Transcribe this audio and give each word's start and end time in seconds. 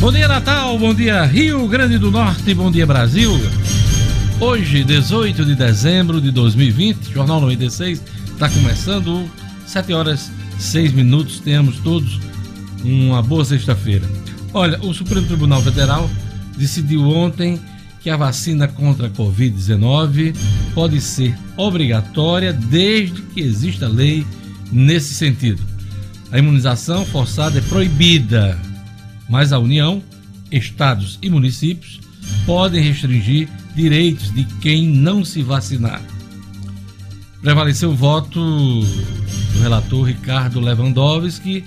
Bom 0.00 0.10
dia, 0.10 0.26
Natal. 0.26 0.78
Bom 0.78 0.94
dia, 0.94 1.26
Rio 1.26 1.68
Grande 1.68 1.98
do 1.98 2.10
Norte. 2.10 2.54
Bom 2.54 2.70
dia, 2.70 2.86
Brasil. 2.86 3.32
Hoje, 4.40 4.82
18 4.82 5.44
de 5.44 5.54
dezembro 5.54 6.22
de 6.22 6.30
2020, 6.30 7.12
Jornal 7.12 7.38
96 7.42 8.02
está 8.32 8.48
começando. 8.48 9.30
7 9.66 9.92
horas 9.92 10.32
6 10.58 10.94
minutos. 10.94 11.40
Tenhamos 11.40 11.80
todos 11.80 12.18
uma 12.82 13.20
boa 13.20 13.44
sexta-feira. 13.44 14.08
Olha, 14.54 14.80
o 14.80 14.94
Supremo 14.94 15.26
Tribunal 15.26 15.60
Federal 15.60 16.10
decidiu 16.56 17.06
ontem 17.06 17.60
que 18.00 18.08
a 18.08 18.16
vacina 18.16 18.66
contra 18.66 19.08
a 19.08 19.10
Covid-19 19.10 20.34
pode 20.74 20.98
ser 21.02 21.36
obrigatória 21.58 22.54
desde 22.54 23.20
que 23.20 23.42
exista 23.42 23.86
lei 23.86 24.26
nesse 24.72 25.12
sentido. 25.12 25.62
A 26.32 26.38
imunização 26.38 27.04
forçada 27.04 27.58
é 27.58 27.62
proibida, 27.62 28.58
mas 29.30 29.52
a 29.52 29.58
União, 29.58 30.02
estados 30.50 31.18
e 31.22 31.30
municípios 31.30 32.00
podem 32.44 32.82
restringir 32.82 33.48
direitos 33.74 34.34
de 34.34 34.44
quem 34.60 34.86
não 34.86 35.24
se 35.24 35.42
vacinar. 35.42 36.02
Prevaleceu 37.40 37.90
o 37.90 37.96
voto 37.96 38.40
do 38.82 39.60
relator 39.62 40.04
Ricardo 40.04 40.60
Lewandowski. 40.60 41.64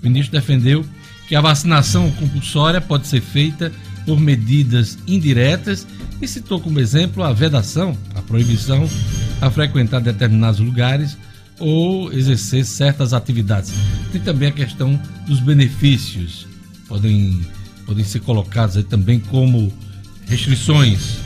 O 0.00 0.06
ministro 0.06 0.38
defendeu 0.38 0.84
que 1.26 1.34
a 1.34 1.40
vacinação 1.40 2.10
compulsória 2.12 2.80
pode 2.80 3.08
ser 3.08 3.20
feita 3.20 3.72
por 4.04 4.20
medidas 4.20 4.98
indiretas 5.06 5.86
e 6.20 6.28
citou 6.28 6.60
como 6.60 6.78
exemplo 6.78 7.22
a 7.22 7.32
vedação, 7.32 7.96
a 8.14 8.22
proibição 8.22 8.88
a 9.40 9.50
frequentar 9.50 10.00
determinados 10.00 10.60
lugares 10.60 11.16
ou 11.58 12.12
exercer 12.12 12.64
certas 12.64 13.12
atividades. 13.12 13.72
Tem 14.12 14.20
também 14.20 14.48
a 14.48 14.52
questão 14.52 15.00
dos 15.26 15.40
benefícios, 15.40 16.46
podem, 16.90 17.40
podem 17.86 18.04
ser 18.04 18.18
colocados 18.20 18.76
aí 18.76 18.82
também 18.82 19.20
como 19.20 19.72
restrições, 20.26 21.18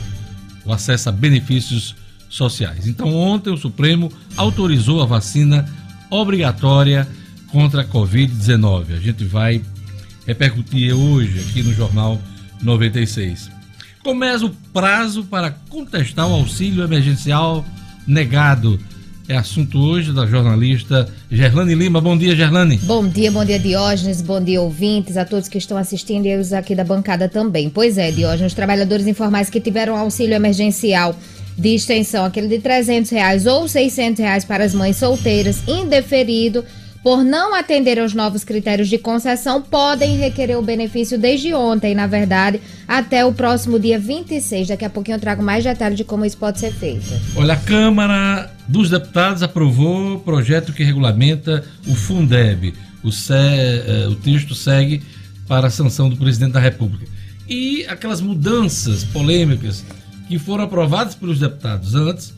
o 0.63 0.71
acesso 0.71 1.09
a 1.09 1.11
benefícios 1.11 1.95
sociais. 2.29 2.87
Então, 2.87 3.13
ontem 3.13 3.49
o 3.49 3.57
Supremo 3.57 4.11
autorizou 4.37 5.01
a 5.01 5.05
vacina 5.05 5.67
obrigatória 6.09 7.07
contra 7.47 7.81
a 7.81 7.85
Covid-19. 7.85 8.95
A 8.95 8.99
gente 8.99 9.25
vai 9.25 9.61
repercutir 10.27 10.93
hoje 10.93 11.39
aqui 11.39 11.63
no 11.63 11.73
Jornal 11.73 12.21
96. 12.61 13.49
Começa 14.03 14.45
o 14.45 14.51
prazo 14.71 15.23
para 15.23 15.49
contestar 15.49 16.27
o 16.27 16.33
auxílio 16.33 16.83
emergencial 16.83 17.65
negado. 18.05 18.79
É 19.27 19.35
assunto 19.35 19.79
hoje 19.79 20.13
da 20.13 20.27
jornalista 20.27 21.07
Gerlane 21.31 21.73
Lima. 21.73 21.99
Bom 21.99 22.15
dia, 22.15 22.35
Gerlane. 22.35 22.77
Bom 22.83 23.07
dia, 23.07 23.31
bom 23.31 23.43
dia, 23.43 23.57
Diógenes. 23.57 24.21
Bom 24.21 24.39
dia, 24.39 24.61
ouvintes, 24.61 25.17
a 25.17 25.25
todos 25.25 25.49
que 25.49 25.57
estão 25.57 25.77
assistindo 25.77 26.27
e 26.27 26.37
os 26.37 26.53
aqui 26.53 26.75
da 26.75 26.83
bancada 26.83 27.27
também. 27.27 27.67
Pois 27.67 27.97
é, 27.97 28.11
Diógenes, 28.11 28.51
os 28.51 28.55
trabalhadores 28.55 29.07
informais 29.07 29.49
que 29.49 29.59
tiveram 29.59 29.97
auxílio 29.97 30.35
emergencial 30.35 31.15
de 31.57 31.73
extensão, 31.73 32.23
aquele 32.23 32.47
de 32.47 32.59
300 32.59 33.09
reais 33.09 33.47
ou 33.47 33.67
600 33.67 34.19
reais 34.19 34.45
para 34.45 34.63
as 34.63 34.75
mães 34.75 34.97
solteiras, 34.97 35.63
indeferido, 35.67 36.63
por 37.05 37.23
não 37.23 37.53
atender 37.53 37.99
aos 37.99 38.15
novos 38.15 38.43
critérios 38.43 38.89
de 38.89 38.97
concessão, 38.97 39.61
podem 39.61 40.17
requerer 40.17 40.57
o 40.57 40.61
benefício 40.63 41.19
desde 41.19 41.53
ontem, 41.53 41.93
na 41.93 42.07
verdade, 42.07 42.59
até 42.87 43.23
o 43.23 43.31
próximo 43.31 43.79
dia 43.79 43.99
26. 43.99 44.69
Daqui 44.69 44.85
a 44.85 44.89
pouquinho 44.89 45.13
eu 45.13 45.19
trago 45.19 45.43
mais 45.43 45.63
detalhes 45.63 45.97
de 45.97 46.03
como 46.03 46.25
isso 46.25 46.35
pode 46.35 46.59
ser 46.59 46.73
feito. 46.73 47.05
Olha, 47.35 47.53
a 47.53 47.57
Câmara 47.57 48.51
dos 48.67 48.89
Deputados 48.89 49.43
aprovou 49.43 50.15
o 50.15 50.19
projeto 50.19 50.73
que 50.73 50.83
regulamenta 50.83 51.63
o 51.87 51.93
Fundeb. 51.93 52.73
O, 53.03 53.09
eh, 53.09 54.07
o 54.09 54.15
texto 54.15 54.55
segue 54.55 55.03
para 55.47 55.67
a 55.67 55.69
sanção 55.69 56.09
do 56.09 56.17
presidente 56.17 56.53
da 56.53 56.59
República. 56.59 57.05
E 57.47 57.85
aquelas 57.85 58.19
mudanças 58.19 59.03
polêmicas 59.03 59.85
que 60.27 60.39
foram 60.39 60.63
aprovadas 60.63 61.13
pelos 61.13 61.37
deputados 61.37 61.93
antes, 61.93 62.33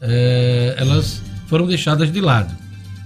eh, 0.00 0.76
elas 0.78 1.20
foram 1.48 1.66
deixadas 1.66 2.12
de 2.12 2.20
lado. 2.20 2.54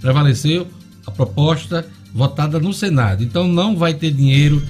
Prevaleceu 0.02 0.68
a 1.08 1.10
proposta 1.10 1.86
votada 2.12 2.60
no 2.60 2.72
Senado. 2.72 3.24
Então 3.24 3.48
não 3.48 3.76
vai 3.76 3.94
ter 3.94 4.12
dinheiro 4.12 4.62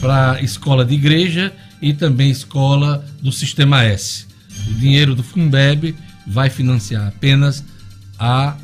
para 0.00 0.40
escola 0.42 0.84
de 0.84 0.94
igreja 0.94 1.52
e 1.80 1.92
também 1.92 2.30
escola 2.30 3.04
do 3.20 3.32
Sistema 3.32 3.82
S. 3.82 4.26
O 4.68 4.74
dinheiro 4.74 5.14
do 5.14 5.22
Fundeb 5.22 5.94
vai 6.26 6.50
financiar 6.50 7.08
apenas 7.08 7.64
a, 8.18 8.56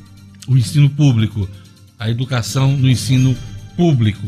o 0.47 0.57
ensino 0.57 0.91
público, 0.91 1.49
a 1.99 2.11
educação 2.11 2.77
no 2.77 2.89
ensino 2.89 3.37
público. 3.77 4.27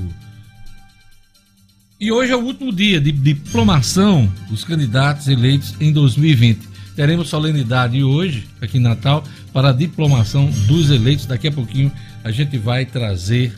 E 2.00 2.10
hoje 2.10 2.32
é 2.32 2.36
o 2.36 2.42
último 2.42 2.72
dia 2.72 3.00
de 3.00 3.12
diplomação 3.12 4.30
dos 4.48 4.64
candidatos 4.64 5.28
eleitos 5.28 5.74
em 5.80 5.92
2020. 5.92 6.73
Teremos 6.96 7.28
solenidade 7.28 8.02
hoje, 8.04 8.46
aqui 8.60 8.78
em 8.78 8.80
Natal, 8.80 9.24
para 9.52 9.70
a 9.70 9.72
diplomação 9.72 10.48
dos 10.66 10.90
eleitos. 10.90 11.26
Daqui 11.26 11.48
a 11.48 11.52
pouquinho 11.52 11.90
a 12.22 12.30
gente 12.30 12.56
vai 12.56 12.84
trazer 12.84 13.52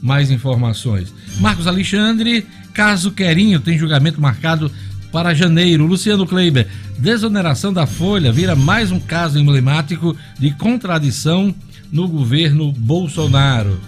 mais 0.00 0.30
informações. 0.30 1.12
Marcos 1.38 1.66
Alexandre, 1.66 2.46
caso 2.72 3.10
Querinho, 3.10 3.60
tem 3.60 3.76
julgamento 3.76 4.20
marcado 4.20 4.70
para 5.12 5.34
janeiro. 5.34 5.86
Luciano 5.86 6.26
Kleiber, 6.26 6.66
desoneração 6.98 7.72
da 7.72 7.86
Folha 7.86 8.32
vira 8.32 8.56
mais 8.56 8.90
um 8.90 9.00
caso 9.00 9.38
emblemático 9.38 10.16
de 10.38 10.50
contradição 10.52 11.54
no 11.92 12.08
governo 12.08 12.72
Bolsonaro. 12.72 13.78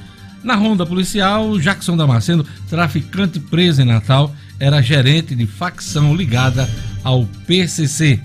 Na 0.43 0.55
ronda 0.55 0.87
policial, 0.87 1.59
Jackson 1.59 1.97
Damasceno, 1.97 2.45
traficante 2.69 3.39
preso 3.39 3.83
em 3.83 3.85
Natal, 3.85 4.35
era 4.59 4.83
gerente 4.83 5.35
de 5.35 5.47
facção 5.47 6.15
ligada 6.15 6.69
ao 7.03 7.27
PCC. 7.47 8.21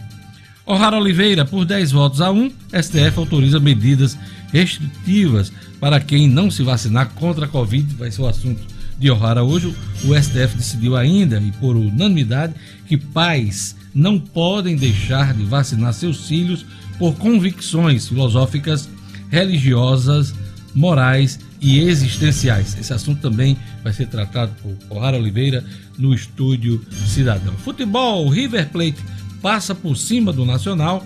O'Hara 0.67 0.97
Oliveira, 0.97 1.45
por 1.45 1.63
10 1.63 1.91
votos 1.91 2.21
a 2.21 2.31
1, 2.31 2.51
STF 2.81 3.19
autoriza 3.19 3.59
medidas 3.59 4.17
restritivas 4.51 5.51
para 5.79 5.99
quem 5.99 6.27
não 6.27 6.49
se 6.49 6.63
vacinar 6.63 7.09
contra 7.09 7.45
a 7.45 7.47
Covid. 7.47 7.93
Vai 7.93 8.09
ser 8.09 8.23
o 8.23 8.27
assunto 8.27 8.61
de 8.97 9.11
O'Hara 9.11 9.43
hoje. 9.43 9.75
O 10.03 10.15
STF 10.15 10.57
decidiu 10.57 10.95
ainda, 10.95 11.39
e 11.39 11.51
por 11.51 11.75
unanimidade, 11.75 12.55
que 12.87 12.97
pais 12.97 13.75
não 13.93 14.19
podem 14.19 14.75
deixar 14.75 15.35
de 15.35 15.43
vacinar 15.43 15.93
seus 15.93 16.27
filhos 16.27 16.65
por 16.97 17.15
convicções 17.15 18.07
filosóficas, 18.07 18.89
religiosas, 19.29 20.33
morais 20.73 21.39
e 21.61 21.79
existenciais. 21.79 22.75
Esse 22.79 22.91
assunto 22.91 23.21
também 23.21 23.55
vai 23.83 23.93
ser 23.93 24.07
tratado 24.07 24.51
por 24.63 24.97
O'Hara 24.97 25.17
Oliveira 25.17 25.63
no 25.95 26.11
Estúdio 26.13 26.81
Cidadão. 27.07 27.53
Futebol, 27.53 28.27
River 28.29 28.69
Plate 28.69 28.97
passa 29.45 29.75
por 29.75 29.95
cima 29.95 30.33
do 30.33 30.43
Nacional 30.43 31.05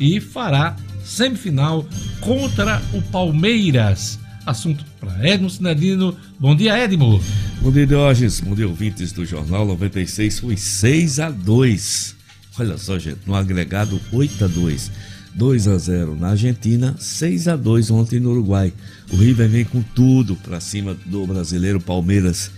e 0.00 0.20
fará 0.20 0.74
semifinal 1.04 1.86
contra 2.18 2.82
o 2.92 3.00
Palmeiras. 3.00 4.18
Assunto 4.44 4.84
para 4.98 5.24
Edmo 5.24 5.48
Sinadino. 5.48 6.16
Bom 6.36 6.56
dia, 6.56 6.76
Edmo. 6.76 7.22
Bom 7.62 7.70
dia, 7.70 7.86
Diógenes. 7.86 8.40
Bom 8.40 8.56
dia, 8.56 8.66
ouvintes 8.66 9.12
do 9.12 9.24
Jornal 9.24 9.64
96. 9.64 10.40
Foi 10.40 10.56
6 10.56 11.20
a 11.20 11.30
2 11.30 12.16
Olha 12.58 12.76
só, 12.76 12.98
gente, 12.98 13.20
no 13.24 13.36
agregado 13.36 14.00
8 14.12 14.46
a 14.46 14.48
2 14.48 14.90
2 15.36 15.68
a 15.68 15.78
0 15.78 16.16
na 16.16 16.30
Argentina, 16.30 16.96
6 16.98 17.46
a 17.46 17.54
2 17.54 17.92
ontem 17.92 18.18
no 18.18 18.32
Uruguai. 18.32 18.72
O 19.12 19.16
River 19.16 19.48
vem 19.48 19.64
com 19.64 19.80
tudo 19.80 20.34
para 20.34 20.58
cima 20.58 20.96
do 21.06 21.24
brasileiro 21.24 21.80
Palmeiras. 21.80 22.50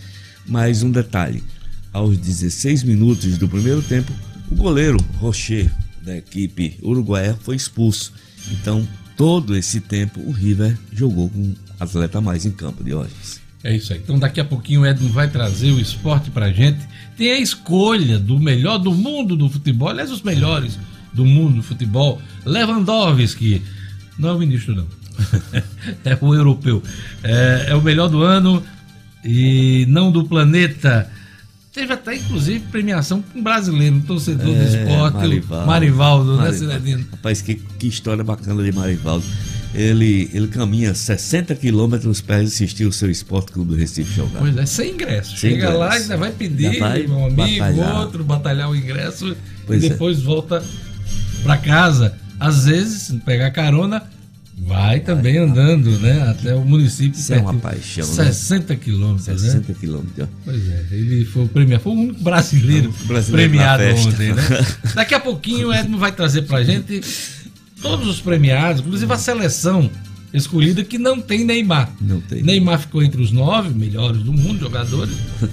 Mais 0.46 0.82
um 0.82 0.90
detalhe: 0.90 1.44
aos 1.92 2.16
16 2.16 2.82
minutos 2.82 3.36
do 3.36 3.46
primeiro 3.46 3.82
tempo, 3.82 4.10
o 4.50 4.54
goleiro 4.54 4.98
Rocher, 5.18 5.70
da 6.02 6.16
equipe 6.16 6.78
uruguaia, 6.82 7.36
foi 7.42 7.56
expulso. 7.56 8.12
Então, 8.50 8.86
todo 9.16 9.56
esse 9.56 9.80
tempo, 9.80 10.20
o 10.20 10.30
River 10.30 10.76
jogou 10.92 11.28
com 11.28 11.54
atleta 11.78 12.20
mais 12.20 12.46
em 12.46 12.50
campo 12.50 12.82
de 12.82 12.94
hoje. 12.94 13.12
É 13.62 13.74
isso 13.74 13.92
aí. 13.92 13.98
Então, 13.98 14.18
daqui 14.18 14.40
a 14.40 14.44
pouquinho 14.44 14.82
o 14.82 14.86
Edno 14.86 15.08
vai 15.08 15.28
trazer 15.28 15.72
o 15.72 15.80
esporte 15.80 16.30
pra 16.30 16.52
gente. 16.52 16.78
Tem 17.16 17.32
a 17.32 17.38
escolha 17.38 18.18
do 18.18 18.38
melhor 18.38 18.78
do 18.78 18.94
mundo 18.94 19.36
do 19.36 19.48
futebol, 19.48 19.88
aliás, 19.88 20.10
os 20.10 20.22
melhores 20.22 20.78
do 21.12 21.24
mundo 21.24 21.56
do 21.56 21.62
futebol. 21.62 22.20
Lewandowski. 22.44 23.62
Não 24.18 24.30
é 24.30 24.32
o 24.32 24.38
ministro, 24.38 24.74
não. 24.74 24.86
é 26.04 26.18
o 26.20 26.34
europeu. 26.34 26.82
É, 27.22 27.66
é 27.68 27.74
o 27.74 27.82
melhor 27.82 28.08
do 28.08 28.22
ano 28.22 28.62
e 29.24 29.84
não 29.88 30.12
do 30.12 30.24
planeta. 30.24 31.10
Teve 31.78 31.92
até, 31.92 32.16
inclusive, 32.16 32.58
premiação 32.72 33.22
com 33.22 33.38
um 33.38 33.42
brasileiro, 33.42 33.94
um 33.94 34.00
torcedor 34.00 34.52
é, 34.52 34.58
do 34.58 34.64
esporte, 34.64 35.16
Marivaldo, 35.16 35.66
Marivaldo, 35.66 36.36
né, 36.38 36.52
Cidadino? 36.52 37.06
Rapaz, 37.12 37.40
que, 37.40 37.54
que 37.54 37.86
história 37.86 38.24
bacana 38.24 38.64
de 38.64 38.72
Marivaldo. 38.72 39.24
Ele, 39.72 40.28
ele 40.34 40.48
caminha 40.48 40.92
60 40.92 41.54
quilômetros 41.54 42.20
para 42.20 42.38
assistir 42.38 42.84
o 42.84 42.90
seu 42.90 43.08
Esporte 43.08 43.52
Clube 43.52 43.70
do 43.70 43.76
Recife 43.76 44.12
jogar. 44.12 44.40
Pois 44.40 44.56
é, 44.56 44.66
sem 44.66 44.94
ingresso. 44.94 45.30
Sem 45.30 45.50
Chega 45.50 45.66
ingresso. 45.66 45.78
lá, 45.78 45.92
ainda 45.92 46.16
vai 46.16 46.32
pedir, 46.32 46.80
vai 46.80 47.06
um 47.06 47.26
amigo, 47.26 47.60
batalhar. 47.60 48.00
outro, 48.00 48.24
batalhar 48.24 48.70
o 48.70 48.74
ingresso 48.74 49.36
pois 49.64 49.80
e 49.84 49.86
é. 49.86 49.90
depois 49.90 50.18
é. 50.18 50.22
volta 50.22 50.64
para 51.44 51.58
casa. 51.58 52.12
Às 52.40 52.64
vezes, 52.64 53.16
pegar 53.24 53.52
carona, 53.52 54.02
Vai 54.66 55.00
também 55.00 55.38
andando, 55.38 55.98
né? 55.98 56.28
Até 56.28 56.54
o 56.54 56.64
município. 56.64 57.18
Isso 57.18 57.32
é 57.32 57.38
uma 57.38 57.54
paixão, 57.54 58.04
60 58.04 58.72
né? 58.72 58.80
quilômetros. 58.82 59.40
60 59.40 59.68
né? 59.68 59.76
quilômetros. 59.78 60.28
Pois 60.44 60.68
é, 60.68 60.84
ele 60.90 61.24
foi 61.24 61.46
premiado, 61.46 61.82
foi 61.82 61.92
o 61.92 61.96
único 61.96 62.22
brasileiro, 62.22 62.92
brasileiro 63.04 63.50
premiado 63.50 63.84
ontem, 63.84 64.34
né? 64.34 64.42
Daqui 64.94 65.14
a 65.14 65.20
pouquinho 65.20 65.68
o 65.68 65.74
Edmo 65.74 65.98
vai 65.98 66.12
trazer 66.12 66.42
pra 66.42 66.62
gente 66.62 67.00
todos 67.80 68.08
os 68.08 68.20
premiados, 68.20 68.80
inclusive 68.80 69.12
a 69.12 69.18
seleção 69.18 69.90
escolhida 70.32 70.82
que 70.84 70.98
não 70.98 71.20
tem 71.20 71.44
Neymar. 71.44 71.92
Não 72.00 72.20
tem. 72.20 72.42
Neymar 72.42 72.80
ficou 72.80 73.02
entre 73.02 73.22
os 73.22 73.30
nove 73.30 73.70
melhores 73.70 74.22
do 74.22 74.32
mundo, 74.32 74.60
jogadores, 74.60 75.14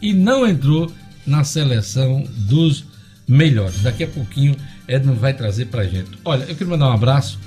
e 0.00 0.12
não 0.12 0.46
entrou 0.46 0.92
na 1.26 1.44
seleção 1.44 2.24
dos 2.36 2.84
melhores. 3.26 3.82
Daqui 3.82 4.04
a 4.04 4.08
pouquinho 4.08 4.54
Edmo 4.86 5.14
vai 5.14 5.32
trazer 5.32 5.66
pra 5.66 5.84
gente. 5.84 6.10
Olha, 6.24 6.42
eu 6.44 6.54
queria 6.54 6.66
mandar 6.66 6.90
um 6.90 6.92
abraço 6.92 7.38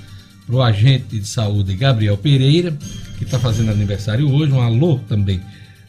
pro 0.46 0.62
agente 0.62 1.18
de 1.18 1.26
saúde 1.26 1.74
Gabriel 1.74 2.16
Pereira, 2.16 2.76
que 3.18 3.24
está 3.24 3.38
fazendo 3.38 3.70
aniversário 3.70 4.30
hoje. 4.30 4.52
Um 4.52 4.60
alô 4.60 4.98
também 5.08 5.40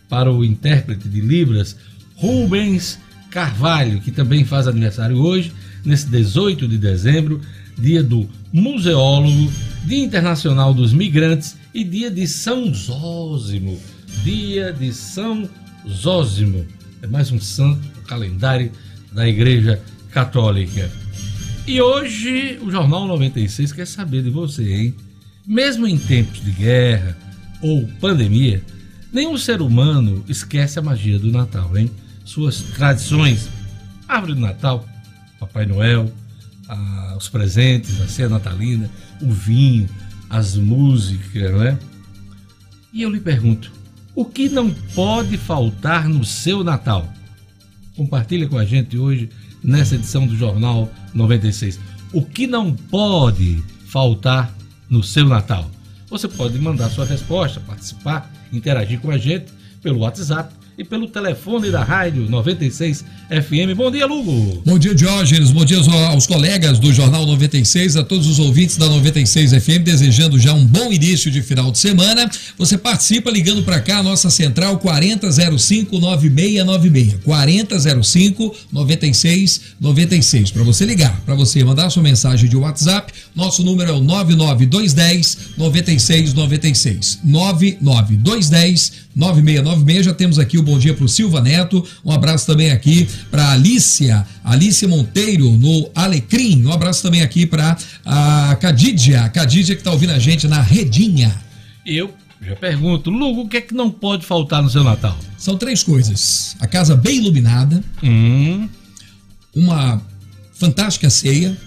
para 0.08 0.32
o 0.32 0.44
intérprete 0.44 1.08
de 1.10 1.22
Libras 1.22 1.76
Rubens 2.16 3.00
Carvalho, 3.30 4.00
que 4.00 4.12
também 4.12 4.46
faz 4.46 4.68
aniversário 4.68 5.18
hoje, 5.18 5.52
nesse 5.84 6.08
18 6.08 6.68
de 6.68 6.78
dezembro, 6.78 7.42
dia 7.78 8.02
do 8.02 8.30
museólogo, 8.54 9.52
Dia 9.86 10.04
Internacional 10.04 10.74
dos 10.74 10.94
Migrantes 10.94 11.58
e 11.74 11.84
dia 11.84 12.10
de 12.10 12.26
São 12.28 12.74
Zósimo. 12.74 13.80
Dia 14.24 14.72
de 14.72 14.94
São 14.94 15.48
Zósimo. 15.88 16.66
É 17.02 17.08
mais 17.08 17.32
um 17.32 17.40
santo 17.40 17.82
calendário 18.08 18.72
da 19.12 19.28
Igreja 19.28 19.82
Católica. 20.10 20.90
E 21.68 21.82
hoje 21.82 22.60
o 22.62 22.70
Jornal 22.70 23.08
96 23.08 23.72
quer 23.72 23.88
saber 23.88 24.22
de 24.22 24.30
você, 24.30 24.72
hein? 24.72 24.96
Mesmo 25.48 25.88
em 25.88 25.98
tempos 25.98 26.44
de 26.44 26.52
guerra 26.52 27.18
ou 27.60 27.88
pandemia, 28.00 28.64
nenhum 29.12 29.36
ser 29.36 29.64
humano 29.64 30.24
esquece 30.28 30.78
a 30.78 30.82
magia 30.84 31.18
do 31.18 31.32
Natal, 31.32 31.76
hein? 31.76 31.90
Suas 32.24 32.62
tradições, 32.62 33.50
árvore 34.08 34.36
do 34.36 34.42
Natal, 34.42 34.88
Papai 35.40 35.66
Noel, 35.66 36.14
a, 36.68 37.16
os 37.18 37.30
presentes, 37.30 38.00
a 38.00 38.08
ceia 38.08 38.30
natalina, 38.30 38.88
o 39.20 39.32
vinho, 39.32 39.90
as 40.30 40.56
músicas, 40.56 41.52
né? 41.52 41.80
E 42.94 43.02
eu 43.02 43.10
lhe 43.10 43.20
pergunto, 43.20 43.72
o 44.14 44.24
que 44.24 44.50
não 44.50 44.70
pode 44.94 45.36
faltar 45.36 46.08
no 46.08 46.24
seu 46.24 46.64
Natal? 46.64 47.12
Compartilha 47.96 48.48
com 48.48 48.58
a 48.60 48.66
gente 48.66 49.00
hoje 49.00 49.30
nessa 49.66 49.96
edição 49.96 50.26
do 50.26 50.38
Jornal 50.38 50.90
96. 51.14 51.80
O 52.14 52.22
que 52.22 52.48
não 52.48 52.74
pode 52.74 53.62
faltar 53.88 54.54
no 54.90 55.04
seu 55.04 55.28
Natal? 55.28 55.70
Você 56.08 56.28
pode 56.28 56.58
mandar 56.60 56.90
sua 56.90 57.06
resposta, 57.06 57.60
participar, 57.60 58.32
interagir 58.54 59.00
com 59.02 59.12
a 59.12 59.18
gente 59.18 59.52
pelo 59.82 60.00
WhatsApp 60.00 60.54
e 60.78 60.84
pelo 60.84 61.08
telefone 61.08 61.72
da 61.72 61.84
Rádio 61.84 62.30
96 62.30 63.06
FM. 63.30 63.76
Bom 63.76 63.90
dia, 63.90 64.06
Lugo. 64.06 64.62
Bom 64.66 64.78
dia, 64.78 64.94
Diógenes. 64.94 65.52
Bom 65.52 65.64
dia 65.64 65.78
aos 66.10 66.28
colegas 66.28 66.80
do 66.80 66.92
Jornal 66.94 67.26
96, 67.26 67.96
a 67.96 68.04
todos 68.04 68.28
os 68.28 68.40
ouvintes 68.40 68.78
da 68.78 68.88
96 68.88 69.52
FM, 69.52 69.84
desejando 69.84 70.38
já 70.38 70.54
um 70.54 70.66
bom 70.66 70.92
início 70.92 71.32
de 71.32 71.42
final 71.42 71.72
de 71.72 71.78
semana. 71.78 72.30
Você 72.58 72.78
participa 72.78 73.32
ligando 73.32 73.64
para 73.64 73.80
cá, 73.80 74.04
nossa 74.04 74.30
central 74.30 74.78
4005 74.80 75.98
9696. 75.98 77.24
4005 77.24 78.56
9696. 78.72 80.52
Para 80.52 80.64
você 80.64 80.86
ligar, 80.86 81.22
para 81.22 81.36
você 81.36 81.64
mandar 81.64 81.90
sua 81.90 82.04
mensagem 82.04 82.50
de 82.50 82.58
WhatsApp, 82.58 83.14
nosso 83.34 83.64
número 83.64 83.92
é 83.92 83.94
o 83.94 84.02
99210 84.02 85.38
9696. 85.58 87.20
99210 87.24 88.26
9696. 88.26 89.05
Já 90.04 90.14
temos 90.14 90.38
aqui 90.38 90.58
o 90.58 90.62
bom 90.62 90.78
dia 90.78 90.94
para 90.94 91.06
o 91.06 91.08
Silva 91.08 91.40
Neto. 91.40 91.84
Um 92.04 92.12
abraço 92.12 92.46
também 92.46 92.72
aqui 92.72 93.08
para 93.32 93.54
Alicia, 93.54 94.28
Alicia 94.44 94.90
Monteiro 94.90 95.50
no 95.54 95.90
Alecrim. 95.96 96.66
Um 96.66 96.74
abraço 96.74 97.02
também 97.02 97.22
aqui 97.22 97.46
para 97.46 97.78
a 98.06 98.58
Cadidia, 98.60 99.30
Cadidia 99.30 99.74
que 99.74 99.82
está 99.82 99.92
ouvindo 99.92 100.12
a 100.12 100.20
gente 100.20 100.50
na 100.50 100.62
Redinha. 100.62 101.34
Eu 101.86 102.14
já 102.42 102.58
pergunto, 102.58 103.10
Lugo, 103.10 103.44
o 103.44 103.48
que 103.48 103.58
é 103.58 103.62
que 103.62 103.74
não 103.74 103.90
pode 103.90 104.26
faltar 104.26 104.62
no 104.62 104.70
seu 104.70 104.84
Natal? 104.84 105.18
São 105.38 105.58
três 105.58 105.82
coisas: 105.82 106.58
a 106.60 106.68
casa 106.68 106.96
bem 106.96 107.20
iluminada, 107.20 107.82
hum. 108.04 108.68
uma 109.56 110.02
fantástica 110.54 111.10
ceia, 111.10 111.58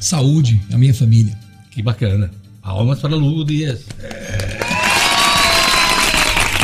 saúde, 0.00 0.60
a 0.72 0.78
minha 0.78 0.94
família. 0.94 1.38
Que 1.70 1.82
bacana. 1.82 2.30
Almas 2.62 2.98
para 2.98 3.14
Lugo 3.14 3.44
Dias. 3.44 3.80
É. 4.00 4.61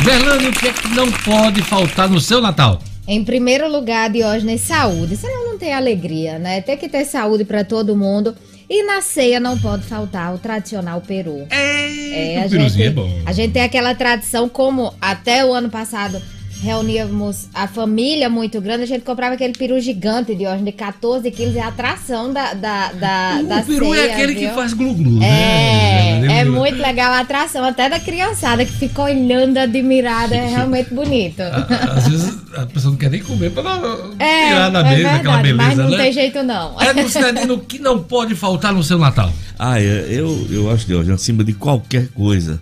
Verlane, 0.03 0.47
o 0.47 0.51
que 0.53 0.67
é 0.67 0.73
que 0.73 0.87
não 0.89 1.11
pode 1.11 1.61
faltar 1.63 2.09
no 2.09 2.21
seu 2.21 2.39
Natal? 2.39 2.81
Em 3.07 3.23
primeiro 3.23 3.69
lugar, 3.69 4.09
Diógenes, 4.09 4.61
saúde. 4.61 5.17
Senão 5.17 5.49
não 5.49 5.57
tem 5.57 5.73
alegria, 5.73 6.39
né? 6.39 6.61
Tem 6.61 6.77
que 6.77 6.87
ter 6.87 7.03
saúde 7.05 7.43
para 7.43 7.63
todo 7.63 7.97
mundo. 7.97 8.33
E 8.69 8.83
na 8.83 9.01
ceia 9.01 9.39
não 9.39 9.57
pode 9.57 9.83
faltar 9.83 10.33
o 10.33 10.37
tradicional 10.37 11.01
peru. 11.01 11.45
É, 11.49 12.35
é 12.35 12.43
a, 12.43 12.47
gente, 12.47 12.81
é 12.81 12.89
bom. 12.91 13.09
a 13.25 13.33
gente 13.33 13.51
tem 13.51 13.63
aquela 13.63 13.93
tradição, 13.95 14.47
como 14.47 14.93
até 15.01 15.43
o 15.43 15.51
ano 15.51 15.69
passado 15.69 16.21
reuníamos 16.61 17.47
a 17.53 17.67
família 17.67 18.29
muito 18.29 18.59
grande, 18.59 18.83
a 18.83 18.87
gente 18.87 19.03
comprava 19.03 19.35
aquele 19.35 19.53
peru 19.53 19.79
gigante 19.79 20.35
de 20.35 20.45
hoje, 20.45 20.63
de 20.63 20.71
14 20.71 21.29
quilos, 21.31 21.55
é 21.55 21.61
a 21.61 21.67
atração 21.67 22.31
da, 22.33 22.53
da, 22.53 22.91
da, 22.91 23.39
o 23.41 23.47
da 23.47 23.61
peru 23.61 23.91
ceia, 23.91 24.01
é 24.01 24.13
aquele 24.13 24.33
viu? 24.33 24.49
que 24.49 24.55
faz 24.55 24.73
glu-glu, 24.73 25.23
é, 25.23 26.19
né? 26.19 26.39
É, 26.39 26.45
muito 26.45 26.81
legal 26.81 27.13
a 27.13 27.19
atração, 27.19 27.63
até 27.63 27.89
da 27.89 27.99
criançada 27.99 28.65
que 28.65 28.73
fica 28.73 29.03
olhando, 29.03 29.57
admirada, 29.57 30.35
é 30.35 30.47
realmente 30.47 30.93
bonito. 30.93 31.41
Às 31.95 32.07
vezes 32.07 32.37
a 32.55 32.65
pessoa 32.65 32.91
não 32.91 32.97
quer 32.97 33.09
nem 33.09 33.21
comer 33.21 33.51
pra 33.51 33.63
não 33.63 34.13
é, 34.19 34.47
tirar 34.47 34.69
da 34.69 34.79
é 34.79 34.83
mesa 34.83 34.95
verdade, 34.95 35.19
aquela 35.19 35.37
beleza, 35.37 35.57
mas 35.63 35.77
não 35.77 35.89
né? 35.89 35.97
tem 35.97 36.11
jeito 36.11 36.43
não. 36.43 36.81
É 36.81 36.93
no 36.93 37.09
Cidadino, 37.09 37.53
o 37.53 37.59
que 37.59 37.79
não 37.79 38.03
pode 38.03 38.35
faltar 38.35 38.73
no 38.73 38.83
seu 38.83 38.97
Natal? 38.97 39.31
Ah, 39.57 39.79
eu, 39.79 40.47
eu 40.49 40.71
acho, 40.71 40.87
Deus, 40.87 41.07
acima 41.09 41.43
de 41.43 41.53
qualquer 41.53 42.09
coisa, 42.09 42.61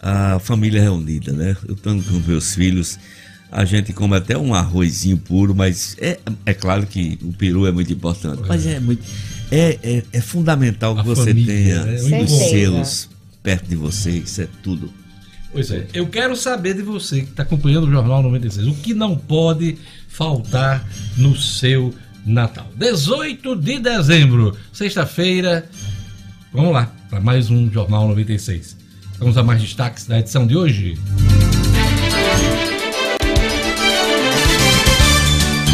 a 0.00 0.38
família 0.38 0.82
reunida, 0.82 1.32
né? 1.32 1.56
Eu 1.66 1.74
tô 1.74 1.90
com 1.90 2.22
meus 2.26 2.54
filhos 2.54 2.98
a 3.50 3.64
gente 3.64 3.92
come 3.92 4.16
até 4.16 4.36
um 4.36 4.54
arrozinho 4.54 5.16
puro, 5.16 5.54
mas 5.54 5.96
é, 6.00 6.18
é 6.44 6.54
claro 6.54 6.86
que 6.86 7.18
o 7.22 7.32
peru 7.32 7.66
é 7.66 7.72
muito 7.72 7.92
importante. 7.92 8.42
Mas 8.46 8.66
é 8.66 8.78
muito. 8.78 9.02
É, 9.50 9.78
é, 9.82 10.02
é 10.12 10.20
fundamental 10.20 10.94
que 10.94 11.00
a 11.00 11.04
você 11.04 11.30
família, 11.30 11.54
tenha 11.54 11.84
né? 11.84 12.22
os 12.22 12.30
seus 12.30 13.08
perto 13.42 13.68
de 13.68 13.76
você, 13.76 14.10
isso 14.10 14.42
é 14.42 14.48
tudo. 14.62 14.92
Pois 15.50 15.70
é, 15.70 15.86
eu 15.94 16.06
quero 16.06 16.36
saber 16.36 16.74
de 16.74 16.82
você 16.82 17.22
que 17.22 17.30
está 17.30 17.42
acompanhando 17.42 17.86
o 17.86 17.90
Jornal 17.90 18.22
96, 18.22 18.66
o 18.66 18.74
que 18.74 18.92
não 18.92 19.16
pode 19.16 19.78
faltar 20.08 20.86
no 21.16 21.34
seu 21.34 21.94
Natal. 22.26 22.70
18 22.76 23.56
de 23.56 23.78
dezembro, 23.78 24.54
sexta-feira. 24.70 25.68
Vamos 26.52 26.72
lá, 26.72 26.92
para 27.08 27.20
mais 27.20 27.48
um 27.48 27.70
Jornal 27.72 28.06
96. 28.08 28.76
Vamos 29.18 29.38
a 29.38 29.42
mais 29.42 29.62
destaques 29.62 30.06
da 30.06 30.18
edição 30.18 30.46
de 30.46 30.54
hoje. 30.54 30.98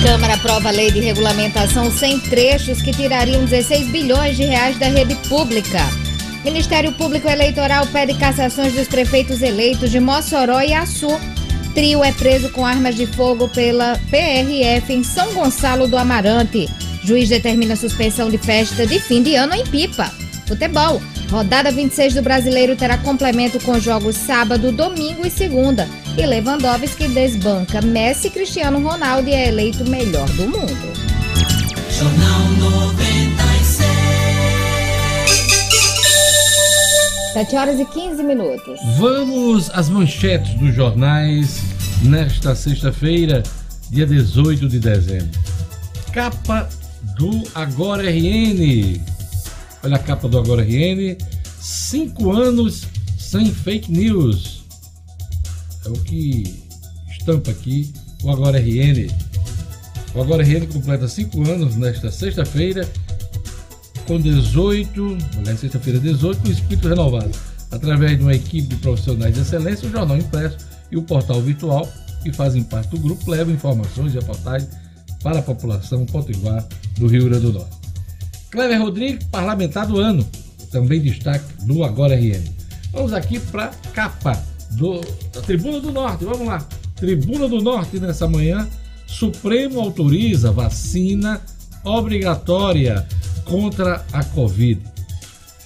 Câmara 0.04 0.34
aprova 0.34 0.68
a 0.68 0.70
lei 0.70 0.90
de 0.90 1.00
regulamentação 1.00 1.90
sem 1.90 2.20
trechos 2.20 2.82
que 2.82 2.92
tirariam 2.92 3.42
16 3.46 3.88
bilhões 3.88 4.36
de 4.36 4.44
reais 4.44 4.78
da 4.78 4.86
rede 4.86 5.14
pública. 5.30 5.78
Ministério 6.44 6.92
Público 6.92 7.26
Eleitoral 7.26 7.86
pede 7.86 8.12
cassações 8.12 8.74
dos 8.74 8.86
prefeitos 8.86 9.40
eleitos 9.40 9.90
de 9.90 9.98
Mossoró 9.98 10.60
e 10.60 10.74
Açu. 10.74 11.08
Trio 11.74 12.04
é 12.04 12.12
preso 12.12 12.50
com 12.50 12.66
armas 12.66 12.96
de 12.96 13.06
fogo 13.06 13.48
pela 13.48 13.98
PRF 14.10 14.92
em 14.92 15.02
São 15.02 15.32
Gonçalo 15.32 15.88
do 15.88 15.96
Amarante. 15.96 16.68
Juiz 17.02 17.30
determina 17.30 17.74
suspensão 17.74 18.28
de 18.28 18.36
festa 18.36 18.86
de 18.86 19.00
fim 19.00 19.22
de 19.22 19.34
ano 19.34 19.54
em 19.54 19.64
Pipa. 19.64 20.12
Futebol. 20.46 21.00
Rodada 21.30 21.72
26 21.72 22.12
do 22.12 22.22
Brasileiro 22.22 22.76
terá 22.76 22.98
complemento 22.98 23.58
com 23.60 23.80
jogos 23.80 24.16
sábado, 24.16 24.70
domingo 24.70 25.26
e 25.26 25.30
segunda. 25.30 25.88
E 26.16 26.24
Lewandowski 26.24 27.08
desbanca 27.08 27.82
Messi 27.82 28.30
Cristiano 28.30 28.78
Ronaldo 28.78 29.28
e 29.28 29.32
é 29.32 29.48
eleito 29.48 29.84
melhor 29.90 30.28
do 30.30 30.44
mundo. 30.44 30.94
Jornal 31.90 32.48
96. 32.70 33.88
7 37.32 37.56
horas 37.56 37.80
e 37.80 37.84
15 37.84 38.22
minutos. 38.22 38.78
Vamos 38.96 39.68
às 39.70 39.88
manchetes 39.88 40.54
dos 40.54 40.72
jornais 40.72 41.60
nesta 42.02 42.54
sexta-feira, 42.54 43.42
dia 43.90 44.06
18 44.06 44.68
de 44.68 44.78
dezembro. 44.78 45.40
Capa 46.12 46.68
do 47.16 47.42
Agora 47.56 48.08
RN. 48.08 49.00
Olha 49.82 49.96
a 49.96 49.98
capa 49.98 50.28
do 50.28 50.38
Agora 50.38 50.62
RN. 50.62 51.16
Cinco 51.60 52.30
anos 52.30 52.84
sem 53.18 53.52
fake 53.52 53.90
news. 53.90 54.63
É 55.84 55.88
o 55.88 55.92
que 55.92 56.64
estampa 57.10 57.50
aqui 57.50 57.92
o 58.22 58.30
Agora 58.30 58.58
RN. 58.58 59.10
O 60.14 60.20
Agora 60.22 60.42
RN 60.42 60.66
completa 60.66 61.06
cinco 61.08 61.42
anos 61.48 61.76
nesta 61.76 62.10
sexta-feira. 62.10 62.88
com 64.06 64.20
18, 64.20 65.18
aliás, 65.38 65.60
sexta-feira 65.60 65.98
18, 65.98 66.40
com 66.42 66.48
espírito 66.48 66.88
renovado. 66.88 67.30
Através 67.70 68.18
de 68.18 68.22
uma 68.22 68.34
equipe 68.34 68.68
de 68.68 68.76
profissionais 68.76 69.34
de 69.34 69.40
excelência, 69.40 69.88
o 69.88 69.90
jornal 69.90 70.16
impresso 70.16 70.58
e 70.90 70.96
o 70.96 71.02
portal 71.02 71.40
virtual, 71.40 71.90
que 72.22 72.32
fazem 72.32 72.62
parte 72.62 72.90
do 72.90 72.98
grupo, 72.98 73.30
levam 73.30 73.54
informações 73.54 74.12
e 74.12 74.18
reportagens 74.18 74.70
para 75.22 75.38
a 75.38 75.42
população 75.42 76.04
potiguar 76.06 76.66
do 76.98 77.06
Rio 77.06 77.24
Grande 77.24 77.46
do 77.46 77.52
Norte. 77.54 77.76
Cleber 78.50 78.80
Rodrigues, 78.80 79.26
parlamentar 79.30 79.86
do 79.86 79.98
ano, 79.98 80.24
também 80.70 81.00
destaque 81.00 81.64
do 81.64 81.82
Agora 81.82 82.14
RN. 82.14 82.44
Vamos 82.92 83.12
aqui 83.12 83.40
para 83.40 83.68
capa 83.92 84.53
do, 84.74 85.00
da 85.32 85.40
Tribuna 85.40 85.80
do 85.80 85.92
Norte. 85.92 86.24
Vamos 86.24 86.46
lá. 86.46 86.66
Tribuna 86.96 87.48
do 87.48 87.60
Norte 87.60 87.98
nessa 87.98 88.28
manhã. 88.28 88.68
Supremo 89.06 89.80
autoriza 89.80 90.50
vacina 90.50 91.40
obrigatória 91.84 93.06
contra 93.44 94.04
a 94.12 94.24
Covid. 94.24 94.80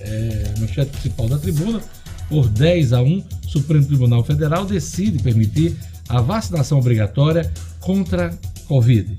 É, 0.01 0.55
manchete 0.59 0.91
principal 0.91 1.29
da 1.29 1.39
tribuna. 1.39 1.81
Por 2.29 2.49
10 2.49 2.93
a 2.93 3.03
1, 3.03 3.25
Supremo 3.47 3.87
Tribunal 3.87 4.23
Federal 4.23 4.67
decide 4.67 5.23
permitir 5.23 5.77
a 6.09 6.21
vacinação 6.21 6.79
obrigatória 6.79 7.51
contra 7.81 8.27
a 8.29 8.69
Covid. 8.69 9.17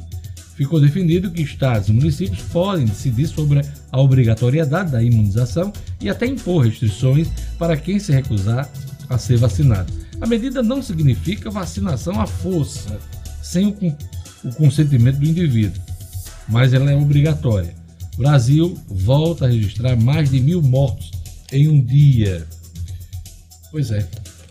Ficou 0.55 0.79
definido 0.79 1.31
que 1.31 1.41
estados 1.41 1.88
e 1.88 1.93
municípios 1.93 2.41
podem 2.41 2.86
decidir 2.86 3.27
sobre 3.27 3.62
a 3.91 4.00
obrigatoriedade 4.00 4.91
da 4.91 5.01
imunização 5.01 5.72
e 6.01 6.10
até 6.10 6.25
impor 6.25 6.65
restrições 6.65 7.29
para 7.58 7.77
quem 7.77 7.98
se 7.98 8.12
recusar 8.12 8.69
a 9.09 9.17
ser 9.17 9.37
vacinado. 9.37 9.91
A 10.21 10.27
medida 10.27 10.61
não 10.61 10.81
significa 10.81 11.49
vacinação 11.49 12.19
à 12.21 12.27
força, 12.27 12.99
sem 13.41 13.67
o, 13.67 14.47
o 14.47 14.53
consentimento 14.53 15.17
do 15.17 15.25
indivíduo, 15.25 15.81
mas 16.47 16.73
ela 16.73 16.91
é 16.91 16.95
obrigatória. 16.95 17.73
O 18.15 18.17
Brasil 18.17 18.77
volta 18.87 19.45
a 19.45 19.49
registrar 19.49 19.95
mais 19.95 20.29
de 20.29 20.39
mil 20.39 20.61
mortos 20.61 21.11
em 21.51 21.67
um 21.67 21.83
dia. 21.83 22.45
Pois 23.71 23.91
é, 23.91 24.07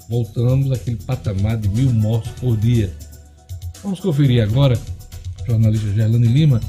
voltamos 0.09 0.73
àquele 0.73 0.97
patamar 0.97 1.57
de 1.59 1.69
mil 1.69 1.93
mortos 1.93 2.33
por 2.41 2.57
dia. 2.57 2.93
Vamos 3.83 4.01
conferir 4.01 4.43
agora, 4.43 4.79
jornalista 5.47 5.93
Gerlane 5.93 6.27
Lima, 6.27 6.61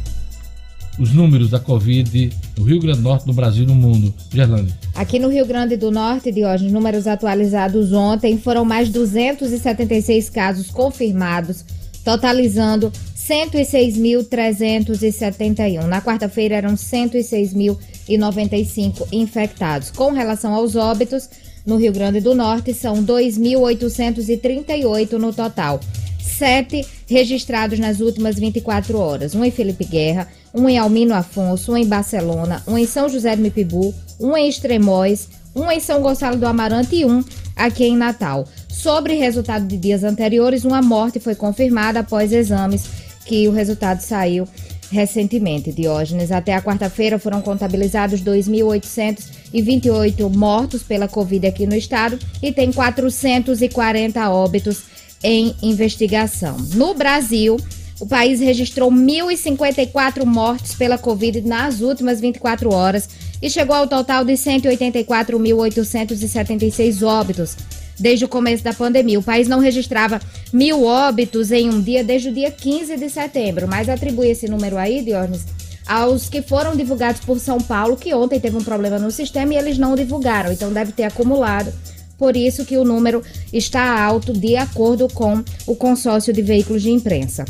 os 0.99 1.13
números 1.13 1.49
da 1.49 1.59
Covid 1.59 2.29
no 2.57 2.65
Rio 2.65 2.79
Grande 2.79 2.99
do 2.99 3.03
Norte, 3.03 3.25
no 3.25 3.33
Brasil 3.33 3.63
e 3.63 3.67
no 3.67 3.73
mundo. 3.73 4.13
Gerlane. 4.31 4.71
Aqui 4.93 5.17
no 5.17 5.29
Rio 5.29 5.45
Grande 5.45 5.77
do 5.77 5.89
Norte, 5.89 6.29
de 6.31 6.45
hoje, 6.45 6.69
números 6.69 7.07
atualizados 7.07 7.91
ontem, 7.93 8.37
foram 8.37 8.63
mais 8.65 8.89
276 8.89 10.29
casos 10.29 10.69
confirmados, 10.69 11.63
totalizando 12.03 12.91
106.371. 13.15 15.85
Na 15.85 16.01
quarta-feira 16.01 16.55
eram 16.55 16.73
106.095 16.73 19.07
infectados. 19.11 19.91
Com 19.91 20.11
relação 20.11 20.53
aos 20.53 20.75
óbitos, 20.75 21.29
no 21.65 21.77
Rio 21.77 21.93
Grande 21.93 22.19
do 22.19 22.35
Norte 22.35 22.73
são 22.73 23.01
2.838 23.03 25.13
no 25.13 25.31
total. 25.31 25.79
Sete 26.19 26.85
registrados 27.07 27.79
nas 27.79 27.99
últimas 27.99 28.39
24 28.39 28.97
horas. 28.97 29.35
Um 29.35 29.45
em 29.45 29.51
Felipe 29.51 29.85
Guerra, 29.85 30.27
um 30.53 30.67
em 30.67 30.77
Almino 30.77 31.13
Afonso, 31.13 31.73
um 31.73 31.77
em 31.77 31.85
Barcelona, 31.85 32.63
um 32.67 32.77
em 32.77 32.85
São 32.85 33.09
José 33.09 33.35
do 33.35 33.41
Mipibu, 33.41 33.93
um 34.19 34.35
em 34.35 34.49
Extremóis, 34.49 35.29
um 35.55 35.71
em 35.71 35.79
São 35.79 36.01
Gonçalo 36.01 36.37
do 36.37 36.47
Amarante 36.47 36.95
e 36.95 37.05
um 37.05 37.23
aqui 37.55 37.85
em 37.85 37.97
Natal. 37.97 38.45
Sobre 38.67 39.15
resultado 39.15 39.67
de 39.67 39.77
dias 39.77 40.03
anteriores, 40.03 40.65
uma 40.65 40.81
morte 40.81 41.19
foi 41.19 41.35
confirmada 41.35 41.99
após 41.99 42.31
exames 42.31 42.85
que 43.25 43.47
o 43.47 43.51
resultado 43.51 44.01
saiu 44.01 44.47
recentemente, 44.91 45.71
Diógenes. 45.71 46.31
Até 46.31 46.55
a 46.55 46.61
quarta-feira 46.61 47.19
foram 47.19 47.41
contabilizados 47.41 48.21
2.828 48.21 50.35
mortos 50.35 50.83
pela 50.83 51.07
Covid 51.07 51.47
aqui 51.47 51.65
no 51.65 51.75
estado 51.75 52.19
e 52.41 52.51
tem 52.51 52.71
440 52.71 54.29
óbitos 54.29 54.83
em 55.23 55.55
investigação. 55.61 56.57
No 56.73 56.93
Brasil, 56.93 57.57
o 57.99 58.05
país 58.05 58.39
registrou 58.39 58.91
1.054 58.91 60.23
mortes 60.25 60.73
pela 60.73 60.97
Covid 60.97 61.41
nas 61.41 61.81
últimas 61.81 62.21
24 62.21 62.73
horas 62.73 63.09
e 63.41 63.49
chegou 63.49 63.75
ao 63.75 63.87
total 63.87 64.23
de 64.23 64.31
184.876 64.33 67.05
óbitos 67.05 67.57
desde 67.99 68.23
o 68.23 68.29
começo 68.29 68.63
da 68.63 68.73
pandemia. 68.73 69.19
O 69.19 69.23
país 69.23 69.49
não 69.49 69.59
registrava 69.59 70.21
mil 70.53 70.85
óbitos 70.85 71.51
em 71.51 71.69
um 71.69 71.81
dia 71.81 72.01
desde 72.03 72.29
o 72.29 72.33
dia 72.33 72.49
15 72.49 72.95
de 72.95 73.09
setembro, 73.09 73.67
mas 73.67 73.89
atribui 73.89 74.29
esse 74.29 74.47
número 74.47 74.77
aí, 74.77 75.01
Diógenes, 75.01 75.45
aos 75.85 76.29
que 76.29 76.41
foram 76.41 76.77
divulgados 76.77 77.19
por 77.21 77.37
São 77.39 77.57
Paulo, 77.57 77.97
que 77.97 78.13
ontem 78.13 78.39
teve 78.39 78.55
um 78.55 78.63
problema 78.63 78.97
no 78.97 79.11
sistema 79.11 79.53
e 79.53 79.57
eles 79.57 79.77
não 79.77 79.93
divulgaram, 79.95 80.53
então 80.53 80.71
deve 80.71 80.93
ter 80.93 81.03
acumulado. 81.03 81.73
Por 82.17 82.37
isso 82.37 82.65
que 82.65 82.77
o 82.77 82.85
número 82.85 83.21
está 83.51 84.01
alto, 84.01 84.31
de 84.31 84.55
acordo 84.55 85.09
com 85.09 85.43
o 85.65 85.75
consórcio 85.75 86.31
de 86.31 86.41
veículos 86.41 86.81
de 86.81 86.91
imprensa. 86.91 87.43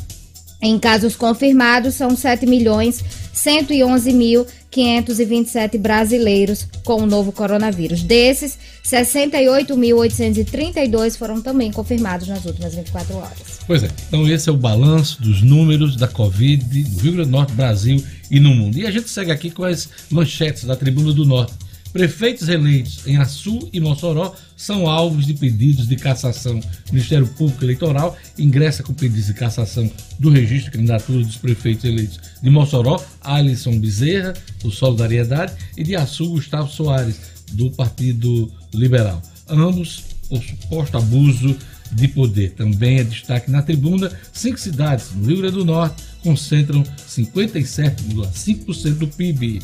Em 0.62 0.78
casos 0.78 1.16
confirmados, 1.16 1.96
são 1.96 2.16
7 2.16 2.46
milhões 2.46 3.04
111 3.32 4.12
mil 4.12 4.46
527 4.70 5.78
brasileiros 5.78 6.68
com 6.84 7.02
o 7.02 7.06
novo 7.06 7.32
coronavírus. 7.32 8.04
Desses, 8.04 8.60
68.832 8.86 11.18
foram 11.18 11.42
também 11.42 11.72
confirmados 11.72 12.28
nas 12.28 12.44
últimas 12.46 12.76
24 12.76 13.16
horas. 13.16 13.62
Pois 13.66 13.82
é, 13.84 13.90
então 14.08 14.30
esse 14.30 14.50
é 14.50 14.52
o 14.52 14.58
balanço 14.58 15.22
dos 15.22 15.42
números 15.42 15.96
da 15.96 16.08
Covid 16.08 16.62
no 16.64 17.00
Rio 17.00 17.14
Grande 17.14 17.30
do 17.30 17.32
Norte, 17.32 17.54
Brasil 17.54 18.04
e 18.30 18.38
no 18.40 18.54
mundo. 18.54 18.78
E 18.78 18.86
a 18.86 18.92
gente 18.92 19.10
segue 19.10 19.32
aqui 19.32 19.50
com 19.50 19.64
as 19.64 19.90
manchetes 20.10 20.66
da 20.66 20.76
Tribuna 20.76 21.14
do 21.14 21.26
Norte. 21.26 21.54
Prefeitos 21.92 22.48
eleitos 22.48 23.08
em 23.08 23.18
Açu 23.18 23.68
e 23.74 23.80
Mossoró 23.80 24.36
são 24.56 24.88
alvos 24.88 25.26
de 25.26 25.34
pedidos 25.34 25.88
de 25.88 25.96
cassação. 25.96 26.60
O 26.60 26.94
Ministério 26.94 27.28
Público 27.28 27.64
Eleitoral 27.64 28.16
ingressa 28.38 28.84
com 28.84 28.94
pedidos 28.94 29.26
de 29.26 29.34
cassação 29.34 29.92
do 30.20 30.30
registro 30.30 30.72
de 30.72 30.78
candidatura 30.78 31.24
dos 31.24 31.38
prefeitos 31.38 31.86
eleitos 31.86 32.20
de 32.42 32.50
Mossoró, 32.50 33.04
Alisson 33.22 33.80
Bezerra, 33.80 34.34
do 34.62 34.70
Solidariedade, 34.70 35.54
e 35.76 35.84
de 35.84 35.96
Açu, 35.96 36.30
Gustavo 36.30 36.70
Soares, 36.70 37.20
do 37.54 37.72
Partido 37.72 38.52
Liberal. 38.74 39.22
Ambos 39.48 40.04
por 40.30 40.44
suposto 40.44 40.98
abuso 40.98 41.58
de 41.92 42.08
poder. 42.08 42.52
Também 42.52 43.00
é 43.00 43.04
destaque 43.04 43.50
na 43.50 43.64
tribuna: 43.64 44.12
cinco 44.32 44.60
cidades 44.60 45.08
no 45.16 45.28
Rio 45.28 45.38
Grande 45.38 45.56
do 45.56 45.66
Norte 45.66 46.04
concentram 46.22 46.84
57,5% 46.84 48.94
do 48.94 49.08
PIB. 49.08 49.64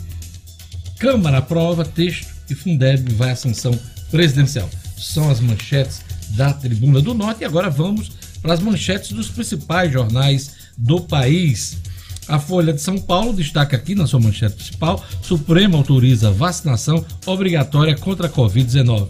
Câmara 0.99 1.39
aprova 1.39 1.83
texto 1.83 2.27
e 2.49 2.55
Fundeb 2.55 3.13
vai 3.13 3.31
à 3.31 3.35
sanção 3.35 3.77
presidencial. 4.09 4.69
São 4.97 5.29
as 5.29 5.39
manchetes 5.39 6.01
da 6.29 6.53
Tribuna 6.53 7.01
do 7.01 7.13
Norte 7.13 7.41
e 7.41 7.45
agora 7.45 7.69
vamos 7.69 8.11
para 8.41 8.53
as 8.53 8.59
manchetes 8.59 9.11
dos 9.11 9.29
principais 9.29 9.91
jornais 9.91 10.51
do 10.77 11.01
país. 11.01 11.77
A 12.27 12.39
Folha 12.39 12.73
de 12.73 12.81
São 12.81 12.97
Paulo 12.97 13.33
destaca 13.33 13.75
aqui 13.75 13.93
na 13.93 14.07
sua 14.07 14.19
manchete 14.19 14.55
principal: 14.55 15.03
Supremo 15.21 15.77
autoriza 15.77 16.31
vacinação 16.31 17.05
obrigatória 17.25 17.95
contra 17.95 18.27
a 18.27 18.29
Covid-19. 18.29 19.09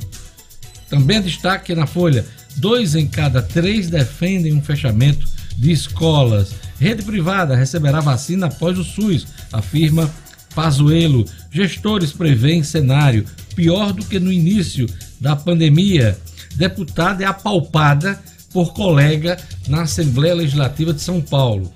Também 0.90 1.22
destaque 1.22 1.76
na 1.76 1.86
Folha: 1.86 2.26
dois 2.58 2.96
em 2.96 3.08
cada 3.08 3.42
três 3.42 3.90
defendem 3.90 4.54
um 4.54 4.62
fechamento 4.62 5.26
de 5.58 5.72
escolas. 5.72 6.54
Rede 6.80 7.04
privada 7.04 7.56
receberá 7.56 8.02
vacina 8.02 8.48
após 8.48 8.78
o 8.78 8.84
SUS, 8.84 9.26
afirma 9.54 10.12
Pazuello. 10.56 11.26
Gestores 11.52 12.12
preveem 12.12 12.64
cenário 12.64 13.26
pior 13.56 13.94
do 13.94 14.06
que 14.06 14.20
no 14.20 14.32
início 14.32 14.88
da 15.20 15.36
pandemia. 15.36 16.18
Deputada 16.56 17.24
é 17.24 17.28
apalpada 17.28 18.20
por 18.52 18.74
colega 18.74 19.38
na 19.68 19.82
Assembleia 19.82 20.34
Legislativa 20.34 20.94
de 20.94 21.02
São 21.02 21.22
Paulo. 21.22 21.72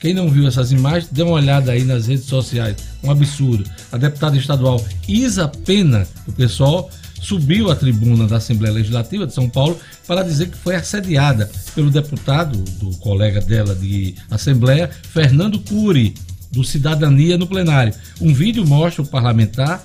Quem 0.00 0.14
não 0.14 0.28
viu 0.28 0.48
essas 0.48 0.72
imagens, 0.72 1.08
dê 1.12 1.22
uma 1.22 1.34
olhada 1.34 1.70
aí 1.70 1.84
nas 1.84 2.06
redes 2.06 2.24
sociais. 2.24 2.76
Um 3.04 3.10
absurdo. 3.10 3.64
A 3.92 3.96
deputada 3.96 4.36
estadual 4.36 4.84
Isa 5.06 5.46
Pena, 5.46 6.08
o 6.26 6.32
pessoal, 6.32 6.90
subiu 7.20 7.70
à 7.70 7.76
tribuna 7.76 8.26
da 8.26 8.38
Assembleia 8.38 8.74
Legislativa 8.74 9.26
de 9.26 9.32
São 9.32 9.48
Paulo 9.48 9.78
para 10.06 10.24
dizer 10.24 10.48
que 10.48 10.56
foi 10.56 10.74
assediada 10.74 11.48
pelo 11.74 11.90
deputado, 11.90 12.58
do 12.80 12.96
colega 12.98 13.40
dela 13.40 13.74
de 13.76 14.16
Assembleia, 14.28 14.90
Fernando 15.12 15.60
Cury, 15.60 16.14
do 16.52 16.62
Cidadania 16.62 17.36
no 17.38 17.46
plenário. 17.46 17.94
Um 18.20 18.32
vídeo 18.32 18.64
mostra 18.66 19.02
o 19.02 19.06
parlamentar, 19.06 19.82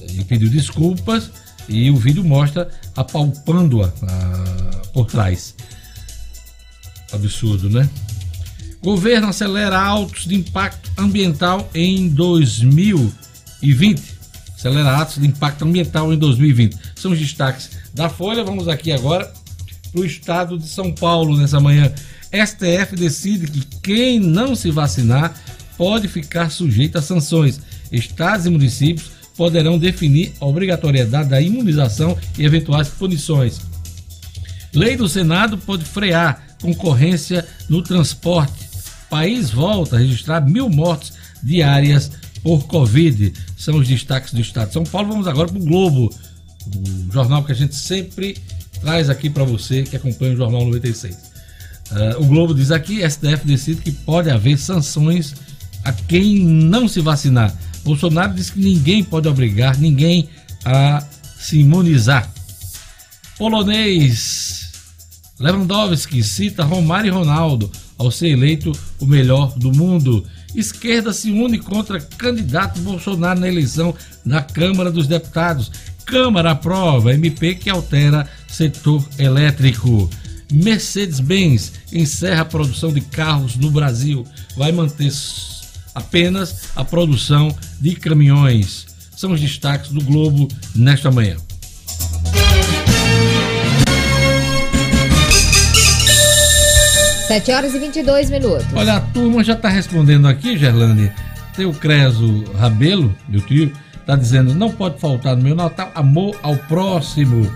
ele 0.00 0.24
pediu 0.24 0.50
desculpas 0.50 1.30
e 1.68 1.90
o 1.90 1.96
vídeo 1.96 2.22
mostra 2.24 2.68
apalpando-a 2.94 3.92
por 4.92 5.06
trás. 5.06 5.54
Absurdo, 7.12 7.70
né? 7.70 7.88
Governo 8.82 9.28
acelera 9.28 9.80
autos 9.80 10.26
de 10.26 10.34
impacto 10.34 10.90
ambiental 10.98 11.70
em 11.74 12.08
2020. 12.08 14.02
Acelera 14.54 14.98
atos 14.98 15.20
de 15.20 15.26
impacto 15.26 15.64
ambiental 15.64 16.12
em 16.12 16.18
2020. 16.18 16.76
São 16.96 17.12
os 17.12 17.18
destaques 17.18 17.70
da 17.94 18.08
Folha. 18.10 18.44
Vamos 18.44 18.68
aqui 18.68 18.92
agora 18.92 19.32
para 19.90 20.00
o 20.00 20.04
estado 20.04 20.58
de 20.58 20.68
São 20.68 20.92
Paulo 20.92 21.36
nessa 21.36 21.60
manhã. 21.60 21.90
STF 22.30 22.96
decide 22.96 23.46
que 23.46 23.64
quem 23.80 24.18
não 24.18 24.54
se 24.54 24.70
vacinar 24.70 25.34
pode 25.76 26.08
ficar 26.08 26.50
sujeito 26.50 26.98
a 26.98 27.02
sanções. 27.02 27.60
estados 27.90 28.46
e 28.46 28.50
municípios 28.50 29.10
poderão 29.36 29.78
definir 29.78 30.32
a 30.40 30.46
obrigatoriedade 30.46 31.28
da 31.28 31.40
imunização 31.40 32.16
e 32.38 32.44
eventuais 32.44 32.88
punições. 32.88 33.60
Lei 34.72 34.96
do 34.96 35.08
Senado 35.08 35.58
pode 35.58 35.84
frear 35.84 36.56
concorrência 36.60 37.46
no 37.68 37.82
transporte. 37.82 38.64
País 39.08 39.50
volta 39.50 39.96
a 39.96 39.98
registrar 39.98 40.40
mil 40.40 40.68
mortes 40.68 41.12
diárias 41.42 42.10
por 42.42 42.66
Covid. 42.66 43.32
São 43.56 43.76
os 43.76 43.86
destaques 43.86 44.32
do 44.32 44.40
Estado 44.40 44.68
de 44.68 44.72
São 44.74 44.84
Paulo. 44.84 45.08
Vamos 45.08 45.28
agora 45.28 45.48
para 45.48 45.58
o 45.58 45.64
Globo, 45.64 46.12
o 46.66 47.12
jornal 47.12 47.44
que 47.44 47.52
a 47.52 47.54
gente 47.54 47.74
sempre 47.76 48.36
traz 48.80 49.08
aqui 49.08 49.30
para 49.30 49.44
você 49.44 49.82
que 49.82 49.96
acompanha 49.96 50.34
o 50.34 50.36
Jornal 50.36 50.64
96. 50.64 51.14
Uh, 51.14 52.22
o 52.22 52.26
Globo 52.26 52.54
diz 52.54 52.70
aqui: 52.70 53.08
STF 53.08 53.46
decide 53.46 53.80
que 53.80 53.92
pode 53.92 54.30
haver 54.30 54.58
sanções 54.58 55.34
a 55.84 55.92
quem 55.92 56.38
não 56.40 56.88
se 56.88 57.00
vacinar. 57.00 57.54
Bolsonaro 57.84 58.34
diz 58.34 58.50
que 58.50 58.58
ninguém 58.58 59.04
pode 59.04 59.28
obrigar 59.28 59.78
ninguém 59.78 60.28
a 60.64 61.04
se 61.38 61.58
imunizar. 61.58 62.32
Polonês 63.36 64.72
Lewandowski 65.38 66.22
cita 66.22 66.64
Romário 66.64 67.08
e 67.08 67.10
Ronaldo 67.10 67.70
ao 67.98 68.10
ser 68.10 68.28
eleito 68.28 68.72
o 69.00 69.06
melhor 69.06 69.52
do 69.58 69.72
mundo. 69.72 70.24
Esquerda 70.54 71.12
se 71.12 71.30
une 71.30 71.58
contra 71.58 72.00
candidato 72.00 72.80
Bolsonaro 72.80 73.40
na 73.40 73.48
eleição 73.48 73.94
da 74.24 74.40
Câmara 74.40 74.90
dos 74.90 75.06
Deputados. 75.06 75.70
Câmara 76.06 76.52
aprova 76.52 77.14
MP 77.14 77.54
que 77.56 77.68
altera 77.68 78.28
setor 78.46 79.04
elétrico. 79.18 80.08
Mercedes-Benz 80.52 81.72
encerra 81.92 82.42
a 82.42 82.46
produção 82.46 82.92
de 82.92 83.00
carros 83.00 83.56
no 83.56 83.70
Brasil. 83.70 84.24
Vai 84.56 84.70
manter 84.70 85.10
apenas 85.94 86.70
a 86.74 86.84
produção 86.84 87.54
de 87.80 87.94
caminhões. 87.94 88.86
São 89.16 89.32
os 89.32 89.40
destaques 89.40 89.90
do 89.90 90.02
Globo 90.02 90.48
nesta 90.74 91.10
manhã. 91.10 91.36
Sete 97.26 97.52
horas 97.52 97.74
e 97.74 97.78
22 97.78 98.30
minutos. 98.30 98.66
Olha, 98.74 98.96
a 98.96 99.00
turma 99.00 99.42
já 99.42 99.54
está 99.54 99.68
respondendo 99.68 100.28
aqui, 100.28 100.58
Gerlane. 100.58 101.10
Tem 101.56 101.64
o 101.64 101.72
Creso 101.72 102.44
Rabelo, 102.52 103.16
meu 103.28 103.40
tio, 103.40 103.72
está 103.98 104.14
dizendo: 104.14 104.54
não 104.54 104.70
pode 104.70 105.00
faltar 105.00 105.34
no 105.36 105.42
meu 105.42 105.54
Natal 105.54 105.90
amor 105.94 106.38
ao 106.42 106.56
próximo. 106.56 107.50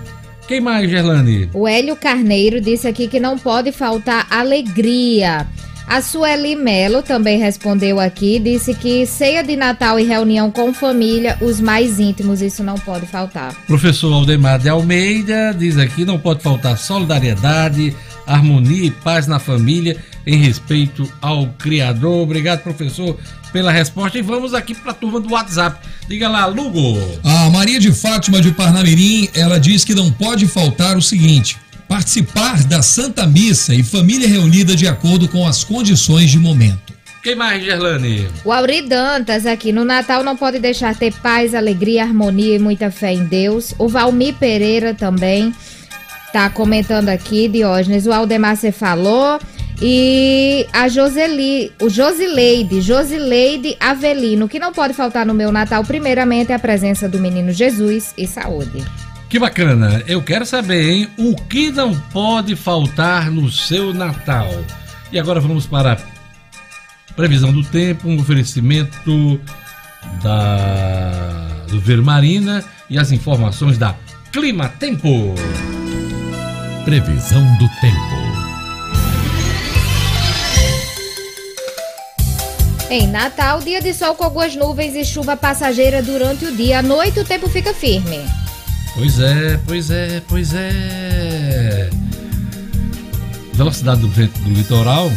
Quem 0.47 0.61
mais, 0.61 0.89
Gerlane? 0.89 1.51
O 1.53 1.69
Hélio 1.69 1.95
Carneiro 1.95 2.59
disse 2.59 2.89
aqui 2.89 3.07
que 3.07 3.21
não 3.21 3.39
pode 3.39 3.71
faltar 3.71 4.27
alegria. 4.31 5.47
A 5.89 6.03
Sueli 6.03 6.55
Melo 6.55 7.03
também 7.03 7.39
respondeu 7.39 7.99
aqui, 7.99 8.39
disse 8.39 8.75
que 8.75 9.07
ceia 9.07 9.43
de 9.43 9.57
Natal 9.57 9.99
e 9.99 10.05
reunião 10.05 10.51
com 10.51 10.73
família, 10.75 11.39
os 11.41 11.63
mais 11.63 11.99
íntimos, 11.99 12.43
isso 12.43 12.63
não 12.63 12.75
pode 12.75 13.07
faltar. 13.07 13.55
Professor 13.67 14.13
Aldemar 14.13 14.59
de 14.59 14.69
Almeida 14.69 15.55
diz 15.59 15.79
aqui, 15.79 16.05
não 16.05 16.19
pode 16.19 16.43
faltar 16.43 16.77
solidariedade, 16.77 17.97
harmonia 18.27 18.85
e 18.85 18.91
paz 18.91 19.27
na 19.27 19.39
família, 19.39 19.97
em 20.27 20.37
respeito 20.37 21.11
ao 21.23 21.47
Criador. 21.59 22.23
Obrigado, 22.23 22.63
professor, 22.63 23.17
pela 23.51 23.73
resposta. 23.73 24.19
E 24.19 24.23
vamos 24.23 24.53
aqui 24.53 24.75
para 24.75 24.91
a 24.91 24.95
turma 24.95 25.19
do 25.19 25.33
WhatsApp. 25.33 25.79
Diga 26.07 26.29
lá, 26.29 26.45
Lugo. 26.45 26.99
A 27.25 27.49
Maria 27.49 27.81
de 27.81 27.93
Fátima 27.93 28.43
de 28.43 28.53
Parnamirim, 28.53 29.31
ela 29.33 29.59
diz 29.59 29.85
que 29.85 29.95
não 29.95 30.13
pode 30.13 30.47
faltar 30.47 30.99
o 30.99 31.03
seguinte: 31.03 31.57
participar 31.89 32.63
da 32.65 32.83
Santa 32.83 33.27
Missa 33.27 33.75
e 33.75 33.83
família 33.83 34.29
reunida 34.29 34.77
de 34.77 34.87
acordo 34.87 35.27
com 35.29 35.47
as 35.47 35.65
condições 35.65 36.31
de 36.31 36.39
momento. 36.39 36.93
Quem 37.23 37.35
mais, 37.35 37.65
Gerlane? 37.65 38.29
O 38.45 38.53
Auri 38.53 38.83
Dantas 38.83 39.45
aqui 39.45 39.73
no 39.73 39.85
Natal 39.85 40.23
não 40.23 40.37
pode 40.37 40.59
deixar 40.59 40.95
ter 40.95 41.13
paz, 41.15 41.55
alegria, 41.55 42.05
harmonia 42.05 42.55
e 42.57 42.59
muita 42.59 42.91
fé 42.91 43.13
em 43.13 43.25
Deus. 43.25 43.75
O 43.79 43.89
Valmir 43.89 44.35
Pereira 44.35 44.95
também 44.95 45.53
tá 46.33 46.49
comentando 46.49 47.09
aqui, 47.09 47.49
Diógenes. 47.49 48.07
O 48.07 48.13
Aldemar 48.13 48.57
você 48.57 48.71
falou. 48.71 49.41
E 49.81 50.67
a 50.73 50.89
Joseli, 50.89 51.73
o 51.81 51.89
Josileide, 51.89 52.81
Josileide 52.81 53.77
Avelino, 53.79 54.49
que 54.49 54.59
não 54.59 54.73
pode 54.73 54.93
faltar 54.93 55.25
no 55.25 55.33
meu 55.33 55.53
Natal, 55.53 55.85
primeiramente, 55.85 56.51
é 56.51 56.55
a 56.55 56.59
presença 56.59 57.09
do 57.09 57.19
menino 57.19 57.53
Jesus 57.53 58.13
e 58.19 58.27
saúde. 58.27 58.85
Que 59.29 59.39
bacana! 59.39 60.03
Eu 60.07 60.23
quero 60.23 60.47
saber, 60.47 60.91
hein? 60.91 61.09
O 61.19 61.37
que 61.37 61.71
não 61.71 61.95
pode 61.95 62.57
faltar 62.57 63.31
no 63.31 63.51
seu 63.51 63.93
Natal? 63.93 64.49
E 65.13 65.19
agora 65.19 65.39
vamos 65.39 65.67
para 65.67 65.93
a 65.93 67.13
previsão 67.13 67.53
do 67.53 67.63
tempo, 67.63 68.09
um 68.09 68.19
oferecimento 68.19 69.39
da 70.23 71.47
do 71.69 71.79
Vermarina 71.79 72.65
e 72.89 72.99
as 72.99 73.13
informações 73.13 73.77
da 73.77 73.95
Clima 74.33 74.69
Tempo. 74.69 75.35
Previsão 76.85 77.43
do 77.59 77.69
tempo. 77.81 78.19
Em 82.91 83.07
Natal, 83.07 83.61
dia 83.61 83.83
de 83.83 83.93
sol 83.93 84.15
com 84.15 84.25
algumas 84.25 84.57
nuvens 84.57 84.97
e 84.97 85.05
chuva 85.05 85.37
passageira 85.37 86.03
durante 86.03 86.47
o 86.47 86.57
dia. 86.57 86.79
À 86.79 86.83
noite, 86.83 87.21
o 87.21 87.25
tempo 87.25 87.47
fica 87.47 87.75
firme. 87.75 88.21
Pois 88.95 89.21
é, 89.21 89.61
pois 89.67 89.91
é, 89.91 90.23
pois 90.29 90.55
é. 90.55 91.91
Velocidade 93.55 94.01
do 94.01 94.09
vento 94.09 94.39
do 94.41 94.51
litoral 94.51 95.11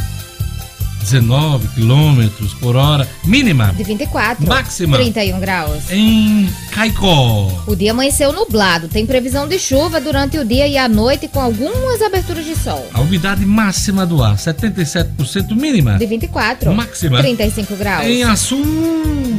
19 1.02 1.68
quilômetros 1.70 2.54
por 2.56 2.76
hora, 2.76 3.08
mínima 3.26 3.74
De 3.76 3.84
24. 3.84 4.48
Máxima. 4.48 4.98
31 4.98 5.40
graus. 5.40 5.84
em 5.92 6.50
Caicó. 6.72 7.48
O 7.68 7.76
dia 7.76 7.92
amanheceu 7.92 8.32
nublado. 8.32 8.88
Tem 8.88 9.06
previsão 9.06 9.48
de 9.48 9.60
chuva 9.60 10.00
durante 10.00 10.38
o 10.38 10.46
dia 10.46 10.68
e 10.68 10.78
à 10.78 10.88
noite 10.88 11.28
com 11.28 11.40
algumas 11.40 12.02
aberturas 12.02 12.46
de 12.46 12.56
sol. 12.56 12.86
A 12.94 13.02
umidade 13.02 13.46
máxima 13.46 14.06
do 14.06 14.24
ar 14.24 14.36
77% 14.38 15.56
mínima 15.56 15.98
De 15.98 16.06
24. 16.06 16.74
Máxima. 16.74 17.20
35 17.20 17.76
graus. 17.76 18.06
em 18.06 18.24
Assum. 18.24 18.62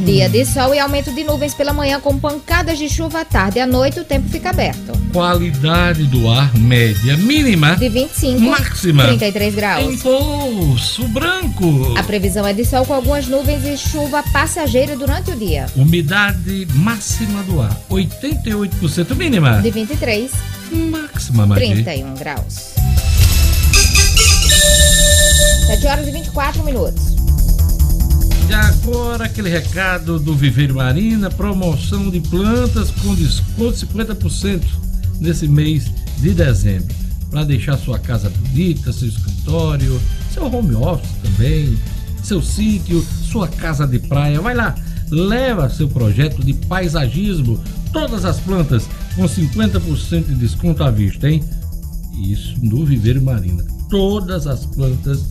Dia 0.05 0.27
de 0.29 0.45
sol 0.45 0.73
e 0.75 0.79
aumento 0.79 1.13
de 1.13 1.23
nuvens 1.23 1.53
pela 1.53 1.71
manhã 1.71 1.99
com 1.99 2.17
pancadas 2.19 2.77
de 2.77 2.89
chuva 2.89 3.21
à 3.21 3.25
tarde. 3.25 3.59
À 3.59 3.65
noite 3.65 3.99
o 3.99 4.03
tempo 4.03 4.27
fica 4.29 4.49
aberto. 4.49 4.91
Qualidade 5.13 6.03
do 6.05 6.29
ar 6.29 6.53
média 6.57 7.15
mínima 7.15 7.75
De 7.77 7.87
25. 7.87 8.39
máxima 8.41 9.03
33 9.05 9.53
em 9.53 9.55
graus. 9.55 10.01
Poço 10.01 11.07
Branco. 11.07 11.52
A 11.97 12.03
previsão 12.03 12.47
é 12.47 12.53
de 12.53 12.65
sol 12.65 12.85
com 12.85 12.93
algumas 12.93 13.27
nuvens 13.27 13.63
e 13.63 13.77
chuva 13.77 14.23
passageira 14.31 14.95
durante 14.95 15.31
o 15.31 15.35
dia. 15.35 15.67
Umidade 15.75 16.67
máxima 16.73 17.43
do 17.43 17.61
ar 17.61 17.77
88% 17.89 19.15
mínima. 19.15 19.61
De 19.61 19.69
23, 19.69 20.31
Máxima, 20.73 21.45
Magi. 21.45 21.83
31 21.83 22.15
graus. 22.15 22.73
7 25.67 25.87
horas 25.87 26.07
e 26.07 26.11
24 26.11 26.63
minutos. 26.63 27.15
E 28.49 28.53
agora 28.53 29.25
aquele 29.25 29.49
recado 29.49 30.19
do 30.19 30.35
Viveiro 30.35 30.75
Marina, 30.75 31.29
promoção 31.29 32.09
de 32.09 32.19
plantas 32.19 32.91
com 32.91 33.15
desconto 33.15 33.73
de 33.73 33.85
50% 33.85 34.61
nesse 35.19 35.47
mês 35.47 35.89
de 36.17 36.33
dezembro. 36.33 36.93
Para 37.31 37.43
deixar 37.45 37.77
sua 37.77 37.97
casa 37.97 38.29
bonita, 38.29 38.91
seu 38.91 39.07
escritório, 39.07 39.99
seu 40.33 40.45
home 40.45 40.75
office 40.75 41.11
também, 41.21 41.77
seu 42.23 42.41
sítio, 42.41 43.05
sua 43.29 43.47
casa 43.47 43.85
de 43.85 43.99
praia. 43.99 44.41
Vai 44.41 44.55
lá, 44.55 44.75
leva 45.09 45.69
seu 45.69 45.87
projeto 45.87 46.43
de 46.43 46.53
paisagismo, 46.53 47.61
todas 47.91 48.25
as 48.25 48.39
plantas 48.39 48.87
com 49.15 49.23
50% 49.23 50.25
de 50.25 50.35
desconto 50.35 50.83
à 50.83 50.89
vista, 50.89 51.29
hein? 51.29 51.43
Isso 52.15 52.55
no 52.61 52.85
Viveiro 52.85 53.21
Marina. 53.21 53.63
Todas 53.89 54.47
as 54.47 54.65
plantas 54.65 55.23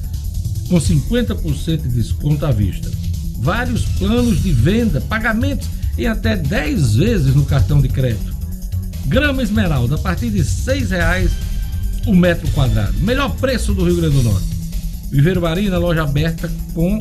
com 0.69 0.77
50% 0.77 1.83
de 1.83 1.89
desconto 1.89 2.47
à 2.47 2.53
vista. 2.53 2.91
Vários 3.39 3.85
planos 3.99 4.43
de 4.43 4.53
venda, 4.53 5.01
pagamentos 5.01 5.69
em 5.99 6.07
até 6.07 6.37
10 6.37 6.95
vezes 6.95 7.35
no 7.35 7.45
cartão 7.45 7.81
de 7.81 7.89
crédito. 7.89 8.33
Grama 9.07 9.43
esmeralda 9.43 9.97
a 9.97 9.99
partir 9.99 10.31
de 10.31 10.39
R$ 10.39 10.45
6,00 10.45 11.31
o 12.07 12.15
metro 12.15 12.49
quadrado. 12.53 12.95
Melhor 13.01 13.35
preço 13.37 13.75
do 13.75 13.85
Rio 13.85 13.97
Grande 13.97 14.17
do 14.17 14.23
Norte. 14.23 14.52
Viveiro 15.13 15.43
Marina, 15.43 15.77
loja 15.77 16.05
aberta 16.05 16.51
com 16.73 16.99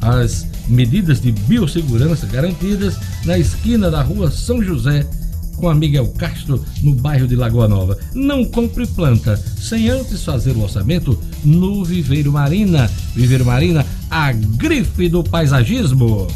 as 0.00 0.44
medidas 0.66 1.20
de 1.20 1.30
biossegurança 1.30 2.26
garantidas 2.26 2.96
na 3.24 3.38
esquina 3.38 3.88
da 3.88 4.02
rua 4.02 4.32
São 4.32 4.60
José 4.60 5.06
com 5.54 5.68
a 5.68 5.74
Miguel 5.74 6.08
Castro 6.18 6.64
no 6.82 6.92
bairro 6.92 7.28
de 7.28 7.36
Lagoa 7.36 7.68
Nova. 7.68 7.96
Não 8.14 8.44
compre 8.44 8.84
planta 8.84 9.36
sem 9.36 9.88
antes 9.88 10.24
fazer 10.24 10.56
o 10.56 10.62
orçamento 10.62 11.16
no 11.44 11.84
Viveiro 11.84 12.32
Marina. 12.32 12.90
Viveiro 13.14 13.44
Marina, 13.44 13.86
a 14.10 14.32
grife 14.32 15.08
do 15.08 15.22
paisagismo. 15.22 16.26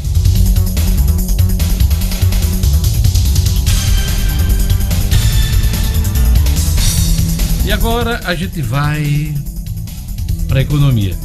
E 7.65 7.71
agora 7.73 8.21
a 8.23 8.33
gente 8.33 8.61
vai 8.61 9.35
para 10.57 10.61
a 10.61 10.61
economia. 10.63 11.15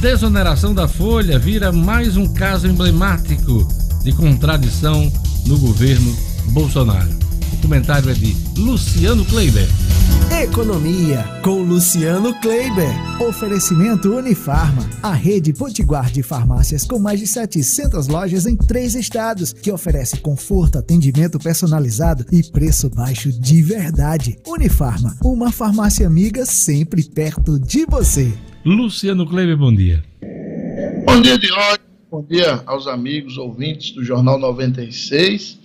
Desoneração 0.00 0.74
da 0.74 0.88
folha 0.88 1.38
vira 1.38 1.70
mais 1.70 2.16
um 2.16 2.26
caso 2.32 2.66
emblemático 2.66 3.68
de 4.02 4.12
contradição 4.12 5.12
no 5.46 5.58
governo 5.58 6.16
Bolsonaro. 6.46 7.29
O 7.52 7.62
comentário 7.62 8.10
é 8.10 8.14
de 8.14 8.36
Luciano 8.56 9.24
Kleiber. 9.24 9.68
Economia 10.42 11.24
com 11.42 11.62
Luciano 11.62 12.32
Kleiber. 12.40 12.88
Oferecimento 13.20 14.14
Unifarma, 14.14 14.88
a 15.02 15.12
rede 15.12 15.52
potiguar 15.52 16.10
de 16.10 16.22
farmácias 16.22 16.84
com 16.84 16.98
mais 16.98 17.20
de 17.20 17.26
700 17.26 18.08
lojas 18.08 18.46
em 18.46 18.56
três 18.56 18.94
estados, 18.94 19.52
que 19.52 19.70
oferece 19.70 20.18
conforto, 20.20 20.78
atendimento 20.78 21.38
personalizado 21.38 22.24
e 22.32 22.42
preço 22.42 22.88
baixo 22.88 23.32
de 23.32 23.62
verdade. 23.62 24.38
Unifarma, 24.46 25.16
uma 25.22 25.50
farmácia 25.50 26.06
amiga 26.06 26.46
sempre 26.46 27.02
perto 27.02 27.58
de 27.58 27.84
você. 27.86 28.32
Luciano 28.64 29.26
Kleiber, 29.26 29.56
bom 29.56 29.74
dia. 29.74 30.02
Bom 31.04 31.20
dia, 31.20 31.38
Diógenes. 31.38 31.90
Bom 32.10 32.24
dia 32.28 32.60
aos 32.66 32.88
amigos 32.88 33.38
ouvintes 33.38 33.92
do 33.92 34.04
Jornal 34.04 34.36
96. 34.36 35.58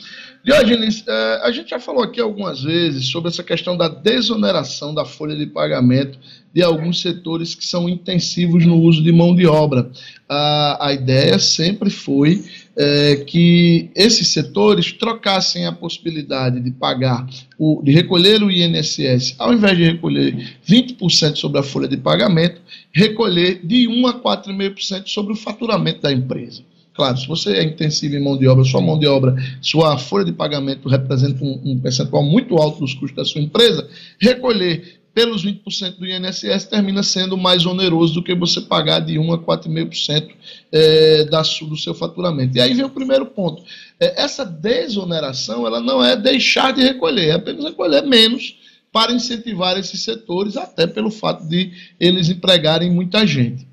Diógenes, 0.45 1.03
eh, 1.07 1.39
a 1.41 1.51
gente 1.51 1.71
já 1.71 1.79
falou 1.79 2.03
aqui 2.03 2.21
algumas 2.21 2.61
vezes 2.61 3.07
sobre 3.07 3.29
essa 3.29 3.43
questão 3.43 3.75
da 3.75 3.87
desoneração 3.87 4.93
da 4.93 5.03
folha 5.03 5.35
de 5.35 5.47
pagamento 5.47 6.19
de 6.53 6.61
alguns 6.61 7.01
setores 7.01 7.55
que 7.55 7.65
são 7.65 7.89
intensivos 7.89 8.63
no 8.63 8.79
uso 8.79 9.01
de 9.01 9.11
mão 9.11 9.35
de 9.35 9.47
obra. 9.47 9.89
A, 10.29 10.89
a 10.89 10.93
ideia 10.93 11.39
sempre 11.39 11.89
foi 11.89 12.45
eh, 12.77 13.23
que 13.25 13.89
esses 13.95 14.27
setores 14.27 14.91
trocassem 14.91 15.65
a 15.65 15.71
possibilidade 15.71 16.59
de 16.59 16.69
pagar, 16.69 17.27
o, 17.57 17.81
de 17.83 17.91
recolher 17.91 18.43
o 18.43 18.51
INSS, 18.51 19.33
ao 19.39 19.51
invés 19.51 19.75
de 19.75 19.85
recolher 19.85 20.57
20% 20.69 21.37
sobre 21.37 21.59
a 21.59 21.63
folha 21.63 21.87
de 21.87 21.97
pagamento, 21.97 22.61
recolher 22.93 23.65
de 23.65 23.87
1 23.87 24.05
a 24.05 24.21
4,5% 24.21 25.07
sobre 25.07 25.33
o 25.33 25.35
faturamento 25.35 26.01
da 26.01 26.13
empresa. 26.13 26.61
Claro, 26.95 27.17
se 27.17 27.27
você 27.27 27.51
é 27.57 27.63
intensivo 27.63 28.15
em 28.15 28.23
mão 28.23 28.37
de 28.37 28.47
obra, 28.47 28.63
sua 28.63 28.79
mão 28.79 28.97
de 28.97 29.05
obra, 29.05 29.35
sua 29.61 29.97
folha 29.97 30.23
de 30.23 30.31
pagamento 30.31 30.87
representa 30.87 31.43
um, 31.43 31.61
um 31.65 31.79
percentual 31.79 32.23
muito 32.23 32.55
alto 32.55 32.79
dos 32.79 32.93
custos 32.93 33.17
da 33.17 33.25
sua 33.25 33.41
empresa, 33.41 33.87
recolher 34.17 34.99
pelos 35.13 35.45
20% 35.45 35.97
do 35.97 36.05
INSS 36.05 36.65
termina 36.65 37.01
sendo 37.01 37.37
mais 37.37 37.65
oneroso 37.65 38.15
do 38.15 38.23
que 38.23 38.35
você 38.35 38.59
pagar 38.59 38.99
de 38.99 39.17
1 39.17 39.33
a 39.33 39.37
4,5% 39.37 40.29
é, 40.71 41.23
da, 41.25 41.41
do 41.41 41.77
seu 41.77 41.93
faturamento. 41.93 42.57
E 42.57 42.61
aí 42.61 42.73
vem 42.73 42.83
o 42.83 42.89
primeiro 42.89 43.25
ponto. 43.25 43.63
É, 43.97 44.21
essa 44.21 44.45
desoneração 44.45 45.65
ela 45.65 45.79
não 45.79 46.03
é 46.03 46.17
deixar 46.17 46.73
de 46.73 46.81
recolher, 46.81 47.29
é 47.29 47.31
apenas 47.31 47.63
recolher 47.63 48.01
menos 48.03 48.57
para 48.91 49.13
incentivar 49.13 49.77
esses 49.77 50.01
setores, 50.01 50.57
até 50.57 50.85
pelo 50.85 51.09
fato 51.09 51.47
de 51.47 51.71
eles 51.97 52.29
empregarem 52.29 52.91
muita 52.91 53.25
gente. 53.25 53.65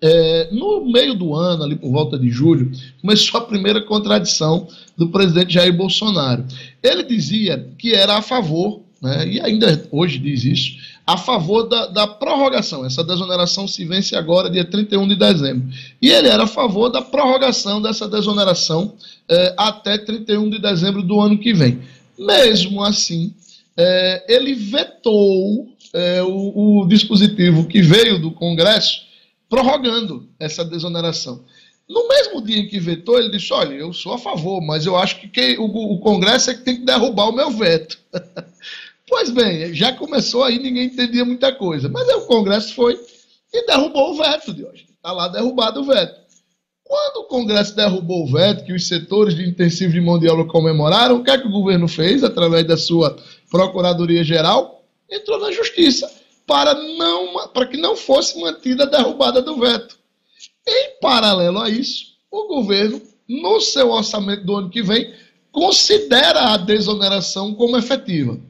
É, 0.00 0.48
no 0.52 0.84
meio 0.84 1.14
do 1.14 1.34
ano, 1.34 1.64
ali 1.64 1.74
por 1.74 1.90
volta 1.90 2.18
de 2.18 2.30
julho, 2.30 2.70
começou 3.00 3.40
a 3.40 3.44
primeira 3.44 3.82
contradição 3.82 4.68
do 4.96 5.08
presidente 5.08 5.54
Jair 5.54 5.76
Bolsonaro. 5.76 6.44
Ele 6.82 7.02
dizia 7.02 7.68
que 7.76 7.94
era 7.94 8.16
a 8.16 8.22
favor, 8.22 8.80
né, 9.02 9.26
e 9.26 9.40
ainda 9.40 9.88
hoje 9.90 10.18
diz 10.18 10.44
isso, 10.44 10.76
a 11.08 11.16
favor 11.16 11.64
da, 11.64 11.86
da, 11.86 12.06
prorrogação. 12.06 12.84
Essa 12.84 13.02
desoneração 13.02 13.66
se 13.66 13.84
vence 13.84 14.14
agora, 14.14 14.50
dia 14.50 14.64
31 14.64 15.08
de 15.08 15.16
dezembro. 15.16 15.66
E 16.02 16.10
ele 16.10 16.28
era 16.28 16.44
a 16.44 16.46
favor 16.46 16.90
da 16.90 17.00
prorrogação 17.00 17.80
dessa 17.80 18.06
desoneração 18.06 18.94
é, 19.28 19.54
até 19.56 19.96
31 19.96 20.50
de 20.50 20.58
dezembro 20.58 21.02
do 21.02 21.18
ano 21.18 21.38
que 21.38 21.54
vem. 21.54 21.80
Mesmo 22.18 22.84
assim, 22.84 23.32
é, 23.74 24.24
ele 24.28 24.54
vetou 24.54 25.66
é, 25.94 26.22
o, 26.22 26.82
o 26.82 26.86
dispositivo 26.86 27.64
que 27.66 27.80
veio 27.80 28.18
do 28.18 28.30
Congresso 28.30 29.07
prorrogando 29.48 30.28
essa 30.38 30.64
desoneração. 30.64 31.44
No 31.88 32.06
mesmo 32.06 32.42
dia 32.42 32.58
em 32.58 32.68
que 32.68 32.78
vetou, 32.78 33.18
ele 33.18 33.30
disse: 33.30 33.52
Olha, 33.52 33.74
eu 33.74 33.92
sou 33.92 34.12
a 34.12 34.18
favor, 34.18 34.60
mas 34.60 34.84
eu 34.84 34.96
acho 34.96 35.20
que 35.20 35.28
quem, 35.28 35.58
o, 35.58 35.64
o, 35.64 35.98
Congresso 36.00 36.50
é 36.50 36.54
que 36.54 36.62
tem 36.62 36.76
que 36.76 36.84
derrubar 36.84 37.30
o 37.30 37.34
meu 37.34 37.50
veto. 37.50 37.98
pois 39.08 39.30
bem, 39.30 39.72
já 39.72 39.92
começou 39.92 40.44
aí, 40.44 40.58
ninguém 40.58 40.84
entendia 40.84 41.24
muita 41.24 41.50
coisa. 41.50 41.88
Mas 41.88 42.06
aí 42.08 42.16
o 42.16 42.26
Congresso 42.26 42.74
foi 42.74 43.00
e 43.52 43.66
derrubou 43.66 44.12
o 44.12 44.16
veto 44.16 44.52
de 44.52 44.64
hoje. 44.64 44.86
Está 44.94 45.12
lá 45.12 45.28
derrubado 45.28 45.80
o 45.80 45.84
veto. 45.84 46.28
Quando 46.84 47.24
o 47.24 47.24
Congresso 47.24 47.74
derrubou 47.74 48.24
o 48.24 48.32
veto, 48.32 48.64
que 48.64 48.72
os 48.72 48.86
setores 48.86 49.34
de 49.34 49.46
intensivo 49.46 49.92
de 49.92 50.00
mão 50.00 50.18
de 50.18 50.28
obra 50.28 50.44
comemoraram, 50.46 51.16
o 51.16 51.24
que 51.24 51.30
é 51.30 51.38
que 51.38 51.46
o 51.46 51.50
governo 51.50 51.88
fez, 51.88 52.24
através 52.24 52.66
da 52.66 52.76
sua 52.76 53.16
Procuradoria-Geral? 53.50 54.84
Entrou 55.10 55.38
na 55.38 55.50
Justiça 55.52 56.17
para, 56.48 56.74
não, 56.74 57.48
para 57.48 57.66
que 57.66 57.76
não 57.76 57.94
fosse 57.94 58.40
mantida 58.40 58.84
a 58.84 58.86
derrubada 58.86 59.42
do 59.42 59.56
veto. 59.56 59.98
Em 60.66 60.98
paralelo 60.98 61.58
a 61.58 61.68
isso, 61.68 62.06
o 62.30 62.48
governo, 62.48 63.02
no 63.28 63.60
seu 63.60 63.90
orçamento 63.90 64.44
do 64.44 64.56
ano 64.56 64.70
que 64.70 64.82
vem, 64.82 65.12
considera 65.52 66.54
a 66.54 66.56
desoneração 66.56 67.54
como 67.54 67.76
efetiva. 67.76 68.40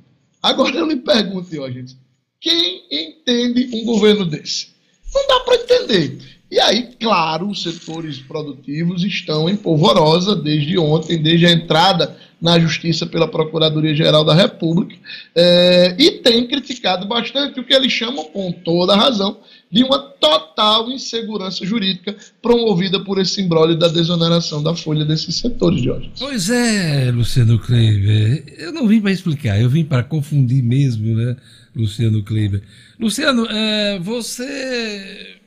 Agora 0.41 0.77
eu 0.77 0.87
lhe 0.87 0.97
pergunto, 0.97 1.51
gente, 1.51 1.97
quem 2.41 2.85
entende 2.91 3.69
um 3.75 3.85
governo 3.85 4.25
desse? 4.25 4.69
Não 5.13 5.27
dá 5.27 5.41
para 5.41 5.57
entender. 5.57 6.19
E 6.49 6.61
aí, 6.61 6.95
claro, 7.01 7.51
os 7.51 7.63
setores 7.63 8.19
produtivos 8.19 9.03
estão 9.03 9.49
em 9.51 9.57
polvorosa 9.57 10.37
desde 10.37 10.79
ontem, 10.79 11.21
desde 11.21 11.47
a 11.47 11.53
entrada 11.53 12.17
na 12.41 12.59
Justiça 12.59 13.05
pela 13.05 13.27
Procuradoria-Geral 13.27 14.25
da 14.25 14.35
República, 14.35 14.95
é, 15.35 15.97
e 15.99 16.13
tem 16.23 16.47
criticado 16.47 17.07
bastante 17.07 17.59
o 17.59 17.65
que 17.65 17.75
eles 17.75 17.93
chamam, 17.93 18.25
com 18.27 18.53
toda 18.53 18.95
a 18.95 18.97
razão, 18.97 19.39
de 19.71 19.83
uma 19.83 19.99
total 19.99 20.89
insegurança 20.91 21.67
jurídica 21.67 22.17
promovida 22.41 23.01
por 23.01 23.19
esse 23.19 23.43
imbróglio 23.43 23.77
da 23.77 23.89
desoneração 23.89 24.63
da 24.63 24.75
folha 24.75 25.05
desses 25.05 25.37
setores, 25.37 25.83
Jorge. 25.83 26.11
Pois 26.19 26.49
é, 26.49 27.11
Luciano 27.11 27.59
Kleiber. 27.59 28.45
Eu 28.57 28.73
não 28.73 28.87
vim 28.87 29.01
para 29.01 29.11
explicar, 29.11 29.61
eu 29.61 29.69
vim 29.69 29.85
para 29.85 30.03
confundir 30.03 30.63
mesmo, 30.63 31.15
né, 31.15 31.37
Luciano 31.75 32.23
Kleiber. 32.23 32.63
Luciano, 32.99 33.47
é, 33.51 33.99
você 33.99 35.39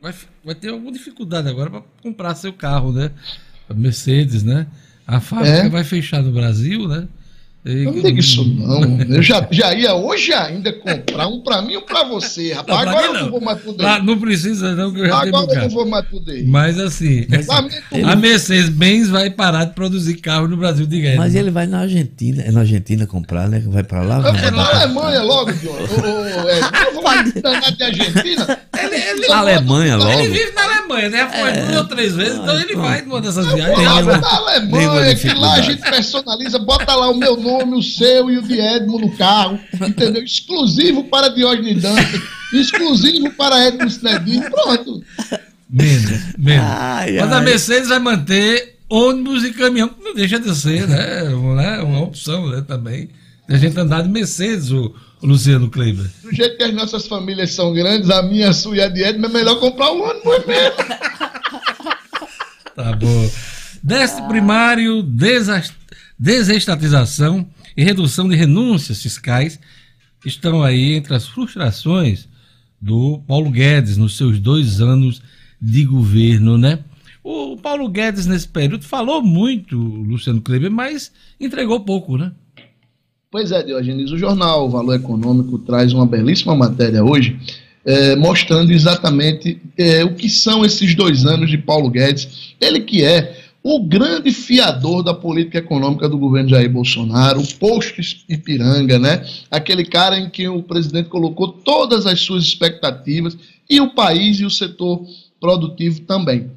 vai, 0.00 0.12
vai 0.44 0.54
ter 0.54 0.68
alguma 0.70 0.92
dificuldade 0.92 1.48
agora 1.48 1.70
para 1.70 1.82
comprar 2.02 2.34
seu 2.34 2.52
carro, 2.52 2.92
né? 2.92 3.12
Mercedes, 3.74 4.42
né? 4.42 4.66
A 5.06 5.20
fábrica 5.20 5.66
é. 5.66 5.68
vai 5.68 5.84
fechar 5.84 6.22
no 6.22 6.32
Brasil, 6.32 6.86
né? 6.88 7.06
Não 7.64 7.92
diga 7.92 8.18
isso 8.18 8.44
não. 8.44 9.00
Eu 9.02 9.22
já, 9.22 9.46
já 9.48 9.72
ia 9.72 9.94
hoje 9.94 10.32
ainda 10.32 10.72
comprar 10.72 11.28
um 11.28 11.40
para 11.40 11.62
mim 11.62 11.74
e 11.74 11.76
um 11.76 11.82
para 11.82 12.02
você, 12.02 12.52
rapaz. 12.52 12.84
Não, 12.84 12.88
agora 12.88 13.06
eu 13.06 13.12
não 13.14 13.30
vou 13.30 13.40
mais 13.40 13.60
poder. 13.60 13.86
Ah, 13.86 14.02
não 14.02 14.18
precisa 14.18 14.74
não, 14.74 14.92
que 14.92 14.98
eu 15.00 15.06
já 15.06 15.22
Agora 15.22 15.54
eu 15.54 15.60
não 15.62 15.68
vou 15.68 15.86
mais 15.86 16.04
poder. 16.06 16.44
Mas 16.48 16.80
assim, 16.80 17.24
assim 17.32 18.02
a 18.02 18.16
Mercedes-Benz 18.16 19.08
vai 19.08 19.30
parar 19.30 19.66
de 19.66 19.74
produzir 19.74 20.14
carro 20.16 20.48
no 20.48 20.56
Brasil, 20.56 20.86
diga 20.86 21.10
aí. 21.10 21.16
Mas 21.16 21.36
ele 21.36 21.52
vai 21.52 21.68
na 21.68 21.80
Argentina, 21.82 22.42
é 22.42 22.50
na 22.50 22.60
Argentina 22.60 23.06
comprar, 23.06 23.48
né? 23.48 23.62
Vai 23.64 23.84
para 23.84 24.02
lá. 24.02 24.22
É 24.44 24.50
na 24.50 24.68
Alemanha 24.68 25.22
logo, 25.22 25.52
Diogo. 25.52 25.78
É, 26.48 26.58
eu 26.88 26.94
vou 26.94 27.04
lá 27.04 27.22
de 27.22 27.82
Argentina. 27.84 28.58
Ele, 28.76 28.96
ele, 28.96 29.28
na 29.28 29.38
Alemanha 29.38 29.96
logo. 29.96 30.10
Ele 30.10 30.28
vive 30.30 30.52
na 30.52 30.64
Alemanha, 30.64 31.08
né? 31.10 31.30
Foi 31.32 31.50
é, 31.50 31.62
duas 31.62 31.76
ou 31.76 31.84
três 31.84 32.14
vezes, 32.14 32.38
então 32.38 32.60
ele 32.60 32.74
vai 32.74 33.02
numa 33.02 33.20
dessas 33.20 33.46
viagens. 33.52 33.76
Tem 33.76 33.84
na 33.84 34.36
Alemanha, 34.36 35.14
que 35.14 35.28
lá 35.34 35.54
a 35.54 35.60
gente 35.60 35.80
personaliza, 35.80 36.58
bota 36.58 36.94
lá 36.94 37.08
o 37.08 37.16
meu 37.16 37.36
nome, 37.36 37.51
o 37.58 37.82
seu 37.82 38.30
e 38.30 38.38
o 38.38 38.42
de 38.42 38.58
Edmo 38.58 38.98
no 38.98 39.10
carro, 39.16 39.58
entendeu? 39.80 40.22
Exclusivo 40.22 41.04
para 41.04 41.28
Diógenes 41.28 41.82
Dantas, 41.82 42.20
exclusivo 42.52 43.30
para 43.32 43.66
Edmo 43.66 43.86
Snedin, 43.86 44.42
pronto. 44.42 45.02
Menos, 45.68 46.20
menos. 46.38 46.66
Ai, 46.66 47.12
Mas 47.12 47.32
ai. 47.32 47.38
a 47.38 47.40
Mercedes 47.40 47.88
vai 47.88 47.98
manter 47.98 48.76
ônibus 48.88 49.44
e 49.44 49.52
caminhão, 49.52 49.90
não 50.02 50.14
deixa 50.14 50.38
de 50.38 50.54
ser, 50.54 50.86
né? 50.86 51.24
Uma, 51.34 51.82
uma 51.82 52.02
opção 52.02 52.48
né, 52.50 52.62
também. 52.66 53.08
A 53.48 53.56
gente 53.56 53.78
andar 53.78 54.02
de 54.02 54.08
Mercedes, 54.08 54.70
o, 54.70 54.94
Luciano 55.22 55.70
Kleiber. 55.70 56.10
Do 56.22 56.34
jeito 56.34 56.56
que 56.56 56.64
as 56.64 56.74
nossas 56.74 57.06
famílias 57.06 57.52
são 57.52 57.72
grandes, 57.72 58.10
a 58.10 58.22
minha, 58.22 58.50
a 58.50 58.52
sua 58.52 58.76
e 58.76 58.80
a 58.80 58.88
de 58.88 59.02
Edmo, 59.02 59.26
é 59.26 59.28
melhor 59.28 59.60
comprar 59.60 59.92
um 59.92 60.02
ônibus 60.02 60.46
mesmo. 60.46 60.76
Tá 62.74 62.92
bom. 62.96 63.30
Décimo 63.82 64.28
primário, 64.28 65.02
desestatização 66.18 67.46
e 67.76 67.82
redução 67.82 68.28
de 68.28 68.36
renúncias 68.36 69.02
fiscais 69.02 69.58
estão 70.24 70.62
aí 70.62 70.94
entre 70.94 71.14
as 71.14 71.26
frustrações 71.26 72.28
do 72.80 73.20
Paulo 73.26 73.50
Guedes 73.50 73.96
nos 73.96 74.16
seus 74.16 74.38
dois 74.38 74.80
anos 74.80 75.22
de 75.60 75.84
governo, 75.84 76.58
né? 76.58 76.80
O 77.22 77.56
Paulo 77.56 77.88
Guedes, 77.88 78.26
nesse 78.26 78.48
período, 78.48 78.84
falou 78.84 79.22
muito, 79.22 79.76
Luciano 79.76 80.40
Kleber, 80.40 80.70
mas 80.70 81.12
entregou 81.40 81.78
pouco, 81.80 82.18
né? 82.18 82.32
Pois 83.30 83.52
é, 83.52 83.62
Diogenes, 83.62 84.10
o 84.10 84.18
jornal 84.18 84.68
Valor 84.68 84.96
Econômico 84.96 85.58
traz 85.58 85.92
uma 85.92 86.04
belíssima 86.04 86.54
matéria 86.54 87.02
hoje, 87.04 87.38
é, 87.84 88.16
mostrando 88.16 88.72
exatamente 88.72 89.60
é, 89.78 90.04
o 90.04 90.14
que 90.14 90.28
são 90.28 90.64
esses 90.64 90.94
dois 90.94 91.24
anos 91.24 91.48
de 91.48 91.56
Paulo 91.56 91.88
Guedes. 91.88 92.54
Ele 92.60 92.80
que 92.80 93.04
é 93.04 93.41
o 93.62 93.80
grande 93.80 94.32
fiador 94.32 95.02
da 95.02 95.14
política 95.14 95.58
econômica 95.58 96.08
do 96.08 96.18
governo 96.18 96.48
Jair 96.48 96.70
Bolsonaro, 96.70 97.40
o 97.40 97.54
posto 97.54 98.00
Ipiranga, 98.28 98.98
né? 98.98 99.24
Aquele 99.50 99.84
cara 99.84 100.18
em 100.18 100.28
que 100.28 100.48
o 100.48 100.62
presidente 100.62 101.08
colocou 101.08 101.48
todas 101.48 102.06
as 102.06 102.20
suas 102.20 102.42
expectativas 102.44 103.36
e 103.70 103.80
o 103.80 103.94
país 103.94 104.40
e 104.40 104.44
o 104.44 104.50
setor 104.50 105.06
produtivo 105.40 106.00
também. 106.00 106.50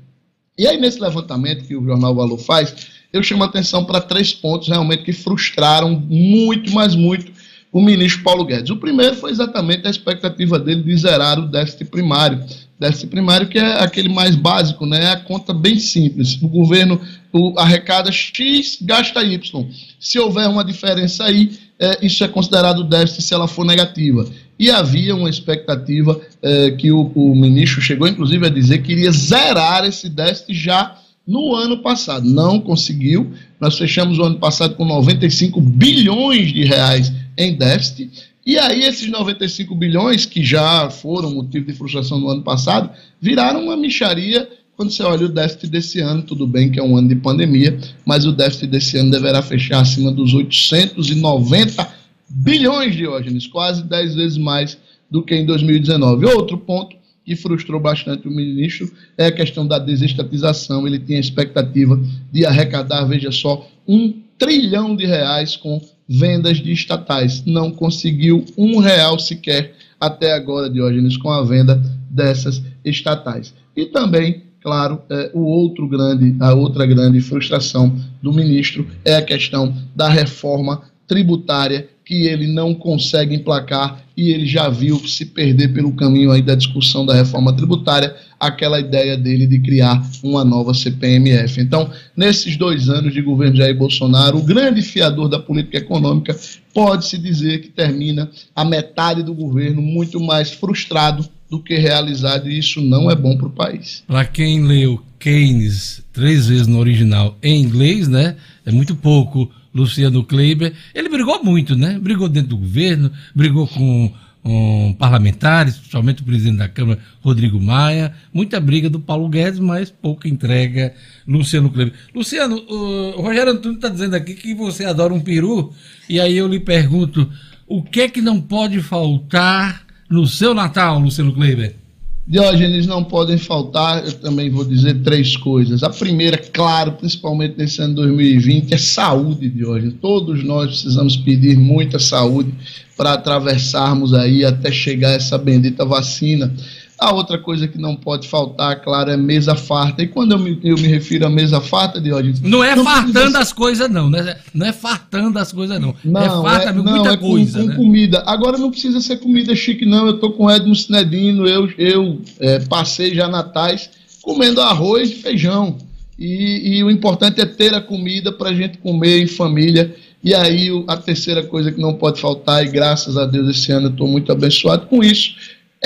E 0.58 0.66
aí, 0.66 0.80
nesse 0.80 1.00
levantamento 1.00 1.66
que 1.66 1.76
o 1.76 1.84
Jornal 1.84 2.16
Valor 2.16 2.40
faz, 2.40 2.74
eu 3.14 3.22
chamo 3.22 3.44
a 3.44 3.48
atenção 3.48 3.86
para 3.86 4.02
três 4.02 4.34
pontos 4.34 4.68
realmente 4.68 5.04
que 5.04 5.14
frustraram 5.14 6.00
muito, 6.10 6.74
mas 6.74 6.96
muito 6.96 7.32
o 7.72 7.82
ministro 7.82 8.24
Paulo 8.24 8.46
Guedes. 8.46 8.70
O 8.70 8.78
primeiro 8.78 9.16
foi 9.16 9.32
exatamente 9.32 9.86
a 9.86 9.90
expectativa 9.90 10.58
dele 10.58 10.82
de 10.82 10.96
zerar 10.96 11.38
o 11.38 11.48
déficit 11.48 11.86
primário. 11.86 12.44
Déficit 12.80 13.08
primário 13.08 13.48
que 13.48 13.58
é 13.58 13.84
aquele 13.84 14.10
mais 14.10 14.36
básico, 14.36 14.86
né? 14.86 15.06
É 15.06 15.12
a 15.12 15.20
conta 15.20 15.54
bem 15.54 15.80
simples. 15.80 16.38
O 16.42 16.48
governo 16.48 17.00
o, 17.32 17.58
arrecada 17.58 18.12
X, 18.12 18.78
gasta 18.82 19.24
Y. 19.24 19.68
Se 20.00 20.20
houver 20.20 20.48
uma 20.48 20.64
diferença 20.64 21.24
aí, 21.24 21.58
é, 21.80 22.06
isso 22.06 22.24
é 22.24 22.28
considerado 22.28 22.84
déficit 22.84 23.24
se 23.24 23.34
ela 23.34 23.48
for 23.48 23.66
negativa. 23.66 24.26
E 24.58 24.70
havia 24.70 25.16
uma 25.16 25.30
expectativa 25.30 26.20
é, 26.42 26.72
que 26.72 26.92
o, 26.92 27.12
o 27.14 27.36
ministro 27.36 27.82
chegou, 27.82 28.08
inclusive, 28.08 28.46
a 28.46 28.50
dizer 28.50 28.82
que 28.82 28.94
iria 28.94 29.12
zerar 29.12 29.86
esse 29.86 30.10
déficit 30.10 30.54
já 30.54 30.98
no 31.28 31.56
ano 31.56 31.80
passado. 31.80 32.26
Não 32.26 32.60
conseguiu. 32.60 33.34
Nós 33.60 33.78
fechamos 33.78 34.18
o 34.20 34.24
ano 34.24 34.38
passado 34.38 34.76
com 34.76 34.86
95 34.86 35.60
bilhões 35.60 36.54
de 36.54 36.64
reais 36.64 37.12
em 37.38 37.54
déficit. 37.54 38.12
E 38.46 38.60
aí, 38.60 38.82
esses 38.82 39.10
95 39.10 39.74
bilhões, 39.74 40.26
que 40.26 40.44
já 40.44 40.90
foram 40.90 41.34
motivo 41.34 41.66
de 41.66 41.74
frustração 41.74 42.20
no 42.20 42.30
ano 42.30 42.44
passado, 42.44 42.92
viraram 43.20 43.64
uma 43.64 43.76
micharia 43.76 44.48
quando 44.78 44.92
você 44.92 45.02
olha 45.02 45.26
o 45.26 45.30
déficit 45.30 45.68
desse 45.68 46.00
ano. 46.00 46.22
Tudo 46.22 46.46
bem 46.46 46.70
que 46.70 46.80
é 46.80 46.84
um 46.84 46.96
ano 46.96 47.08
de 47.08 47.16
pandemia, 47.16 47.80
mas 48.06 48.26
o 48.26 48.32
déficit 48.32 48.68
desse 48.68 48.98
ano 48.98 49.10
deverá 49.10 49.42
fechar 49.42 49.82
acima 49.82 50.12
dos 50.12 50.34
890 50.34 51.88
bilhões, 52.30 52.96
Diógenes, 52.96 53.48
quase 53.48 53.84
10 53.84 54.16
vezes 54.16 54.38
mais 54.38 54.78
do 55.10 55.24
que 55.24 55.34
em 55.34 55.46
2019. 55.46 56.26
Outro 56.28 56.58
ponto 56.58 56.96
que 57.26 57.36
frustrou 57.36 57.80
bastante 57.80 58.28
o 58.28 58.32
ministro 58.32 58.92
é 59.18 59.26
a 59.26 59.32
questão 59.32 59.66
da 59.66 59.80
desestatização. 59.80 60.86
Ele 60.86 61.00
tinha 61.00 61.18
a 61.18 61.22
expectativa 61.22 62.00
de 62.32 62.46
arrecadar, 62.46 63.06
veja 63.06 63.32
só, 63.32 63.68
um 63.88 64.14
trilhão 64.38 64.96
de 64.96 65.06
reais 65.06 65.56
com 65.56 65.82
vendas 66.08 66.58
de 66.58 66.72
estatais. 66.72 67.44
Não 67.46 67.72
conseguiu 67.72 68.46
um 68.58 68.80
real 68.80 69.18
sequer 69.20 69.74
até 70.00 70.34
agora, 70.34 70.70
Diógenes, 70.70 71.18
com 71.18 71.30
a 71.32 71.44
venda 71.44 71.82
dessas 72.10 72.62
estatais. 72.84 73.54
E 73.76 73.86
também, 73.86 74.44
claro, 74.62 75.02
é, 75.10 75.32
o 75.34 75.42
outro 75.42 75.88
grande, 75.88 76.36
a 76.40 76.54
outra 76.54 76.86
grande 76.86 77.20
frustração 77.22 77.96
do 78.22 78.32
ministro 78.32 78.88
é 79.04 79.16
a 79.16 79.22
questão 79.22 79.76
da 79.96 80.08
reforma 80.08 80.82
tributária 81.08 81.88
que 82.06 82.28
ele 82.28 82.48
não 82.48 82.74
consegue 82.74 83.36
emplacar 83.36 84.04
e 84.16 84.30
ele 84.32 84.46
já 84.46 84.70
viu 84.70 85.00
se 85.08 85.26
perder 85.26 85.74
pelo 85.74 85.92
caminho 85.92 86.32
aí 86.32 86.42
da 86.42 86.56
discussão 86.56 87.06
da 87.06 87.16
reforma 87.16 87.52
tributária, 87.54 88.16
aquela 88.40 88.80
ideia 88.80 89.18
dele 89.18 89.48
de 89.48 89.60
criar 89.60 90.02
uma 90.24 90.44
nova 90.44 90.74
CPMF. 90.74 91.62
Então, 91.62 91.90
nesses 92.16 92.58
dois 92.58 92.90
anos 92.90 93.14
de 93.14 93.22
governo 93.22 93.58
Jair 93.58 93.78
Bolsonaro, 93.78 94.38
o 94.38 94.44
grande 94.44 94.82
fiador 94.82 95.30
da 95.30 95.40
política 95.40 95.78
econômica 95.78 96.36
pode-se 96.74 97.18
dizer 97.18 97.62
que 97.62 97.70
termina 97.70 98.30
a 98.56 98.66
metade 98.66 99.24
do 99.24 99.34
governo 99.34 99.82
muito 99.82 100.20
mais 100.20 100.52
frustrado 100.52 101.28
do 101.50 101.62
que 101.62 101.76
realizado, 101.76 102.50
e 102.50 102.58
isso 102.58 102.82
não 102.82 103.10
é 103.10 103.16
bom 103.16 103.38
para 103.38 103.48
o 103.48 103.52
país. 103.52 104.04
Para 104.08 104.26
quem 104.26 104.64
leu 104.64 105.02
Keynes 105.20 106.04
três 106.12 106.48
vezes 106.48 106.68
no 106.68 106.80
original 106.80 107.38
em 107.42 107.62
inglês, 107.62 108.08
né? 108.08 108.36
É 108.66 108.72
muito 108.72 108.96
pouco 108.96 109.50
Luciano 109.74 110.24
Kleiber. 110.24 110.74
Ele 110.94 111.10
brigou 111.10 111.44
muito, 111.44 111.76
né? 111.76 112.00
Brigou 112.00 112.30
dentro 112.30 112.50
do 112.50 112.58
governo, 112.58 113.12
brigou 113.34 113.68
com 113.68 114.12
um, 114.46 114.94
parlamentares, 114.94 115.76
principalmente 115.78 116.22
o 116.22 116.26
presidente 116.26 116.58
da 116.58 116.70
Câmara, 116.70 117.00
Rodrigo 117.22 117.60
Maia. 117.60 118.14
Muita 118.32 118.60
briga 118.60 118.90
do 118.90 119.00
Paulo 119.00 119.28
Guedes, 119.28 119.60
mas 119.60 119.90
pouca 119.90 120.28
entrega 120.28 120.94
Luciano 121.28 121.72
Kleiber. 121.72 121.96
Luciano, 122.14 122.56
o 122.56 123.22
Rogério 123.22 123.54
Antônio 123.54 123.78
está 123.78 123.90
dizendo 123.90 124.16
aqui 124.16 124.36
que 124.36 124.54
você 124.54 124.86
adora 124.86 125.14
um 125.14 125.20
peru, 125.20 125.74
e 126.08 126.20
aí 126.20 126.38
eu 126.38 126.48
lhe 126.48 126.60
pergunto, 126.60 127.28
o 127.68 127.82
que 127.82 128.02
é 128.02 128.08
que 128.08 128.22
não 128.22 128.40
pode 128.40 128.80
faltar 128.82 129.84
no 130.08 130.28
seu 130.28 130.54
Natal, 130.54 131.00
Luciano 131.00 131.34
Kleiber? 131.34 131.85
Diógenes, 132.28 132.88
não 132.88 133.04
podem 133.04 133.38
faltar, 133.38 134.04
eu 134.04 134.14
também 134.14 134.50
vou 134.50 134.66
dizer 134.66 134.96
três 135.04 135.38
coisas. 135.38 135.84
A 135.84 135.92
primeira, 135.92 136.38
claro, 136.38 136.94
principalmente 136.94 137.56
nesse 137.56 137.80
ano 137.82 137.94
2020, 137.96 138.74
é 138.74 138.78
saúde, 138.78 139.48
Diógenes. 139.48 139.94
Todos 140.02 140.44
nós 140.44 140.68
precisamos 140.70 141.16
pedir 141.18 141.56
muita 141.56 142.00
saúde 142.00 142.52
para 142.98 143.14
atravessarmos 143.14 144.12
aí 144.12 144.44
até 144.44 144.72
chegar 144.72 145.12
essa 145.12 145.38
bendita 145.38 145.86
vacina. 145.86 146.52
A 146.98 147.14
outra 147.14 147.38
coisa 147.38 147.68
que 147.68 147.78
não 147.78 147.96
pode 147.96 148.28
faltar, 148.28 148.82
claro, 148.82 149.12
é 149.12 149.18
mesa 149.18 149.54
farta. 149.54 150.02
E 150.02 150.08
quando 150.08 150.32
eu 150.32 150.40
me, 150.40 150.60
eu 150.64 150.76
me 150.78 150.88
refiro 150.88 151.26
a 151.26 151.30
mesa 151.30 151.60
farta, 151.60 152.00
Diógenes... 152.00 152.42
Não 152.42 152.64
é 152.64 152.76
não 152.76 152.86
fartando 152.86 153.38
as 153.38 153.52
coisas, 153.52 153.90
não. 153.90 154.10
Né? 154.10 154.38
Não 154.54 154.66
é 154.66 154.72
fartando 154.72 155.38
as 155.38 155.52
coisas, 155.52 155.80
não. 155.80 155.94
não 156.06 156.22
é 156.22 156.30
farta, 156.30 156.70
é, 156.70 156.74
não, 156.74 156.84
muita 156.84 157.10
é 157.10 157.18
coisa. 157.18 157.60
Com, 157.60 157.66
né? 157.66 157.76
com 157.76 157.84
comida. 157.84 158.24
Agora 158.26 158.58
não 158.58 158.72
precisa 158.72 159.02
ser 159.02 159.18
comida 159.18 159.54
chique, 159.56 159.86
não. 159.86 160.08
Eu 160.08 160.20
tô 160.20 160.32
com 160.32 160.46
o 160.46 160.52
Edmo 160.52 160.74
Sinedino, 160.74 161.46
eu, 161.46 161.70
eu 161.78 162.22
é, 162.40 162.60
passei 162.60 163.14
já 163.14 163.28
natais 163.28 163.90
comendo 164.26 164.60
arroz 164.60 165.12
e 165.12 165.16
feijão. 165.16 165.78
E, 166.18 166.78
e 166.78 166.84
o 166.84 166.90
importante 166.90 167.40
é 167.40 167.46
ter 167.46 167.74
a 167.76 167.82
comida 167.82 168.32
para 168.32 168.50
a 168.50 168.54
gente 168.54 168.78
comer 168.80 169.22
em 169.22 169.28
família. 169.28 169.96
E 170.24 170.34
aí 170.34 170.70
a 170.88 170.98
terceira 170.98 171.44
coisa 171.44 171.72
que 171.72 171.80
não 171.80 171.94
pode 171.94 172.20
faltar, 172.20 172.66
e 172.66 172.70
graças 172.70 173.16
a 173.16 173.26
Deus 173.26 173.56
esse 173.56 173.72
ano 173.72 173.88
eu 173.88 173.92
estou 173.92 174.08
muito 174.08 174.32
abençoado 174.32 174.88
com 174.88 175.04
isso, 175.04 175.36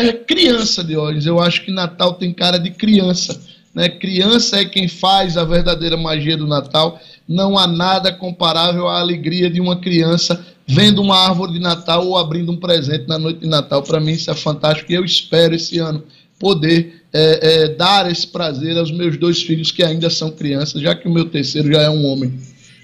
é 0.08 0.14
criança, 0.14 0.84
Diógenes. 0.84 1.26
Eu 1.26 1.40
acho 1.40 1.64
que 1.64 1.72
Natal 1.72 2.14
tem 2.14 2.34
cara 2.34 2.58
de 2.58 2.72
criança. 2.72 3.40
Né? 3.74 3.90
Criança 3.90 4.58
é 4.58 4.66
quem 4.66 4.88
faz 4.88 5.38
a 5.38 5.44
verdadeira 5.44 5.98
magia 5.98 6.38
do 6.38 6.48
Natal. 6.48 7.00
Não 7.28 7.58
há 7.58 7.68
nada 7.68 8.12
comparável 8.12 8.88
à 8.88 9.00
alegria 9.00 9.50
de 9.50 9.60
uma 9.60 9.80
criança 9.80 10.44
vendo 10.68 11.02
uma 11.02 11.18
árvore 11.18 11.54
de 11.54 11.60
Natal 11.60 12.06
ou 12.06 12.18
abrindo 12.18 12.52
um 12.52 12.58
presente 12.58 13.08
na 13.08 13.18
noite 13.18 13.40
de 13.40 13.48
Natal. 13.48 13.82
Para 13.82 14.00
mim, 14.00 14.12
isso 14.12 14.30
é 14.30 14.36
fantástico 14.36 14.92
e 14.92 14.96
eu 14.96 15.04
espero 15.04 15.56
esse 15.56 15.80
ano 15.80 16.04
poder 16.40 17.04
é, 17.12 17.64
é, 17.64 17.68
dar 17.70 18.10
esse 18.10 18.28
prazer 18.28 18.78
aos 18.78 18.92
meus 18.92 19.18
dois 19.18 19.42
filhos 19.42 19.72
que 19.72 19.84
ainda 19.84 20.10
são 20.10 20.32
crianças, 20.32 20.82
já 20.82 20.96
que 20.96 21.08
o 21.08 21.12
meu 21.12 21.26
terceiro 21.26 21.72
já 21.72 21.82
é 21.82 21.90
um 21.90 22.06
homem. 22.06 22.34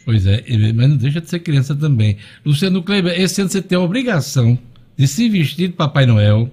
Pois 0.04 0.28
é, 0.28 0.44
mas 0.74 0.90
não 0.90 0.98
deixa 0.98 1.22
de 1.22 1.30
ser 1.30 1.40
criança 1.40 1.76
também. 1.76 2.18
Luciano 2.46 2.84
Kleber, 2.84 3.20
esse 3.20 3.42
ano 3.42 3.50
você 3.50 3.62
tem 3.62 3.78
a 3.78 3.82
obrigação 3.82 4.58
de 4.98 5.08
se 5.08 5.28
vestir 5.30 5.70
de 5.70 5.74
Papai 5.74 6.06
Noel 6.06 6.50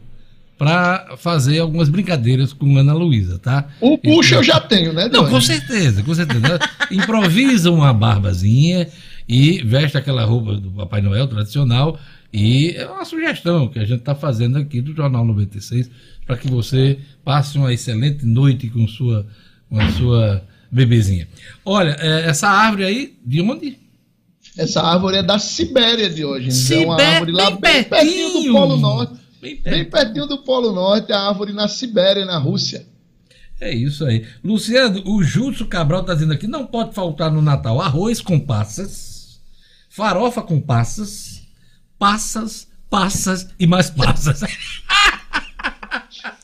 para 0.63 1.17
fazer 1.17 1.59
algumas 1.59 1.89
brincadeiras 1.89 2.53
com 2.53 2.77
Ana 2.77 2.93
Luísa, 2.93 3.37
tá? 3.37 3.67
O 3.81 3.99
puxa 3.99 4.37
eu 4.37 4.45
já 4.45 4.61
tenho, 4.61 4.93
né? 4.93 5.09
Não, 5.13 5.29
com 5.29 5.41
certeza, 5.41 6.05
com 6.05 6.15
certeza. 6.15 6.57
Improvisa 6.89 7.69
uma 7.69 7.93
barbazinha 7.93 8.87
e 9.29 9.61
veste 9.65 9.99
aquela 9.99 10.25
roupa 10.25 10.55
do 10.55 10.71
Papai 10.71 11.03
Noel 11.03 11.27
tradicional 11.27 11.99
e 12.33 12.77
é 12.77 12.87
uma 12.87 13.05
sugestão 13.05 13.67
que 13.67 13.81
a 13.81 13.85
gente 13.85 13.99
está 13.99 14.15
fazendo 14.15 14.57
aqui 14.57 14.81
do 14.81 14.95
Jornal 14.95 15.25
96 15.25 15.91
para 16.25 16.37
que 16.37 16.49
você 16.49 16.97
passe 17.25 17.59
uma 17.59 17.75
excelente 17.75 18.25
noite 18.25 18.69
com 18.69 18.87
sua, 18.87 19.27
com 19.69 19.81
a 19.81 19.91
sua 19.91 20.45
bebezinha. 20.71 21.27
Olha, 21.65 21.97
é, 21.99 22.29
essa 22.29 22.49
árvore 22.49 22.85
aí, 22.85 23.19
de 23.27 23.41
onde? 23.41 23.81
Essa 24.57 24.81
árvore 24.81 25.17
é 25.17 25.23
da 25.25 25.41
Sibéria 25.41 26.09
de 26.09 26.25
hoje. 26.25 26.53
Sibé, 26.53 26.83
é 26.83 26.87
uma 26.87 27.03
árvore 27.03 27.33
lá 27.33 27.51
bem 27.51 27.83
pertinho 27.83 28.45
do 28.45 28.53
Polo 28.53 28.77
Norte. 28.77 29.22
Bem, 29.43 29.61
bem 29.61 29.91
pertinho 29.91 30.25
do 30.25 30.39
Polo 30.45 30.71
Norte, 30.71 31.13
a 31.13 31.19
árvore 31.19 31.53
na 31.53 31.67
Sibéria, 31.67 32.25
na 32.25 32.39
Rússia. 32.39 32.87
É 33.61 33.75
isso 33.75 34.05
aí. 34.05 34.25
Luciano, 34.43 35.03
o 35.05 35.21
Júlio 35.21 35.67
Cabral 35.67 36.03
está 36.03 36.15
dizendo 36.15 36.33
aqui: 36.33 36.47
não 36.47 36.65
pode 36.65 36.95
faltar 36.95 37.29
no 37.29 37.43
Natal 37.43 37.81
arroz 37.81 38.21
com 38.21 38.39
passas, 38.39 39.41
farofa 39.91 40.43
com 40.43 40.61
passas, 40.61 41.43
passas, 41.99 42.69
passas 42.89 43.49
e 43.59 43.67
mais 43.67 43.91
passas. 43.91 44.43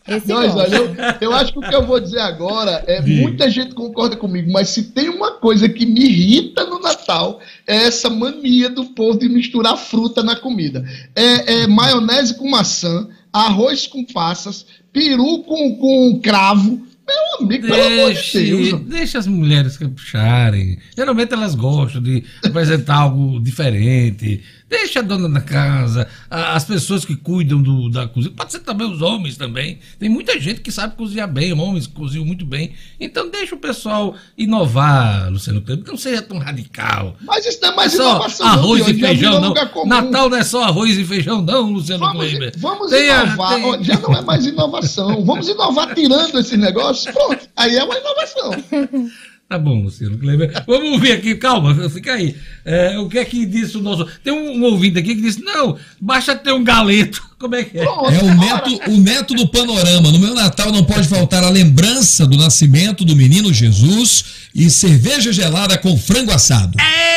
Esse 0.08 0.28
Nós, 0.28 0.54
olha, 0.56 0.74
eu, 0.74 0.96
eu, 1.20 1.32
acho 1.34 1.52
que 1.52 1.58
o 1.58 1.62
que 1.62 1.74
eu 1.74 1.86
vou 1.86 2.00
dizer 2.00 2.20
agora 2.20 2.82
é 2.86 3.00
muita 3.02 3.50
gente 3.50 3.74
concorda 3.74 4.16
comigo, 4.16 4.50
mas 4.50 4.70
se 4.70 4.84
tem 4.84 5.10
uma 5.10 5.32
coisa 5.32 5.68
que 5.68 5.84
me 5.84 6.00
irrita 6.00 6.64
no 6.64 6.80
Natal 6.80 7.40
é 7.66 7.76
essa 7.76 8.08
mania 8.08 8.70
do 8.70 8.86
povo 8.86 9.18
de 9.18 9.28
misturar 9.28 9.76
fruta 9.76 10.22
na 10.22 10.34
comida. 10.34 10.84
É, 11.14 11.62
é 11.62 11.66
maionese 11.66 12.34
com 12.34 12.48
maçã, 12.48 13.08
arroz 13.32 13.86
com 13.86 14.04
passas, 14.04 14.64
peru 14.92 15.42
com, 15.44 15.76
com 15.76 16.20
cravo. 16.22 16.88
Meu 17.06 17.46
amigo, 17.46 17.66
deixe, 17.66 17.82
pelo 17.82 18.00
amor 18.00 18.14
de 18.14 18.32
Deus. 18.32 18.80
Deixa 18.82 19.18
as 19.18 19.26
mulheres 19.26 19.78
capucharem. 19.78 20.78
Geralmente 20.94 21.32
elas 21.32 21.54
gostam 21.54 22.02
de 22.02 22.22
apresentar 22.44 22.96
algo 22.96 23.40
diferente, 23.40 24.42
Deixa 24.68 24.98
a 24.98 25.02
dona 25.02 25.28
da 25.28 25.40
casa, 25.40 26.06
a- 26.30 26.54
as 26.54 26.64
pessoas 26.64 27.04
que 27.04 27.16
cuidam 27.16 27.62
do- 27.62 27.88
da 27.88 28.06
cozinha. 28.06 28.34
Pode 28.36 28.52
ser 28.52 28.58
também 28.60 28.86
os 28.90 29.00
homens 29.00 29.36
também. 29.36 29.78
Tem 29.98 30.08
muita 30.08 30.38
gente 30.38 30.60
que 30.60 30.70
sabe 30.70 30.94
cozinhar 30.94 31.26
bem, 31.26 31.52
homens 31.52 31.86
que 31.86 31.94
cozinham 31.94 32.24
muito 32.26 32.44
bem. 32.44 32.72
Então 33.00 33.30
deixa 33.30 33.54
o 33.54 33.58
pessoal 33.58 34.14
inovar, 34.36 35.30
Luciano 35.30 35.62
Kleber. 35.62 35.84
Não 35.86 35.96
seja 35.96 36.20
tão 36.22 36.38
radical. 36.38 37.16
Mas 37.20 37.46
isso 37.46 37.58
não 37.62 37.70
é 37.70 37.74
mais 37.76 37.94
É 37.94 37.96
só 37.96 38.10
inovação. 38.10 38.46
arroz 38.46 38.80
não, 38.82 38.90
e 38.90 38.94
feijão, 39.00 39.40
não. 39.40 39.54
Natal 39.86 40.28
não 40.28 40.36
é 40.36 40.44
só 40.44 40.64
arroz 40.64 40.96
e 40.98 41.04
feijão, 41.04 41.40
não, 41.40 41.70
Luciano 41.72 42.04
Vamos, 42.04 42.26
Kleber. 42.26 42.52
vamos 42.58 42.90
Tem 42.90 43.10
a- 43.10 43.24
inovar. 43.24 43.54
tem- 43.54 43.64
Ó, 43.64 43.82
Já 43.82 43.98
não 44.00 44.16
é 44.16 44.22
mais 44.22 44.44
inovação. 44.46 45.24
Vamos 45.24 45.48
inovar 45.48 45.94
tirando 45.94 46.38
esses 46.38 46.58
negócios. 46.58 47.12
Pronto. 47.12 47.48
Aí 47.56 47.74
é 47.76 47.84
uma 47.84 47.96
inovação. 47.96 48.50
Tá 49.48 49.58
bom, 49.58 49.82
Luciano 49.82 50.18
Kleber. 50.18 50.62
Vamos 50.66 50.90
ouvir 50.90 51.12
aqui, 51.12 51.34
calma, 51.34 51.88
fica 51.88 52.12
aí. 52.12 52.36
É, 52.66 52.98
o 52.98 53.08
que 53.08 53.18
é 53.18 53.24
que 53.24 53.46
disse 53.46 53.78
o 53.78 53.80
nosso. 53.80 54.04
Tem 54.22 54.30
um, 54.30 54.58
um 54.58 54.64
ouvinte 54.64 54.98
aqui 54.98 55.14
que 55.14 55.22
disse: 55.22 55.42
não, 55.42 55.78
basta 55.98 56.36
ter 56.36 56.52
um 56.52 56.62
galeto. 56.62 57.26
Como 57.40 57.54
é 57.54 57.64
que 57.64 57.78
é? 57.78 57.82
Pronto. 57.82 58.10
É 58.10 58.22
o 58.22 58.34
neto, 58.34 58.90
o 58.90 58.98
neto 58.98 59.34
do 59.34 59.48
panorama. 59.48 60.12
No 60.12 60.18
meu 60.18 60.34
Natal 60.34 60.70
não 60.70 60.84
pode 60.84 61.08
faltar 61.08 61.42
a 61.42 61.48
lembrança 61.48 62.26
do 62.26 62.36
nascimento 62.36 63.06
do 63.06 63.16
menino 63.16 63.50
Jesus 63.50 64.50
e 64.54 64.68
cerveja 64.68 65.32
gelada 65.32 65.78
com 65.78 65.96
frango 65.96 66.30
assado. 66.30 66.76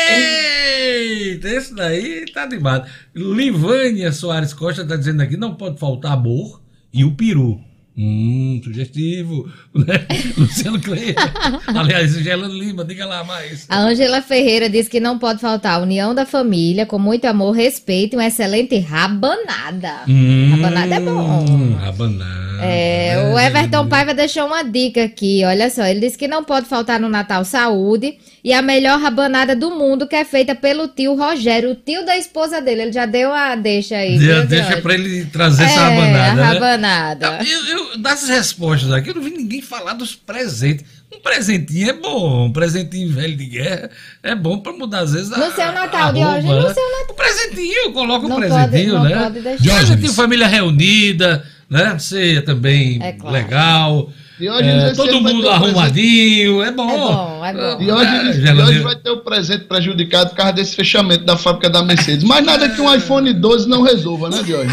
Eita, 0.09 1.49
esse 1.49 1.75
daí 1.75 2.23
tá 2.33 2.43
animado. 2.43 2.87
Livânia 3.13 4.13
Soares 4.13 4.53
Costa 4.53 4.85
tá 4.85 4.95
dizendo 4.95 5.21
aqui: 5.21 5.35
não 5.35 5.55
pode 5.55 5.77
faltar 5.77 6.13
amor 6.13 6.61
e 6.93 7.03
o 7.03 7.11
peru. 7.11 7.59
Hum, 7.97 8.62
sugestivo. 8.63 9.49
Né? 9.73 10.06
Luciano 10.38 10.82
Kleber. 10.82 11.15
Aliás, 11.67 12.13
Gelano 12.15 12.54
Lima, 12.54 12.84
diga 12.84 13.06
lá 13.06 13.23
mais. 13.23 13.65
A 13.69 13.80
Ângela 13.80 14.21
Ferreira 14.21 14.69
diz 14.69 14.89
que 14.89 14.99
não 14.99 15.17
pode 15.17 15.39
faltar 15.39 15.75
a 15.75 15.82
união 15.82 16.13
da 16.13 16.25
família, 16.25 16.86
com 16.86 16.99
muito 16.99 17.23
amor, 17.23 17.54
respeito 17.54 18.13
e 18.13 18.17
uma 18.17 18.27
excelente 18.27 18.77
rabanada. 18.80 20.01
Rabanada 20.49 20.95
é 20.95 20.99
bom. 20.99 21.45
Hum, 21.49 21.75
Rabanada. 21.75 22.41
É, 22.63 23.32
o 23.34 23.39
Everton 23.39 23.88
Paiva 23.88 24.13
deixou 24.13 24.45
uma 24.45 24.62
dica 24.62 25.06
aqui, 25.06 25.41
olha 25.43 25.69
só. 25.69 25.84
Ele 25.84 26.01
disse 26.01 26.17
que 26.17 26.27
não 26.27 26.43
pode 26.43 26.67
faltar 26.67 26.99
no 26.99 27.10
Natal 27.10 27.43
saúde 27.43 28.17
e 28.43 28.54
a 28.54 28.62
melhor 28.62 28.99
rabanada 28.99 29.56
do 29.56 29.69
mundo 29.71 30.08
que 30.08 30.15
é 30.15 30.25
feita 30.25 30.56
pelo 30.56 30.88
tio 30.88 31.15
Rogério, 31.15 31.71
o 31.71 31.75
tio 31.75 32.06
da 32.06 32.17
esposa 32.17 32.60
dele. 32.62 32.84
Ele 32.84 32.91
já 32.91 33.06
deu 33.06 33.32
a 33.34 33.56
deixa 33.56 33.95
aí. 33.97 34.17
Viu, 34.17 34.45
deixa 34.47 34.65
Jorge? 34.65 34.82
pra 34.82 34.93
ele 34.93 35.25
trazer 35.25 35.63
essa 35.63 35.80
É, 35.80 35.95
rabanada. 35.95 36.32
a 36.32 36.36
né? 36.36 36.43
rabanada. 36.43 37.39
Eu, 37.47 37.65
eu, 37.65 37.97
das 37.99 38.27
respostas 38.27 38.91
aqui, 38.91 39.10
eu 39.10 39.15
não 39.15 39.21
vi 39.21 39.32
ninguém 39.32 39.62
falar 39.62 39.93
dos 39.93 40.15
presentes. 40.15 40.86
Um 41.13 41.19
presentinho 41.19 41.89
é 41.89 41.93
bom, 41.93 42.45
um 42.45 42.54
presentinho 42.54 43.12
velho 43.12 43.36
de 43.36 43.45
guerra 43.45 43.89
é 44.23 44.34
bom 44.34 44.60
pra 44.60 44.71
mudar 44.71 44.99
às 45.01 45.12
vezes 45.12 45.32
a 45.34 45.38
No 45.38 45.51
seu 45.54 45.69
Natal 45.73 46.13
de 46.13 46.19
hoje, 46.23 46.47
no 46.47 46.56
né? 46.67 46.73
seu 46.73 46.89
Natal. 46.91 47.08
Um 47.12 47.13
presentinho, 47.15 47.91
coloca 47.91 48.25
um 48.25 48.30
Não 48.30 48.36
pode, 48.39 48.47
presentinho, 48.49 48.93
não 48.93 49.04
né? 49.04 49.17
pode 49.23 49.41
deixar. 49.41 49.75
Presentinho, 49.77 50.13
família 50.13 50.47
reunida, 50.47 51.45
né? 51.69 51.99
Ceia 51.99 52.41
também 52.41 52.97
É 53.04 53.12
claro. 53.12 53.36
legal. 53.36 54.10
E 54.41 54.49
hoje 54.49 54.67
É, 54.69 54.93
todo 54.93 55.21
mundo 55.21 55.47
um 55.47 55.51
arrumadinho, 55.51 56.63
é 56.63 56.71
bom. 56.71 56.89
É 56.89 56.97
bom, 56.97 57.45
é 57.45 57.54
bom. 57.54 57.82
E 57.84 57.91
hoje, 57.91 58.47
É, 58.47 58.51
Lima. 58.54 58.82
vai 58.84 58.95
ter 58.95 59.12
o 59.12 59.17
presente 59.17 59.65
prejudicado 59.65 60.32
por 60.32 60.36
causa 60.38 60.54
desse 60.54 60.75
fechamento 60.75 61.23
da 61.23 61.38
fábrica 61.38 61.69
da 61.69 61.84
Mercedes. 61.84 62.23
Mas 62.23 62.43
nada 62.43 62.67
que 62.67 62.82
um 62.82 62.91
iPhone 62.93 63.32
12 63.34 63.69
não 63.69 63.84
resolva, 63.84 64.30
né, 64.30 64.41
Diogo? 64.43 64.71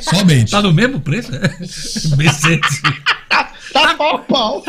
Somente. 0.00 0.50
Tá 0.50 0.60
no 0.60 0.72
mesmo 0.74 1.00
preço, 1.00 1.32
né? 1.32 1.40
Mercedes. 2.18 2.82
Tá 3.72 3.94
pau 3.94 4.16
a 4.16 4.18
pau. 4.18 4.64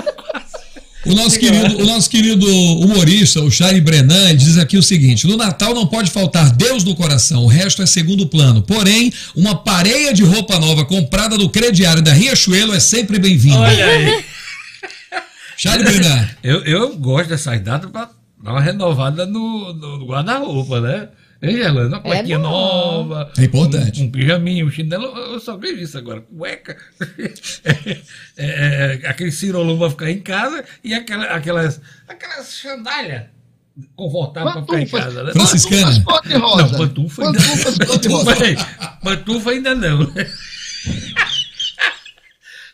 O 1.06 1.14
nosso, 1.14 1.38
querido, 1.38 1.84
o 1.84 1.86
nosso 1.86 2.10
querido 2.10 2.48
humorista, 2.80 3.42
o 3.42 3.52
Charlie 3.52 3.82
Brenan, 3.82 4.36
diz 4.36 4.58
aqui 4.58 4.78
o 4.78 4.84
seguinte: 4.84 5.28
no 5.28 5.36
Natal 5.36 5.74
não 5.74 5.86
pode 5.86 6.10
faltar 6.10 6.50
Deus 6.52 6.84
no 6.86 6.96
coração, 6.96 7.44
o 7.44 7.48
resto 7.48 7.82
é 7.82 7.86
segundo 7.86 8.26
plano. 8.26 8.62
Porém, 8.62 9.12
uma 9.36 9.54
pareia 9.56 10.14
de 10.14 10.24
roupa 10.24 10.58
nova 10.60 10.86
comprada 10.86 11.38
do 11.38 11.50
crediário 11.50 12.02
da 12.02 12.14
Riachuelo 12.14 12.74
é 12.74 12.80
sempre 12.80 13.20
bem-vinda. 13.20 13.60
Olha 13.60 13.86
aí. 13.86 14.24
Charlie 15.58 15.84
Brenan. 15.86 16.30
Eu, 16.42 16.64
eu 16.64 16.96
gosto 16.98 17.30
dessas 17.30 17.62
datas 17.62 17.92
pra 17.92 18.10
dar 18.42 18.52
uma 18.52 18.62
renovada 18.62 19.26
no, 19.26 19.74
no- 19.74 19.98
no 20.00 20.06
guarda-roupa, 20.06 20.80
né? 20.82 21.08
Gelano? 21.52 21.90
Uma 21.90 22.00
cuequinha 22.00 22.40
bom. 22.40 22.44
nova. 22.44 23.32
É 23.38 23.44
importante. 23.44 24.02
Um, 24.02 24.06
um 24.06 24.12
pijaminho, 24.12 24.66
um 24.66 24.72
chinelo. 24.72 25.06
Eu 25.06 25.40
só 25.40 25.58
vejo 25.58 25.82
isso 25.82 25.98
agora. 25.98 26.22
Cueca. 26.22 26.78
É, 28.36 29.02
é, 29.04 29.08
aquele 29.08 29.32
cirolão 29.32 29.78
pra 29.78 29.92
ficar 29.92 30.10
em 30.10 30.20
casa 30.20 30.66
e 30.84 30.94
aquela, 30.94 31.26
aquelas, 31.26 31.80
aquelas 32.08 32.48
sandálias 32.48 33.26
confortáveis 33.96 34.54
pra 34.54 34.64
ficar 34.64 34.82
em 34.82 34.88
casa, 34.88 35.24
né? 35.24 35.32
Franciscana. 35.32 35.86
Pantufas 35.86 36.04
cor-de-rosa. 36.04 36.64
Não, 36.64 36.78
pantufa 36.78 37.24
ainda, 37.24 37.40
Pantufas. 37.86 38.38
Peraí, 38.38 38.58
pantufa 39.04 39.52
ainda 39.52 39.76
não. 39.76 40.12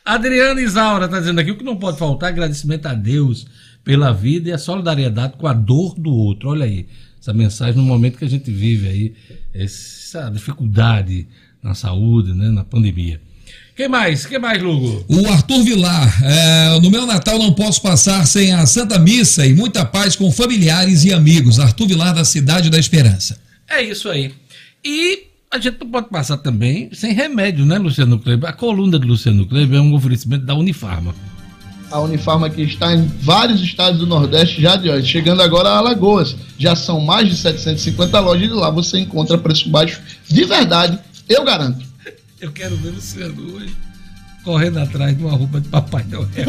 Adriana 0.05 0.61
Isaura 0.61 1.05
está 1.05 1.19
dizendo 1.19 1.39
aqui 1.39 1.51
o 1.51 1.57
que 1.57 1.63
não 1.63 1.77
pode 1.77 1.99
faltar 1.99 2.29
é 2.29 2.33
agradecimento 2.33 2.87
a 2.87 2.93
Deus 2.93 3.45
pela 3.83 4.11
vida 4.11 4.49
e 4.49 4.51
a 4.51 4.57
solidariedade 4.57 5.37
com 5.37 5.45
a 5.47 5.53
dor 5.53 5.93
do 5.95 6.11
outro. 6.11 6.49
Olha 6.49 6.65
aí, 6.65 6.87
essa 7.19 7.33
mensagem 7.33 7.75
no 7.75 7.83
momento 7.83 8.17
que 8.17 8.25
a 8.25 8.29
gente 8.29 8.49
vive 8.49 8.87
aí, 8.87 9.13
essa 9.53 10.29
dificuldade 10.29 11.27
na 11.61 11.73
saúde, 11.73 12.33
né, 12.33 12.49
na 12.49 12.63
pandemia. 12.63 13.19
Quem 13.75 13.87
mais? 13.87 14.25
Quem 14.25 14.39
mais, 14.39 14.61
Lugo? 14.61 15.05
O 15.07 15.27
Arthur 15.27 15.63
Vilar, 15.63 16.21
é, 16.23 16.79
no 16.81 16.91
meu 16.91 17.05
Natal 17.05 17.39
não 17.39 17.53
posso 17.53 17.81
passar 17.81 18.27
sem 18.27 18.53
a 18.53 18.65
Santa 18.65 18.99
Missa 18.99 19.45
e 19.45 19.53
muita 19.53 19.85
paz 19.85 20.15
com 20.15 20.29
familiares 20.31 21.05
e 21.05 21.13
amigos. 21.13 21.59
Arthur 21.59 21.87
Vilar, 21.87 22.13
da 22.13 22.25
Cidade 22.25 22.69
da 22.69 22.77
Esperança. 22.77 23.39
É 23.69 23.81
isso 23.81 24.09
aí. 24.09 24.33
E 24.83 25.27
a 25.51 25.57
gente 25.59 25.77
não 25.79 25.89
pode 25.89 26.09
passar 26.09 26.37
também 26.37 26.89
sem 26.93 27.13
remédio, 27.13 27.65
né, 27.65 27.77
Luciano 27.77 28.19
Kleber? 28.19 28.49
A 28.49 28.53
coluna 28.53 28.99
do 28.99 29.07
Luciano 29.07 29.45
Kleber 29.45 29.79
é 29.79 29.81
um 29.81 29.93
oferecimento 29.93 30.45
da 30.45 30.55
Unifarma. 30.55 31.15
A 31.91 31.99
Unifarma 31.99 32.49
que 32.49 32.61
está 32.61 32.93
em 32.93 33.05
vários 33.21 33.61
estados 33.61 33.99
do 33.99 34.05
Nordeste 34.05 34.61
já 34.61 34.75
de 34.75 34.89
hoje, 34.89 35.07
chegando 35.07 35.41
agora 35.41 35.69
a 35.69 35.77
Alagoas. 35.77 36.35
Já 36.57 36.75
são 36.75 37.01
mais 37.01 37.27
de 37.27 37.35
750 37.35 38.19
lojas 38.19 38.49
e 38.49 38.53
lá 38.53 38.69
você 38.69 38.99
encontra 38.99 39.37
preço 39.37 39.69
baixo 39.69 40.01
de 40.27 40.43
verdade, 40.45 40.99
eu 41.27 41.43
garanto. 41.43 41.83
Eu 42.39 42.51
quero 42.51 42.75
ver 42.77 42.91
Luciano 42.91 43.55
hoje 43.55 43.88
correndo 44.49 44.79
atrás 44.79 45.15
de 45.15 45.23
uma 45.23 45.33
roupa 45.33 45.61
de 45.61 45.67
Papai 45.67 46.03
Noel. 46.09 46.27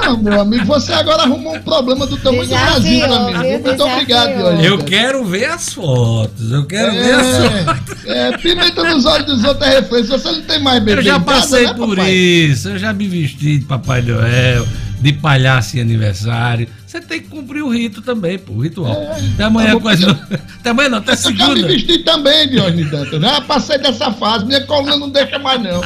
Ah, 0.00 0.16
meu 0.16 0.40
amigo, 0.40 0.64
você 0.64 0.92
agora 0.92 1.24
arrumou 1.24 1.54
um 1.54 1.60
problema 1.60 2.06
do 2.06 2.16
tamanho 2.16 2.44
do 2.44 2.48
Desafiou, 2.48 2.80
Brasil, 2.80 3.08
meu 3.08 3.14
amigo. 3.14 3.64
Muito 3.66 3.84
obrigado. 3.84 4.30
Eu 4.64 4.78
quero 4.78 5.24
ver 5.24 5.44
as 5.46 5.72
fotos. 5.74 6.50
Eu 6.50 6.64
quero 6.66 6.92
ver 6.92 7.14
as 7.14 7.36
fotos. 7.36 8.06
É, 8.06 8.28
é, 8.28 8.38
pimenta 8.38 8.82
nos 8.84 9.04
olhos 9.04 9.26
dos 9.26 9.44
outros 9.44 9.68
é. 9.68 9.82
Se 9.82 10.02
você 10.04 10.32
não 10.32 10.42
tem 10.42 10.62
mais 10.62 10.82
bebê 10.82 11.00
Eu 11.00 11.02
já 11.02 11.16
em 11.16 11.22
casa, 11.22 11.40
passei 11.40 11.66
né, 11.66 11.74
por 11.74 11.96
papai? 11.96 12.12
isso. 12.12 12.68
Eu 12.70 12.78
já 12.78 12.92
me 12.92 13.06
vesti 13.06 13.58
de 13.58 13.64
Papai 13.66 14.00
Noel, 14.00 14.66
de 15.00 15.12
palhaço 15.12 15.76
em 15.76 15.80
aniversário. 15.80 16.68
Você 16.88 17.02
tem 17.02 17.20
que 17.20 17.28
cumprir 17.28 17.62
o 17.62 17.68
rito 17.68 18.00
também, 18.00 18.38
pô, 18.38 18.54
o 18.54 18.60
ritual. 18.62 18.96
até 19.34 19.44
amanhã, 19.44 19.74
tá 19.74 19.80
quase. 19.80 20.04
eu- 20.04 20.08
Não... 20.08 20.22
Até 20.58 20.70
amanhã 20.70 20.88
não, 20.88 20.98
até 20.98 21.12
Eu 21.12 21.16
já 21.16 21.30
me 21.30 21.36
segunda. 21.36 21.66
vesti 21.68 21.98
também, 21.98 22.48
Diógenes 22.48 22.90
Dantas. 22.90 23.20
Já 23.20 23.40
passei 23.42 23.76
dessa 23.78 24.10
fase, 24.10 24.46
minha 24.46 24.62
coluna 24.62 24.96
não 24.96 25.10
deixa 25.10 25.38
mais 25.38 25.62
não. 25.62 25.82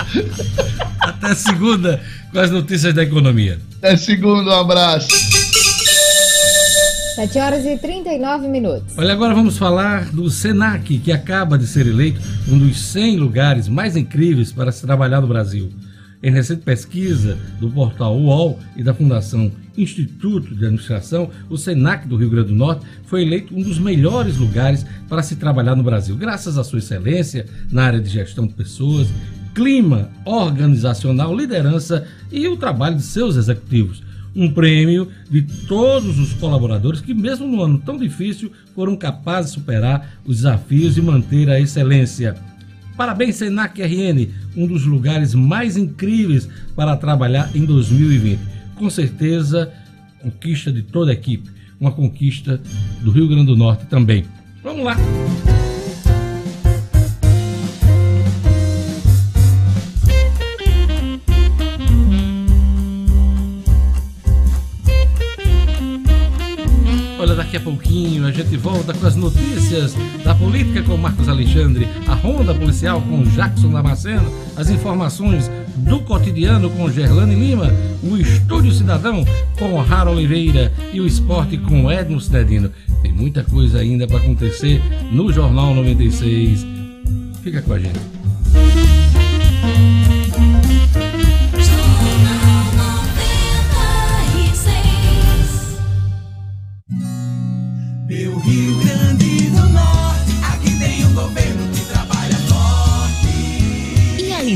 Até 1.00 1.34
segunda 1.34 2.00
com 2.32 2.38
as 2.38 2.52
notícias 2.52 2.94
da 2.94 3.02
economia. 3.02 3.58
Até 3.78 3.96
segundo, 3.96 4.48
um 4.48 4.52
abraço. 4.54 5.08
7 7.16 7.38
horas 7.38 7.66
e 7.66 7.76
39 7.76 8.46
minutos. 8.48 8.94
Olha, 8.96 9.12
agora 9.12 9.34
vamos 9.34 9.58
falar 9.58 10.06
do 10.12 10.30
SENAC, 10.30 10.98
que 10.98 11.10
acaba 11.12 11.58
de 11.58 11.66
ser 11.66 11.86
eleito 11.86 12.20
um 12.48 12.56
dos 12.56 12.80
100 12.80 13.16
lugares 13.18 13.66
mais 13.68 13.96
incríveis 13.96 14.50
para 14.52 14.70
se 14.72 14.80
trabalhar 14.82 15.20
no 15.20 15.26
Brasil. 15.26 15.70
Em 16.22 16.30
recente 16.30 16.62
pesquisa 16.62 17.37
do 17.58 17.68
portal 17.68 18.16
UOL 18.16 18.61
e 18.76 18.82
da 18.82 18.94
Fundação 18.94 19.50
Instituto 19.76 20.54
de 20.54 20.64
Administração, 20.64 21.30
o 21.50 21.58
SENAC 21.58 22.06
do 22.06 22.16
Rio 22.16 22.30
Grande 22.30 22.48
do 22.48 22.54
Norte 22.54 22.87
foi 23.06 23.22
eleito 23.22 23.56
um 23.56 23.62
dos 23.62 23.78
melhores 23.78 24.37
lugares 24.37 24.87
para 25.08 25.22
se 25.22 25.35
trabalhar 25.35 25.74
no 25.74 25.82
Brasil, 25.82 26.14
graças 26.14 26.56
à 26.56 26.62
sua 26.62 26.78
excelência 26.78 27.46
na 27.72 27.85
área 27.85 28.00
de 28.00 28.08
gestão 28.08 28.46
de 28.46 28.54
pessoas, 28.54 29.08
clima 29.52 30.11
organizacional, 30.24 31.37
liderança 31.37 32.06
e 32.30 32.46
o 32.46 32.56
trabalho 32.56 32.96
de 32.96 33.02
seus 33.02 33.35
executivos 33.35 34.02
um 34.35 34.50
prêmio 34.50 35.08
de 35.30 35.42
todos 35.42 36.18
os 36.18 36.32
colaboradores 36.32 37.00
que, 37.00 37.12
mesmo 37.12 37.46
no 37.46 37.62
ano 37.62 37.78
tão 37.78 37.98
difícil, 37.98 38.50
foram 38.74 38.96
capazes 38.96 39.52
de 39.52 39.58
superar 39.58 40.16
os 40.24 40.37
desafios 40.37 40.96
e 40.96 41.02
manter 41.02 41.50
a 41.50 41.61
excelência. 41.61 42.35
Parabéns, 42.96 43.37
Senac 43.37 43.81
RN, 43.83 44.28
um 44.57 44.66
dos 44.66 44.85
lugares 44.85 45.35
mais 45.35 45.76
incríveis 45.76 46.48
para 46.76 46.96
trabalhar 46.96 47.50
em 47.55 47.64
2020. 47.64 48.38
Com 48.76 48.90
certeza, 48.90 49.72
conquista 50.20 50.72
de 50.72 50.83
toda 50.83 51.11
a 51.11 51.14
equipe, 51.14 51.50
uma 51.81 51.92
conquista 51.92 52.61
do 53.00 53.10
Rio 53.10 53.29
Grande 53.29 53.46
do 53.46 53.56
Norte 53.56 53.87
também. 53.87 54.25
Vamos 54.62 54.85
lá! 54.85 54.96
Olha, 67.23 67.37
daqui 67.37 67.56
a 67.56 67.60
pouquinho. 67.60 68.27
a 68.27 68.33
gente 68.33 68.56
volta 68.56 68.92
com 68.92 69.06
as 69.06 69.14
notícias 69.14 69.94
da 70.25 70.35
política 70.35 70.83
com 70.83 70.96
Marcos 70.96 71.29
Alexandre, 71.29 71.87
a 72.08 72.14
ronda 72.14 72.52
policial 72.52 73.00
com 73.00 73.23
Jackson 73.23 73.70
Damasceno, 73.70 74.29
as 74.56 74.68
informações 74.68 75.48
do 75.77 76.00
cotidiano 76.00 76.68
com 76.70 76.90
Gerlane 76.90 77.37
Lima, 77.37 77.73
o 78.02 78.16
Estúdio 78.16 78.73
Cidadão 78.73 79.25
com 79.56 79.81
Rara 79.81 80.10
Oliveira 80.10 80.73
e 80.92 81.00
o 81.00 81.06
esporte 81.06 81.56
com 81.58 81.88
Edmo 81.92 82.20
Cidadino. 82.20 82.73
Tem 83.02 83.12
muita 83.12 83.44
coisa 83.44 83.79
ainda 83.79 84.04
para 84.08 84.16
acontecer 84.16 84.83
no 85.12 85.33
Jornal 85.33 85.77
96. 85.77 86.66
Fica 87.44 87.62
com 87.62 87.75
a 87.75 87.79
gente. 87.79 88.21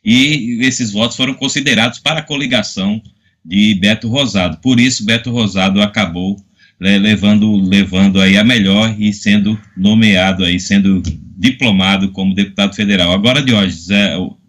e 0.04 0.58
esses 0.60 0.92
votos 0.92 1.16
foram 1.16 1.34
considerados 1.34 2.00
para 2.00 2.20
a 2.20 2.24
coligação 2.24 3.02
de 3.46 3.76
Beto 3.76 4.10
Rosado. 4.10 4.58
Por 4.58 4.80
isso, 4.80 5.06
Beto 5.06 5.30
Rosado 5.32 5.82
acabou 5.82 6.44
né, 6.80 6.98
levando, 6.98 7.56
levando 7.58 8.20
aí 8.20 8.38
a 8.38 8.44
melhor 8.44 8.96
e 9.00 9.14
sendo 9.14 9.60
nomeado 9.78 10.44
aí, 10.44 10.60
sendo 10.60 11.02
diplomado 11.38 12.12
como 12.12 12.34
deputado 12.34 12.76
federal. 12.76 13.14
Agora, 13.14 13.42
de 13.42 13.54
hoje, 13.54 13.78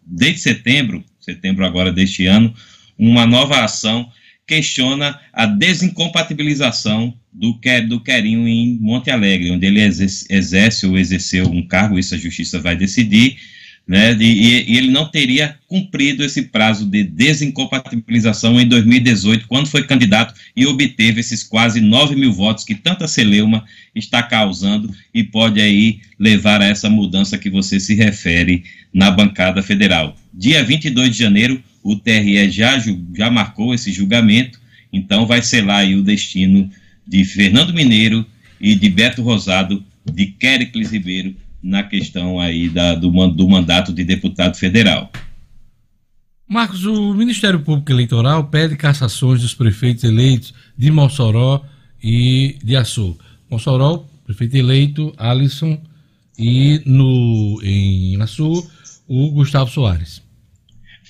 desde 0.05 0.41
setembro, 0.41 1.05
setembro 1.21 1.65
agora 1.65 1.93
deste 1.93 2.27
ano, 2.27 2.55
uma 2.99 3.27
nova 3.27 3.63
ação 3.63 4.09
questiona 4.47 5.19
a 5.33 5.45
desincompatibilização 5.45 7.13
do, 7.33 7.61
do 7.89 8.01
Querinho 8.01 8.47
em 8.47 8.79
Monte 8.81 9.11
Alegre, 9.11 9.51
onde 9.51 9.67
ele 9.67 9.81
exerce 9.81 10.87
ou 10.87 10.97
exerceu 10.97 11.51
um 11.51 11.67
cargo, 11.67 11.99
isso 11.99 12.15
a 12.15 12.19
justiça 12.19 12.61
vai 12.61 12.77
decidir, 12.77 13.37
né, 13.87 14.17
e, 14.19 14.65
e, 14.69 14.77
ele 14.77 14.91
não 14.91 15.07
teria 15.07 15.57
cumprido 15.69 16.25
esse 16.25 16.43
prazo 16.43 16.85
de 16.85 17.05
desincompatibilização 17.05 18.61
em 18.61 18.67
2018, 18.67 19.47
quando 19.47 19.69
foi 19.69 19.85
candidato 19.85 20.35
e 20.57 20.67
obteve 20.67 21.21
esses 21.21 21.45
quase 21.45 21.81
9 21.81 22.17
mil 22.17 22.33
votos 22.33 22.65
que 22.65 22.75
tanta 22.75 23.07
celeuma 23.07 23.65
está 23.95 24.23
causando 24.23 24.93
e 25.15 25.23
pode 25.23 25.61
aí 25.61 26.01
levar 26.19 26.61
a 26.61 26.67
essa 26.67 26.91
mudança 26.91 27.39
que 27.39 27.49
você 27.49 27.79
se 27.79 27.95
refere 27.95 28.65
na 28.93 29.11
bancada 29.11 29.63
federal. 29.63 30.17
Dia 30.35 30.65
22 30.65 31.13
de 31.13 31.19
janeiro, 31.19 31.63
o 31.81 31.95
TRE 31.95 32.51
já, 32.51 32.77
já 33.15 33.31
marcou 33.31 33.73
esse 33.73 33.93
julgamento, 33.93 34.61
então 34.93 35.27
vai 35.27 35.43
selar 35.43 35.79
aí 35.79 35.95
o 35.95 36.03
destino 36.03 36.69
de 37.07 37.25
Fernando 37.25 37.73
Mineiro 37.73 38.27
e 38.61 38.75
de 38.75 38.89
Beto 38.89 39.23
Rosado, 39.23 39.85
de 40.05 40.27
Quericles 40.27 40.91
Ribeiro, 40.91 41.37
na 41.67 41.83
questão 41.83 42.39
aí 42.39 42.69
da, 42.69 42.95
do, 42.95 43.11
do 43.31 43.49
mandato 43.49 43.93
de 43.93 44.05
deputado 44.05 44.57
federal. 44.57 45.11
Marcos, 46.49 46.87
o 46.87 47.13
Ministério 47.13 47.61
Público 47.61 47.91
Eleitoral 47.91 48.45
pede 48.45 48.77
cassações 48.77 49.43
dos 49.43 49.53
prefeitos 49.53 50.05
eleitos 50.05 50.55
de 50.79 50.93
Mossoró 50.93 51.65
e 52.01 52.57
de 52.63 52.77
Açu. 52.77 53.19
Mossoró, 53.51 54.07
prefeito 54.25 54.57
eleito, 54.57 55.13
Alisson, 55.17 55.81
e 56.39 56.81
no, 56.87 57.61
em 57.65 58.21
Açu, 58.23 58.65
o 59.09 59.31
Gustavo 59.33 59.69
Soares. 59.69 60.23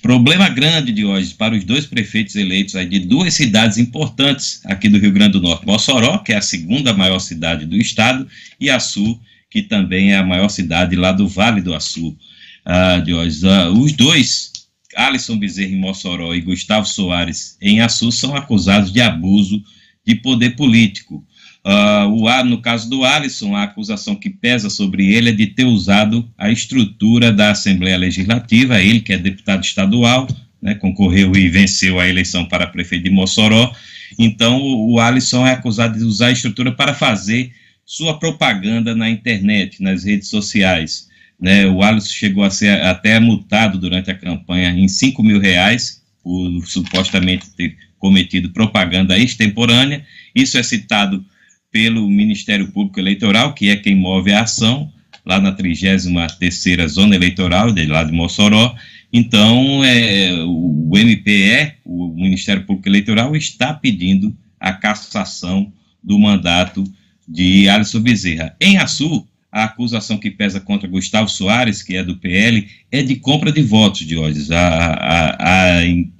Problema 0.01 0.49
grande 0.49 0.91
de 0.91 1.05
hoje 1.05 1.35
para 1.35 1.55
os 1.55 1.63
dois 1.63 1.85
prefeitos 1.85 2.35
eleitos 2.35 2.75
aí 2.75 2.87
de 2.87 2.99
duas 2.99 3.33
cidades 3.35 3.77
importantes 3.77 4.61
aqui 4.65 4.89
do 4.89 4.97
Rio 4.97 5.11
Grande 5.11 5.33
do 5.33 5.41
Norte. 5.41 5.67
Mossoró, 5.67 6.17
que 6.19 6.33
é 6.33 6.37
a 6.37 6.41
segunda 6.41 6.93
maior 6.93 7.19
cidade 7.19 7.65
do 7.65 7.75
estado, 7.75 8.27
e 8.59 8.69
Açu, 8.69 9.19
que 9.49 9.61
também 9.61 10.13
é 10.13 10.17
a 10.17 10.25
maior 10.25 10.49
cidade 10.49 10.95
lá 10.95 11.11
do 11.11 11.27
Vale 11.27 11.61
do 11.61 11.73
Açu. 11.73 12.17
Ah. 12.65 13.01
Ah, 13.45 13.69
os 13.69 13.93
dois, 13.93 14.51
Alisson 14.95 15.37
Bezerra 15.37 15.71
em 15.71 15.79
Mossoró 15.79 16.33
e 16.35 16.41
Gustavo 16.41 16.85
Soares 16.85 17.57
em 17.61 17.79
Açu, 17.79 18.11
são 18.11 18.35
acusados 18.35 18.91
de 18.91 18.99
abuso 18.99 19.63
de 20.05 20.15
poder 20.15 20.55
político. 20.55 21.23
Uh, 21.65 22.07
o, 22.07 22.43
no 22.45 22.61
caso 22.61 22.89
do 22.89 23.03
Alisson, 23.03 23.55
a 23.55 23.63
acusação 23.63 24.15
que 24.15 24.29
pesa 24.29 24.69
sobre 24.69 25.13
ele 25.13 25.29
é 25.29 25.33
de 25.33 25.47
ter 25.47 25.65
usado 25.65 26.25
a 26.37 26.49
estrutura 26.49 27.31
da 27.31 27.51
Assembleia 27.51 27.97
Legislativa, 27.97 28.81
ele 28.81 29.01
que 29.01 29.11
é 29.11 29.17
deputado 29.17 29.63
estadual, 29.63 30.27
né, 30.61 30.75
concorreu 30.75 31.35
e 31.35 31.49
venceu 31.49 31.99
a 31.99 32.07
eleição 32.07 32.45
para 32.45 32.67
prefeito 32.67 33.03
de 33.03 33.09
Mossoró. 33.09 33.73
Então, 34.17 34.61
o, 34.61 34.93
o 34.93 34.99
Alisson 34.99 35.45
é 35.45 35.51
acusado 35.51 35.97
de 35.97 36.05
usar 36.05 36.27
a 36.27 36.31
estrutura 36.31 36.71
para 36.71 36.93
fazer 36.93 37.51
sua 37.87 38.19
propaganda 38.19 38.93
na 38.93 39.09
internet, 39.09 39.81
nas 39.81 40.03
redes 40.03 40.27
sociais. 40.27 41.07
Né, 41.39 41.65
o 41.67 41.81
Alisson 41.81 42.11
chegou 42.11 42.43
a 42.43 42.49
ser 42.49 42.81
até 42.81 43.17
multado 43.19 43.77
durante 43.77 44.11
a 44.11 44.15
campanha 44.15 44.71
em 44.71 44.87
5 44.87 45.23
mil 45.23 45.39
reais 45.39 46.03
por 46.21 46.65
supostamente 46.65 47.49
ter 47.51 47.77
cometido 47.97 48.49
propaganda 48.49 49.17
extemporânea. 49.17 50.05
Isso 50.35 50.57
é 50.57 50.63
citado 50.63 51.23
pelo 51.71 52.09
Ministério 52.09 52.67
Público 52.71 52.99
Eleitoral, 52.99 53.53
que 53.53 53.69
é 53.69 53.77
quem 53.77 53.95
move 53.95 54.33
a 54.33 54.41
ação, 54.41 54.91
lá 55.25 55.39
na 55.39 55.55
33ª 55.55 56.87
Zona 56.87 57.15
Eleitoral, 57.15 57.71
de 57.71 57.85
lá 57.85 58.03
de 58.03 58.11
Mossoró. 58.11 58.75
Então, 59.13 59.83
é, 59.85 60.33
o 60.43 60.91
MPE, 60.91 61.73
o 61.85 62.07
Ministério 62.15 62.63
Público 62.63 62.89
Eleitoral, 62.89 63.35
está 63.35 63.73
pedindo 63.73 64.35
a 64.59 64.73
cassação 64.73 65.71
do 66.03 66.17
mandato 66.19 66.83
de 67.27 67.67
Alisson 67.69 67.99
Bezerra. 68.01 68.55
Em 68.59 68.77
Açu, 68.77 69.27
a 69.51 69.63
acusação 69.65 70.17
que 70.17 70.31
pesa 70.31 70.59
contra 70.59 70.87
Gustavo 70.87 71.29
Soares, 71.29 71.81
que 71.83 71.95
é 71.95 72.03
do 72.03 72.17
PL, 72.17 72.67
é 72.91 73.01
de 73.01 73.15
compra 73.15 73.51
de 73.51 73.61
votos, 73.61 74.05
Diógenes. 74.05 74.51
Há, 74.51 74.59
há, 74.93 75.75
há 75.79 75.85
em- 75.85 76.11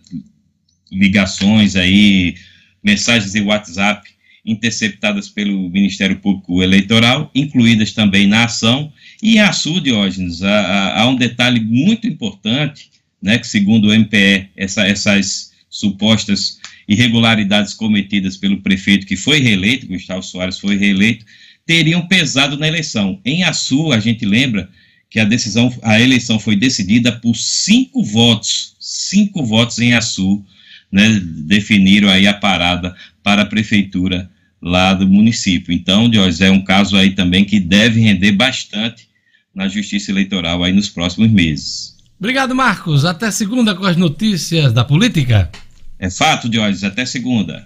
ligações 0.92 1.76
aí, 1.76 2.36
mensagens 2.84 3.36
em 3.36 3.42
WhatsApp 3.42 4.08
interceptadas 4.46 5.28
pelo 5.28 5.70
Ministério 5.70 6.20
Público 6.20 6.64
Eleitoral, 6.64 7.30
incluídas 7.36 7.92
também 7.92 8.26
na 8.28 8.46
ação. 8.46 8.92
E 9.22 9.36
em 9.36 9.40
Açu, 9.40 9.82
Diógenes, 9.82 10.42
há, 10.42 10.50
há- 10.62 11.02
há 11.02 11.08
um 11.10 11.16
detalhe 11.16 11.60
muito 11.60 12.08
importante, 12.08 12.90
né, 13.22 13.38
que 13.38 13.48
segundo 13.48 13.90
o 13.90 13.94
MPE, 13.94 14.48
essa- 14.56 14.88
essas 14.88 15.52
supostas 15.70 16.60
irregularidades 16.88 17.74
cometidas 17.74 18.38
pelo 18.38 18.62
prefeito 18.62 19.06
que 19.06 19.16
foi 19.16 19.40
reeleito, 19.40 19.88
Gustavo 19.88 20.24
Soares 20.24 20.58
foi 20.58 20.78
reeleito, 20.78 21.26
teriam 21.66 22.08
pesado 22.08 22.58
na 22.58 22.68
eleição. 22.68 23.20
Em 23.26 23.44
Açu, 23.44 23.92
a 23.92 24.00
gente 24.00 24.26
lembra 24.26 24.70
que 25.10 25.20
a 25.20 25.26
decisão, 25.26 25.74
a 25.84 26.00
eleição 26.00 26.40
foi 26.40 26.56
decidida 26.56 27.12
por 27.12 27.36
cinco 27.36 28.04
votos, 28.04 28.76
cinco 28.80 29.46
votos 29.46 29.80
em 29.80 29.94
Açu, 29.94 30.44
né, 30.92 31.20
definiram 31.22 32.10
aí 32.10 32.26
a 32.28 32.34
parada 32.34 32.96
para 33.22 33.42
a 33.42 33.46
prefeitura 33.46 34.30
lá 34.62 34.94
do 34.94 35.08
município. 35.08 35.74
Então, 35.74 36.10
Diógenes, 36.10 36.42
é 36.42 36.50
um 36.50 36.64
caso 36.64 36.96
aí 36.96 37.12
também 37.12 37.44
que 37.44 37.60
deve 37.60 38.00
render 38.00 38.32
bastante 38.32 39.08
na 39.54 39.68
justiça 39.68 40.12
eleitoral 40.12 40.64
aí 40.64 40.72
nos 40.72 40.90
próximos 40.90 41.30
meses. 41.30 41.96
Obrigado, 42.20 42.56
Marcos. 42.56 43.06
Até 43.06 43.30
segunda 43.30 43.76
com 43.76 43.86
as 43.86 43.98
notícias 43.98 44.74
da 44.74 44.84
política. 44.84 45.52
É 46.00 46.10
fato, 46.10 46.48
Diógenes, 46.50 46.84
até 46.84 47.06
segunda. 47.06 47.66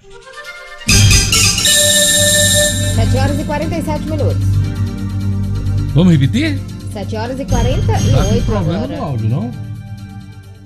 7 2.96 3.18
horas 3.18 3.40
e 3.40 3.44
47 3.44 4.06
minutos. 4.06 4.38
Vamos 5.94 6.14
repetir? 6.14 6.60
7 6.94 7.16
horas 7.16 7.40
e 7.40 7.46
Tá 7.46 7.58
com 7.58 7.64
48 7.64 8.46
problema 8.46 8.78
no 8.80 8.84
agora. 8.86 9.02
áudio, 9.02 9.30
não? 9.30 9.52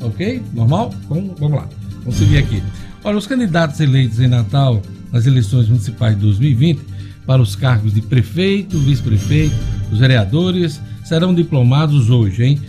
Ok? 0.01 0.43
Normal? 0.53 0.93
Vamos, 1.09 1.39
vamos 1.39 1.57
lá. 1.57 1.67
Vamos 2.03 2.15
seguir 2.15 2.37
aqui. 2.37 2.61
Olha, 3.03 3.17
os 3.17 3.25
candidatos 3.27 3.79
eleitos 3.79 4.19
em 4.19 4.27
Natal 4.27 4.81
nas 5.11 5.25
eleições 5.25 5.67
municipais 5.67 6.15
de 6.15 6.21
2020 6.21 6.81
para 7.25 7.41
os 7.41 7.55
cargos 7.55 7.93
de 7.93 8.01
prefeito, 8.01 8.77
vice-prefeito, 8.79 9.55
os 9.91 9.99
vereadores 9.99 10.79
serão 11.03 11.33
diplomados 11.33 12.09
hoje, 12.09 12.43
hein? 12.43 12.61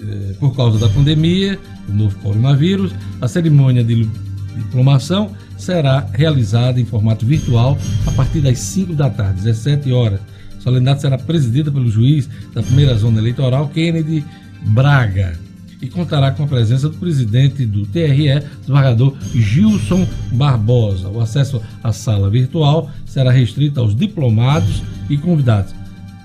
Eh, 0.00 0.34
Por 0.38 0.54
causa 0.56 0.78
da 0.78 0.88
pandemia, 0.88 1.58
do 1.86 1.94
novo 1.94 2.16
coronavírus, 2.20 2.92
a 3.20 3.28
cerimônia 3.28 3.82
de 3.84 4.08
diplomação 4.56 5.30
será 5.56 6.06
realizada 6.12 6.80
em 6.80 6.84
formato 6.84 7.26
virtual 7.26 7.78
a 8.06 8.10
partir 8.12 8.40
das 8.40 8.58
5 8.58 8.94
da 8.94 9.10
tarde, 9.10 9.42
17 9.42 9.92
horas. 9.92 10.20
A 10.58 10.62
solenidade 10.62 11.00
será 11.00 11.16
presidida 11.16 11.70
pelo 11.70 11.90
juiz 11.90 12.28
da 12.54 12.62
primeira 12.62 12.94
zona 12.94 13.18
eleitoral, 13.18 13.68
Kennedy 13.68 14.24
Braga, 14.62 15.38
e 15.80 15.88
contará 15.88 16.30
com 16.30 16.44
a 16.44 16.46
presença 16.46 16.88
do 16.88 16.96
presidente 16.96 17.64
do 17.64 17.86
TRE, 17.86 18.40
desembargador 18.60 19.16
Gilson 19.32 20.06
Barbosa. 20.32 21.08
O 21.08 21.20
acesso 21.20 21.62
à 21.82 21.92
sala 21.92 22.28
virtual 22.28 22.90
será 23.06 23.30
restrito 23.30 23.80
aos 23.80 23.96
diplomados 23.96 24.82
e 25.08 25.16
convidados. 25.16 25.74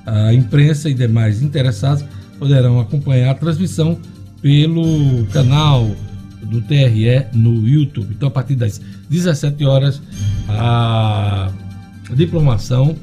A 0.06 0.34
imprensa 0.34 0.90
e 0.90 0.94
demais 0.94 1.42
interessados 1.42 2.04
poderão 2.38 2.80
acompanhar 2.80 3.32
a 3.32 3.36
transmissão 3.36 3.98
pelo 4.42 5.26
canal 5.28 5.90
do 6.46 6.62
TRE 6.62 7.26
no 7.34 7.68
YouTube. 7.68 8.14
Então, 8.16 8.28
a 8.28 8.32
partir 8.32 8.56
das 8.56 8.80
17 9.10 9.66
horas, 9.66 10.02
a 10.48 11.52
diplomação 12.14 12.96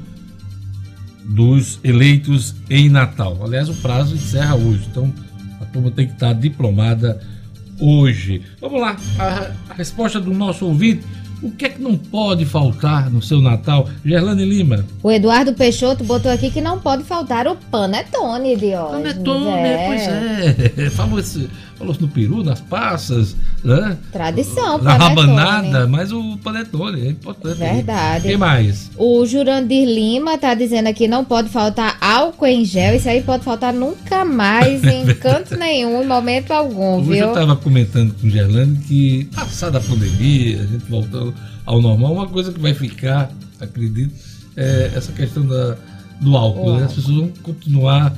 dos 1.25 1.79
eleitos 1.83 2.55
em 2.69 2.89
Natal. 2.89 3.39
Aliás, 3.43 3.69
o 3.69 3.73
prazo 3.75 4.15
encerra 4.15 4.55
hoje, 4.55 4.87
então 4.89 5.11
a 5.61 5.65
turma 5.65 5.91
tem 5.91 6.07
que 6.07 6.13
estar 6.13 6.33
diplomada 6.33 7.19
hoje. 7.79 8.41
Vamos 8.59 8.81
lá, 8.81 8.97
a, 9.19 9.51
a 9.71 9.73
resposta 9.75 10.19
do 10.19 10.33
nosso 10.33 10.65
ouvinte. 10.65 11.03
O 11.41 11.51
que 11.51 11.65
é 11.65 11.69
que 11.69 11.81
não 11.81 11.97
pode 11.97 12.45
faltar 12.45 13.09
no 13.09 13.21
seu 13.21 13.41
Natal? 13.41 13.89
Gerlane 14.05 14.45
Lima. 14.45 14.85
O 15.03 15.11
Eduardo 15.11 15.53
Peixoto 15.53 16.01
botou 16.01 16.31
aqui 16.31 16.49
que 16.49 16.61
não 16.61 16.79
pode 16.79 17.03
faltar 17.03 17.47
o 17.47 17.57
panetone 17.69 18.55
de 18.55 18.67
hoje. 18.67 18.91
Panetone, 18.91 19.69
pois 19.87 20.01
é. 20.07 20.89
Falou 20.95 21.19
isso, 21.19 21.49
falou 21.77 21.95
no 21.99 22.07
peru, 22.07 22.43
nas 22.43 22.61
passas, 22.61 23.35
né? 23.63 23.97
Tradição, 24.11 24.81
Na 24.81 24.95
rabanada, 24.95 25.87
mas 25.87 26.11
o 26.11 26.37
panetone 26.37 27.07
é 27.07 27.09
importante. 27.09 27.57
Verdade. 27.57 28.27
Quem 28.27 28.37
mais? 28.37 28.89
O 28.97 29.25
Jurandir 29.25 29.87
Lima 29.87 30.37
tá 30.37 30.53
dizendo 30.53 30.87
aqui 30.87 31.07
não 31.07 31.25
pode 31.25 31.49
faltar 31.49 31.97
álcool 31.99 32.45
em 32.47 32.65
gel. 32.65 32.95
Isso 32.95 33.09
aí 33.09 33.21
pode 33.21 33.43
faltar 33.43 33.73
nunca 33.73 34.23
mais 34.23 34.83
em 34.85 35.05
canto 35.15 35.57
nenhum, 35.57 36.03
em 36.03 36.07
momento 36.07 36.51
algum, 36.51 36.99
Hoje 36.99 37.09
viu? 37.11 37.25
eu 37.25 37.29
estava 37.29 37.55
comentando 37.55 38.13
com 38.19 38.27
o 38.27 38.29
Gerlane 38.29 38.77
que, 38.77 39.29
passada 39.35 39.77
a 39.77 39.81
pandemia, 39.81 40.61
a 40.61 40.65
gente 40.65 40.85
voltando 40.89 41.33
ao 41.65 41.81
normal, 41.81 42.13
uma 42.13 42.27
coisa 42.27 42.51
que 42.51 42.59
vai 42.59 42.73
ficar, 42.73 43.31
acredito, 43.59 44.13
é 44.55 44.91
essa 44.95 45.11
questão 45.11 45.45
da, 45.45 45.75
do 46.21 46.35
álcool. 46.35 46.77
Né? 46.77 46.85
As 46.85 46.93
pessoas 46.93 47.17
vão 47.17 47.31
continuar 47.41 48.13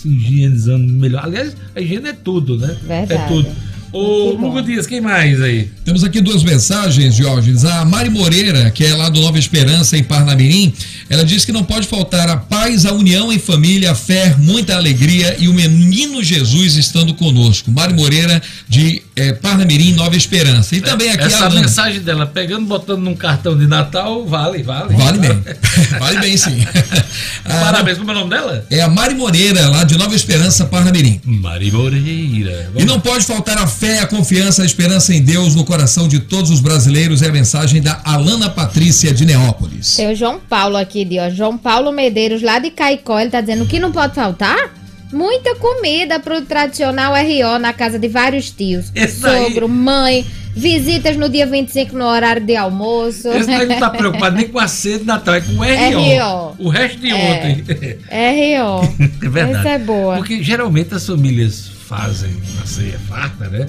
se 0.00 0.08
higienizando 0.08 0.92
melhor. 0.92 1.24
Aliás, 1.24 1.54
a 1.74 1.80
higiene 1.80 2.08
é 2.08 2.12
tudo, 2.12 2.56
né? 2.56 2.76
Verdade. 2.86 3.12
É 3.12 3.26
tudo. 3.26 3.48
Ô, 3.92 4.36
Lugo 4.40 4.62
Dias, 4.62 4.86
quem 4.86 5.00
mais 5.00 5.42
aí? 5.42 5.68
Temos 5.84 6.04
aqui 6.04 6.20
duas 6.20 6.44
mensagens, 6.44 7.16
Jorge. 7.16 7.52
A 7.66 7.84
Mari 7.84 8.08
Moreira, 8.08 8.70
que 8.70 8.84
é 8.84 8.94
lá 8.94 9.08
do 9.08 9.20
Nova 9.20 9.36
Esperança, 9.36 9.96
em 9.96 10.04
Parnamirim, 10.04 10.72
ela 11.08 11.24
diz 11.24 11.44
que 11.44 11.50
não 11.50 11.64
pode 11.64 11.88
faltar 11.88 12.28
a 12.28 12.36
paz, 12.36 12.86
a 12.86 12.92
união 12.92 13.32
em 13.32 13.38
família, 13.38 13.90
a 13.90 13.94
fé, 13.96 14.36
muita 14.38 14.76
alegria 14.76 15.36
e 15.40 15.48
o 15.48 15.52
menino 15.52 16.22
Jesus 16.22 16.76
estando 16.76 17.14
conosco. 17.14 17.72
Mari 17.72 17.92
Moreira, 17.92 18.40
de 18.68 19.02
eh, 19.20 19.32
Parnamirim, 19.34 19.92
Nova 19.92 20.16
Esperança. 20.16 20.74
E 20.74 20.80
também 20.80 21.10
aqui 21.10 21.24
Essa 21.24 21.44
a 21.44 21.46
Alana. 21.46 21.60
mensagem 21.60 22.00
dela, 22.00 22.26
pegando, 22.26 22.66
botando 22.66 23.00
num 23.00 23.14
cartão 23.14 23.56
de 23.56 23.66
Natal, 23.66 24.26
vale, 24.26 24.62
vale. 24.62 24.94
Vale 24.94 25.18
bem. 25.18 25.40
Vale 25.98 26.20
bem, 26.20 26.36
sim. 26.36 26.64
Parabéns, 27.44 27.98
como 27.98 28.10
é 28.10 28.14
o 28.14 28.18
nome 28.18 28.30
dela? 28.30 28.64
É 28.70 28.80
a 28.80 28.88
Mari 28.88 29.14
Moreira, 29.14 29.68
lá 29.68 29.84
de 29.84 29.96
Nova 29.98 30.14
Esperança, 30.14 30.64
Parnamirim. 30.66 31.20
Mari 31.24 31.70
Moreira. 31.70 32.70
E 32.76 32.84
não 32.84 33.00
pode 33.00 33.24
faltar 33.26 33.58
a 33.58 33.66
fé, 33.66 34.00
a 34.00 34.06
confiança, 34.06 34.62
a 34.62 34.64
esperança 34.66 35.14
em 35.14 35.22
Deus 35.22 35.54
no 35.54 35.64
coração 35.64 36.06
de 36.08 36.20
todos 36.20 36.50
os 36.50 36.60
brasileiros. 36.60 37.22
É 37.22 37.28
a 37.28 37.32
mensagem 37.32 37.80
da 37.82 38.00
Alana 38.04 38.48
Patrícia 38.48 39.12
de 39.12 39.24
Neópolis. 39.24 39.96
Tem 39.96 40.12
o 40.12 40.14
João 40.16 40.38
Paulo 40.38 40.76
aqui, 40.76 41.04
de, 41.04 41.18
ó, 41.18 41.28
João 41.30 41.58
Paulo 41.58 41.92
Medeiros, 41.92 42.42
lá 42.42 42.58
de 42.58 42.70
Caicó, 42.70 43.18
ele 43.18 43.30
tá 43.30 43.40
dizendo 43.40 43.64
o 43.64 43.66
que 43.66 43.78
não 43.78 43.90
pode 43.92 44.14
faltar? 44.14 44.79
Muita 45.12 45.56
comida 45.56 46.20
pro 46.20 46.42
tradicional 46.42 47.14
RO 47.14 47.58
na 47.58 47.72
casa 47.72 47.98
de 47.98 48.08
vários 48.08 48.50
tios. 48.50 48.90
Esse 48.94 49.20
daí- 49.20 49.46
Sogro, 49.46 49.68
mãe, 49.68 50.24
visitas 50.54 51.16
no 51.16 51.28
dia 51.28 51.46
25 51.46 51.96
no 51.96 52.04
horário 52.04 52.44
de 52.44 52.54
almoço. 52.56 53.28
Esse 53.28 53.46
daí 53.46 53.66
não 53.66 53.78
tá 53.78 53.90
preocupado 53.90 54.36
nem 54.36 54.46
com 54.48 54.58
a 54.60 54.68
ceia 54.68 54.98
de 55.00 55.04
Natal, 55.04 55.34
é 55.34 55.40
com 55.40 55.52
o 55.52 55.64
RO. 55.64 56.00
RO. 56.00 56.56
O 56.58 56.68
resto 56.68 56.98
de 57.00 57.10
É. 57.10 57.14
ontem. 57.14 57.64
RO. 58.08 59.10
É 59.22 59.28
verdade. 59.28 59.58
Essa 59.58 59.68
é 59.70 59.78
boa. 59.78 60.16
Porque 60.16 60.42
geralmente 60.42 60.94
as 60.94 61.06
famílias 61.06 61.68
fazem 61.86 62.30
uma 62.54 62.66
ceia 62.66 62.98
farta, 63.08 63.48
né? 63.48 63.66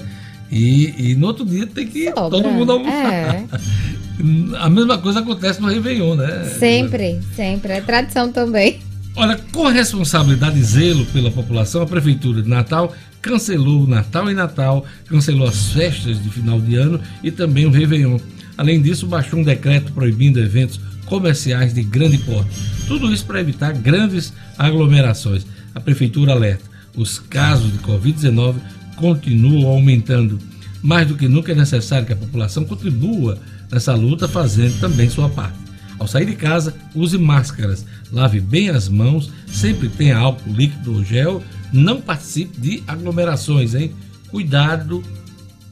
E, 0.50 1.10
e 1.12 1.14
no 1.16 1.28
outro 1.28 1.44
dia 1.46 1.66
tem 1.66 1.86
que 1.86 2.04
Sobra. 2.06 2.30
todo 2.30 2.50
mundo 2.50 2.72
almoçar. 2.72 3.12
É. 3.12 3.44
A 4.60 4.68
mesma 4.70 4.98
coisa 4.98 5.20
acontece 5.20 5.60
no 5.60 5.66
Réveillon, 5.68 6.14
né? 6.14 6.44
Sempre, 6.58 7.18
sempre. 7.34 7.72
É 7.72 7.80
tradição 7.80 8.30
também. 8.30 8.78
Olha, 9.14 9.38
com 9.52 9.68
responsabilidade 9.68 10.58
e 10.58 10.62
zelo 10.62 11.04
pela 11.06 11.30
população, 11.30 11.82
a 11.82 11.86
Prefeitura 11.86 12.42
de 12.42 12.48
Natal 12.48 12.94
cancelou 13.20 13.84
o 13.84 13.86
Natal 13.86 14.30
e 14.30 14.34
Natal, 14.34 14.86
cancelou 15.06 15.46
as 15.46 15.68
festas 15.72 16.22
de 16.22 16.30
final 16.30 16.58
de 16.60 16.76
ano 16.76 16.98
e 17.22 17.30
também 17.30 17.66
o 17.66 17.70
Réveillon. 17.70 18.18
Além 18.56 18.80
disso, 18.80 19.06
baixou 19.06 19.38
um 19.38 19.44
decreto 19.44 19.92
proibindo 19.92 20.40
eventos 20.40 20.80
comerciais 21.04 21.74
de 21.74 21.82
grande 21.82 22.18
porte. 22.18 22.50
Tudo 22.88 23.12
isso 23.12 23.26
para 23.26 23.40
evitar 23.40 23.72
grandes 23.74 24.32
aglomerações. 24.56 25.46
A 25.74 25.80
Prefeitura 25.80 26.32
alerta: 26.32 26.64
os 26.96 27.18
casos 27.18 27.70
de 27.70 27.78
Covid-19 27.78 28.54
continuam 28.96 29.70
aumentando. 29.70 30.38
Mais 30.82 31.06
do 31.06 31.16
que 31.16 31.28
nunca 31.28 31.52
é 31.52 31.54
necessário 31.54 32.06
que 32.06 32.12
a 32.12 32.16
população 32.16 32.64
contribua 32.64 33.38
nessa 33.70 33.94
luta, 33.94 34.26
fazendo 34.26 34.80
também 34.80 35.08
sua 35.08 35.28
parte. 35.28 35.61
Ao 36.02 36.08
sair 36.08 36.26
de 36.26 36.34
casa, 36.34 36.74
use 36.96 37.16
máscaras, 37.16 37.86
lave 38.10 38.40
bem 38.40 38.70
as 38.70 38.88
mãos, 38.88 39.30
sempre 39.46 39.88
tenha 39.88 40.18
álcool 40.18 40.52
líquido 40.52 40.94
ou 40.94 41.04
gel, 41.04 41.40
não 41.72 42.00
participe 42.00 42.60
de 42.60 42.82
aglomerações, 42.88 43.72
hein? 43.72 43.92
Cuidado 44.28 45.00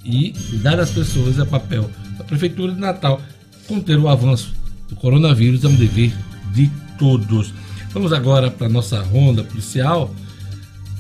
e 0.05 0.31
cuidar 0.49 0.77
das 0.77 0.91
pessoas 0.91 1.37
é 1.41 1.45
papel 1.45 1.91
da 2.17 2.23
Prefeitura 2.23 2.73
de 2.73 2.79
Natal. 2.79 3.21
Conter 3.67 3.99
o 3.99 4.07
avanço 4.07 4.55
do 4.89 4.95
coronavírus 4.95 5.65
é 5.65 5.67
um 5.67 5.75
dever 5.75 6.13
de 6.55 6.71
todos. 6.97 7.53
Vamos 7.93 8.13
agora 8.13 8.53
para 8.53 8.69
a 8.69 8.71
nossa 8.71 9.03
ronda 9.03 9.43
policial. 9.43 10.15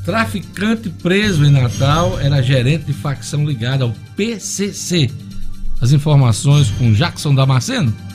Traficante 0.05 0.91
preso 0.91 1.45
em 1.45 1.53
Natal 1.53 2.19
era 2.19 2.43
gerente 2.43 2.87
de 2.87 2.93
facção 2.93 3.47
ligada 3.47 3.85
ao 3.85 3.95
PCC. 4.17 5.09
As 5.81 5.93
informações 5.93 6.69
com 6.73 6.93
Jackson 6.93 7.33
Damasceno. 7.33 8.10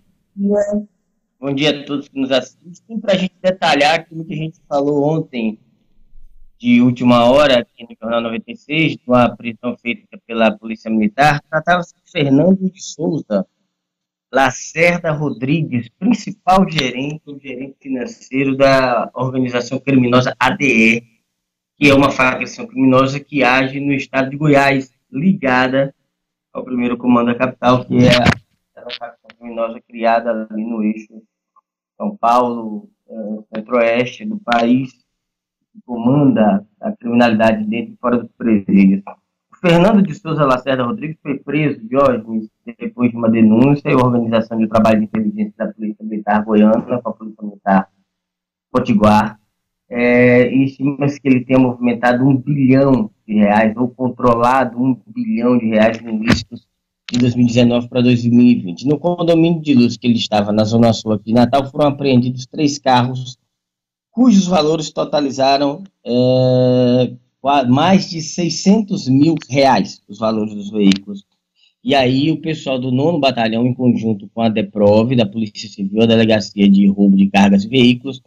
Bom 1.39 1.53
dia 1.53 1.81
a 1.81 1.85
todos 1.85 2.07
que 2.07 2.19
nos 2.19 2.31
assistem. 2.31 2.99
Para 2.99 3.13
a 3.13 3.17
gente 3.17 3.33
detalhar 3.41 3.95
aquilo 3.95 4.23
que 4.23 4.33
a 4.33 4.37
gente 4.37 4.59
falou 4.67 5.03
ontem, 5.03 5.59
de 6.59 6.81
última 6.81 7.25
hora, 7.25 7.59
aqui 7.59 7.83
no 7.83 7.95
Jornal 8.01 8.21
96, 8.21 8.93
de 8.93 9.01
uma 9.07 9.35
prisão 9.35 9.75
feita 9.77 10.17
pela 10.25 10.51
Polícia 10.51 10.89
Militar, 10.89 11.41
tratava-se 11.49 11.93
de 11.95 12.11
Fernando 12.11 12.69
de 12.69 12.81
Souza 12.81 13.45
Lacerda 14.31 15.11
Rodrigues, 15.11 15.89
principal 15.97 16.69
gerente, 16.69 17.21
o 17.25 17.39
gerente 17.39 17.77
financeiro 17.79 18.57
da 18.57 19.09
organização 19.13 19.79
criminosa 19.79 20.35
ADE, 20.39 21.14
que 21.77 21.89
é 21.89 21.93
uma 21.93 22.11
facção 22.11 22.65
criminosa 22.65 23.19
que 23.19 23.43
age 23.43 23.79
no 23.79 23.93
estado 23.93 24.29
de 24.29 24.37
Goiás, 24.37 24.93
ligada 25.11 25.93
ao 26.53 26.63
primeiro 26.63 26.97
comando 26.97 27.27
da 27.27 27.35
capital, 27.35 27.85
que 27.85 27.97
é 27.97 28.17
a 28.17 28.89
facção 28.97 29.29
criminosa 29.37 29.81
criada 29.87 30.47
ali 30.49 30.63
no 30.63 30.83
eixo 30.83 31.21
São 31.97 32.15
Paulo, 32.15 32.89
eh, 33.09 33.43
centro-oeste 33.55 34.25
do 34.25 34.39
país, 34.39 34.93
que 35.73 35.81
comanda 35.85 36.65
a 36.79 36.91
criminalidade 36.93 37.65
dentro 37.65 37.93
e 37.93 37.97
fora 37.97 38.17
dos 38.19 38.31
presídios. 38.37 39.03
Fernando 39.59 40.01
de 40.01 40.13
Souza 40.13 40.45
Lacerda 40.45 40.83
Rodrigues 40.83 41.17
foi 41.21 41.39
preso, 41.39 41.85
Diógenes, 41.87 42.49
depois 42.77 43.11
de 43.11 43.17
uma 43.17 43.29
denúncia 43.29 43.89
e 43.89 43.95
organização 43.95 44.57
de 44.57 44.67
trabalho 44.67 44.99
de 44.99 45.05
inteligência 45.05 45.53
da 45.57 45.73
Polícia 45.73 46.05
Militar 46.05 46.43
Goiana 46.43 47.01
com 47.01 47.09
a 47.09 47.13
Polícia 47.13 47.43
Militar 47.43 47.89
Potiguar, 48.71 49.39
é, 49.89 50.53
estima-se 50.53 51.19
que 51.19 51.27
ele 51.27 51.45
tenha 51.45 51.59
movimentado 51.59 52.23
um 52.23 52.35
bilhão 52.35 53.09
de 53.27 53.35
reais, 53.35 53.75
ou 53.77 53.89
controlado 53.89 54.81
um 54.81 54.97
bilhão 55.07 55.57
de 55.57 55.67
reais 55.67 56.01
em 56.01 56.15
ilícitos 56.15 56.67
de 57.11 57.19
2019 57.19 57.87
para 57.87 58.01
2020. 58.01 58.87
No 58.87 58.97
condomínio 58.97 59.61
de 59.61 59.73
luz 59.73 59.95
que 59.97 60.07
ele 60.07 60.17
estava 60.17 60.51
na 60.51 60.63
Zona 60.63 60.91
Sul 60.91 61.13
aqui 61.13 61.25
de 61.25 61.33
Natal, 61.33 61.69
foram 61.69 61.87
apreendidos 61.87 62.47
três 62.47 62.79
carros, 62.79 63.37
cujos 64.11 64.47
valores 64.47 64.89
totalizaram 64.91 65.83
é, 66.03 67.13
mais 67.67 68.09
de 68.09 68.21
600 68.21 69.07
mil 69.07 69.35
reais, 69.49 70.01
os 70.07 70.17
valores 70.17 70.55
dos 70.55 70.71
veículos. 70.71 71.23
E 71.83 71.93
aí 71.93 72.31
o 72.31 72.41
pessoal 72.41 72.79
do 72.79 72.91
nono 72.91 73.19
batalhão, 73.19 73.63
em 73.67 73.73
conjunto 73.73 74.27
com 74.33 74.41
a 74.41 74.49
DEPROV, 74.49 75.15
da 75.15 75.25
Polícia 75.27 75.69
Civil, 75.69 76.01
a 76.01 76.07
Delegacia 76.07 76.67
de 76.67 76.87
Roubo 76.87 77.15
de 77.15 77.27
Cargas 77.27 77.63
e 77.63 77.67
Veículos, 77.67 78.23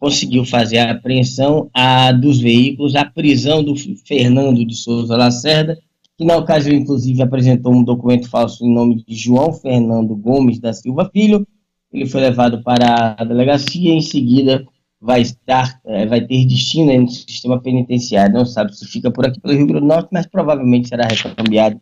conseguiu 0.00 0.46
fazer 0.46 0.78
a 0.78 0.92
apreensão 0.92 1.70
a, 1.74 2.10
dos 2.10 2.40
veículos, 2.40 2.96
a 2.96 3.04
prisão 3.04 3.62
do 3.62 3.76
Fernando 4.06 4.64
de 4.64 4.74
Souza 4.74 5.14
Lacerda, 5.14 5.78
que 6.16 6.24
na 6.24 6.36
ocasião, 6.36 6.74
inclusive, 6.74 7.22
apresentou 7.22 7.74
um 7.74 7.84
documento 7.84 8.28
falso 8.28 8.64
em 8.64 8.72
nome 8.72 9.04
de 9.06 9.14
João 9.14 9.52
Fernando 9.52 10.16
Gomes 10.16 10.58
da 10.58 10.72
Silva 10.72 11.08
Filho. 11.12 11.46
Ele 11.92 12.06
foi 12.06 12.22
levado 12.22 12.62
para 12.62 13.14
a 13.18 13.24
delegacia 13.24 13.92
e, 13.92 13.96
em 13.96 14.00
seguida, 14.00 14.64
vai 14.98 15.20
estar, 15.20 15.78
eh, 15.86 16.06
vai 16.06 16.20
ter 16.22 16.46
destino 16.46 16.98
no 16.98 17.08
sistema 17.08 17.60
penitenciário. 17.60 18.34
Não 18.34 18.46
sabe 18.46 18.74
se 18.74 18.86
fica 18.86 19.10
por 19.10 19.26
aqui 19.26 19.38
pelo 19.38 19.54
Rio 19.54 19.66
Grande 19.66 19.82
do 19.82 19.86
Norte, 19.86 20.08
mas 20.12 20.26
provavelmente 20.26 20.88
será 20.88 21.06
recambiado 21.06 21.80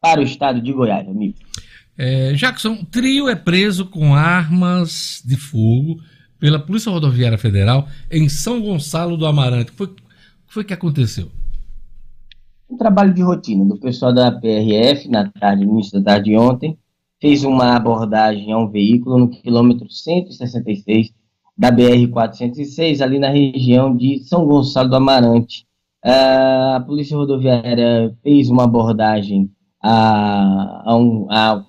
para 0.00 0.20
o 0.20 0.24
estado 0.24 0.62
de 0.62 0.72
Goiás, 0.72 1.06
amigo. 1.06 1.34
É, 1.98 2.32
Jackson, 2.32 2.84
trio 2.90 3.28
é 3.28 3.36
preso 3.36 3.84
com 3.86 4.14
armas 4.14 5.22
de 5.26 5.36
fogo 5.36 6.00
pela 6.40 6.58
Polícia 6.58 6.90
Rodoviária 6.90 7.38
Federal 7.38 7.86
em 8.10 8.28
São 8.28 8.60
Gonçalo 8.60 9.16
do 9.16 9.26
Amarante. 9.26 9.70
O 9.78 9.86
que 9.86 10.02
foi, 10.46 10.64
que 10.64 10.74
aconteceu? 10.74 11.30
um 12.70 12.76
trabalho 12.76 13.12
de 13.12 13.20
rotina 13.20 13.64
do 13.64 13.76
pessoal 13.76 14.14
da 14.14 14.30
PRF 14.30 15.08
na 15.08 15.28
tarde, 15.28 15.66
no 15.66 15.72
início 15.72 15.98
da 15.98 16.12
tarde 16.12 16.30
de 16.30 16.36
ontem, 16.36 16.78
fez 17.20 17.42
uma 17.42 17.76
abordagem 17.76 18.52
a 18.52 18.58
um 18.58 18.70
veículo 18.70 19.18
no 19.18 19.28
quilômetro 19.28 19.90
166 19.90 21.10
da 21.58 21.70
BR-406, 21.70 23.02
ali 23.02 23.18
na 23.18 23.28
região 23.28 23.94
de 23.94 24.20
São 24.20 24.46
Gonçalo 24.46 24.88
do 24.88 24.96
Amarante. 24.96 25.66
Ah, 26.02 26.76
a 26.76 26.80
Polícia 26.80 27.16
Rodoviária 27.16 28.16
fez 28.22 28.48
uma 28.48 28.64
abordagem 28.64 29.50
a, 29.82 30.82
a, 30.86 30.96
um, 30.96 31.26
a, 31.30 31.62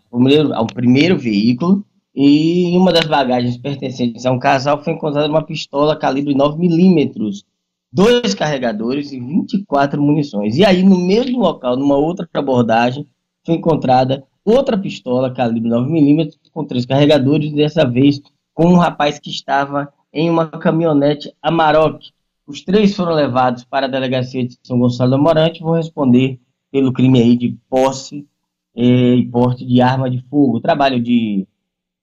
ao 0.55 0.67
primeiro 0.67 1.17
veículo 1.17 1.85
e 2.13 2.65
em 2.65 2.77
uma 2.77 2.91
das 2.91 3.05
bagagens 3.05 3.57
pertencentes 3.57 4.25
a 4.25 4.31
um 4.31 4.39
casal 4.39 4.83
foi 4.83 4.93
encontrada 4.93 5.27
uma 5.27 5.45
pistola 5.45 5.95
calibre 5.95 6.35
9 6.35 6.57
milímetros 6.57 7.45
dois 7.91 8.33
carregadores 8.33 9.11
e 9.11 9.19
24 9.19 10.01
munições. 10.01 10.55
E 10.57 10.63
aí, 10.63 10.83
no 10.83 10.97
mesmo 10.97 11.39
local, 11.39 11.75
numa 11.75 11.97
outra 11.97 12.27
abordagem, 12.33 13.05
foi 13.45 13.55
encontrada 13.55 14.23
outra 14.45 14.77
pistola 14.77 15.33
calibre 15.33 15.69
9mm 15.69 16.33
com 16.51 16.65
três 16.65 16.85
carregadores, 16.85 17.51
dessa 17.51 17.85
vez 17.85 18.21
com 18.53 18.67
um 18.67 18.77
rapaz 18.77 19.19
que 19.19 19.29
estava 19.29 19.91
em 20.13 20.29
uma 20.29 20.47
caminhonete 20.47 21.33
Amarok. 21.41 22.11
Os 22.47 22.61
três 22.61 22.95
foram 22.95 23.13
levados 23.13 23.63
para 23.63 23.85
a 23.85 23.89
delegacia 23.89 24.45
de 24.45 24.57
São 24.63 24.79
Gonçalo 24.79 25.11
do 25.11 25.15
Amarante 25.15 25.59
e 25.59 25.63
vão 25.63 25.73
responder 25.73 26.39
pelo 26.71 26.91
crime 26.91 27.19
aí 27.19 27.37
de 27.37 27.57
posse 27.69 28.25
eh, 28.75 29.15
e 29.15 29.25
porte 29.27 29.65
de 29.65 29.81
arma 29.81 30.09
de 30.09 30.21
fogo. 30.29 30.59
Trabalho 30.59 31.01
de 31.01 31.47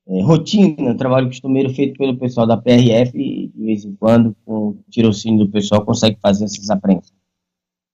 é, 0.08 0.22
rotina, 0.22 0.96
trabalho 0.96 1.26
costumeiro 1.26 1.68
feito 1.74 1.98
pelo 1.98 2.16
pessoal 2.16 2.46
da 2.46 2.56
PRF 2.56 3.12
e 3.14 3.48
de 3.54 3.64
vez 3.64 3.84
em 3.84 3.94
quando, 3.94 4.34
com 4.44 4.68
o 4.68 4.78
tirocínio 4.90 5.44
do 5.44 5.50
pessoal, 5.50 5.84
consegue 5.84 6.18
fazer 6.20 6.44
essas 6.44 6.70
apreensões. 6.70 7.12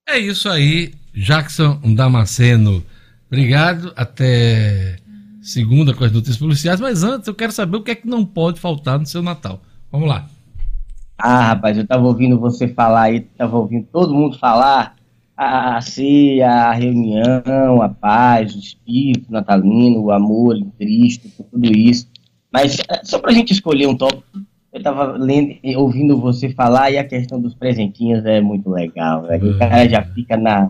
É 0.07 0.17
isso 0.17 0.47
aí, 0.47 0.93
Jackson 1.13 1.79
Damasceno. 1.95 2.83
Obrigado. 3.27 3.91
Até 3.95 4.97
segunda 5.41 5.93
com 5.93 6.03
as 6.03 6.11
notícias 6.11 6.37
policiais. 6.37 6.79
Mas 6.79 7.03
antes, 7.03 7.27
eu 7.27 7.35
quero 7.35 7.51
saber 7.51 7.77
o 7.77 7.83
que 7.83 7.91
é 7.91 7.95
que 7.95 8.07
não 8.07 8.25
pode 8.25 8.59
faltar 8.59 8.99
no 8.99 9.05
seu 9.05 9.21
Natal. 9.21 9.59
Vamos 9.91 10.07
lá. 10.07 10.27
Ah, 11.17 11.47
rapaz, 11.47 11.77
eu 11.77 11.83
estava 11.83 12.05
ouvindo 12.05 12.39
você 12.39 12.67
falar 12.67 13.03
aí, 13.03 13.17
estava 13.17 13.57
ouvindo 13.57 13.87
todo 13.91 14.13
mundo 14.13 14.37
falar 14.37 14.95
a, 15.37 15.77
a 15.77 15.81
ceia, 15.81 16.49
a 16.49 16.73
reunião, 16.73 17.81
a 17.81 17.89
paz, 17.89 18.55
o 18.55 18.59
espírito 18.59 19.31
natalino, 19.31 19.99
o 20.01 20.11
amor 20.11 20.55
em 20.55 20.69
Cristo, 20.77 21.29
tudo 21.51 21.65
isso. 21.77 22.07
Mas 22.51 22.79
eh, 22.79 23.01
só 23.03 23.19
para 23.19 23.31
a 23.31 23.33
gente 23.33 23.51
escolher 23.51 23.87
um 23.87 23.95
tópico, 23.97 24.23
eu 24.71 24.81
tava 24.83 25.13
lendo, 25.17 25.55
e 25.63 25.75
ouvindo 25.75 26.19
você 26.19 26.49
falar 26.49 26.91
e 26.91 26.97
a 26.97 27.03
questão 27.03 27.39
dos 27.41 27.53
presentinhos 27.53 28.25
é 28.25 28.39
muito 28.41 28.69
legal, 28.69 29.23
velho. 29.23 29.51
O 29.51 29.57
cara 29.59 29.87
já 29.87 30.01
fica 30.03 30.35
na. 30.37 30.69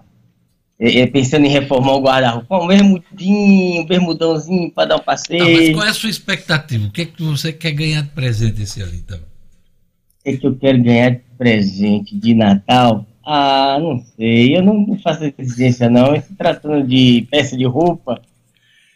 é, 0.80 1.00
é, 1.02 1.08
pensando 1.08 1.46
em 1.46 1.50
reformar 1.50 1.94
o 1.94 2.02
guarda-roupa, 2.02 2.58
um 2.64 2.68
bermudinho, 2.68 3.82
um 3.82 3.86
bermudãozinho 3.86 4.72
pra 4.72 4.86
dar 4.86 4.96
um 4.96 5.00
Tá, 5.00 5.04
mas 5.08 5.22
passeio. 5.22 5.74
qual 5.74 5.86
é 5.86 5.90
a 5.90 5.94
sua 5.94 6.10
expectativa? 6.10 6.88
O 6.88 6.92
que 6.92 7.02
é 7.02 7.06
que 7.06 7.22
você 7.24 7.52
quer 7.54 7.72
ganhar 7.72 8.02
de 8.02 8.10
presente 8.10 8.62
esse 8.64 8.82
ano, 8.82 8.94
então? 8.94 9.18
O 9.18 10.24
que, 10.24 10.38
que 10.38 10.48
eu 10.48 10.56
quero 10.56 10.82
ganhar 10.82 11.10
de 11.12 11.22
presente 11.38 12.16
de 12.18 12.34
Natal? 12.34 13.06
Ah, 13.26 13.78
não 13.82 14.00
sei, 14.16 14.56
eu 14.56 14.62
não, 14.64 14.98
faço 15.00 15.24
exigência 15.38 15.90
não. 15.90 16.16
Se 16.22 16.34
tratando 16.36 16.86
de 16.88 17.28
peça 17.32 17.58
de 17.58 17.66
roupa, 17.66 18.22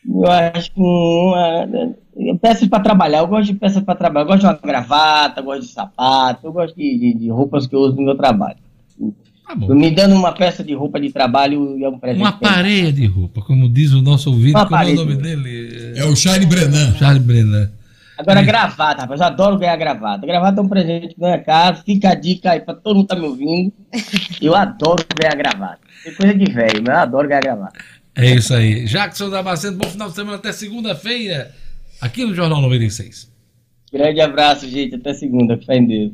eu 0.08 0.26
acho 0.32 0.72
que 0.72 0.80
uma, 0.80 1.68
peças 2.40 2.68
para 2.68 2.80
trabalhar, 2.84 3.20
eu 3.20 3.28
gosto 3.28 3.52
de 3.52 3.60
peças 3.60 3.84
para 3.84 3.96
trabalhar, 3.96 4.26
eu 4.26 4.28
gosto 4.28 4.40
de 4.42 4.46
uma 4.46 4.54
gravata, 4.54 5.40
eu 5.40 5.44
gosto 5.46 5.62
de 5.62 5.68
sapato, 5.70 6.46
eu 6.48 6.52
gosto 6.54 6.76
de, 6.76 6.98
de- 7.00 7.14
de 7.16 7.30
roupas 7.30 7.66
que 7.66 7.76
eu 7.76 7.80
uso 7.80 7.96
no 7.96 8.04
meu 8.04 8.16
trabalho. 8.16 8.58
Me 9.70 9.90
dando 9.90 10.14
uma 10.14 10.32
peça 10.32 10.64
de 10.64 10.76
roupa 10.76 11.00
de 11.02 11.12
trabalho 11.12 11.84
é 11.84 11.90
um 11.90 11.98
presente. 11.98 12.22
Uma 12.22 12.34
pareia 12.34 12.94
de 12.94 13.08
roupa, 13.08 13.42
como 13.42 13.68
diz 13.68 13.92
o 13.94 14.02
nosso 14.02 14.30
ouvinte, 14.30 14.54
Uma 14.54 14.68
como 14.68 14.80
é 14.84 14.92
o 14.92 14.96
nome 14.96 15.16
dele? 15.16 15.94
É 15.96 16.06
o 16.06 16.16
Charlie 16.16 16.46
Brenan. 16.46 16.94
Charlie 16.98 17.24
Brenan. 17.24 17.72
Agora, 18.20 18.42
gravata, 18.42 19.04
rapaz, 19.04 19.22
eu 19.22 19.28
adoro 19.28 19.58
ganhar 19.58 19.78
gravata. 19.78 20.28
Gravata 20.28 20.60
é 20.60 20.64
um 20.64 20.68
presente 20.68 21.16
que 21.16 21.22
ganha 21.22 21.42
caro, 21.42 21.78
fica 21.86 22.10
a 22.10 22.16
dica 22.16 22.52
aí 22.52 22.60
pra 22.60 22.74
todo 22.74 22.98
mundo 22.98 23.08
que 23.08 23.16
tá 23.16 23.20
me 23.20 23.26
ouvindo. 23.26 23.72
Eu 24.42 24.54
adoro 24.56 25.06
ganhar 25.18 25.36
gravata. 25.36 25.80
Tem 26.04 26.14
coisa 26.14 26.34
de 26.34 26.52
velho, 26.52 26.82
mas 26.86 26.96
eu 26.96 27.02
adoro 27.02 27.28
ganhar 27.28 27.42
gravata. 27.42 27.80
É 28.16 28.36
isso 28.36 28.54
aí. 28.54 28.86
Jackson 28.86 29.30
Damasceno, 29.30 29.78
bom 29.78 29.88
final 29.90 30.10
de 30.10 30.16
semana 30.16 30.38
até 30.38 30.52
segunda-feira, 30.54 31.54
aqui 32.02 32.26
no 32.26 32.34
Jornal 32.34 32.62
96. 32.62 33.30
Grande 33.92 34.22
abraço, 34.22 34.70
gente. 34.70 34.96
Até 34.96 35.14
segunda. 35.14 35.58
Fé 35.58 35.78
em 35.78 35.88
Deus. 35.88 36.12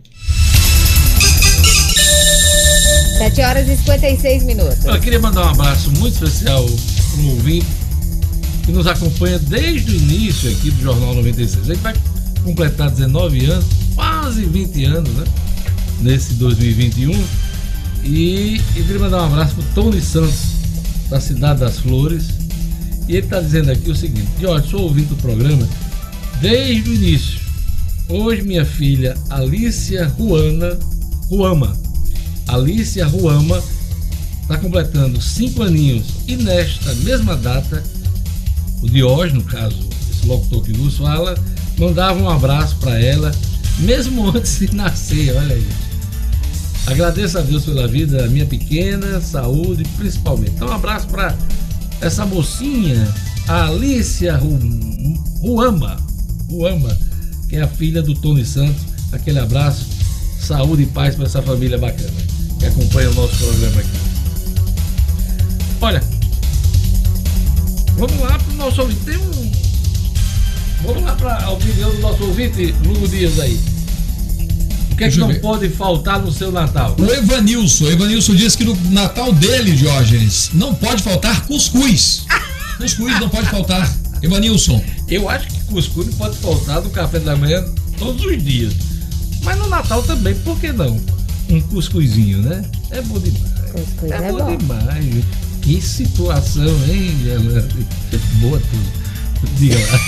7 3.18 3.42
horas 3.42 3.68
e 3.68 3.78
56 3.78 4.44
minutos. 4.44 4.86
Eu 4.86 5.00
queria 5.00 5.20
mandar 5.20 5.46
um 5.46 5.50
abraço 5.50 5.92
muito 6.00 6.14
especial 6.14 6.66
para 6.66 7.22
um 7.22 7.30
ouvinte 7.32 7.85
que 8.66 8.72
nos 8.72 8.88
acompanha 8.88 9.38
desde 9.38 9.92
o 9.92 9.96
início 9.96 10.50
aqui 10.50 10.72
do 10.72 10.82
Jornal 10.82 11.14
96. 11.16 11.70
A 11.70 11.74
gente 11.74 11.84
vai 11.84 11.94
completar 12.44 12.90
19 12.90 13.46
anos, 13.46 13.66
quase 13.94 14.44
20 14.44 14.86
anos, 14.86 15.14
né? 15.14 15.24
Nesse 16.02 16.34
2021. 16.34 17.14
E 18.04 18.62
queria 18.74 19.00
mandar 19.00 19.22
um 19.24 19.26
abraço 19.26 19.56
para 19.56 19.64
o 19.64 19.84
Tony 19.84 20.02
Santos, 20.02 20.56
da 21.10 21.20
Cidade 21.20 21.60
das 21.60 21.80
Flores. 21.80 22.30
E 23.08 23.16
ele 23.16 23.26
está 23.26 23.40
dizendo 23.40 23.72
aqui 23.72 23.90
o 23.90 23.96
seguinte: 23.96 24.28
Jorge, 24.42 24.70
sou 24.70 24.82
ouvinte 24.82 25.10
do 25.10 25.16
programa 25.18 25.68
desde 26.42 26.90
o 26.90 26.94
início. 26.94 27.40
Hoje 28.08 28.42
minha 28.42 28.66
filha 28.66 29.16
Alicia 29.30 30.08
Ruana, 30.08 30.78
Ruama, 31.30 31.76
Alicia 32.48 33.06
Ruama 33.06 33.62
está 34.42 34.58
completando 34.58 35.20
cinco 35.20 35.64
aninhos 35.64 36.06
e 36.28 36.36
nesta 36.36 36.94
mesma 36.96 37.36
data, 37.36 37.84
o 38.86 38.90
Diógenes, 38.90 39.44
no 39.44 39.50
caso, 39.50 39.78
esse 40.12 40.26
locutor 40.28 40.64
que 40.64 40.74
vos 40.74 40.98
fala, 40.98 41.36
mandava 41.78 42.20
um 42.20 42.30
abraço 42.30 42.76
para 42.78 43.00
ela, 43.00 43.32
mesmo 43.80 44.30
antes 44.36 44.60
de 44.60 44.76
nascer, 44.76 45.36
olha 45.36 45.56
aí. 45.56 45.68
Agradeço 46.88 47.38
a 47.40 47.42
Deus 47.42 47.66
pela 47.66 47.88
vida 47.88 48.18
da 48.20 48.28
minha 48.28 48.46
pequena, 48.46 49.20
saúde 49.20 49.84
principalmente. 49.98 50.52
Então, 50.56 50.68
um 50.68 50.74
abraço 50.74 51.08
para 51.08 51.36
essa 52.00 52.26
mocinha, 52.28 53.12
a 53.48 53.66
Alicia 53.68 54.38
Ru- 54.38 54.60
Ruama, 55.40 55.98
Ruama, 56.50 56.96
que 57.50 57.56
é 57.56 57.62
a 57.64 57.68
filha 57.68 58.04
do 58.04 58.14
Tony 58.14 58.46
Santos. 58.46 58.84
Aquele 59.12 59.40
abraço, 59.40 59.86
saúde 60.40 60.84
e 60.84 60.86
paz 60.86 61.16
para 61.16 61.26
essa 61.26 61.42
família 61.42 61.78
bacana 61.78 62.12
que 62.60 62.66
acompanha 62.68 63.10
o 63.10 63.14
nosso 63.16 63.36
programa 63.36 63.80
aqui. 63.82 63.90
Olha, 65.82 66.04
vamos 67.98 68.20
lá 68.20 68.38
para 68.38 68.54
o 68.54 68.58
nosso 68.58 68.82
ouvinte. 68.82 69.00
Tem 69.02 69.18
um. 69.18 69.52
Vamos 70.84 71.04
lá 71.04 71.16
para 71.16 71.44
a 71.44 71.52
opinião 71.52 71.90
do 71.92 72.00
nosso 72.00 72.24
ouvinte, 72.24 72.76
Lugo 72.86 73.08
Dias 73.08 73.40
aí. 73.40 73.60
O 74.92 74.98
que 74.98 75.04
é 75.04 75.10
que 75.10 75.18
não 75.18 75.28
ver. 75.28 75.42
pode 75.42 75.70
faltar 75.70 76.22
no 76.22 76.32
seu 76.32 76.52
Natal? 76.52 76.96
O 76.98 77.12
Evanilson, 77.12 77.86
o 77.86 77.92
Evanilson 77.92 78.34
diz 78.34 78.56
que 78.56 78.64
no 78.64 78.76
Natal 78.92 79.34
dele, 79.34 79.74
Diógenes, 79.74 80.52
não 80.54 80.74
pode 80.74 81.04
faltar 81.04 81.46
cuscuz. 81.48 82.26
Cuscuz 82.78 83.20
não 83.20 83.30
pode 83.30 83.50
faltar. 83.50 83.94
Evanilson. 84.22 84.84
Eu 85.08 85.30
acho 85.30 85.48
que 85.48 85.60
cuscuz 85.66 86.08
não 86.08 86.14
pode 86.14 86.38
faltar 86.38 86.82
no 86.82 86.90
café 86.90 87.20
da 87.20 87.36
manhã 87.36 87.64
todos 87.98 88.24
os 88.26 88.44
dias. 88.44 88.74
Mas 89.44 89.58
no 89.58 89.68
Natal 89.70 90.02
também, 90.04 90.36
por 90.36 90.60
que 90.60 90.72
não? 90.72 91.00
Um 91.50 91.62
cuscuzinho, 91.62 92.42
né? 92.42 92.64
É 92.90 93.02
bom 93.02 93.20
demais. 93.20 93.72
Cuscuz 93.72 94.12
é, 94.12 94.16
é 94.16 94.32
bom, 94.32 94.38
bom. 94.40 94.58
demais. 94.58 95.26
Que 95.66 95.82
situação, 95.82 96.64
hein? 96.88 97.12
Boa 98.40 98.60
tudo. 98.60 99.50
Diga 99.58 99.76
lá. 99.80 100.00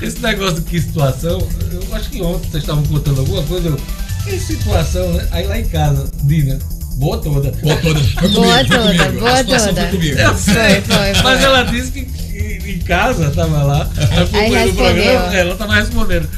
Esse 0.02 0.18
negócio 0.20 0.56
de 0.62 0.70
que 0.70 0.80
situação, 0.80 1.46
eu 1.72 1.94
acho 1.94 2.08
que 2.10 2.22
ontem 2.22 2.48
vocês 2.50 2.62
estavam 2.62 2.82
contando 2.84 3.20
alguma 3.20 3.42
coisa. 3.42 3.68
Eu, 3.68 3.80
que 4.24 4.40
situação, 4.40 5.12
né? 5.12 5.28
Aí 5.30 5.46
lá 5.46 5.58
em 5.60 5.68
casa, 5.68 6.10
Dina, 6.24 6.58
boa 6.96 7.18
toda. 7.18 7.52
Boa 7.52 7.76
toda. 7.76 8.00
Foi 8.00 8.28
Boa 8.30 8.64
comigo, 8.64 8.72
foi 8.72 8.78
toda, 8.78 8.96
comigo. 9.04 9.20
boa 9.20 9.32
A 9.32 9.36
situação 9.36 9.68
toda. 9.74 9.88
foi 9.88 9.98
comigo. 9.98 10.18
Eu 10.18 10.36
sei, 10.38 10.54
Foi, 10.54 10.80
foi, 10.80 11.14
foi. 11.14 11.22
Mas 11.22 11.42
ela 11.44 11.62
disse 11.64 11.92
que, 11.92 12.04
que 12.06 12.70
em 12.72 12.78
casa 12.80 13.30
tava 13.30 13.62
lá, 13.62 13.82
acompanhando 13.82 14.52
o 14.52 14.54
respondeu. 14.54 14.74
programa, 14.94 15.34
ela 15.36 15.54
tava 15.56 15.74
respondendo. 15.74 16.28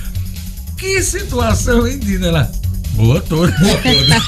Que 0.77 1.03
situação, 1.03 1.87
hein, 1.87 1.99
Dina? 2.01 2.27
Ela, 2.29 2.53
boa 2.95 3.21
toda. 3.21 3.53
Boa 3.59 3.77
toda. 3.79 4.19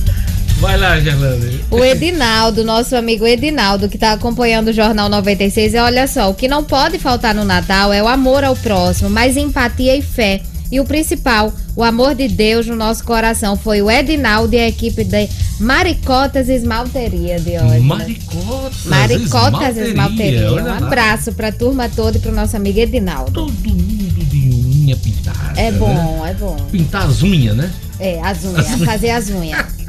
Vai 0.60 0.76
lá, 0.76 0.98
Gerlane. 1.00 1.60
O 1.70 1.82
Edinaldo, 1.82 2.62
nosso 2.62 2.94
amigo 2.94 3.26
Edinaldo, 3.26 3.88
que 3.88 3.96
está 3.96 4.12
acompanhando 4.12 4.68
o 4.68 4.72
Jornal 4.72 5.08
96, 5.08 5.72
e 5.74 5.78
olha 5.78 6.06
só, 6.06 6.28
o 6.30 6.34
que 6.34 6.46
não 6.48 6.62
pode 6.62 6.98
faltar 6.98 7.34
no 7.34 7.44
Natal 7.44 7.92
é 7.92 8.02
o 8.02 8.08
amor 8.08 8.44
ao 8.44 8.54
próximo, 8.54 9.08
mas 9.08 9.36
empatia 9.38 9.96
e 9.96 10.02
fé. 10.02 10.42
E 10.70 10.78
o 10.78 10.84
principal, 10.84 11.52
o 11.74 11.82
amor 11.82 12.14
de 12.14 12.28
Deus 12.28 12.66
no 12.66 12.76
nosso 12.76 13.02
coração. 13.02 13.56
Foi 13.56 13.82
o 13.82 13.90
Edinaldo 13.90 14.54
e 14.54 14.58
a 14.60 14.68
equipe 14.68 15.02
de 15.02 15.28
Maricotas 15.58 16.48
Esmalteria 16.48 17.40
de 17.40 17.50
hoje. 17.56 17.64
né? 17.64 17.78
Maricotas. 17.80 18.84
Maricotas 18.84 19.76
Esmalteria. 19.76 20.52
olha 20.52 20.62
Um 20.62 20.66
lá. 20.66 20.76
abraço 20.76 21.32
pra 21.32 21.50
turma 21.50 21.88
toda 21.88 22.18
e 22.18 22.20
pro 22.20 22.30
nosso 22.30 22.54
amigo 22.56 22.78
Edinaldo. 22.78 23.32
Todo 23.32 23.50
mundo 23.52 24.24
de 24.26 24.38
unha 24.84 24.96
pintada. 24.96 25.60
É 25.60 25.72
né? 25.72 25.78
bom, 25.78 26.24
é 26.24 26.34
bom. 26.34 26.56
Pintar 26.70 27.06
as 27.08 27.20
unhas, 27.22 27.56
né? 27.56 27.68
É, 27.98 28.20
as 28.22 28.44
unhas, 28.44 28.68
fazer 28.84 29.10
as 29.10 29.28
unhas. 29.28 29.64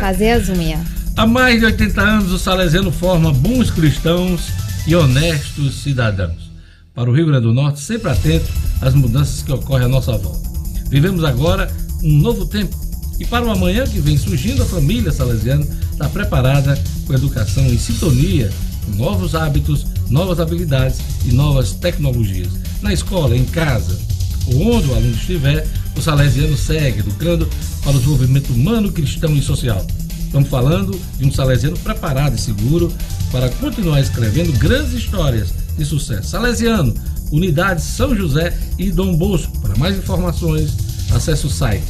Fazer 0.00 0.30
as 0.30 0.48
unhas. 0.48 0.80
Há 1.16 1.26
mais 1.26 1.60
de 1.60 1.66
80 1.66 2.00
anos, 2.00 2.32
o 2.32 2.38
Salesiano 2.38 2.90
forma 2.90 3.32
bons 3.32 3.70
cristãos 3.70 4.48
e 4.86 4.94
honestos 4.94 5.82
cidadãos. 5.82 6.50
Para 6.94 7.10
o 7.10 7.14
Rio 7.14 7.26
Grande 7.26 7.46
do 7.46 7.52
Norte, 7.52 7.80
sempre 7.80 8.10
atento 8.10 8.50
às 8.80 8.94
mudanças 8.94 9.42
que 9.42 9.52
ocorrem 9.52 9.86
à 9.86 9.88
nossa 9.88 10.16
volta. 10.16 10.48
Vivemos 10.88 11.24
agora 11.24 11.70
um 12.02 12.18
novo 12.18 12.46
tempo. 12.46 12.76
E 13.18 13.24
para 13.24 13.44
o 13.44 13.50
amanhã 13.50 13.84
que 13.84 14.00
vem 14.00 14.18
surgindo, 14.18 14.62
a 14.62 14.66
família 14.66 15.12
salesiana 15.12 15.64
está 15.92 16.08
preparada 16.08 16.78
com 17.06 17.14
educação 17.14 17.64
em 17.66 17.78
sintonia, 17.78 18.50
com 18.84 18.92
novos 18.96 19.34
hábitos, 19.34 19.86
novas 20.10 20.40
habilidades 20.40 20.98
e 21.24 21.32
novas 21.32 21.72
tecnologias. 21.72 22.52
Na 22.80 22.92
escola, 22.92 23.36
em 23.36 23.44
casa, 23.44 23.98
ou 24.46 24.74
onde 24.76 24.88
o 24.88 24.94
aluno 24.94 25.14
estiver, 25.14 25.66
o 25.96 26.00
Salesiano 26.00 26.56
segue 26.56 27.00
educando 27.00 27.48
para 27.82 27.90
o 27.90 27.94
desenvolvimento 27.94 28.52
humano, 28.52 28.92
cristão 28.92 29.36
e 29.36 29.42
social. 29.42 29.84
Estamos 30.24 30.48
falando 30.48 30.98
de 31.18 31.26
um 31.26 31.32
Salesiano 31.32 31.76
preparado 31.78 32.34
e 32.34 32.38
seguro 32.38 32.92
para 33.30 33.50
continuar 33.50 34.00
escrevendo 34.00 34.52
grandes 34.58 34.94
histórias 34.94 35.52
de 35.76 35.84
sucesso. 35.84 36.30
Salesiano, 36.30 36.94
Unidade 37.30 37.82
São 37.82 38.14
José 38.14 38.56
e 38.78 38.90
Dom 38.90 39.16
Bosco. 39.16 39.58
Para 39.60 39.76
mais 39.76 39.96
informações, 39.96 40.72
acesse 41.10 41.46
o 41.46 41.50
site 41.50 41.84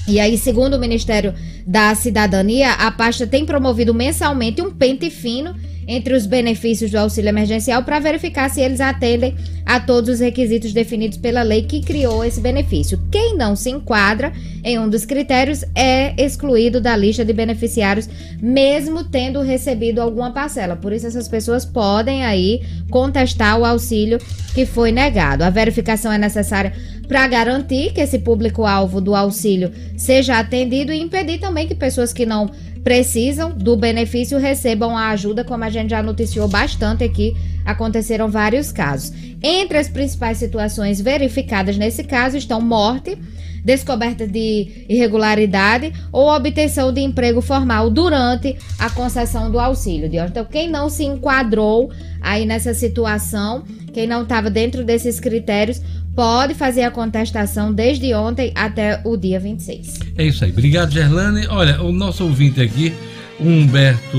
E 0.09 0.20
aí, 0.20 0.39
segundo 0.39 0.74
o 0.74 0.81
Ministério 0.81 1.35
da 1.66 1.95
Cidadania, 1.95 2.72
a 2.72 2.91
pasta 2.93 3.27
tem 3.27 3.45
promovido 3.45 3.93
mensalmente 3.93 4.62
um 4.62 4.70
pente 4.70 5.11
fino 5.11 5.55
entre 5.87 6.14
os 6.14 6.26
benefícios 6.26 6.91
do 6.91 6.99
auxílio 6.99 7.28
emergencial 7.28 7.82
para 7.82 8.01
verificar 8.01 8.51
se 8.51 8.61
eles 8.61 8.80
atendem 8.80 9.34
a 9.64 9.80
todos 9.80 10.11
os 10.11 10.20
requisitos 10.20 10.72
definidos 10.72 11.18
pela 11.18 11.43
lei 11.43 11.62
que 11.62 11.80
criou 11.80 12.24
esse 12.24 12.41
benefício. 12.41 13.01
Quem 13.11 13.37
não 13.37 13.57
se 13.57 13.70
enquadra 13.70 14.32
em 14.62 14.78
um 14.78 14.89
dos 14.89 15.05
critérios 15.05 15.64
é 15.74 16.14
excluído 16.22 16.80
da 16.80 16.97
lista 16.97 17.24
de 17.24 17.32
beneficiários, 17.32 18.09
mesmo 18.41 19.05
tendo 19.05 19.41
recebido 19.41 20.01
alguma 20.01 20.32
parcela. 20.32 20.76
Por 20.76 20.93
isso, 20.93 21.07
essas 21.07 21.28
pessoas 21.28 21.64
podem 21.64 22.24
aí 22.24 22.62
contestar 22.91 23.59
o 23.59 23.64
auxílio 23.64 24.18
que 24.55 24.64
foi 24.64 24.93
negado. 24.93 25.43
A 25.43 25.51
verificação 25.51 26.12
é 26.12 26.18
necessária 26.18 26.72
para 27.07 27.26
garantir 27.28 27.93
que 27.93 28.01
esse 28.01 28.18
público-alvo 28.18 29.01
do 29.01 29.14
auxílio 29.14 29.72
seja 29.97 30.39
atendido 30.39 30.93
e 30.93 31.01
impedir 31.01 31.39
também 31.39 31.66
que 31.66 31.74
pessoas 31.74 32.12
que 32.12 32.26
não 32.26 32.51
precisam 32.87 33.51
do 33.51 33.76
benefício 33.76 34.39
recebam 34.39 34.97
a 34.97 35.09
ajuda, 35.09 35.43
como 35.43 35.64
a 35.64 35.68
gente 35.68 35.91
já 35.91 36.01
noticiou 36.01 36.47
bastante 36.47 37.03
aqui, 37.03 37.37
aconteceram 37.64 38.30
vários 38.30 38.70
casos. 38.70 39.12
Entre 39.43 39.76
as 39.76 39.89
principais 39.89 40.39
situações 40.39 41.01
verificadas 41.01 41.76
nesse 41.76 42.05
caso 42.05 42.37
estão 42.37 42.61
morte, 42.61 43.18
descoberta 43.67 44.29
de 44.29 44.87
irregularidade 44.89 45.93
ou 46.12 46.33
obtenção 46.33 46.93
de 46.93 47.01
emprego 47.01 47.41
formal 47.41 47.91
durante 47.91 48.57
a 48.79 48.89
concessão 48.89 49.51
do 49.51 49.59
auxílio. 49.59 50.09
Então, 50.25 50.45
quem 50.45 50.71
não 50.71 50.89
se 50.89 51.03
enquadrou 51.03 51.91
aí 52.21 52.47
nessa 52.47 52.73
situação, 52.73 53.64
quem 53.93 54.07
não 54.07 54.23
estava 54.23 54.49
dentro 54.49 54.85
desses 54.85 55.19
critérios, 55.19 55.83
pode 56.14 56.55
fazer 56.55 56.83
a 56.83 56.93
contestação 56.93 57.73
desde 57.73 58.14
ontem 58.14 58.53
até 58.55 59.01
o 59.03 59.17
dia 59.17 59.41
26. 59.41 59.99
É 60.17 60.25
isso 60.25 60.45
aí. 60.45 60.53
Obrigado, 60.53 60.93
Gerlane. 60.93 61.49
Olha, 61.49 61.83
o 61.83 61.91
nosso 61.91 62.23
ouvinte 62.23 62.61
aqui, 62.61 62.95
Humberto 63.41 64.17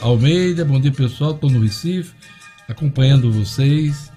Almeida. 0.00 0.64
Bom 0.64 0.80
dia, 0.80 0.90
pessoal. 0.90 1.30
Estou 1.30 1.48
no 1.48 1.60
Recife, 1.60 2.10
acompanhando 2.68 3.30
vocês. 3.30 4.10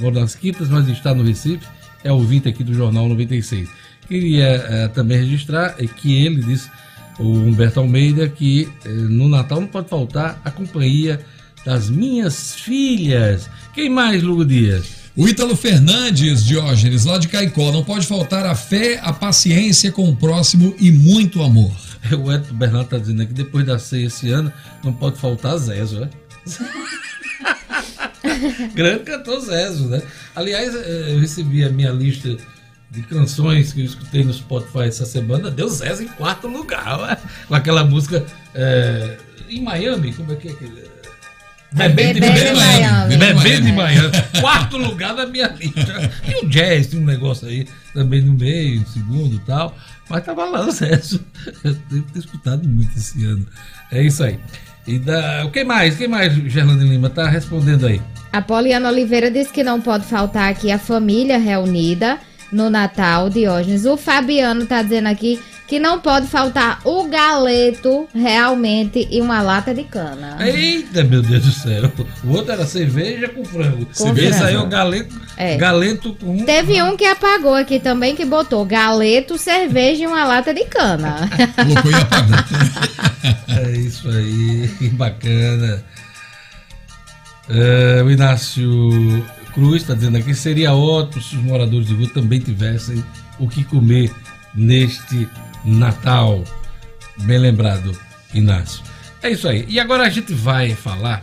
Moro 0.00 0.18
nas 0.18 0.34
Quintas, 0.34 0.68
mas 0.68 0.88
está 0.88 1.14
no 1.14 1.22
Recife. 1.22 1.64
É 2.02 2.10
ouvinte 2.10 2.48
aqui 2.48 2.64
do 2.64 2.74
Jornal 2.74 3.08
96. 3.08 3.83
Queria 4.08 4.44
eh, 4.44 4.88
também 4.88 5.18
registrar 5.18 5.76
eh, 5.78 5.86
que 5.86 6.24
ele 6.24 6.42
disse, 6.42 6.70
o 7.18 7.24
Humberto 7.24 7.80
Almeida, 7.80 8.28
que 8.28 8.68
eh, 8.84 8.88
no 8.88 9.28
Natal 9.28 9.60
não 9.60 9.68
pode 9.68 9.88
faltar 9.88 10.40
a 10.44 10.50
companhia 10.50 11.20
das 11.64 11.88
minhas 11.88 12.54
filhas. 12.54 13.48
Quem 13.72 13.88
mais, 13.88 14.22
Lugo 14.22 14.44
Dias? 14.44 15.04
O 15.16 15.28
Ítalo 15.28 15.56
Fernandes, 15.56 16.44
Diógenes, 16.44 17.04
lá 17.04 17.18
de 17.18 17.28
Caicó, 17.28 17.70
não 17.70 17.84
pode 17.84 18.06
faltar 18.06 18.44
a 18.44 18.54
fé, 18.54 18.98
a 19.00 19.12
paciência 19.12 19.92
com 19.92 20.10
o 20.10 20.16
próximo 20.16 20.74
e 20.78 20.90
muito 20.90 21.42
amor. 21.42 21.72
O 22.12 22.30
Edson 22.30 22.52
Bernardo 22.52 22.84
está 22.84 22.98
dizendo 22.98 23.22
aqui, 23.22 23.32
depois 23.32 23.64
da 23.64 23.78
ceia 23.78 24.08
esse 24.08 24.30
ano, 24.30 24.52
não 24.84 24.92
pode 24.92 25.18
faltar 25.18 25.56
Zezo, 25.56 26.00
né? 26.00 26.10
Grande 28.74 29.04
cantor 29.04 29.40
Zezo, 29.40 29.88
né? 29.88 30.02
Aliás, 30.36 30.74
eh, 30.74 31.14
eu 31.14 31.20
recebi 31.20 31.64
a 31.64 31.70
minha 31.70 31.90
lista 31.90 32.36
de 32.94 33.02
canções 33.02 33.72
que 33.72 33.80
eu 33.80 33.84
escutei 33.84 34.24
no 34.24 34.32
Spotify 34.32 34.84
essa 34.88 35.04
semana, 35.04 35.50
deu 35.50 35.68
Zezo 35.68 36.02
em 36.02 36.08
quarto 36.08 36.46
lugar, 36.46 37.20
com 37.48 37.54
aquela 37.54 37.84
música 37.84 38.24
eh, 38.54 39.16
em 39.48 39.62
Miami, 39.62 40.12
como 40.12 40.32
é 40.32 40.36
que 40.36 40.48
é? 40.48 40.94
Bebendo, 41.72 42.20
Bebendo 42.20 42.46
em 42.46 42.54
Miami. 42.54 43.16
Bebendo 43.16 43.68
em 43.68 43.72
Miami. 43.72 44.10
Quarto 44.40 44.76
lugar 44.76 45.12
na 45.14 45.26
minha 45.26 45.48
lista. 45.48 46.12
E 46.24 46.44
o 46.44 46.48
jazz, 46.48 46.86
tem 46.86 47.00
um 47.00 47.04
negócio 47.04 47.48
aí 47.48 47.66
também 47.92 48.20
no 48.22 48.32
meio, 48.32 48.86
segundo 48.86 49.34
e 49.34 49.38
tal. 49.40 49.76
Mas 50.08 50.24
tava 50.24 50.44
lá 50.44 50.66
o 50.66 50.70
Zezo. 50.70 51.20
Eu 51.64 51.74
devo 51.90 52.06
ter 52.12 52.20
escutado 52.20 52.68
muito 52.68 52.96
esse 52.96 53.24
ano. 53.24 53.44
É 53.90 54.00
isso 54.00 54.22
aí. 54.22 54.38
E 54.86 55.00
da... 55.00 55.48
Quem 55.52 55.64
mais? 55.64 55.96
Quem 55.96 56.06
mais, 56.06 56.32
Gerlane 56.32 56.88
Lima? 56.88 57.10
Tá 57.10 57.28
respondendo 57.28 57.86
aí. 57.86 58.00
A 58.32 58.40
Poliana 58.40 58.88
Oliveira 58.88 59.28
disse 59.28 59.52
que 59.52 59.64
não 59.64 59.80
pode 59.80 60.04
faltar 60.04 60.50
aqui 60.50 60.70
a 60.70 60.78
família 60.78 61.38
reunida 61.38 62.20
no 62.54 62.70
Natal, 62.70 63.28
Diógenes. 63.28 63.84
O 63.84 63.96
Fabiano 63.96 64.64
tá 64.66 64.82
dizendo 64.82 65.08
aqui 65.08 65.40
que 65.66 65.78
não 65.78 65.98
pode 65.98 66.26
faltar 66.26 66.78
o 66.84 67.04
galeto 67.08 68.06
realmente 68.14 69.08
e 69.10 69.20
uma 69.20 69.40
lata 69.40 69.74
de 69.74 69.82
cana. 69.82 70.36
Eita, 70.46 71.02
meu 71.04 71.22
Deus 71.22 71.42
do 71.42 71.50
céu. 71.52 71.90
O 72.22 72.32
outro 72.32 72.52
era 72.52 72.66
cerveja 72.66 73.28
com 73.28 73.42
frango. 73.44 73.86
Com 73.96 74.12
Esse 74.12 74.28
frango. 74.28 74.44
aí 74.44 74.54
é 74.54 74.58
o 74.58 74.66
galeto, 74.66 75.20
É. 75.36 75.56
galeto 75.56 76.14
com... 76.14 76.44
Teve 76.44 76.82
um 76.82 76.96
que 76.96 77.06
apagou 77.06 77.54
aqui 77.54 77.80
também, 77.80 78.14
que 78.14 78.24
botou 78.26 78.64
galeto, 78.64 79.38
cerveja 79.38 80.04
e 80.04 80.06
uma 80.06 80.24
lata 80.24 80.52
de 80.52 80.64
cana. 80.66 81.28
Colocou 81.56 81.90
e 81.90 81.94
apagou. 81.94 82.36
É 83.48 83.70
isso 83.78 84.08
aí, 84.10 84.68
que 84.78 84.88
bacana. 84.90 85.82
É, 87.48 88.02
o 88.02 88.10
Inácio 88.10 89.24
Cruz 89.54 89.82
está 89.82 89.94
dizendo 89.94 90.18
aqui: 90.18 90.34
seria 90.34 90.74
ótimo 90.74 91.22
se 91.22 91.36
os 91.36 91.42
moradores 91.42 91.86
de 91.86 91.94
rua 91.94 92.08
também 92.08 92.40
tivessem 92.40 93.02
o 93.38 93.48
que 93.48 93.64
comer 93.64 94.12
neste 94.54 95.28
Natal. 95.64 96.44
Bem 97.18 97.38
lembrado, 97.38 97.96
Inácio. 98.34 98.82
É 99.22 99.30
isso 99.30 99.48
aí. 99.48 99.64
E 99.68 99.80
agora 99.80 100.04
a 100.04 100.10
gente 100.10 100.34
vai 100.34 100.74
falar 100.74 101.22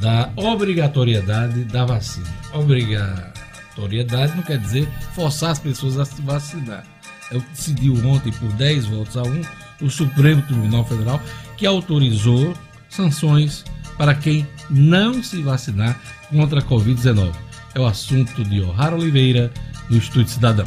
da 0.00 0.30
obrigatoriedade 0.34 1.64
da 1.64 1.84
vacina. 1.84 2.26
Obrigatoriedade 2.52 4.34
não 4.34 4.42
quer 4.42 4.58
dizer 4.58 4.88
forçar 5.14 5.50
as 5.50 5.58
pessoas 5.58 5.98
a 5.98 6.04
se 6.04 6.20
vacinar. 6.22 6.84
É 7.30 7.36
o 7.36 7.40
que 7.40 7.50
decidiu 7.50 7.94
ontem 8.06 8.32
por 8.32 8.52
10 8.52 8.86
votos 8.86 9.16
a 9.16 9.22
1 9.22 9.42
o 9.82 9.90
Supremo 9.90 10.42
Tribunal 10.42 10.84
Federal 10.84 11.20
que 11.56 11.66
autorizou 11.66 12.54
sanções 12.88 13.64
para 13.96 14.14
quem 14.14 14.46
não 14.70 15.22
se 15.22 15.42
vacinar 15.42 15.98
contra 16.34 16.58
a 16.58 16.62
Covid-19. 16.62 17.32
É 17.74 17.80
o 17.80 17.86
assunto 17.86 18.42
de 18.44 18.60
O'Hara 18.60 18.96
Oliveira, 18.96 19.52
do 19.88 19.96
Estúdio 19.96 20.28
Cidadão. 20.28 20.66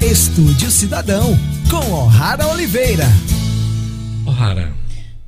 Estúdio 0.00 0.70
Cidadão, 0.70 1.36
com 1.70 1.92
O'Hara 1.92 2.46
Oliveira. 2.48 3.04
O'Hara, 4.26 4.72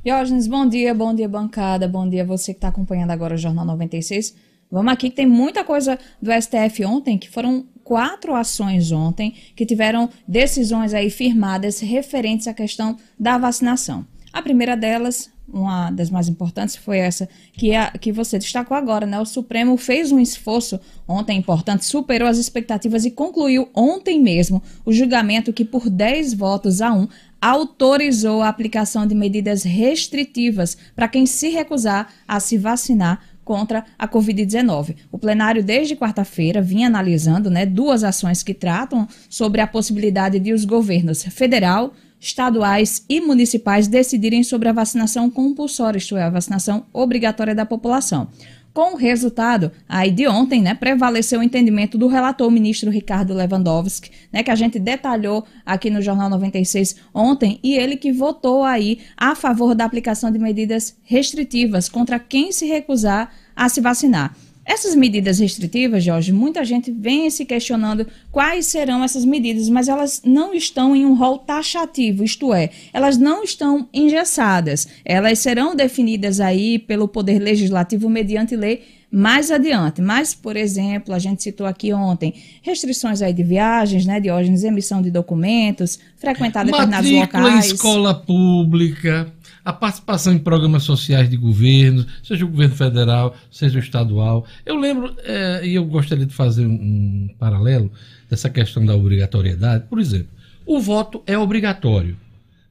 Diógenes, 0.03 0.47
bom 0.47 0.67
dia, 0.67 0.93
bom 0.93 1.15
dia 1.15 1.29
bancada, 1.29 1.87
bom 1.87 2.09
dia 2.09 2.25
você 2.25 2.51
que 2.51 2.57
está 2.57 2.67
acompanhando 2.67 3.11
agora 3.11 3.35
o 3.35 3.37
Jornal 3.37 3.63
96. 3.63 4.35
Vamos 4.69 4.91
aqui 4.91 5.09
que 5.09 5.15
tem 5.15 5.25
muita 5.25 5.63
coisa 5.63 5.97
do 6.21 6.29
STF 6.29 6.83
ontem, 6.83 7.17
que 7.17 7.29
foram 7.29 7.65
quatro 7.83 8.35
ações 8.35 8.91
ontem, 8.91 9.33
que 9.55 9.65
tiveram 9.65 10.09
decisões 10.27 10.93
aí 10.93 11.09
firmadas 11.09 11.79
referentes 11.79 12.47
à 12.47 12.53
questão 12.53 12.97
da 13.17 13.37
vacinação. 13.37 14.05
A 14.33 14.41
primeira 14.41 14.75
delas, 14.75 15.29
uma 15.47 15.91
das 15.91 16.09
mais 16.09 16.27
importantes, 16.27 16.75
foi 16.75 16.97
essa 16.97 17.27
que, 17.53 17.71
é 17.71 17.91
que 17.91 18.11
você 18.11 18.39
destacou 18.39 18.75
agora, 18.75 19.05
né? 19.05 19.19
O 19.19 19.25
Supremo 19.25 19.77
fez 19.77 20.11
um 20.11 20.19
esforço 20.19 20.79
ontem 21.07 21.37
importante, 21.37 21.85
superou 21.85 22.27
as 22.27 22.37
expectativas 22.37 23.05
e 23.05 23.11
concluiu 23.11 23.69
ontem 23.75 24.21
mesmo 24.21 24.61
o 24.85 24.93
julgamento 24.93 25.53
que, 25.53 25.65
por 25.65 25.89
10 25.89 26.33
votos 26.33 26.81
a 26.81 26.93
1, 26.93 27.07
autorizou 27.41 28.41
a 28.41 28.47
aplicação 28.47 29.05
de 29.05 29.13
medidas 29.13 29.63
restritivas 29.63 30.77
para 30.95 31.09
quem 31.09 31.25
se 31.25 31.49
recusar 31.49 32.07
a 32.27 32.39
se 32.39 32.57
vacinar 32.57 33.19
contra 33.43 33.83
a 33.99 34.07
Covid-19. 34.07 34.95
O 35.11 35.17
plenário, 35.17 35.63
desde 35.63 35.95
quarta-feira, 35.95 36.61
vinha 36.61 36.87
analisando 36.87 37.49
né, 37.49 37.65
duas 37.65 38.03
ações 38.03 38.41
que 38.41 38.53
tratam 38.53 39.07
sobre 39.29 39.59
a 39.59 39.67
possibilidade 39.67 40.39
de 40.39 40.53
os 40.53 40.63
governos 40.65 41.23
federal, 41.23 41.93
estaduais 42.23 43.03
e 43.09 43.19
municipais 43.19 43.87
decidirem 43.87 44.43
sobre 44.43 44.69
a 44.69 44.73
vacinação 44.73 45.29
compulsória, 45.29 45.97
isto 45.97 46.15
é, 46.15 46.23
a 46.23 46.29
vacinação 46.29 46.85
obrigatória 46.93 47.53
da 47.53 47.65
população. 47.65 48.29
Com 48.73 48.93
o 48.93 48.97
resultado, 48.97 49.71
aí 49.87 50.09
de 50.09 50.27
ontem, 50.27 50.59
né, 50.59 50.73
prevaleceu 50.73 51.41
o 51.41 51.43
entendimento 51.43 51.95
do 51.95 52.07
relator 52.07 52.49
ministro 52.49 52.89
Ricardo 52.89 53.33
Lewandowski, 53.33 54.09
né, 54.31 54.41
que 54.41 54.49
a 54.49 54.55
gente 54.55 54.79
detalhou 54.79 55.45
aqui 55.63 55.91
no 55.91 56.01
Jornal 56.01 56.29
96 56.29 56.95
ontem, 57.13 57.59
e 57.61 57.75
ele 57.75 57.97
que 57.97 58.11
votou 58.11 58.63
aí 58.63 58.99
a 59.15 59.35
favor 59.35 59.75
da 59.75 59.85
aplicação 59.85 60.31
de 60.31 60.39
medidas 60.39 60.97
restritivas 61.03 61.87
contra 61.87 62.17
quem 62.17 62.51
se 62.51 62.65
recusar 62.65 63.31
a 63.55 63.69
se 63.69 63.79
vacinar. 63.79 64.33
Essas 64.65 64.95
medidas 64.95 65.39
restritivas, 65.39 66.03
Jorge, 66.03 66.31
muita 66.31 66.63
gente 66.63 66.89
vem 66.89 67.29
se 67.29 67.45
questionando 67.45 68.07
quais 68.31 68.65
serão 68.65 69.03
essas 69.03 69.25
medidas, 69.25 69.67
mas 69.67 69.89
elas 69.89 70.21
não 70.23 70.53
estão 70.53 70.95
em 70.95 71.05
um 71.05 71.13
rol 71.15 71.37
taxativo, 71.37 72.23
isto 72.23 72.53
é, 72.53 72.69
elas 72.93 73.17
não 73.17 73.43
estão 73.43 73.89
engessadas. 73.93 74.87
Elas 75.03 75.39
serão 75.39 75.75
definidas 75.75 76.39
aí 76.39 76.79
pelo 76.79 77.07
Poder 77.07 77.39
Legislativo 77.39 78.09
mediante 78.09 78.55
lei 78.55 78.83
mais 79.11 79.51
adiante. 79.51 80.01
Mas, 80.01 80.33
por 80.33 80.57
exemplo, 80.57 81.13
a 81.13 81.19
gente 81.19 81.43
citou 81.43 81.67
aqui 81.67 81.93
ontem 81.93 82.33
restrições 82.63 83.21
aí 83.21 83.31
de 83.31 83.43
viagens, 83.43 84.05
né, 84.07 84.19
Diógenes, 84.19 84.63
emissão 84.63 85.03
de 85.03 85.11
documentos, 85.11 85.99
frequentar 86.17 86.65
determinados 86.65 87.11
locais. 87.11 87.65
escola 87.65 88.15
pública, 88.15 89.31
a 89.65 89.71
participação 89.71 90.33
em 90.33 90.39
programas 90.39 90.83
sociais 90.83 91.29
de 91.29 91.37
governo, 91.37 92.05
seja 92.21 92.43
o 92.43 92.49
governo 92.49 92.75
federal, 92.75 93.35
seja 93.49 93.79
o 93.79 93.81
estadual. 93.81 94.45
Eu 94.65 94.75
lembro, 94.75 95.15
eh, 95.23 95.61
e 95.67 95.75
eu 95.75 95.85
gostaria 95.85 96.25
de 96.25 96.33
fazer 96.33 96.65
um, 96.65 96.73
um 96.73 97.35
paralelo 97.39 97.91
dessa 98.29 98.49
questão 98.49 98.85
da 98.85 98.95
obrigatoriedade. 98.95 99.85
Por 99.87 99.99
exemplo, 99.99 100.29
o 100.65 100.81
voto 100.81 101.23
é 101.25 101.37
obrigatório. 101.37 102.17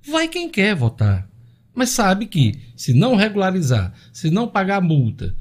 Vai 0.07 0.29
quem 0.29 0.51
quer 0.51 0.75
votar. 0.75 1.29
Mas 1.75 1.91
sabe 1.91 2.27
que, 2.27 2.59
se 2.77 2.93
não 2.93 3.17
regularizar, 3.17 3.95
se 4.13 4.31
não 4.31 4.47
pagar 4.47 4.83
multa, 4.83 5.35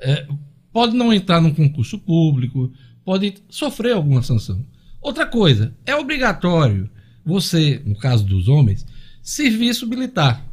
eh, 0.00 0.26
pode 0.70 0.94
não 0.94 1.12
entrar 1.12 1.40
num 1.40 1.54
concurso 1.54 1.98
público, 1.98 2.70
pode 3.04 3.34
sofrer 3.48 3.92
alguma 3.92 4.22
sanção. 4.22 4.64
Outra 5.00 5.26
coisa, 5.26 5.74
é 5.86 5.94
obrigatório 5.96 6.90
você, 7.24 7.80
no 7.86 7.96
caso 7.96 8.24
dos 8.24 8.48
homens, 8.48 8.84
serviço 9.22 9.86
militar. 9.86 10.44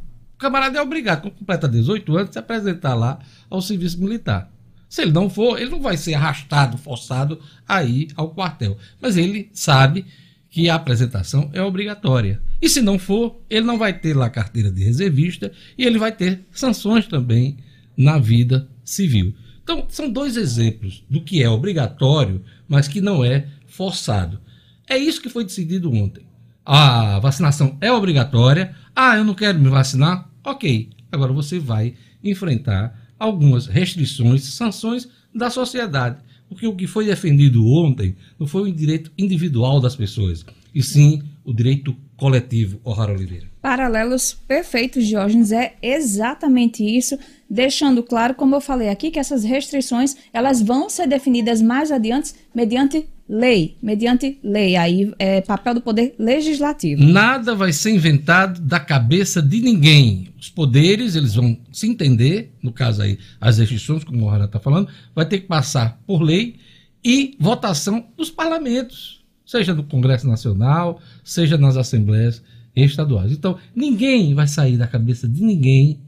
Camarada 0.42 0.76
é 0.76 0.82
obrigado, 0.82 1.22
quando 1.22 1.34
completa 1.34 1.68
18 1.68 2.16
anos, 2.16 2.32
se 2.32 2.38
apresentar 2.38 2.94
lá 2.94 3.20
ao 3.48 3.62
serviço 3.62 4.00
militar. 4.00 4.52
Se 4.88 5.02
ele 5.02 5.12
não 5.12 5.30
for, 5.30 5.56
ele 5.56 5.70
não 5.70 5.80
vai 5.80 5.96
ser 5.96 6.14
arrastado, 6.14 6.76
forçado 6.76 7.40
a 7.66 7.84
ir 7.84 8.08
ao 8.16 8.30
quartel. 8.30 8.76
Mas 9.00 9.16
ele 9.16 9.48
sabe 9.52 10.04
que 10.50 10.68
a 10.68 10.74
apresentação 10.74 11.48
é 11.52 11.62
obrigatória. 11.62 12.42
E 12.60 12.68
se 12.68 12.82
não 12.82 12.98
for, 12.98 13.40
ele 13.48 13.64
não 13.64 13.78
vai 13.78 13.92
ter 13.92 14.14
lá 14.16 14.28
carteira 14.28 14.70
de 14.70 14.82
reservista 14.82 15.52
e 15.78 15.84
ele 15.84 15.96
vai 15.96 16.10
ter 16.10 16.44
sanções 16.50 17.06
também 17.06 17.56
na 17.96 18.18
vida 18.18 18.68
civil. 18.84 19.34
Então, 19.62 19.86
são 19.88 20.10
dois 20.10 20.36
exemplos 20.36 21.04
do 21.08 21.22
que 21.22 21.40
é 21.40 21.48
obrigatório, 21.48 22.42
mas 22.68 22.88
que 22.88 23.00
não 23.00 23.24
é 23.24 23.46
forçado. 23.66 24.40
É 24.88 24.98
isso 24.98 25.22
que 25.22 25.30
foi 25.30 25.44
decidido 25.44 25.90
ontem. 25.92 26.26
A 26.66 27.20
vacinação 27.20 27.78
é 27.80 27.92
obrigatória. 27.92 28.74
Ah, 28.94 29.16
eu 29.16 29.24
não 29.24 29.34
quero 29.34 29.58
me 29.58 29.68
vacinar? 29.68 30.31
Ok. 30.44 30.90
Agora 31.10 31.32
você 31.32 31.58
vai 31.58 31.94
enfrentar 32.22 32.98
algumas 33.18 33.66
restrições, 33.66 34.44
sanções 34.44 35.08
da 35.34 35.50
sociedade. 35.50 36.18
Porque 36.48 36.66
o 36.66 36.76
que 36.76 36.86
foi 36.86 37.06
defendido 37.06 37.66
ontem 37.66 38.16
não 38.38 38.46
foi 38.46 38.68
o 38.68 38.72
direito 38.72 39.10
individual 39.16 39.80
das 39.80 39.96
pessoas, 39.96 40.44
e 40.74 40.82
sim 40.82 41.22
o 41.44 41.52
direito 41.52 41.96
coletivo, 42.16 42.78
O'Hara 42.84 43.12
Oliveira. 43.12 43.46
Paralelos 43.60 44.34
perfeitos, 44.46 45.06
Diógenes, 45.06 45.50
é 45.50 45.74
exatamente 45.80 46.84
isso, 46.84 47.18
deixando 47.48 48.02
claro, 48.02 48.34
como 48.34 48.54
eu 48.54 48.60
falei 48.60 48.88
aqui, 48.88 49.10
que 49.10 49.18
essas 49.18 49.44
restrições 49.44 50.16
elas 50.32 50.60
vão 50.60 50.90
ser 50.90 51.08
definidas 51.08 51.62
mais 51.62 51.90
adiante 51.90 52.34
mediante 52.54 53.08
lei, 53.32 53.78
mediante 53.82 54.38
lei, 54.44 54.76
aí 54.76 55.10
é 55.18 55.40
papel 55.40 55.76
do 55.76 55.80
poder 55.80 56.14
legislativo. 56.18 57.02
Nada 57.02 57.54
vai 57.54 57.72
ser 57.72 57.90
inventado 57.90 58.60
da 58.60 58.78
cabeça 58.78 59.40
de 59.40 59.62
ninguém. 59.62 60.28
Os 60.38 60.50
poderes, 60.50 61.16
eles 61.16 61.34
vão 61.34 61.58
se 61.72 61.86
entender, 61.88 62.52
no 62.62 62.70
caso 62.70 63.00
aí, 63.00 63.18
as 63.40 63.56
restrições, 63.56 64.04
como 64.04 64.22
o 64.22 64.28
O'Hara 64.28 64.44
está 64.44 64.60
falando, 64.60 64.86
vai 65.14 65.24
ter 65.24 65.38
que 65.38 65.46
passar 65.46 65.98
por 66.06 66.20
lei 66.20 66.56
e 67.02 67.34
votação 67.40 68.06
dos 68.18 68.30
parlamentos, 68.30 69.24
seja 69.46 69.72
no 69.72 69.82
Congresso 69.82 70.28
Nacional, 70.28 71.00
seja 71.24 71.56
nas 71.56 71.78
assembleias 71.78 72.42
estaduais. 72.76 73.32
Então, 73.32 73.56
ninguém 73.74 74.34
vai 74.34 74.46
sair 74.46 74.76
da 74.76 74.86
cabeça 74.86 75.26
de 75.26 75.42
ninguém, 75.42 76.00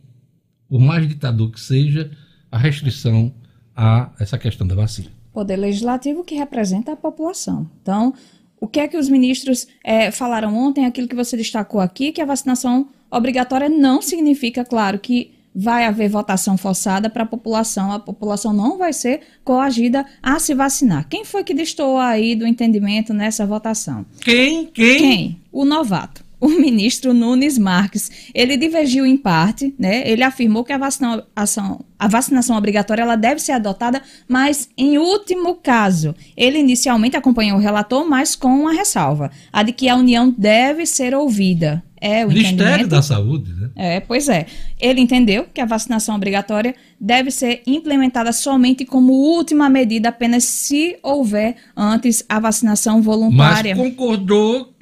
por 0.68 0.78
mais 0.78 1.08
ditador 1.08 1.50
que 1.50 1.60
seja, 1.60 2.10
a 2.52 2.58
restrição 2.58 3.32
a 3.74 4.12
essa 4.20 4.36
questão 4.36 4.66
da 4.66 4.74
vacina. 4.74 5.08
Poder 5.34 5.56
legislativo 5.56 6.24
que 6.24 6.34
representa 6.34 6.92
a 6.92 6.96
população. 6.96 7.68
Então, 7.82 8.14
o 8.58 8.66
que 8.66 8.80
é 8.80 8.88
que 8.88 8.96
os 8.96 9.10
ministros 9.10 9.66
eh, 9.84 10.10
falaram 10.10 10.56
ontem, 10.56 10.86
aquilo 10.86 11.06
que 11.06 11.14
você 11.14 11.36
destacou 11.36 11.80
aqui, 11.80 12.12
que 12.12 12.22
a 12.22 12.24
vacinação 12.24 12.88
obrigatória 13.10 13.68
não 13.68 14.00
significa, 14.00 14.64
claro, 14.64 14.98
que 14.98 15.34
vai 15.54 15.84
haver 15.84 16.08
votação 16.08 16.56
forçada 16.56 17.08
para 17.08 17.22
a 17.22 17.26
população, 17.26 17.92
a 17.92 18.00
população 18.00 18.52
não 18.52 18.76
vai 18.76 18.92
ser 18.92 19.20
coagida 19.44 20.04
a 20.22 20.38
se 20.40 20.54
vacinar. 20.54 21.06
Quem 21.08 21.24
foi 21.24 21.44
que 21.44 21.54
destoou 21.54 21.98
aí 21.98 22.34
do 22.34 22.46
entendimento 22.46 23.14
nessa 23.14 23.46
votação? 23.46 24.04
Quem? 24.20 24.66
Quem? 24.66 24.98
Quem? 24.98 25.40
O 25.52 25.64
novato. 25.64 26.23
O 26.40 26.48
ministro 26.48 27.14
Nunes 27.14 27.56
Marques, 27.56 28.10
ele 28.34 28.56
divergiu 28.56 29.06
em 29.06 29.16
parte, 29.16 29.74
né? 29.78 30.02
Ele 30.08 30.22
afirmou 30.22 30.64
que 30.64 30.72
a 30.72 30.78
vacinação, 30.78 31.84
a 31.98 32.08
vacinação 32.08 32.56
obrigatória 32.56 33.02
ela 33.02 33.16
deve 33.16 33.40
ser 33.40 33.52
adotada, 33.52 34.02
mas 34.28 34.68
em 34.76 34.98
último 34.98 35.54
caso. 35.54 36.14
Ele 36.36 36.58
inicialmente 36.58 37.16
acompanhou 37.16 37.58
o 37.58 37.60
relator, 37.60 38.08
mas 38.08 38.36
com 38.36 38.48
uma 38.48 38.72
ressalva, 38.72 39.30
a 39.52 39.62
de 39.62 39.72
que 39.72 39.88
a 39.88 39.96
União 39.96 40.34
deve 40.36 40.84
ser 40.84 41.14
ouvida. 41.14 41.82
É 42.06 42.26
o 42.26 42.28
Ministério 42.28 42.86
da 42.86 43.00
Saúde, 43.00 43.50
né? 43.54 43.70
É, 43.74 44.00
pois 44.00 44.28
é. 44.28 44.44
Ele 44.78 45.00
entendeu 45.00 45.46
que 45.54 45.58
a 45.58 45.64
vacinação 45.64 46.14
obrigatória 46.14 46.74
deve 47.00 47.30
ser 47.30 47.62
implementada 47.66 48.30
somente 48.30 48.84
como 48.84 49.14
última 49.14 49.70
medida, 49.70 50.10
apenas 50.10 50.44
se 50.44 50.98
houver 51.02 51.56
antes 51.74 52.22
a 52.28 52.38
vacinação 52.38 52.96
Mas 52.96 53.04
voluntária. 53.06 53.74
concordou 53.74 54.73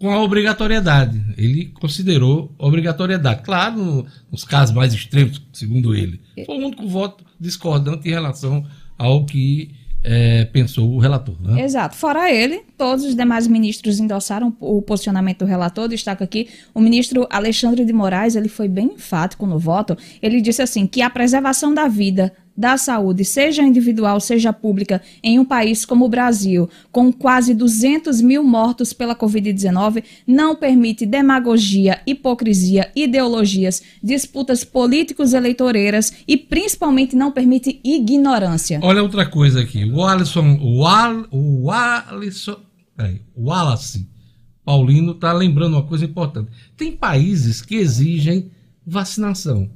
com 0.00 0.10
a 0.10 0.20
obrigatoriedade. 0.22 1.22
Ele 1.36 1.66
considerou 1.80 2.52
obrigatoriedade. 2.58 3.42
Claro, 3.42 3.76
no- 3.76 4.06
nos 4.32 4.44
casos 4.44 4.74
mais 4.74 4.94
extremos, 4.94 5.40
segundo 5.52 5.94
ele. 5.94 6.20
Foi 6.46 6.56
o 6.56 6.66
único 6.66 6.88
voto 6.88 7.22
discordante 7.38 8.08
em 8.08 8.12
relação 8.12 8.64
ao 8.98 9.24
que 9.26 9.70
eh, 10.02 10.46
pensou 10.46 10.90
o 10.94 10.98
relator. 10.98 11.36
Né? 11.42 11.62
Exato. 11.62 11.94
Fora 11.94 12.32
ele, 12.32 12.62
todos 12.78 13.04
os 13.04 13.14
demais 13.14 13.46
ministros 13.46 14.00
endossaram 14.00 14.56
o 14.58 14.80
posicionamento 14.80 15.40
do 15.40 15.44
relator. 15.44 15.86
Destaca 15.88 16.24
aqui 16.24 16.48
o 16.74 16.80
ministro 16.80 17.26
Alexandre 17.30 17.84
de 17.84 17.92
Moraes, 17.92 18.34
ele 18.34 18.48
foi 18.48 18.66
bem 18.66 18.94
enfático 18.94 19.44
no 19.46 19.58
voto. 19.58 19.94
Ele 20.22 20.40
disse 20.40 20.62
assim 20.62 20.86
que 20.86 21.02
a 21.02 21.10
preservação 21.10 21.74
da 21.74 21.86
vida, 21.86 22.32
da 22.60 22.76
saúde, 22.76 23.24
seja 23.24 23.62
individual, 23.62 24.20
seja 24.20 24.52
pública, 24.52 25.00
em 25.22 25.38
um 25.38 25.44
país 25.46 25.86
como 25.86 26.04
o 26.04 26.08
Brasil, 26.10 26.68
com 26.92 27.10
quase 27.10 27.54
200 27.54 28.20
mil 28.20 28.44
mortos 28.44 28.92
pela 28.92 29.16
Covid-19, 29.16 30.04
não 30.26 30.54
permite 30.54 31.06
demagogia, 31.06 32.02
hipocrisia, 32.06 32.92
ideologias, 32.94 33.82
disputas 34.02 34.62
políticos 34.62 35.32
eleitoreiras 35.32 36.12
e 36.28 36.36
principalmente 36.36 37.16
não 37.16 37.32
permite 37.32 37.80
ignorância. 37.82 38.78
Olha 38.82 39.02
outra 39.02 39.24
coisa 39.24 39.62
aqui. 39.62 39.90
O 39.90 40.04
Alisson, 40.04 40.58
o, 40.60 40.84
Al, 40.84 41.24
o 41.30 41.70
Alisson, 41.70 42.58
peraí, 42.94 43.22
o 43.34 43.48
Wallace 43.48 44.06
Paulino 44.62 45.12
está 45.12 45.32
lembrando 45.32 45.78
uma 45.78 45.82
coisa 45.82 46.04
importante. 46.04 46.50
Tem 46.76 46.92
países 46.92 47.62
que 47.62 47.76
exigem 47.76 48.50
vacinação. 48.86 49.70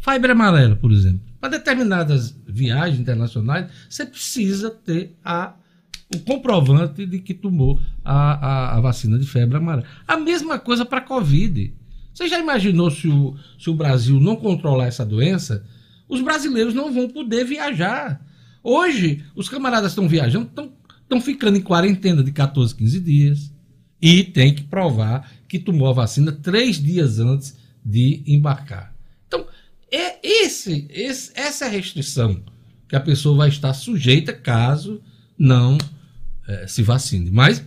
Febre 0.00 0.32
amarela, 0.32 0.74
por 0.74 0.90
exemplo. 0.90 1.20
Para 1.40 1.50
determinadas 1.50 2.34
viagens 2.46 3.00
internacionais, 3.00 3.70
você 3.88 4.06
precisa 4.06 4.70
ter 4.70 5.16
a, 5.24 5.54
o 6.14 6.18
comprovante 6.20 7.04
de 7.04 7.18
que 7.18 7.34
tomou 7.34 7.80
a, 8.04 8.14
a, 8.14 8.76
a 8.76 8.80
vacina 8.80 9.18
de 9.18 9.26
febre 9.26 9.56
amarela. 9.56 9.86
A 10.06 10.16
mesma 10.16 10.58
coisa 10.58 10.84
para 10.84 10.98
a 10.98 11.02
Covid. 11.02 11.74
Você 12.12 12.28
já 12.28 12.38
imaginou 12.38 12.90
se 12.90 13.08
o, 13.08 13.36
se 13.58 13.68
o 13.68 13.74
Brasil 13.74 14.18
não 14.18 14.36
controlar 14.36 14.86
essa 14.86 15.04
doença? 15.04 15.64
Os 16.08 16.22
brasileiros 16.22 16.72
não 16.72 16.92
vão 16.92 17.08
poder 17.08 17.44
viajar. 17.44 18.24
Hoje, 18.62 19.22
os 19.34 19.48
camaradas 19.48 19.92
estão 19.92 20.08
viajando, 20.08 20.50
estão, 21.02 21.20
ficando 21.20 21.58
em 21.58 21.60
quarentena 21.60 22.24
de 22.24 22.32
14, 22.32 22.74
15 22.74 23.00
dias 23.00 23.52
e 24.00 24.24
tem 24.24 24.54
que 24.54 24.64
provar 24.64 25.30
que 25.46 25.58
tomou 25.58 25.88
a 25.88 25.92
vacina 25.92 26.32
três 26.32 26.82
dias 26.82 27.18
antes 27.18 27.56
de 27.84 28.22
embarcar. 28.26 28.95
É 29.96 30.18
esse, 30.22 30.86
esse, 30.90 31.32
essa 31.34 31.64
é 31.64 31.68
restrição 31.68 32.42
que 32.86 32.94
a 32.94 33.00
pessoa 33.00 33.36
vai 33.36 33.48
estar 33.48 33.72
sujeita 33.72 34.32
caso 34.32 35.00
não 35.38 35.78
eh, 36.46 36.66
se 36.66 36.82
vacine. 36.82 37.30
Mas 37.30 37.64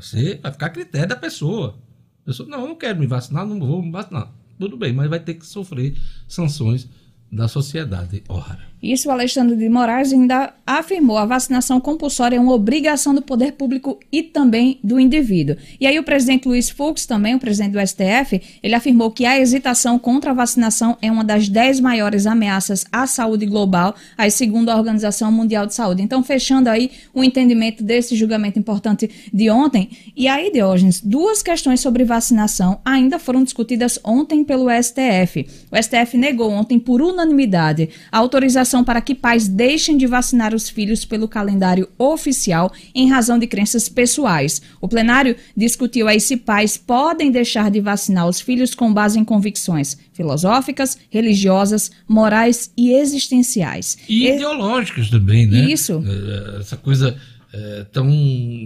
ser, 0.00 0.40
vai 0.40 0.52
ficar 0.52 0.66
a 0.66 0.70
critério 0.70 1.08
da 1.08 1.16
pessoa. 1.16 1.78
A 2.22 2.26
pessoa, 2.26 2.48
não, 2.48 2.62
eu 2.62 2.68
não 2.68 2.76
quero 2.76 2.98
me 2.98 3.06
vacinar, 3.06 3.46
não 3.46 3.58
vou 3.60 3.82
me 3.82 3.90
vacinar. 3.90 4.32
Tudo 4.58 4.76
bem, 4.76 4.92
mas 4.92 5.10
vai 5.10 5.20
ter 5.20 5.34
que 5.34 5.44
sofrer 5.44 5.94
sanções 6.26 6.88
da 7.30 7.46
sociedade. 7.46 8.22
Ora. 8.26 8.66
Isso, 8.82 9.08
o 9.08 9.12
Alexandre 9.12 9.56
de 9.56 9.68
Moraes 9.68 10.12
ainda 10.12 10.52
afirmou: 10.66 11.16
a 11.16 11.24
vacinação 11.24 11.80
compulsória 11.80 12.36
é 12.36 12.40
uma 12.40 12.52
obrigação 12.52 13.14
do 13.14 13.22
poder 13.22 13.52
público 13.52 13.98
e 14.12 14.22
também 14.22 14.78
do 14.82 15.00
indivíduo. 15.00 15.56
E 15.80 15.86
aí, 15.86 15.98
o 15.98 16.04
presidente 16.04 16.46
Luiz 16.46 16.68
Fux, 16.68 17.06
também 17.06 17.34
o 17.34 17.38
presidente 17.38 17.72
do 17.72 17.86
STF, 17.86 18.40
ele 18.62 18.74
afirmou 18.74 19.10
que 19.10 19.24
a 19.24 19.38
hesitação 19.38 19.98
contra 19.98 20.30
a 20.30 20.34
vacinação 20.34 20.96
é 21.00 21.10
uma 21.10 21.24
das 21.24 21.48
dez 21.48 21.80
maiores 21.80 22.26
ameaças 22.26 22.84
à 22.92 23.06
saúde 23.06 23.46
global, 23.46 23.94
aí, 24.16 24.30
segundo 24.30 24.68
a 24.68 24.76
Organização 24.76 25.32
Mundial 25.32 25.66
de 25.66 25.74
Saúde. 25.74 26.02
Então, 26.02 26.22
fechando 26.22 26.68
aí 26.68 26.90
o 27.14 27.24
entendimento 27.24 27.82
desse 27.82 28.14
julgamento 28.14 28.58
importante 28.58 29.10
de 29.32 29.50
ontem. 29.50 29.90
E 30.14 30.28
aí, 30.28 30.50
Diógenes, 30.52 31.00
duas 31.00 31.42
questões 31.42 31.80
sobre 31.80 32.04
vacinação 32.04 32.80
ainda 32.84 33.18
foram 33.18 33.42
discutidas 33.42 33.98
ontem 34.04 34.44
pelo 34.44 34.68
STF. 34.70 35.46
O 35.70 35.82
STF 35.82 36.16
negou 36.16 36.50
ontem, 36.50 36.78
por 36.78 37.00
unanimidade, 37.00 37.88
a 38.10 38.18
autorização 38.18 38.75
para 38.84 39.00
que 39.00 39.14
pais 39.14 39.46
deixem 39.48 39.96
de 39.96 40.06
vacinar 40.06 40.54
os 40.54 40.68
filhos 40.68 41.04
pelo 41.04 41.28
calendário 41.28 41.88
oficial 41.98 42.72
em 42.94 43.08
razão 43.10 43.38
de 43.38 43.46
crenças 43.46 43.88
pessoais. 43.88 44.60
O 44.80 44.88
plenário 44.88 45.36
discutiu 45.56 46.08
aí 46.08 46.20
se 46.20 46.36
pais 46.36 46.76
podem 46.76 47.30
deixar 47.30 47.70
de 47.70 47.80
vacinar 47.80 48.28
os 48.28 48.40
filhos 48.40 48.74
com 48.74 48.92
base 48.92 49.18
em 49.18 49.24
convicções 49.24 49.96
filosóficas, 50.12 50.96
religiosas, 51.10 51.90
morais 52.08 52.70
e 52.76 52.92
existenciais. 52.92 53.98
E 54.08 54.28
ideológicas 54.28 55.10
também, 55.10 55.46
né? 55.46 55.70
Isso. 55.70 56.02
Eh, 56.06 56.60
Essa 56.60 56.76
coisa 56.76 57.16
eh, 57.52 57.86
tão 57.92 58.06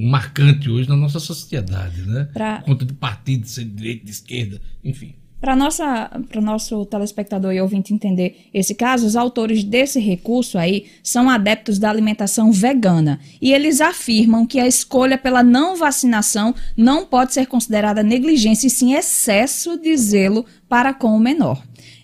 marcante 0.03 0.69
hoje 0.71 0.89
na 0.89 0.97
nossa 0.97 1.19
sociedade, 1.21 2.03
né? 2.03 2.29
Pra- 2.33 2.59
Por 2.59 2.67
conta 2.67 2.85
de 2.85 2.93
partido, 2.95 3.47
ser 3.47 3.65
de 3.65 3.71
direita, 3.71 4.05
de 4.05 4.11
esquerda, 4.11 4.61
enfim. 4.85 5.15
Para 5.41 5.55
o 5.55 6.43
nosso 6.43 6.85
telespectador 6.85 7.53
e 7.55 7.61
ouvinte 7.63 7.95
entender 7.95 8.49
esse 8.53 8.75
caso, 8.75 9.07
os 9.07 9.17
autores 9.17 9.65
desse 9.65 9.99
recurso 9.99 10.59
aí 10.59 10.87
são 11.03 11.31
adeptos 11.31 11.79
da 11.79 11.89
alimentação 11.89 12.53
vegana. 12.53 13.19
E 13.41 13.51
eles 13.55 13.81
afirmam 13.81 14.47
que 14.47 14.61
a 14.61 14.67
escolha 14.67 15.17
pela 15.17 15.43
não 15.43 15.77
vacinação 15.77 16.55
não 16.77 17.07
pode 17.07 17.33
ser 17.33 17.47
considerada 17.47 18.03
negligência 18.03 18.67
e 18.67 18.71
sim 18.71 18.93
excesso 18.93 19.79
de 19.79 19.97
zelo 19.97 20.45
para 20.69 20.93
com 20.93 21.17
o 21.17 21.21
menor. 21.21 21.63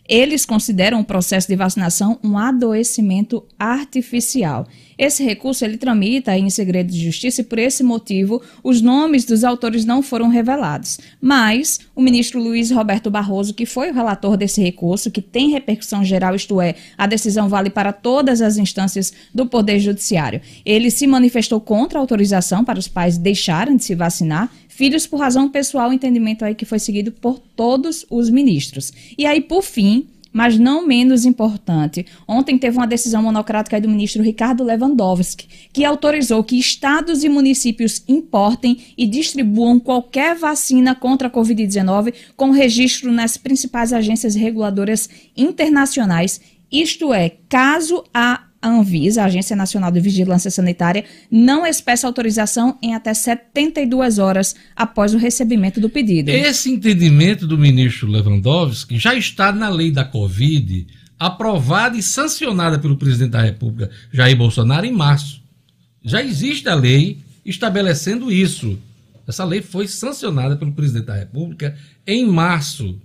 Eles 0.08 0.46
consideram 0.46 1.00
o 1.00 1.04
processo 1.04 1.48
de 1.48 1.56
vacinação 1.56 2.18
um 2.24 2.38
adoecimento 2.38 3.44
artificial. 3.58 4.66
Esse 4.98 5.22
recurso 5.22 5.64
ele 5.64 5.76
tramita 5.76 6.36
em 6.36 6.48
segredo 6.48 6.90
de 6.90 7.04
justiça 7.04 7.42
e 7.42 7.44
por 7.44 7.58
esse 7.58 7.82
motivo 7.82 8.42
os 8.62 8.80
nomes 8.80 9.24
dos 9.24 9.44
autores 9.44 9.84
não 9.84 10.02
foram 10.02 10.28
revelados. 10.28 10.98
Mas 11.20 11.80
o 11.94 12.00
ministro 12.00 12.42
Luiz 12.42 12.70
Roberto 12.70 13.10
Barroso, 13.10 13.54
que 13.54 13.66
foi 13.66 13.90
o 13.90 13.94
relator 13.94 14.36
desse 14.36 14.62
recurso, 14.62 15.10
que 15.10 15.20
tem 15.20 15.50
repercussão 15.50 16.04
geral, 16.04 16.34
isto 16.34 16.60
é, 16.60 16.74
a 16.96 17.06
decisão 17.06 17.48
vale 17.48 17.68
para 17.68 17.92
todas 17.92 18.40
as 18.40 18.56
instâncias 18.56 19.12
do 19.34 19.46
Poder 19.46 19.78
Judiciário. 19.78 20.40
Ele 20.64 20.90
se 20.90 21.06
manifestou 21.06 21.60
contra 21.60 21.98
a 21.98 22.00
autorização 22.00 22.64
para 22.64 22.78
os 22.78 22.88
pais 22.88 23.18
deixarem 23.18 23.76
de 23.76 23.84
se 23.84 23.94
vacinar 23.94 24.50
filhos 24.76 25.06
por 25.06 25.18
razão 25.18 25.48
pessoal, 25.48 25.90
entendimento 25.90 26.44
aí 26.44 26.54
que 26.54 26.66
foi 26.66 26.78
seguido 26.78 27.10
por 27.10 27.38
todos 27.38 28.04
os 28.10 28.28
ministros. 28.28 28.92
E 29.16 29.24
aí, 29.24 29.40
por 29.40 29.62
fim, 29.62 30.06
mas 30.36 30.58
não 30.58 30.86
menos 30.86 31.24
importante, 31.24 32.04
ontem 32.28 32.58
teve 32.58 32.76
uma 32.76 32.86
decisão 32.86 33.22
monocrática 33.22 33.80
do 33.80 33.88
ministro 33.88 34.22
Ricardo 34.22 34.62
Lewandowski, 34.62 35.48
que 35.72 35.82
autorizou 35.82 36.44
que 36.44 36.58
estados 36.58 37.24
e 37.24 37.28
municípios 37.30 38.02
importem 38.06 38.76
e 38.98 39.06
distribuam 39.06 39.80
qualquer 39.80 40.36
vacina 40.36 40.94
contra 40.94 41.28
a 41.28 41.30
Covid-19 41.30 42.12
com 42.36 42.50
registro 42.50 43.10
nas 43.10 43.38
principais 43.38 43.94
agências 43.94 44.34
reguladoras 44.34 45.08
internacionais, 45.34 46.38
isto 46.70 47.14
é, 47.14 47.32
caso 47.48 48.04
a 48.12 48.45
Anvisa, 48.68 49.22
a 49.22 49.26
Agência 49.26 49.56
Nacional 49.56 49.90
de 49.90 50.00
Vigilância 50.00 50.50
Sanitária, 50.50 51.04
não 51.30 51.66
expressa 51.66 52.06
autorização 52.06 52.78
em 52.82 52.94
até 52.94 53.14
72 53.14 54.18
horas 54.18 54.54
após 54.74 55.14
o 55.14 55.18
recebimento 55.18 55.80
do 55.80 55.88
pedido. 55.88 56.30
Esse 56.30 56.70
entendimento 56.70 57.46
do 57.46 57.58
ministro 57.58 58.08
Lewandowski 58.08 58.98
já 58.98 59.14
está 59.14 59.52
na 59.52 59.68
lei 59.68 59.90
da 59.90 60.04
Covid, 60.04 60.86
aprovada 61.18 61.96
e 61.96 62.02
sancionada 62.02 62.78
pelo 62.78 62.96
presidente 62.96 63.30
da 63.30 63.42
República, 63.42 63.90
Jair 64.12 64.36
Bolsonaro, 64.36 64.86
em 64.86 64.92
março. 64.92 65.42
Já 66.04 66.22
existe 66.22 66.68
a 66.68 66.74
lei 66.74 67.18
estabelecendo 67.44 68.30
isso. 68.30 68.78
Essa 69.26 69.44
lei 69.44 69.62
foi 69.62 69.88
sancionada 69.88 70.56
pelo 70.56 70.72
presidente 70.72 71.06
da 71.06 71.14
República 71.14 71.76
em 72.06 72.26
março, 72.26 73.00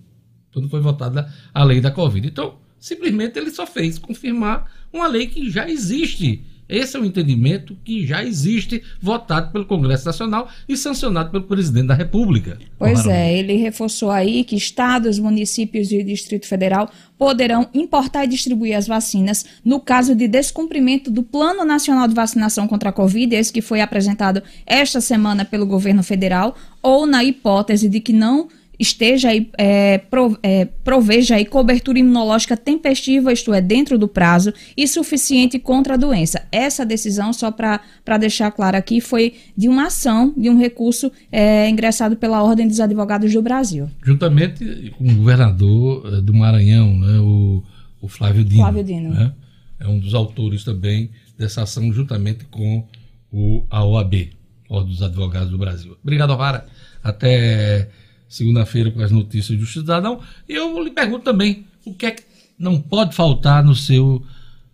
quando 0.54 0.70
foi 0.70 0.82
votada 0.82 1.32
a 1.54 1.64
lei 1.64 1.82
da 1.82 1.90
Covid. 1.90 2.28
Então, 2.28 2.56
simplesmente 2.80 3.40
ele 3.40 3.50
só 3.50 3.66
fez 3.66 3.98
confirmar 3.98 4.70
uma 4.94 5.08
lei 5.08 5.28
que 5.28 5.50
já 5.50 5.70
existe. 5.70 6.44
Esse 6.72 6.96
é 6.96 7.00
o 7.02 7.04
entendimento 7.04 7.76
que 7.84 8.08
já 8.08 8.24
existe, 8.24 8.82
votado 9.02 9.52
pelo 9.52 9.66
Congresso 9.66 10.06
Nacional 10.06 10.48
e 10.70 10.78
sancionado 10.78 11.30
pelo 11.30 11.44
presidente 11.44 11.88
da 11.88 11.94
República. 11.94 12.58
Pois 12.80 13.06
é, 13.06 13.38
ele 13.38 13.58
reforçou 13.58 14.10
aí 14.10 14.46
que 14.46 14.56
estados, 14.56 15.20
municípios 15.20 15.92
e 15.92 16.02
Distrito 16.02 16.48
Federal 16.48 16.90
poderão 17.18 17.68
importar 17.74 18.24
e 18.24 18.30
distribuir 18.30 18.78
as 18.78 18.88
vacinas 18.88 19.46
no 19.66 19.82
caso 19.82 20.16
de 20.16 20.30
descumprimento 20.30 21.12
do 21.12 21.24
Plano 21.24 21.66
Nacional 21.66 22.08
de 22.08 22.16
Vacinação 22.16 22.70
contra 22.70 22.90
a 22.90 22.94
Covid, 22.94 23.36
esse 23.36 23.52
que 23.52 23.62
foi 23.62 23.82
apresentado 23.82 24.42
esta 24.66 25.02
semana 25.02 25.44
pelo 25.44 25.66
governo 25.66 26.04
federal, 26.04 26.56
ou 26.82 27.06
na 27.06 27.22
hipótese 27.22 27.90
de 27.90 28.00
que 28.00 28.14
não 28.14 28.48
esteja 28.82 29.30
aí, 29.30 29.50
é, 29.58 29.98
pro- 30.00 30.38
é, 30.44 30.66
proveja 30.66 31.36
aí 31.36 31.46
cobertura 31.46 32.00
imunológica 32.00 32.58
tempestiva, 32.58 33.32
isto 33.32 33.54
é, 33.54 33.62
dentro 33.62 33.98
do 33.98 34.08
prazo, 34.08 34.52
e 34.76 34.88
suficiente 34.88 35.60
contra 35.60 35.94
a 35.94 35.98
doença. 35.98 36.42
Essa 36.52 36.86
decisão, 36.86 37.32
só 37.32 37.52
para 37.52 37.80
deixar 38.20 38.52
claro 38.52 38.76
aqui, 38.76 39.00
foi 39.00 39.36
de 39.56 39.70
uma 39.70 39.86
ação, 39.88 40.34
de 40.36 40.50
um 40.50 40.58
recurso 40.58 41.12
é, 41.32 41.70
ingressado 41.70 42.18
pela 42.18 42.42
Ordem 42.44 42.68
dos 42.68 42.80
Advogados 42.80 43.32
do 43.32 43.42
Brasil. 43.42 43.90
juntamente 44.04 44.92
com 44.98 45.08
o 45.10 45.16
governador 45.16 46.04
eh, 46.18 46.22
do 46.22 46.34
Maranhão, 46.34 46.98
né, 46.98 47.20
o, 47.20 47.64
o 48.02 48.08
Flávio 48.08 48.44
Dino. 48.44 48.62
Flávio 48.62 48.84
Dino. 48.84 49.10
né, 49.12 49.32
é 49.80 49.88
um 49.88 50.00
dos 50.00 50.14
autores 50.14 50.64
também 50.64 51.12
dessa 51.38 51.64
ação, 51.64 51.92
juntamente 51.94 52.46
com 52.46 52.86
o, 53.32 53.64
a 53.70 53.84
OAB, 53.86 54.30
Ordem 54.70 54.90
dos 54.94 55.02
Advogados 55.04 55.50
do 55.52 55.58
Brasil. 55.58 55.96
Obrigado, 56.04 56.36
Vara. 56.36 56.66
Até 57.04 57.90
segunda-feira 58.36 58.90
com 58.92 59.02
as 59.02 59.12
notícias 59.12 59.58
do 59.60 59.66
Cidadão. 59.66 60.20
E 60.48 60.54
eu 60.54 60.82
lhe 60.84 60.90
pergunto 60.92 61.24
também 61.26 61.66
o 61.86 61.94
que 61.94 62.06
é 62.06 62.12
que 62.12 62.24
não 62.58 62.80
pode 62.80 63.16
faltar 63.16 63.64
no 63.64 63.76
seu, 63.76 64.24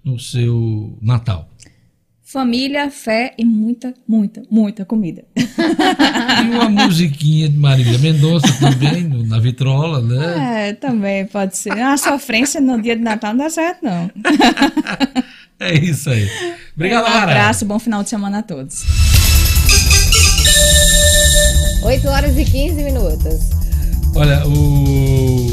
no 0.04 0.20
seu 0.20 0.98
Natal. 1.02 1.50
Família, 2.24 2.92
fé 2.92 3.34
e 3.38 3.46
muita, 3.46 3.94
muita, 4.06 4.44
muita 4.52 4.84
comida. 4.86 5.24
E 5.38 6.50
uma 6.52 6.70
musiquinha 6.70 7.50
de 7.50 7.58
Marília 7.58 7.98
Mendonça 7.98 8.48
também, 8.60 9.04
no- 9.04 9.26
na 9.26 9.40
vitrola, 9.40 10.02
né? 10.02 10.70
É, 10.70 10.74
também 10.74 11.26
pode 11.26 11.58
ser. 11.58 11.72
A 11.80 11.98
sofrência 11.98 12.62
no 12.62 12.80
dia 12.82 12.96
de 12.96 13.02
Natal 13.02 13.32
não 13.34 13.46
dá 13.46 13.50
certo, 13.50 13.80
não. 13.84 14.12
É 15.60 15.74
isso 15.74 16.08
aí. 16.12 16.30
Obrigado, 16.76 17.08
Um 17.08 17.12
Vara. 17.12 17.32
abraço, 17.32 17.66
bom 17.66 17.80
final 17.80 18.04
de 18.04 18.10
semana 18.10 18.40
a 18.40 18.44
todos. 18.44 18.84
8 21.84 22.08
horas 22.08 22.38
e 22.38 22.44
15 22.44 22.84
minutos. 22.84 23.50
Olha, 24.16 24.46
o, 24.48 25.46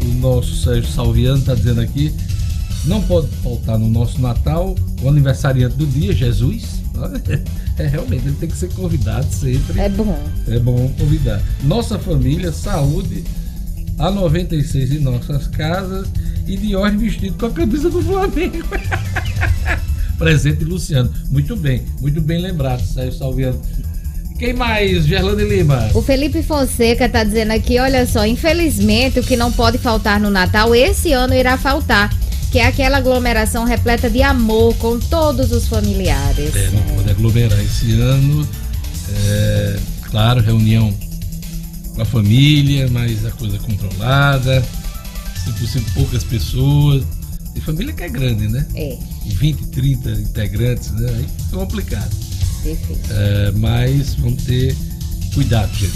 o 0.00 0.14
nosso 0.20 0.54
Sérgio 0.56 0.90
Salviano 0.90 1.38
está 1.38 1.54
dizendo 1.54 1.80
aqui, 1.80 2.14
não 2.84 3.02
pode 3.02 3.28
faltar 3.42 3.78
no 3.78 3.88
nosso 3.88 4.20
Natal 4.20 4.74
o 5.02 5.08
aniversariante 5.08 5.76
do 5.76 5.86
dia, 5.86 6.12
Jesus. 6.12 6.78
É 7.78 7.86
realmente, 7.86 8.26
ele 8.26 8.34
tem 8.40 8.48
que 8.48 8.56
ser 8.56 8.72
convidado 8.72 9.32
sempre. 9.32 9.78
É 9.78 9.88
bom. 9.88 10.18
É 10.48 10.58
bom 10.58 10.92
convidar. 10.98 11.40
Nossa 11.62 11.96
família, 11.96 12.50
saúde, 12.50 13.22
a 13.96 14.10
96 14.10 14.92
em 14.94 14.98
nossas 14.98 15.46
casas 15.46 16.08
e 16.44 16.56
Diógenes 16.56 17.00
vestido 17.00 17.38
com 17.38 17.46
a 17.46 17.50
camisa 17.52 17.88
do 17.88 18.02
Flamengo. 18.02 18.66
Presente 20.18 20.64
Luciano. 20.64 21.12
Muito 21.30 21.54
bem, 21.54 21.84
muito 22.00 22.20
bem 22.20 22.42
lembrado, 22.42 22.80
Sérgio 22.80 23.16
Salviano. 23.16 23.60
Quem 24.38 24.52
mais, 24.52 25.04
Gerlane 25.04 25.42
Lima? 25.42 25.90
O 25.94 26.00
Felipe 26.00 26.44
Fonseca 26.44 27.08
tá 27.08 27.24
dizendo 27.24 27.50
aqui, 27.50 27.80
olha 27.80 28.06
só, 28.06 28.24
infelizmente 28.24 29.18
o 29.18 29.22
que 29.24 29.36
não 29.36 29.50
pode 29.50 29.78
faltar 29.78 30.20
no 30.20 30.30
Natal 30.30 30.72
esse 30.76 31.12
ano 31.12 31.34
irá 31.34 31.58
faltar, 31.58 32.16
que 32.52 32.60
é 32.60 32.66
aquela 32.66 32.98
aglomeração 32.98 33.64
repleta 33.64 34.08
de 34.08 34.22
amor 34.22 34.76
com 34.76 35.00
todos 35.00 35.50
os 35.50 35.66
familiares. 35.66 36.54
É, 36.54 36.70
não 36.70 36.82
pode 36.82 37.10
aglomerar 37.10 37.60
esse 37.60 38.00
ano. 38.00 38.48
É, 39.26 39.76
claro, 40.04 40.40
reunião 40.40 40.94
com 41.96 42.02
a 42.02 42.04
família, 42.04 42.88
mas 42.92 43.26
a 43.26 43.32
coisa 43.32 43.58
controlada. 43.58 44.64
Se 45.42 45.52
possível, 45.52 45.88
poucas 45.94 46.22
pessoas. 46.22 47.02
Tem 47.54 47.60
família 47.60 47.92
que 47.92 48.04
é 48.04 48.08
grande, 48.08 48.46
né? 48.46 48.64
É, 48.76 48.96
20, 49.26 49.66
30 49.66 50.10
integrantes, 50.12 50.92
né? 50.92 51.10
Aí 51.16 51.26
fica 51.44 51.56
complicado. 51.56 52.27
É, 53.10 53.52
mas 53.56 54.14
vamos 54.14 54.42
ter 54.42 54.76
cuidado, 55.34 55.72
gente. 55.74 55.92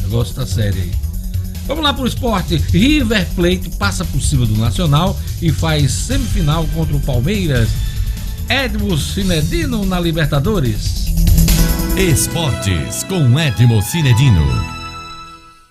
O 0.00 0.02
negócio 0.02 0.34
tá 0.34 0.46
sério 0.46 0.80
aí. 0.80 0.92
Vamos 1.66 1.84
lá 1.84 1.94
pro 1.94 2.06
esporte. 2.06 2.56
River 2.56 3.26
Plate 3.34 3.70
passa 3.78 4.04
por 4.04 4.20
cima 4.20 4.44
do 4.46 4.56
Nacional 4.56 5.18
e 5.40 5.50
faz 5.52 5.92
semifinal 5.92 6.66
contra 6.74 6.96
o 6.96 7.00
Palmeiras. 7.00 7.68
Edmo 8.48 8.98
Cinedino 8.98 9.84
na 9.86 10.00
Libertadores. 10.00 11.06
Esportes 11.96 13.04
com 13.04 13.38
Edmo 13.38 13.80
Cinedino. 13.82 14.42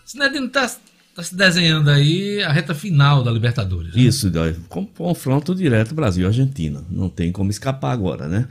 Cinedino 0.05 0.49
tá, 0.49 0.69
tá 1.15 1.23
se 1.23 1.35
desenhando 1.35 1.89
aí 1.89 2.41
a 2.43 2.51
reta 2.51 2.73
final 2.73 3.23
da 3.23 3.31
Libertadores. 3.31 3.93
né? 3.95 4.01
Isso. 4.01 4.31
Com- 4.69 4.85
confronto 4.85 5.53
direto 5.53 5.93
Brasil 5.93 6.23
e 6.23 6.27
Argentina. 6.27 6.83
Não 6.89 7.09
tem 7.09 7.31
como 7.31 7.49
escapar 7.51 7.91
agora, 7.91 8.27
né? 8.27 8.47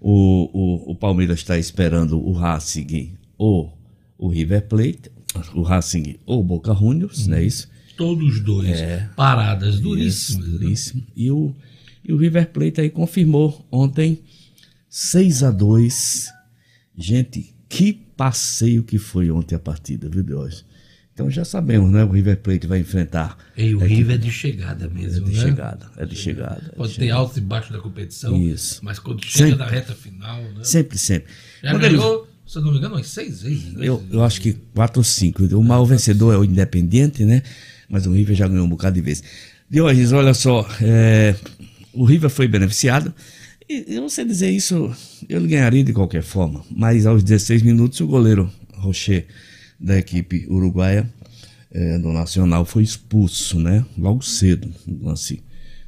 O, 0.00 0.50
o, 0.88 0.92
o 0.92 0.94
Palmeiras 0.94 1.38
está 1.38 1.56
esperando 1.58 2.18
o 2.18 2.32
Racing 2.32 3.12
ou 3.38 3.76
o 4.18 4.28
River 4.28 4.66
Plate, 4.68 5.10
o 5.54 5.62
Racing 5.62 6.16
ou 6.26 6.40
o 6.40 6.44
Boca 6.44 6.74
Juniors, 6.74 7.26
não 7.26 7.36
é 7.36 7.44
isso? 7.44 7.68
Todos 7.96 8.34
os 8.36 8.40
dois. 8.40 8.68
É. 8.70 9.08
Paradas 9.16 9.74
Isso, 9.74 9.82
duríssimas. 9.82 10.46
né? 10.48 10.58
duríssimo. 10.58 11.02
E 11.16 11.30
o, 11.30 11.54
e 12.04 12.12
o 12.12 12.16
River 12.16 12.50
Plate 12.50 12.80
aí 12.80 12.90
confirmou 12.90 13.66
ontem 13.70 14.20
6 14.88 15.42
a 15.44 15.50
2 15.50 16.30
Gente, 16.96 17.54
que 17.68 17.92
passeio 17.92 18.82
que 18.82 18.98
foi 18.98 19.30
ontem 19.30 19.54
a 19.54 19.58
partida, 19.58 20.08
viu, 20.08 20.22
Deus? 20.22 20.64
Então 21.22 21.30
já 21.30 21.44
sabemos, 21.44 21.90
né? 21.90 22.02
O 22.04 22.10
River 22.10 22.36
Plate 22.38 22.66
vai 22.66 22.80
enfrentar. 22.80 23.38
E 23.56 23.74
o 23.74 23.78
equipe- 23.78 23.94
River 23.94 24.14
é 24.16 24.18
de 24.18 24.30
chegada 24.30 24.88
mesmo, 24.88 25.26
É 25.26 25.30
de 25.30 25.36
né? 25.36 25.42
chegada, 25.42 25.86
é 25.96 26.04
de 26.04 26.16
chegada. 26.16 26.70
é 26.72 26.76
Pode 26.76 26.90
de 26.90 26.96
ter 26.98 27.02
chegada. 27.04 27.20
altos 27.20 27.36
e 27.36 27.40
baixos 27.40 27.70
da 27.72 27.78
competição. 27.78 28.36
Isso. 28.36 28.80
Mas 28.82 28.98
quando 28.98 29.24
chega 29.24 29.50
Sempre. 29.50 29.58
na 29.64 29.66
reta 29.70 29.94
final, 29.94 30.42
né? 30.42 30.64
Sempre, 30.64 30.98
sempre. 30.98 31.32
Já 31.62 31.70
Quando 31.70 31.84
ele- 31.84 31.96
ganhou, 31.96 32.28
se 32.44 32.58
eu 32.58 32.62
não 32.62 32.72
me 32.72 32.78
engano, 32.78 32.96
umas 32.96 33.06
seis 33.06 33.42
vezes. 33.42 33.72
né? 33.72 33.86
Eu, 33.88 34.02
eu 34.10 34.24
acho 34.24 34.40
que 34.40 34.52
4 34.74 34.98
ou 34.98 35.04
5. 35.04 35.44
O 35.56 35.62
maior 35.62 35.84
vencedor 35.84 36.34
é 36.34 36.36
o 36.38 36.44
Independiente, 36.44 37.24
né? 37.24 37.42
Mas 37.88 38.04
o 38.06 38.12
River 38.12 38.34
já 38.34 38.48
ganhou 38.48 38.66
um 38.66 38.68
bocado 38.68 38.94
de 38.96 39.00
vezes. 39.00 39.22
Diógenes, 39.70 40.12
olha 40.12 40.34
só, 40.34 40.66
é, 40.80 41.36
o 41.92 42.04
River 42.04 42.30
foi 42.30 42.48
beneficiado. 42.48 43.14
E, 43.68 43.94
e 43.94 44.00
você 44.00 44.24
dizer 44.24 44.50
isso, 44.50 44.92
ele 45.28 45.46
ganharia 45.46 45.84
de 45.84 45.92
qualquer 45.92 46.22
forma. 46.22 46.64
Mas 46.68 47.06
aos 47.06 47.22
16 47.22 47.62
minutos, 47.62 48.00
o 48.00 48.06
goleiro 48.08 48.50
Rocher, 48.74 49.26
da 49.82 49.98
equipe 49.98 50.46
uruguaia, 50.48 51.10
é, 51.70 51.98
do 51.98 52.12
Nacional, 52.12 52.64
foi 52.64 52.82
expulso, 52.82 53.58
né? 53.58 53.84
Logo 53.96 54.22
cedo. 54.22 54.68
Um 54.86 55.06
lance, 55.06 55.42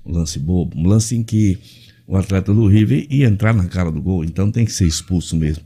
um 0.04 0.12
lance 0.12 0.38
bobo. 0.38 0.76
Um 0.78 0.86
lance 0.86 1.14
em 1.14 1.22
que 1.22 1.58
o 2.06 2.16
atleta 2.16 2.52
do 2.52 2.66
River 2.66 3.06
ia 3.10 3.26
entrar 3.26 3.54
na 3.54 3.66
cara 3.66 3.92
do 3.92 4.00
gol. 4.00 4.24
Então 4.24 4.50
tem 4.50 4.64
que 4.64 4.72
ser 4.72 4.86
expulso 4.86 5.36
mesmo. 5.36 5.62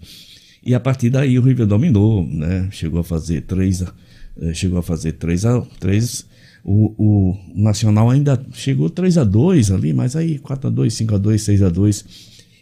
E 0.62 0.74
a 0.74 0.80
partir 0.80 1.08
daí 1.08 1.38
o 1.38 1.42
River 1.42 1.66
dominou, 1.66 2.26
né? 2.26 2.68
Chegou 2.70 3.00
a 3.00 3.04
fazer 3.04 3.42
3 3.42 3.82
a, 3.82 3.94
eh, 4.42 4.54
chegou 4.54 4.78
a 4.78 4.82
fazer 4.82 5.12
3 5.12 5.46
a 5.46 5.60
3 5.80 6.26
o, 6.64 6.94
o 6.98 7.38
Nacional 7.54 8.10
ainda 8.10 8.44
chegou 8.52 8.90
3 8.90 9.18
a 9.18 9.24
2 9.24 9.70
ali, 9.70 9.92
mas 9.94 10.14
aí 10.16 10.38
4 10.38 10.68
a 10.68 10.70
2, 10.70 10.92
5 10.92 11.14
a 11.14 11.18
2, 11.18 11.42
6 11.42 11.62
a 11.62 11.68
2 11.68 12.04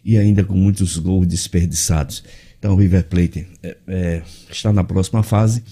e 0.04 0.16
ainda 0.16 0.44
com 0.44 0.54
muitos 0.54 0.96
gols 0.96 1.26
desperdiçados. 1.26 2.22
Então 2.58 2.74
o 2.74 2.76
River 2.76 3.04
Plate 3.04 3.46
eh, 3.62 3.76
eh, 3.86 4.22
está 4.50 4.72
na 4.72 4.82
próxima 4.84 5.22
fase. 5.22 5.62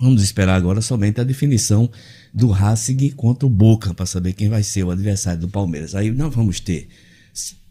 Vamos 0.00 0.22
esperar 0.22 0.54
agora 0.56 0.80
somente 0.80 1.20
a 1.20 1.24
definição 1.24 1.88
do 2.32 2.48
Racing 2.48 3.10
contra 3.10 3.46
o 3.46 3.50
Boca 3.50 3.94
para 3.94 4.06
saber 4.06 4.32
quem 4.32 4.48
vai 4.48 4.62
ser 4.62 4.84
o 4.84 4.90
adversário 4.90 5.40
do 5.40 5.48
Palmeiras. 5.48 5.94
Aí 5.94 6.10
nós 6.10 6.34
vamos 6.34 6.60
ter 6.60 6.88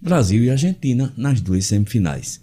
Brasil 0.01 0.43
e 0.43 0.49
Argentina 0.49 1.13
nas 1.17 1.41
duas 1.41 1.65
semifinais. 1.65 2.39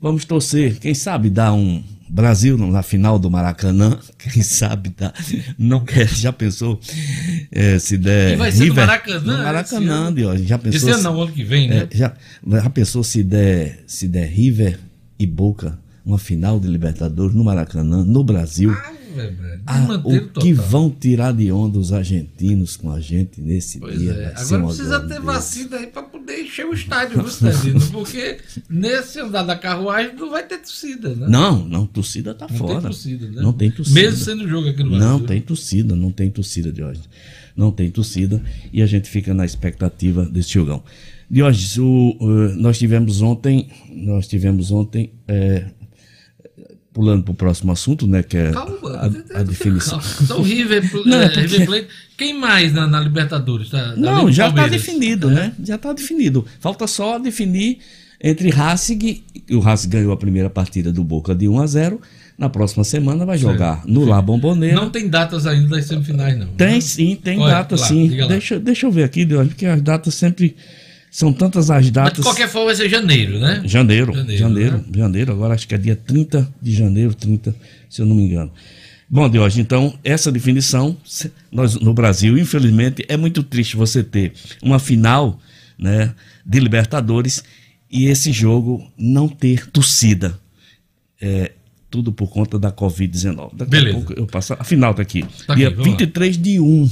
Vamos 0.00 0.24
torcer, 0.24 0.78
quem 0.78 0.94
sabe 0.94 1.28
dar 1.28 1.52
um 1.52 1.82
Brasil 2.08 2.56
na 2.56 2.84
final 2.84 3.18
do 3.18 3.28
Maracanã, 3.28 3.98
quem 4.32 4.42
sabe 4.44 4.90
dar, 4.96 5.12
não 5.58 5.84
quer, 5.84 6.06
já 6.08 6.32
pensou 6.32 6.80
eh, 7.50 7.78
se 7.80 7.98
der 7.98 8.34
E 8.34 8.36
vai 8.36 8.52
ser 8.52 8.58
no 8.58 8.64
River- 8.66 8.86
Maracanã, 8.86 9.20
no 9.20 9.32
esse 9.34 9.42
Maracanã, 9.42 9.94
ano. 10.06 10.16
Diógenes, 10.16 10.48
já 10.48 10.58
pensou 10.58 10.88
Esse 10.88 10.90
ano 11.00 11.02
não, 11.02 11.20
ano 11.22 11.32
que 11.32 11.42
vem, 11.42 11.68
né? 11.68 11.88
é, 11.90 11.96
já, 11.96 12.14
já 12.46 12.70
pensou 12.70 13.02
se 13.02 13.24
der, 13.24 13.82
se 13.88 14.06
der 14.06 14.26
River 14.28 14.78
e 15.18 15.26
Boca 15.26 15.78
uma 16.04 16.18
final 16.18 16.58
de 16.58 16.66
Libertadores 16.68 17.34
no 17.34 17.44
Maracanã, 17.44 18.02
no 18.04 18.24
Brasil? 18.24 18.74
Ah, 19.66 19.78
Desmanteiro 19.80 20.26
o 20.26 20.28
que 20.40 20.54
total. 20.54 20.70
vão 20.70 20.90
tirar 20.90 21.32
de 21.34 21.50
onda 21.50 21.78
os 21.78 21.92
argentinos 21.92 22.76
com 22.76 22.90
a 22.90 23.00
gente 23.00 23.40
nesse 23.40 23.78
Pois 23.78 23.98
dia? 23.98 24.12
é. 24.12 24.32
Agora 24.40 24.64
precisa 24.66 25.00
ter 25.00 25.20
vacina 25.20 25.76
aí 25.76 25.86
pra 25.88 26.02
poder 26.02 26.40
encher 26.44 26.64
o 26.66 26.72
estádio, 26.72 27.22
viu? 27.24 27.80
Porque 27.90 28.38
nesse 28.70 29.18
andar 29.20 29.42
da 29.42 29.56
carruagem 29.56 30.14
não 30.14 30.30
vai 30.30 30.46
ter 30.46 30.58
torcida, 30.58 31.14
né? 31.14 31.26
Não, 31.28 31.64
não, 31.66 31.84
torcida 31.86 32.32
tá 32.32 32.46
Não 32.48 32.56
fora. 32.56 32.72
tem 32.74 32.80
torcida, 32.82 33.26
né? 33.30 33.42
Não 33.42 33.52
tem 33.52 33.70
torcida. 33.70 34.00
Mesmo 34.00 34.24
sendo 34.24 34.48
jogo 34.48 34.68
aqui 34.68 34.82
no 34.82 34.90
Brasil. 34.90 35.08
Não 35.08 35.20
tem 35.20 35.40
torcida, 35.42 35.96
não 35.96 36.10
tem 36.12 36.30
torcida, 36.30 36.72
Diógenes. 36.72 37.08
Não 37.56 37.72
tem 37.72 37.90
torcida 37.90 38.40
e 38.72 38.80
a 38.82 38.86
gente 38.86 39.08
fica 39.10 39.34
na 39.34 39.44
expectativa 39.44 40.24
desse 40.24 40.50
jogão. 40.54 40.82
Diógenes, 41.30 41.76
o, 41.78 42.16
eh, 42.20 42.54
nós 42.56 42.78
tivemos 42.78 43.20
ontem, 43.20 43.68
nós 43.90 44.26
tivemos 44.26 44.70
ontem, 44.70 45.12
eh, 45.26 45.66
pulando 46.92 47.22
para 47.22 47.32
o 47.32 47.34
próximo 47.34 47.70
assunto, 47.70 48.06
né, 48.06 48.22
que 48.22 48.36
é 48.36 48.50
Calma, 48.50 48.90
a, 48.92 49.40
a 49.40 49.42
definição. 49.42 50.00
Então, 50.22 50.42
River, 50.42 50.82
Não, 51.06 51.20
é, 51.20 51.24
é 51.26 51.28
porque- 51.28 51.40
River 51.42 51.66
Plate. 51.66 51.88
Quem 52.16 52.38
mais 52.38 52.72
na, 52.72 52.86
na 52.86 52.98
Libertadores? 53.00 53.70
Tá, 53.70 53.90
além 53.90 54.00
Não, 54.00 54.24
do 54.24 54.32
já 54.32 54.48
está 54.48 54.66
definido, 54.66 55.30
né? 55.30 55.52
Já 55.64 55.76
está 55.76 55.92
definido. 55.92 56.44
Falta 56.58 56.86
só 56.88 57.18
definir 57.18 57.78
entre 58.20 58.50
Racing, 58.50 59.22
o 59.52 59.60
Racing 59.60 59.88
ganhou 59.90 60.12
a 60.12 60.16
primeira 60.16 60.50
partida 60.50 60.90
do 60.90 61.04
Boca 61.04 61.34
de 61.34 61.46
1 61.46 61.60
a 61.60 61.66
0. 61.66 62.00
Na 62.36 62.48
próxima 62.48 62.82
semana 62.84 63.24
vai 63.26 63.36
jogar 63.38 63.84
no 63.86 64.04
La 64.04 64.20
Bombonera. 64.22 64.74
Não 64.74 64.90
tem 64.90 65.08
datas 65.08 65.46
ainda 65.46 65.68
das 65.76 65.84
semifinais, 65.86 66.36
não. 66.38 66.46
Tem 66.48 66.74
né? 66.74 66.80
sim, 66.80 67.16
tem 67.22 67.38
Olha, 67.38 67.54
data 67.54 67.76
lá, 67.76 67.86
sim. 67.86 68.16
lá. 68.16 68.26
Deixa, 68.26 68.58
deixa 68.58 68.86
eu 68.86 68.90
ver 68.90 69.04
aqui, 69.04 69.24
Deus, 69.24 69.46
porque 69.48 69.66
as 69.66 69.80
datas 69.82 70.14
sempre. 70.14 70.56
São 71.10 71.32
tantas 71.32 71.70
as 71.70 71.84
Mas 71.84 71.90
datas. 71.90 72.18
de 72.18 72.22
qualquer 72.22 72.48
forma 72.48 72.66
vai 72.66 72.76
ser 72.76 72.88
janeiro, 72.88 73.38
né? 73.38 73.62
Janeiro, 73.64 74.12
Janeiro, 74.12 74.38
janeiro, 74.38 74.76
né? 74.78 74.84
janeiro, 74.94 75.32
agora 75.32 75.54
acho 75.54 75.66
que 75.66 75.74
é 75.74 75.78
dia 75.78 75.96
30 75.96 76.52
de 76.60 76.74
janeiro, 76.74 77.14
30, 77.14 77.54
se 77.88 78.02
eu 78.02 78.06
não 78.06 78.14
me 78.14 78.22
engano. 78.22 78.52
Bom, 79.10 79.28
Diógenes, 79.28 79.64
então, 79.64 79.98
essa 80.04 80.30
definição, 80.30 80.94
nós 81.50 81.76
no 81.76 81.94
Brasil, 81.94 82.36
infelizmente, 82.36 83.04
é 83.08 83.16
muito 83.16 83.42
triste 83.42 83.74
você 83.74 84.02
ter 84.04 84.34
uma 84.62 84.78
final 84.78 85.40
né, 85.78 86.14
de 86.44 86.60
Libertadores 86.60 87.42
e 87.90 88.04
esse 88.04 88.32
jogo 88.32 88.86
não 88.98 89.26
ter 89.26 89.66
torcida. 89.70 90.38
É, 91.20 91.52
tudo 91.90 92.12
por 92.12 92.28
conta 92.28 92.58
da 92.58 92.70
Covid-19. 92.70 93.54
Daqui 93.54 93.70
Beleza. 93.70 93.96
a 93.96 94.00
pouco 94.00 94.12
eu 94.12 94.26
passo. 94.26 94.52
A 94.52 94.62
final 94.62 94.92
tá 94.92 95.00
aqui. 95.02 95.24
Tá 95.46 95.54
dia 95.54 95.68
aqui, 95.68 95.76
vamos 95.76 95.92
lá. 95.92 95.98
23 95.98 96.38
de 96.38 96.60
1. 96.60 96.90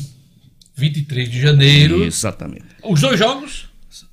23 0.74 1.30
de 1.30 1.40
janeiro. 1.40 2.02
Exatamente. 2.02 2.64
Os 2.82 3.00
dois 3.00 3.18
jogos? 3.18 3.65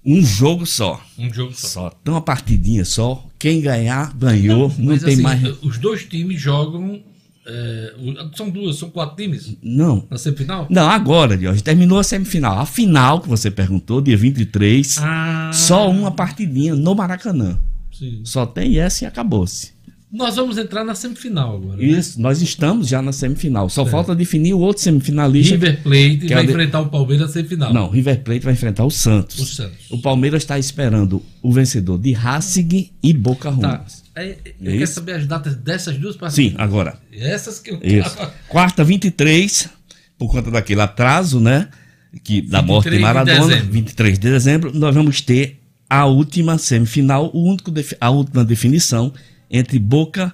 Um 0.05 0.23
jogo 0.23 0.65
só. 0.65 1.01
Um 1.17 1.31
jogo 1.33 1.53
só. 1.53 1.67
Só. 1.67 1.91
Então, 2.01 2.13
uma 2.13 2.21
partidinha 2.21 2.85
só. 2.85 3.25
Quem 3.39 3.59
ganhar, 3.61 4.13
ganhou. 4.15 4.69
Não, 4.77 4.85
Mas 4.85 5.03
tem 5.03 5.13
assim, 5.13 5.21
mais. 5.23 5.43
os 5.61 5.77
dois 5.77 6.03
times 6.05 6.39
jogam. 6.39 7.01
é, 7.45 7.93
são 8.37 8.49
duas, 8.49 8.77
são 8.77 8.89
quatro 8.89 9.17
times 9.17 9.57
Não. 9.61 10.07
na 10.09 10.17
semifinal? 10.17 10.65
Não, 10.69 10.89
agora, 10.89 11.35
Diógenes, 11.37 11.61
terminou 11.61 11.99
a 11.99 12.03
semifinal. 12.03 12.57
A 12.59 12.65
final 12.65 13.19
que 13.19 13.27
você 13.27 13.51
perguntou, 13.51 13.99
dia 14.01 14.15
23, 14.15 14.97
Ah. 15.01 15.51
só 15.53 15.89
uma 15.91 16.09
partidinha 16.11 16.73
no 16.73 16.95
Maracanã. 16.95 17.59
Sim. 17.91 18.21
Só 18.23 18.45
tem 18.45 18.79
essa 18.79 19.03
e 19.03 19.07
acabou-se. 19.07 19.72
Nós 20.13 20.35
vamos 20.35 20.59
entrar 20.59 20.83
na 20.83 20.93
semifinal 20.93 21.55
agora. 21.55 21.77
né? 21.77 21.83
Isso, 21.85 22.21
nós 22.21 22.39
estamos 22.39 22.87
já 22.87 23.01
na 23.01 23.11
semifinal. 23.11 23.67
Só 23.67 23.83
falta 23.83 24.13
definir 24.15 24.53
o 24.53 24.59
outro 24.59 24.83
semifinalista. 24.83 25.55
River 25.55 25.81
Plate 25.81 26.17
que 26.19 26.33
é 26.33 26.35
vai 26.35 26.45
de- 26.45 26.51
enfrentar 26.51 26.81
o 26.81 26.89
Palmeiras 26.89 27.27
na 27.27 27.33
semifinal. 27.33 27.73
Não, 27.73 27.89
River 27.89 28.21
Plate 28.23 28.41
vai 28.45 28.53
enfrentar 28.53 28.85
o 28.85 28.91
Santos. 28.91 29.39
O 29.39 29.45
Santos. 29.45 29.89
O 29.89 29.97
Palmeiras 29.99 30.43
está 30.43 30.59
esperando 30.59 31.19
o 31.41 31.51
vencedor 31.51 31.97
de 31.97 32.11
Racing 32.13 32.91
e 33.01 33.11
Boca 33.11 33.49
Tá. 33.51 33.55
Juniors. 33.55 34.03
É, 34.15 34.25
eu 34.27 34.29
É 34.29 34.35
quero 34.71 34.83
isso? 34.83 34.93
saber 34.93 35.13
as 35.13 35.25
datas 35.25 35.55
dessas 35.55 35.97
duas 35.97 36.15
partidas. 36.15 36.51
Sim, 36.51 36.55
agora. 36.59 36.99
Essas 37.11 37.57
que 37.59 37.71
eu 37.71 37.79
Isso. 37.81 38.15
Quarta 38.47 38.83
23, 38.83 39.67
por 40.19 40.29
conta 40.31 40.51
daquele 40.51 40.81
atraso, 40.81 41.39
né? 41.39 41.69
que, 42.23 42.39
da 42.43 42.61
morte 42.61 42.91
de 42.91 42.97
23 42.97 42.97
de 42.97 43.01
Maradona, 43.01 43.47
dezembro. 43.55 43.73
23 43.73 44.19
de 44.19 44.29
dezembro, 44.29 44.71
nós 44.77 44.93
vamos 44.93 45.19
ter 45.21 45.59
a 45.89 46.05
última 46.05 46.59
semifinal, 46.59 47.31
o 47.33 47.49
único 47.49 47.73
a 47.99 48.09
última 48.11 48.45
definição 48.45 49.11
entre 49.53 49.77
Boca 49.79 50.33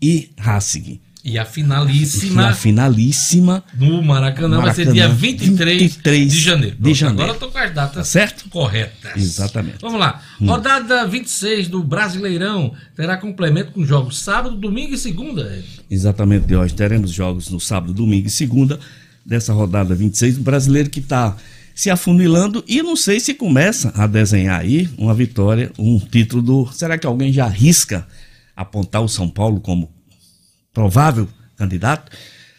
e 0.00 0.30
Racing. 0.38 1.00
E 1.22 1.38
a 1.38 1.42
E 1.42 1.44
finalíssima 1.44 2.46
a 2.48 2.54
finalíssima 2.54 3.62
no 3.78 4.02
Maracanã, 4.02 4.58
vai 4.62 4.72
ser 4.74 4.86
Maracanã, 4.86 4.92
dia 4.94 5.08
23, 5.08 5.82
23 5.82 6.32
de 6.32 6.40
janeiro. 6.40 6.76
de 6.76 6.80
Pronto, 6.82 6.94
janeiro. 6.96 7.22
Agora 7.24 7.36
eu 7.36 7.40
tô 7.40 7.50
com 7.52 7.58
as 7.58 7.74
datas 7.74 7.94
Tá 7.96 8.04
certo? 8.04 8.48
corretas. 8.48 9.16
Exatamente. 9.16 9.76
Vamos 9.82 10.00
lá. 10.00 10.22
Hum. 10.40 10.46
Rodada 10.46 11.06
26 11.06 11.68
do 11.68 11.82
Brasileirão 11.82 12.72
terá 12.96 13.18
complemento 13.18 13.72
com 13.72 13.84
jogos 13.84 14.18
sábado, 14.18 14.56
domingo 14.56 14.94
e 14.94 14.98
segunda. 14.98 15.62
Exatamente, 15.90 16.54
hoje. 16.54 16.72
Teremos 16.72 17.10
jogos 17.12 17.50
no 17.50 17.60
sábado, 17.60 17.92
domingo 17.92 18.26
e 18.28 18.30
segunda 18.30 18.80
dessa 19.26 19.52
rodada 19.52 19.94
26. 19.94 20.38
O 20.38 20.40
brasileiro 20.40 20.88
que 20.88 21.00
está 21.00 21.36
se 21.74 21.90
afunilando 21.90 22.64
e 22.66 22.82
não 22.82 22.96
sei 22.96 23.20
se 23.20 23.34
começa 23.34 23.92
a 23.94 24.06
desenhar 24.06 24.58
aí 24.58 24.88
uma 24.96 25.12
vitória, 25.12 25.70
um 25.78 25.98
título 25.98 26.40
do. 26.40 26.72
Será 26.72 26.96
que 26.96 27.06
alguém 27.06 27.30
já 27.30 27.44
arrisca 27.44 28.06
apontar 28.56 29.02
o 29.02 29.08
São 29.08 29.28
Paulo 29.28 29.60
como 29.60 29.90
provável 30.72 31.28
candidato? 31.56 32.10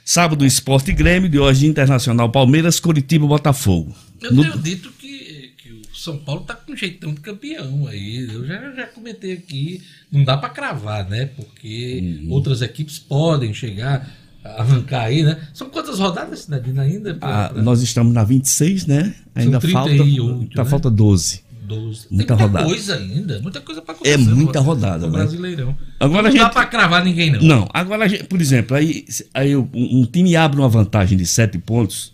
Sábado, 0.04 0.46
Esporte 0.46 0.92
Grêmio, 0.92 1.30
de 1.30 1.40
hoje 1.40 1.68
Internacional 1.68 2.30
Palmeiras, 2.30 2.80
Curitiba 2.80 3.26
Botafogo. 3.28 3.96
Eu 4.22 4.34
No- 4.34 4.42
tenho 4.44 4.58
dito 4.60 4.92
que, 4.94 5.54
que 5.58 5.70
o 5.72 5.96
São 5.96 6.18
Paulo 6.18 6.42
tá 6.42 6.56
com 6.56 6.76
jeitão 6.76 7.14
de 7.14 7.22
campeão 7.22 7.88
aí. 7.88 8.28
Eu 8.30 8.46
já, 8.46 8.72
já 8.72 8.88
comentei 8.88 9.34
aqui. 9.34 9.82
Não 10.12 10.24
dá 10.24 10.36
para 10.38 10.50
cravar, 10.50 11.08
né? 11.08 11.28
Porque 11.28 12.20
Uhum. 12.24 12.32
outras 12.32 12.62
equipes 12.62 12.98
podem 13.00 13.54
chegar, 13.54 14.10
arrancar 14.44 15.04
aí, 15.04 15.24
né? 15.24 15.40
São 15.54 15.70
quantas 15.70 16.00
rodadas, 16.00 16.40
Cidadina, 16.42 16.82
ainda? 16.82 17.14
Pra- 17.14 17.46
Ah, 17.46 17.50
pra- 17.50 17.62
nós 17.62 17.82
estamos 17.82 18.12
na 18.14 18.24
26, 18.24 18.86
né? 18.88 19.16
Ainda 19.36 19.60
38, 19.60 20.28
falta, 20.28 20.56
tá, 20.56 20.64
né? 20.64 20.70
falta 20.70 20.90
12. 20.90 21.44
12. 21.76 22.08
Muita 22.12 22.34
muita 22.36 22.36
rodada. 22.36 22.66
coisa 22.66 22.96
ainda, 22.96 23.40
muita 23.42 23.62
coisa 23.62 23.82
para 23.82 23.96
É 24.04 24.18
muita 24.18 24.60
rodada, 24.60 25.06
no 25.08 25.14
né? 25.14 25.20
Brasileirão. 25.20 25.76
Agora 26.00 26.24
não 26.24 26.30
a 26.30 26.34
dá 26.34 26.40
gente- 26.46 26.54
para 26.54 26.66
cravar 26.68 27.04
ninguém, 27.04 27.32
não. 27.32 27.42
Não, 27.42 27.68
agora, 27.74 28.06
a 28.06 28.08
gente- 28.08 28.26
por 28.26 28.40
exemplo, 28.42 28.76
aí, 28.76 29.06
aí 29.34 29.56
um, 29.56 29.68
um 29.74 30.06
time 30.06 30.36
abre 30.36 30.60
uma 30.60 30.70
vantagem 30.70 31.18
de 31.18 31.26
sete 31.26 31.58
pontos, 31.58 32.14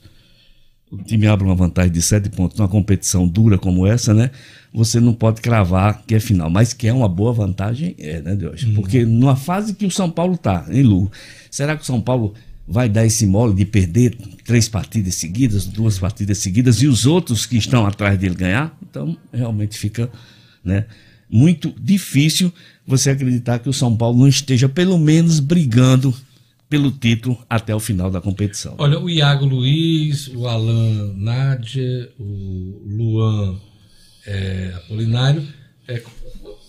o 0.91 0.97
time 0.97 1.27
abre 1.27 1.45
uma 1.45 1.55
vantagem 1.55 1.91
de 1.91 2.01
sete 2.01 2.29
pontos 2.29 2.57
numa 2.57 2.69
competição 2.69 3.27
dura 3.27 3.57
como 3.57 3.85
essa, 3.85 4.13
né? 4.13 4.31
Você 4.73 4.99
não 4.99 5.13
pode 5.13 5.41
cravar 5.41 6.03
que 6.05 6.13
é 6.15 6.19
final, 6.19 6.49
mas 6.49 6.73
que 6.73 6.88
é 6.88 6.93
uma 6.93 7.09
boa 7.09 7.34
vantagem, 7.34 7.95
é, 7.97 8.21
né, 8.21 8.35
Deus? 8.35 8.63
Porque 8.75 9.03
numa 9.05 9.35
fase 9.35 9.73
que 9.73 9.85
o 9.85 9.91
São 9.91 10.09
Paulo 10.09 10.38
tá, 10.38 10.65
em 10.69 10.84
Lu, 10.84 11.11
será 11.49 11.75
que 11.75 11.81
o 11.81 11.85
São 11.85 11.99
Paulo 11.99 12.34
vai 12.68 12.89
dar 12.89 13.06
esse 13.06 13.26
mole 13.26 13.56
de 13.56 13.65
perder 13.65 14.15
três 14.44 14.68
partidas 14.68 15.15
seguidas, 15.15 15.65
duas 15.65 15.98
partidas 15.98 16.39
seguidas 16.39 16.81
e 16.81 16.88
os 16.88 17.06
outros 17.06 17.45
que 17.45 17.57
estão 17.57 17.85
atrás 17.85 18.19
dele 18.19 18.35
ganhar? 18.35 18.77
Então, 18.81 19.18
realmente 19.31 19.77
fica, 19.77 20.11
né? 20.64 20.85
Muito 21.30 21.73
difícil 21.80 22.53
você 22.85 23.10
acreditar 23.10 23.60
que 23.60 23.69
o 23.69 23.73
São 23.73 23.95
Paulo 23.95 24.19
não 24.19 24.27
esteja 24.27 24.68
pelo 24.68 24.98
menos 24.98 25.39
brigando 25.39 26.14
pelo 26.69 26.91
título 26.91 27.38
até 27.49 27.73
o 27.73 27.80
final 27.80 28.11
da 28.11 28.19
competição. 28.19 28.76
Olha, 28.77 28.99
o 28.99 29.10
Iago 29.10 29.45
Luiz, 29.45 30.27
o 30.27 30.48
Alan 30.48 31.14
Nádia, 31.15 32.10
o 32.19 32.81
Luan 32.85 33.57
é, 34.26 34.73
Apolinário 34.76 35.48
é, 35.88 36.03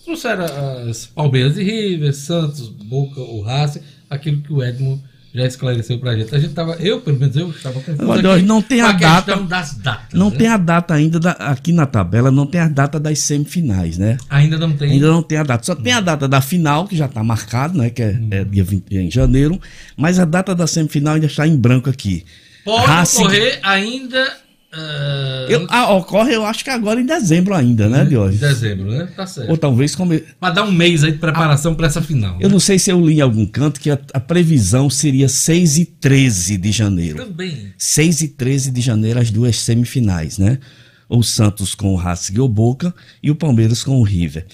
trouxeram 0.05 0.45
as 0.89 1.05
Palmeiras 1.07 1.57
e 1.57 1.63
River, 1.63 2.13
Santos, 2.13 2.69
Boca, 2.69 3.19
o 3.19 3.41
Racing, 3.41 3.81
aquilo 4.09 4.41
que 4.41 4.53
o 4.53 4.63
Edmo 4.63 5.01
já 5.33 5.45
esclareceu 5.45 5.99
pra 5.99 6.15
gente. 6.17 6.33
A 6.33 6.39
gente 6.39 6.53
tava, 6.53 6.73
eu, 6.79 7.01
pelo 7.01 7.19
menos 7.19 7.35
eu, 7.35 7.49
estava 7.51 7.79
confuso 7.79 8.11
aqui 8.11 8.41
não 8.43 8.61
tem 8.61 8.79
com 8.79 8.85
a 8.87 8.91
data. 8.93 9.25
questão 9.31 9.45
das 9.45 9.75
datas. 9.75 10.19
Não 10.19 10.29
né? 10.31 10.37
tem 10.37 10.47
a 10.47 10.57
data 10.57 10.93
ainda 10.93 11.19
da- 11.19 11.31
aqui 11.31 11.71
na 11.71 11.85
tabela, 11.85 12.31
não 12.31 12.45
tem 12.47 12.59
a 12.61 12.67
data 12.67 12.99
das 12.99 13.19
semifinais, 13.19 13.97
né? 13.97 14.17
Ainda 14.29 14.57
não 14.57 14.71
tem. 14.73 14.91
Ainda 14.91 15.07
não 15.11 15.21
tem 15.21 15.37
a 15.37 15.43
data. 15.43 15.63
Só 15.65 15.75
tem 15.75 15.93
a 15.93 16.01
data 16.01 16.27
da 16.27 16.41
final, 16.41 16.87
que 16.87 16.95
já 16.97 17.05
está 17.05 17.23
marcado, 17.23 17.77
né? 17.77 17.89
Que 17.89 18.01
é, 18.01 18.19
é 18.31 18.43
dia 18.43 18.63
20, 18.63 18.91
em 18.95 19.11
janeiro. 19.11 19.59
Mas 19.95 20.17
a 20.19 20.25
data 20.25 20.55
da 20.55 20.65
semifinal 20.65 21.13
ainda 21.15 21.27
está 21.27 21.47
em 21.47 21.55
branco 21.55 21.89
aqui. 21.89 22.25
Pode 22.65 22.85
Racing- 22.87 23.23
ocorrer 23.23 23.59
ainda. 23.63 24.37
Ah, 24.71 25.45
Eu- 25.49 25.65
ah, 25.69 25.93
ocorre, 25.93 26.33
eu 26.35 26.45
acho 26.45 26.63
que 26.63 26.69
agora 26.69 26.99
em 27.01 27.05
dezembro 27.05 27.53
ainda, 27.55 27.89
né, 27.89 28.03
em 28.03 28.07
Diógenes? 28.09 28.39
dezembro, 28.39 28.91
né? 28.91 29.07
Tá 29.15 29.25
certo. 29.25 29.49
Ou 29.49 29.57
talvez 29.57 29.95
como. 29.95 30.19
Mas 30.39 30.53
dá 30.53 30.63
um 30.63 30.71
mês 30.71 31.03
aí 31.03 31.11
de 31.11 31.17
preparação 31.17 31.73
para 31.75 31.87
essa 31.87 32.01
final. 32.01 32.37
Eu 32.39 32.49
não 32.49 32.59
sei 32.59 32.77
se 32.77 32.91
eu 32.91 33.03
li 33.05 33.15
em 33.17 33.21
algum 33.21 33.45
canto 33.45 33.79
que 33.79 33.89
a, 33.89 33.99
a 34.13 34.19
previsão 34.19 34.89
seria 34.89 35.27
6 35.27 35.77
e 35.79 35.85
13 35.85 36.57
de 36.57 36.71
janeiro. 36.71 37.17
Também. 37.25 37.73
6 37.77 38.21
e 38.21 38.27
13 38.27 38.71
de 38.71 38.81
janeiro, 38.81 39.19
as 39.19 39.31
duas 39.31 39.55
semifinais, 39.57 40.37
né? 40.37 40.59
O 41.07 41.23
Santos 41.23 41.73
com 41.73 41.91
o 41.93 41.95
Racing 41.95 42.35
e 42.35 42.39
o 42.39 42.47
Boca 42.47 42.93
e 43.23 43.31
o 43.31 43.35
Palmeiras 43.35 43.83
com 43.83 43.97
o 43.99 44.03
River. 44.03 44.45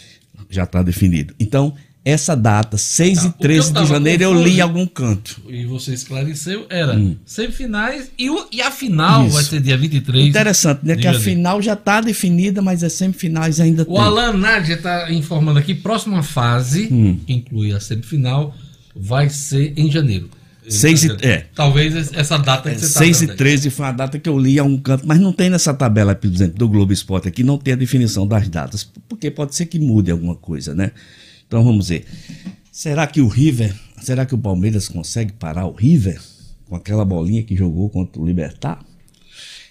Já 0.50 0.64
está 0.64 0.82
definido. 0.82 1.34
Então, 1.40 1.76
essa 2.06 2.36
data, 2.36 2.78
6 2.78 3.18
e 3.18 3.22
Tá, 3.22 3.28
eu 3.28 3.34
13 3.42 3.74
de 3.74 3.86
janeiro, 3.88 4.24
eu 4.24 4.34
li 4.44 4.58
em 4.58 4.62
algum 4.62 4.86
canto. 4.86 5.42
E 5.50 5.66
você 5.66 5.92
esclareceu, 5.94 6.68
era 6.70 6.96
Hum. 6.96 7.16
semifinais 7.26 8.12
e, 8.18 8.30
o- 8.30 8.46
e 8.52 8.62
a 8.62 8.70
final 8.70 9.26
Isso. 9.26 9.34
vai 9.34 9.44
ser 9.44 9.60
dia 9.60 9.76
23. 9.76 10.28
Interessante, 10.28 10.82
né? 10.86 10.96
Que 10.96 11.08
a 11.08 11.14
final 11.20 11.60
já 11.62 11.74
está 11.74 12.00
definida, 12.02 12.62
mas 12.62 12.84
as 12.84 12.94
semifinais 12.94 13.60
ainda 13.60 13.82
O 13.82 13.86
tem. 13.86 13.98
Alan 13.98 14.34
Nádia 14.34 14.76
está 14.76 15.12
informando 15.12 15.58
aqui, 15.58 15.74
próxima 15.74 16.22
fase, 16.22 16.88
Hum. 16.92 17.20
que 17.26 17.34
inclui 17.34 17.74
a 17.74 17.80
semifinal, 17.80 18.56
vai 18.96 19.30
ser 19.30 19.74
em 19.76 19.92
janeiro. 19.92 20.30
Ele 20.64 20.72
Seis 20.74 21.02
tá 21.02 21.06
e- 21.06 21.16
dizendo. 21.18 21.32
é. 21.32 21.46
Talvez 21.54 22.14
essa 22.14 22.38
data 22.38 22.70
que 22.72 22.80
você 22.80 22.86
está 22.86 23.00
6 23.00 23.22
e 23.22 23.28
13 23.36 23.70
foi 23.70 23.86
uma 23.86 23.92
data 23.92 24.18
que 24.20 24.28
eu 24.30 24.38
li 24.40 24.58
a 24.58 24.64
um 24.64 24.78
canto, 24.78 25.06
mas 25.08 25.20
não 25.20 25.32
tem 25.34 25.50
nessa 25.50 25.74
tabela, 25.74 26.16
por 26.16 26.26
exemplo, 26.32 26.58
do 26.58 26.68
Globo 26.70 26.92
Esporte 26.94 27.28
aqui, 27.28 27.44
não 27.44 27.58
tem 27.58 27.74
a 27.74 27.78
definição 27.78 28.26
das 28.28 28.48
datas, 28.50 28.84
porque 29.08 29.30
pode 29.30 29.56
ser 29.56 29.66
que 29.68 29.78
mude 29.80 30.10
alguma 30.12 30.36
coisa, 30.36 30.74
né? 30.74 30.92
Então 31.48 31.64
vamos 31.64 31.90
ver. 31.90 32.06
Será 32.72 33.08
que 33.08 33.22
o 33.22 33.28
River, 33.28 33.74
será 34.02 34.26
que 34.26 34.36
o 34.36 34.38
Palmeiras 34.38 34.88
consegue 34.88 35.34
parar 35.34 35.66
o 35.66 35.74
River 35.74 36.20
com 36.68 36.76
aquela 36.76 37.06
bolinha 37.06 37.44
que 37.44 37.56
jogou 37.56 37.90
contra 37.90 38.22
o 38.22 38.26
Libertar? 38.26 38.84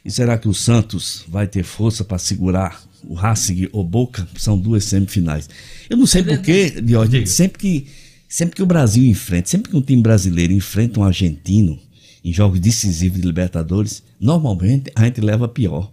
E 0.05 0.11
será 0.11 0.37
que 0.39 0.49
o 0.49 0.55
Santos 0.55 1.25
vai 1.29 1.47
ter 1.47 1.63
força 1.65 2.05
para 2.05 2.19
segurar 2.19 2.83
o 3.03 3.15
Racing 3.15 3.69
ou 3.73 3.83
Boca? 3.85 4.27
São 4.37 4.59
duas 4.59 4.85
semifinais. 4.85 5.49
Eu 5.89 5.97
não 5.97 6.07
sei 6.07 6.23
porquê, 6.23 6.71
Diógenes, 6.81 7.31
sempre 7.33 7.59
que, 7.59 7.87
sempre 8.29 8.55
que 8.57 8.63
o 8.63 8.67
Brasil 8.67 9.03
enfrenta, 9.05 9.49
sempre 9.49 9.71
que 9.71 9.77
um 9.77 9.83
time 9.83 10.03
brasileiro 10.03 10.53
enfrenta 10.53 11.01
um 11.01 11.05
argentino 11.05 11.79
em 12.23 12.33
jogos 12.33 12.61
decisivos 12.61 13.21
de 13.21 13.27
Libertadores, 13.27 14.03
normalmente 14.21 14.91
a 14.95 15.05
gente 15.05 15.21
leva 15.21 15.47
pior. 15.49 15.91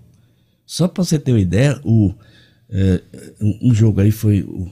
Só 0.66 0.88
para 0.88 1.03
você 1.03 1.18
ter 1.20 1.32
uma 1.34 1.40
ideia, 1.41 1.80
o, 1.84 2.14
um 3.41 3.70
um 3.70 3.74
jogo 3.74 3.99
aí 3.99 4.12
foi 4.12 4.41
o- 4.44 4.70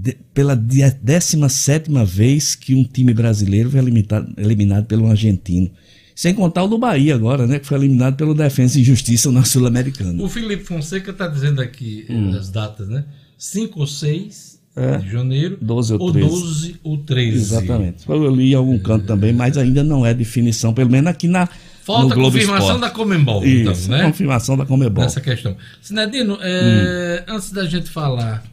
de- 0.00 0.16
pela 0.32 0.54
17 0.54 1.90
vez 2.06 2.54
que 2.54 2.74
um 2.74 2.84
time 2.84 3.12
brasileiro 3.12 3.70
foi 3.70 3.80
eliminado, 3.80 4.32
eliminado 4.36 4.86
pelo 4.86 5.08
argentino. 5.10 5.70
Sem 6.14 6.34
contar 6.34 6.64
o 6.64 6.68
do 6.68 6.78
Bahia 6.78 7.14
agora, 7.14 7.46
né? 7.46 7.58
Que 7.58 7.66
foi 7.66 7.78
eliminado 7.78 8.16
pelo 8.16 8.34
Defensa 8.34 8.78
e 8.80 8.84
Justiça 8.84 9.30
na 9.30 9.44
Sul-Americana. 9.44 10.20
O 10.22 10.28
Felipe 10.28 10.64
Fonseca 10.64 11.10
está 11.12 11.26
dizendo 11.28 11.60
aqui 11.60 12.06
Hum. 12.10 12.30
as 12.36 12.48
datas, 12.50 12.88
né? 12.88 13.04
5 13.36 13.80
ou 13.80 13.86
6 13.86 14.58
É. 14.74 14.98
de 14.98 15.10
janeiro, 15.10 15.58
12 15.60 15.92
ou 15.94 16.00
ou 16.00 16.12
13. 16.12 16.28
12 16.28 16.76
ou 16.82 16.96
13. 16.98 17.36
Exatamente. 17.36 18.04
Eu 18.08 18.34
li 18.34 18.50
em 18.52 18.54
algum 18.54 18.78
canto 18.78 19.06
também, 19.06 19.32
mas 19.32 19.56
ainda 19.56 19.82
não 19.84 20.04
é 20.04 20.12
definição, 20.14 20.72
pelo 20.74 20.90
menos 20.90 21.08
aqui 21.10 21.26
na. 21.28 21.48
Falta 21.84 22.14
no 22.16 22.22
confirmação 22.24 22.78
da 22.78 22.90
Comembol, 22.90 23.44
Isso, 23.46 23.86
então, 23.86 23.96
né? 23.98 24.04
confirmação 24.04 24.56
da 24.58 24.66
Comebol. 24.66 25.02
Nessa 25.04 25.20
questão. 25.22 25.56
Sinedino, 25.80 26.36
é, 26.42 27.24
antes 27.26 27.50
da 27.50 27.64
gente 27.64 27.88
falar 27.88 28.44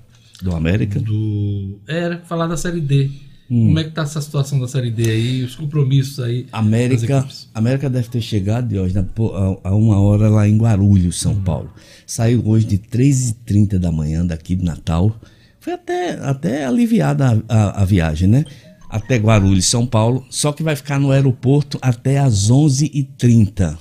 Do 0.49 0.55
América? 0.55 0.99
do. 0.99 1.79
Era, 1.87 2.19
falar 2.25 2.47
da 2.47 2.55
Série 2.57 2.79
D. 2.81 3.09
Hum. 3.49 3.67
Como 3.67 3.79
é 3.79 3.83
que 3.83 3.91
tá 3.91 4.01
essa 4.03 4.19
situação 4.21 4.59
da 4.59 4.67
Série 4.67 4.89
D 4.89 5.09
aí, 5.09 5.43
os 5.43 5.55
compromissos 5.55 6.19
aí? 6.19 6.47
América? 6.51 7.27
América 7.53 7.89
deve 7.89 8.07
ter 8.07 8.21
chegado 8.21 8.67
de 8.69 8.79
hoje, 8.79 8.95
a, 8.97 9.75
uma 9.75 9.99
hora 9.99 10.29
lá 10.29 10.47
em 10.47 10.57
Guarulhos. 10.57 11.19
São 11.19 11.35
Paulo. 11.41 11.71
Saiu 12.07 12.41
hoje 12.47 12.65
de 12.65 12.77
3h30 12.79 13.77
da 13.77 13.91
manhã 13.91 14.25
daqui 14.25 14.55
de 14.55 14.63
Natal. 14.65 15.15
Foi 15.59 15.73
até, 15.73 16.11
até 16.21 16.65
aliviada 16.65 17.43
a, 17.47 17.55
a- 17.55 17.81
a 17.81 17.85
viagem, 17.85 18.27
né? 18.27 18.45
Até 18.89 19.17
Guarulhos, 19.17 19.65
São 19.65 19.85
Paulo. 19.85 20.25
Só 20.29 20.51
que 20.51 20.63
vai 20.63 20.75
ficar 20.75 20.99
no 20.99 21.11
aeroporto 21.11 21.77
até 21.81 22.17
às 22.19 22.49
11h30 22.49 23.77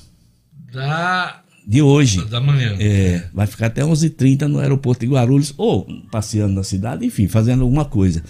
Da, 0.73 1.43
de 1.67 1.81
hoje. 1.83 2.25
da 2.27 2.41
manhã. 2.41 2.77
É, 2.79 3.25
vai 3.33 3.47
ficar 3.47 3.67
até 3.67 3.83
11h30 3.83 4.43
no 4.43 4.59
aeroporto 4.59 5.05
de 5.07 5.11
Guarulhos, 5.13 5.55
ou 5.57 5.87
passeando 6.11 6.55
na 6.55 6.63
cidade, 6.63 7.05
enfim, 7.07 7.27
fazendo 7.29 7.63
alguma 7.63 7.85
coisa. 7.85 8.23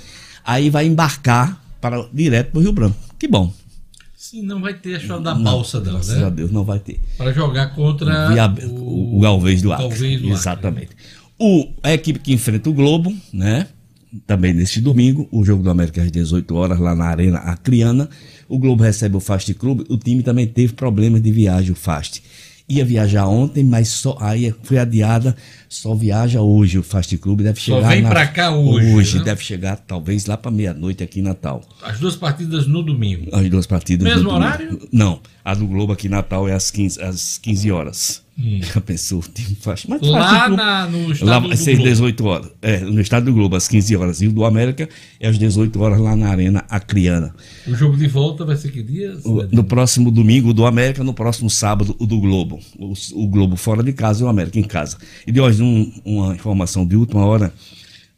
Aí 0.45 0.71
vai 0.71 0.87
embarcar 0.87 1.63
para, 1.81 2.07
direto 2.13 2.51
para 2.53 2.59
o 2.59 2.63
Rio 2.63 2.73
Branco. 2.73 2.97
Que 3.19 3.27
bom. 3.29 3.53
Sim, 4.17 4.43
não 4.43 4.61
vai 4.61 4.75
ter 4.75 4.97
a 4.97 5.01
show 5.01 5.21
da 5.21 5.35
balsa, 5.35 5.81
não, 5.81 5.93
graças 5.93 6.17
né? 6.17 6.25
a 6.25 6.31
Deus, 6.31 6.51
não 6.51 6.65
vai 6.65 6.79
ter. 6.79 6.99
Para 7.19 7.33
jogar 7.33 7.75
contra 7.75 8.31
Via- 8.33 8.69
o, 8.69 9.19
o 9.19 9.21
Galvez 9.21 9.61
do 9.61 9.73
Acre. 9.73 9.89
Galvez 9.89 10.21
do 10.21 10.27
Acre. 10.27 10.31
Exatamente. 10.31 10.89
O, 11.39 11.69
a 11.83 11.93
equipe 11.93 12.19
que 12.19 12.33
enfrenta 12.33 12.71
o 12.71 12.73
Globo, 12.73 13.15
né? 13.33 13.67
Também 14.27 14.55
neste 14.55 14.81
domingo, 14.81 15.29
o 15.33 15.45
jogo 15.45 15.63
do 15.63 15.69
América 15.71 16.01
às 16.01 16.11
18 16.11 16.55
horas, 16.55 16.79
lá 16.79 16.95
na 16.95 17.05
Arena 17.07 17.39
Acriana. 17.39 18.09
O 18.49 18.59
Globo 18.59 18.83
recebe 18.83 19.17
o 19.17 19.21
Fast 19.21 19.53
Clube. 19.55 19.85
O 19.89 19.97
time 19.99 20.23
também 20.23 20.47
teve 20.47 20.73
problemas 20.73 21.21
de 21.21 21.33
viagem, 21.33 21.73
o 21.73 21.75
Fast. 21.75 22.23
Ia 22.67 22.83
viajar 22.83 23.27
ontem, 23.27 23.63
mas 23.63 23.89
só 23.89 24.17
aí 24.19 24.55
foi 24.63 24.79
adiada, 24.79 25.37
só 25.69 25.95
viaja 25.95 26.41
hoje 26.41 26.79
o 26.79 26.83
Fast 26.83 27.15
Club, 27.19 27.43
deve 27.43 27.61
Só 27.61 27.77
chegar 27.77 27.89
vem 27.91 28.01
na- 28.01 28.09
pra 28.09 28.27
cá 28.27 28.53
hoje, 28.57 29.19
né? 29.19 29.25
deve 29.25 29.45
chegar 29.45 29.77
talvez 29.77 30.25
lá 30.25 30.35
para 30.39 30.51
meia-noite 30.51 31.05
aqui 31.05 31.21
em 31.21 31.23
Natal. 31.23 31.63
As 31.83 31.99
duas 32.01 32.17
partidas 32.17 32.67
no 32.67 32.83
domingo. 32.83 33.29
As 33.37 33.51
duas 33.51 33.67
partidas. 33.67 34.03
Mesmo 34.09 34.23
no 34.23 34.29
domingo. 34.31 34.47
horário? 34.47 34.89
Não, 34.91 35.21
a 35.45 35.55
do 35.55 35.67
Globo 35.67 35.93
aqui 35.93 36.07
em 36.07 36.11
Natal 36.11 36.49
é 36.49 36.55
às 36.55 36.71
15, 36.71 37.03
às 37.03 37.37
15 37.37 37.71
horas. 37.71 38.24
Hum. 38.37 38.61
Já 38.63 38.81
pensou? 38.81 39.23
Tem 39.23 39.45
faixa. 39.61 39.87
Mas 39.89 40.01
Lá 40.03 40.47
Club- 40.47 40.57
na- 40.59 40.87
no 40.89 41.13
estado 41.13 41.29
Lá 41.31 41.39
do 41.39 41.49
vai 41.49 41.57
ser 41.57 41.75
Globo. 41.77 41.89
18 41.89 42.25
horas. 42.27 42.51
É, 42.61 42.81
no 42.81 43.01
estado 43.01 43.27
do 43.27 43.33
Globo, 43.33 43.55
às 43.55 43.69
15 43.69 43.95
horas. 43.97 44.21
E 44.23 44.27
o 44.27 44.33
do 44.33 44.45
América 44.45 44.89
é 45.21 45.29
às 45.29 45.39
18 45.39 45.81
horas 45.81 46.01
lá 46.01 46.17
na 46.17 46.29
Arena 46.31 46.65
Acriana. 46.69 47.33
O 47.67 47.75
jogo 47.75 47.97
de 47.97 48.09
volta 48.09 48.45
vai 48.45 48.57
ser 48.57 48.73
que 48.73 48.83
dia? 48.83 49.17
O- 49.25 49.45
No 49.53 49.63
próximo 49.63 50.11
domingo, 50.11 50.49
o 50.49 50.55
do 50.55 50.67
América, 50.67 51.05
no 51.05 51.15
próximo 51.15 51.49
sábado, 51.49 51.95
o 51.99 52.07
do 52.07 52.19
Globo. 52.21 52.59
O, 52.77 52.93
o 53.15 53.29
Globo 53.29 53.55
fora 53.57 53.83
de 53.85 53.93
casa 53.93 54.23
e 54.23 54.25
o 54.27 54.29
América 54.29 54.59
em 54.59 54.65
casa. 54.65 54.97
E 55.27 55.31
de 55.31 55.41
hoje, 55.41 55.63
um- 55.63 55.93
uma 56.05 56.35
informação 56.35 56.85
de 56.85 56.97
última 56.97 57.25
hora. 57.25 57.53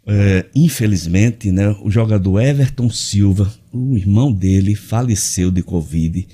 é, 0.09 0.47
infelizmente, 0.55 1.51
né, 1.51 1.75
o 1.83 1.91
jogador 1.91 2.41
Everton 2.41 2.89
Silva, 2.89 3.53
o 3.73 3.97
irmão 3.97 4.33
dele, 4.33 4.75
faleceu 4.77 5.51
de 5.51 5.63
Covid 5.65 6.27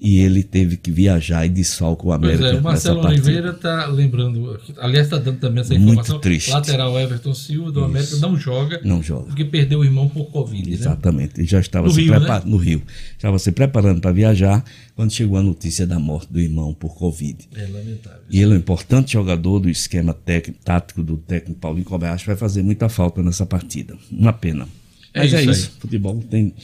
e 0.00 0.18
ele 0.20 0.42
teve 0.44 0.76
que 0.76 0.90
viajar 0.92 1.44
e 1.44 1.48
desfalca 1.48 2.02
o 2.02 2.06
Pois 2.06 2.16
América. 2.16 2.46
é, 2.46 2.60
o 2.60 2.62
Marcelo. 2.62 3.04
Oliveira 3.04 3.50
está 3.50 3.86
lembrando, 3.86 4.58
aliás, 4.78 5.06
está 5.06 5.18
dando 5.18 5.38
também 5.40 5.60
essa 5.60 5.74
Muito 5.74 5.90
informação. 5.90 6.20
triste. 6.20 6.50
Lateral 6.50 6.98
Everton 7.00 7.34
Silva 7.34 7.72
do 7.72 7.82
América 7.82 8.16
não 8.18 8.36
joga. 8.36 8.80
Não 8.84 9.02
joga. 9.02 9.24
Porque 9.26 9.44
perdeu 9.44 9.80
o 9.80 9.84
irmão 9.84 10.08
por 10.08 10.26
Covid. 10.26 10.68
Né? 10.68 10.74
Exatamente. 10.74 11.40
Ele 11.40 11.46
já 11.48 11.58
estava 11.60 11.88
No 11.88 11.92
se 11.92 12.06
preparando 12.06 12.44
né? 12.44 12.50
no 12.50 12.56
Rio. 12.56 12.82
Estava 13.16 13.38
se 13.38 13.50
preparando 13.50 14.00
para 14.00 14.12
viajar 14.12 14.64
quando 14.94 15.12
chegou 15.12 15.36
a 15.36 15.42
notícia 15.42 15.86
da 15.86 15.98
morte 15.98 16.32
do 16.32 16.40
irmão 16.40 16.72
por 16.72 16.94
Covid. 16.94 17.48
É 17.56 17.62
lamentável. 17.62 18.20
E 18.30 18.40
ele 18.40 18.52
é 18.52 18.54
um 18.54 18.58
importante 18.58 19.12
jogador 19.14 19.58
do 19.58 19.68
esquema 19.68 20.14
técnico, 20.14 20.60
tático 20.64 21.02
do 21.02 21.16
técnico 21.16 21.58
Paulinho 21.60 21.84
Kobayashi, 21.84 22.26
vai 22.26 22.36
fazer 22.36 22.62
muita 22.62 22.88
falta 22.88 23.22
nessa 23.22 23.44
partida. 23.44 23.96
Uma 24.12 24.32
pena. 24.32 24.68
É 25.14 25.20
Mas 25.20 25.34
é 25.34 25.42
isso 25.42 25.50
isso. 25.50 25.70
aí. 25.74 25.80
Futebol 25.80 26.22
tem 26.30 26.54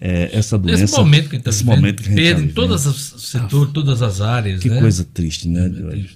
é, 0.00 0.30
essa 0.32 0.58
doença. 0.58 0.84
Esse 0.84 0.96
momento 0.96 1.28
que 1.28 1.36
a 1.36 1.38
gente 1.38 1.48
está 1.48 1.64
momento 1.64 2.02
que 2.02 2.14
perde 2.14 2.44
em 2.44 2.48
todos 2.48 2.86
os 2.86 3.14
setores, 3.22 3.72
todas 3.72 4.02
as 4.02 4.20
áreas. 4.20 4.62
Que 4.62 4.68
né? 4.68 4.80
coisa 4.80 5.04
triste, 5.04 5.48
né? 5.48 5.70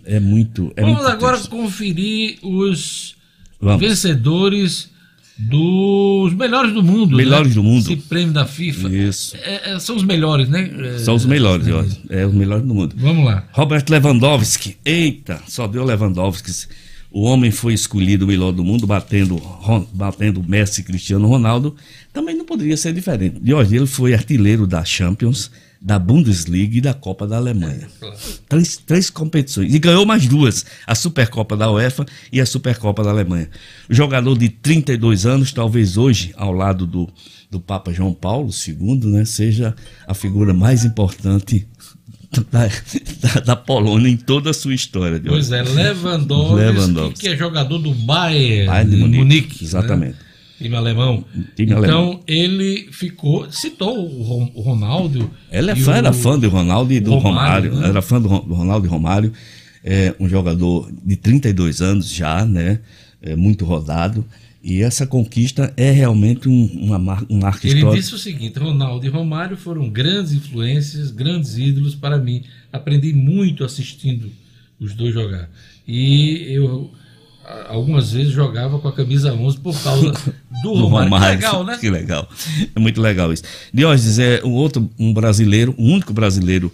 É 0.05 0.21
muito. 0.21 0.73
É 0.77 0.83
Vamos 0.83 0.99
muito 0.99 1.11
agora 1.11 1.37
triste. 1.37 1.51
conferir 1.51 2.39
os 2.43 3.17
Vamos. 3.61 3.81
vencedores 3.81 4.91
dos 5.39 6.35
melhores 6.35 6.73
do 6.75 6.83
mundo. 6.83 7.17
Melhores 7.17 7.49
né? 7.49 7.55
do 7.55 7.63
mundo. 7.63 7.81
Esse 7.81 7.97
prêmio 7.97 8.33
da 8.33 8.45
FIFA. 8.45 8.89
Isso. 8.91 9.37
É, 9.37 9.73
é, 9.73 9.79
são 9.79 9.97
os 9.97 10.03
melhores, 10.03 10.49
né? 10.49 10.71
É, 10.95 10.99
São 10.99 11.15
os 11.15 11.25
melhores, 11.25 11.67
ó. 11.69 11.85
É 12.11 12.27
os 12.27 12.35
melhores 12.35 12.67
do 12.67 12.75
mundo. 12.75 12.95
Vamos 12.99 13.25
lá. 13.25 13.49
Robert 13.53 13.85
Lewandowski. 13.89 14.77
Eita, 14.85 15.41
só 15.49 15.67
deu 15.67 15.85
Lewandowski. 15.85 16.51
O 17.13 17.23
homem 17.23 17.51
foi 17.51 17.75
escolhido 17.75 18.25
o 18.25 18.29
melhor 18.29 18.53
do 18.53 18.63
mundo, 18.63 18.87
batendo, 18.87 19.43
batendo 19.93 20.43
Messi 20.43 20.81
e 20.81 20.85
Cristiano 20.85 21.27
Ronaldo. 21.27 21.75
Também 22.13 22.37
não 22.37 22.45
poderia 22.45 22.77
ser 22.77 22.93
diferente. 22.93 23.41
De 23.41 23.53
hoje 23.53 23.77
ele 23.77 23.87
foi 23.87 24.15
artilheiro 24.15 24.65
da 24.65 24.85
Champions, 24.85 25.51
da 25.83 25.99
Bundesliga 25.99 26.79
e 26.79 26.81
da 26.81 26.95
Copa 26.95 27.27
da 27.27 27.37
Alemanha. 27.37 27.89
Três, 28.49 28.77
três 28.77 29.11
competições. 29.11 29.75
E 29.75 29.79
ganhou 29.81 30.07
mais 30.07 30.29
duas: 30.29 30.65
a 30.87 30.95
Supercopa 30.95 31.57
da 31.57 31.71
UEFA 31.71 32.07
e 32.33 32.41
a 32.41 32.47
Supercopa 32.47 33.03
da 33.03 33.11
Alemanha. 33.11 33.49
Jogador 33.89 34.39
de 34.39 34.49
32 34.49 35.27
anos, 35.27 35.53
talvez 35.53 35.97
hoje, 35.97 36.33
ao 36.37 36.53
lado 36.53 36.87
do, 36.87 37.09
do 37.51 37.59
Papa 37.59 37.93
João 37.93 38.13
Paulo 38.15 38.51
II, 38.51 39.01
né, 39.07 39.25
seja 39.25 39.75
a 40.07 40.15
figura 40.15 40.55
mais 40.55 40.85
importante 40.85 41.67
da, 42.51 43.41
da, 43.41 43.57
Polônia 43.57 44.09
em 44.09 44.17
toda 44.17 44.51
a 44.51 44.55
sua 44.55 44.73
história. 44.75 45.19
de 45.19 45.29
Pois 45.29 45.51
é, 45.51 45.63
Lewandowski, 45.63 46.55
Lewandowski. 46.57 47.21
que 47.21 47.29
é 47.29 47.37
jogador 47.37 47.79
do 47.79 47.93
Bayern, 47.93 48.67
Bayern 48.67 48.91
de 48.91 48.97
Munique, 48.97 49.19
Munique. 49.19 49.65
exatamente. 49.65 50.13
né? 50.13 50.19
Time 50.59 50.77
alemão. 50.77 51.25
Time 51.57 51.73
então, 51.73 51.79
alemão. 51.79 52.21
ele 52.27 52.89
ficou, 52.93 53.51
citou 53.51 53.99
o 53.99 54.23
Ron- 54.23 54.53
o 54.55 54.61
Ronaldo. 54.61 55.31
Ele 55.51 55.71
é 55.71 55.75
fã, 55.77 55.93
o- 55.93 55.95
era 55.97 56.13
fã 56.13 56.39
do 56.39 56.49
Ronaldo 56.49 56.93
e 56.93 57.01
do 57.01 57.15
Romário, 57.17 57.71
Romário. 57.71 57.75
né? 57.77 57.89
Era 57.89 58.03
fã 58.03 58.21
do 58.21 58.29
Ronaldo 58.29 58.87
e 58.87 58.91
Romário. 58.91 59.33
É 59.83 60.15
um 60.21 60.29
jogador 60.29 60.91
de 61.05 61.17
32 61.17 61.81
anos 61.81 62.11
já, 62.13 62.45
né? 62.45 62.79
É 63.23 63.35
muito 63.35 63.65
rodado. 63.65 64.25
E 64.63 64.83
essa 64.83 65.07
conquista 65.07 65.73
é 65.77 65.91
realmente 65.91 66.49
um, 66.49 66.67
uma 66.75 66.99
mar, 66.99 67.25
um 67.31 67.39
marco 67.39 67.67
Ele 67.67 67.77
histórico. 67.77 67.97
disse 68.01 68.15
o 68.15 68.19
seguinte: 68.19 68.59
Ronaldo 68.59 69.07
e 69.07 69.09
Romário 69.09 69.57
foram 69.57 69.89
grandes 69.89 70.33
influências, 70.33 71.11
grandes 71.11 71.57
ídolos 71.57 71.95
para 71.95 72.19
mim. 72.19 72.43
Aprendi 72.73 73.13
muito 73.13 73.65
assistindo 73.65 74.31
os 74.79 74.95
dois 74.95 75.15
jogar. 75.15 75.49
E 75.89 76.47
eu 76.51 76.91
algumas 77.69 78.13
vezes 78.13 78.33
jogava 78.33 78.79
com 78.79 78.87
a 78.87 78.93
camisa 78.93 79.33
11 79.33 79.59
por 79.59 79.75
causa 79.83 80.13
do, 80.63 80.75
do 80.75 80.87
Romário. 80.87 81.09
Que 81.09 81.15
Romário. 81.15 81.37
legal, 81.41 81.65
né? 81.65 81.79
Que 81.81 81.91
legal. 81.91 82.29
É 82.75 82.79
muito 82.79 83.01
legal 83.01 83.33
isso. 83.33 83.43
Diógenes 83.73 84.19
é 84.19 84.43
um 84.45 84.53
outro, 84.53 84.89
um 84.99 85.13
brasileiro, 85.13 85.75
o 85.77 85.85
único 85.85 86.13
brasileiro 86.13 86.73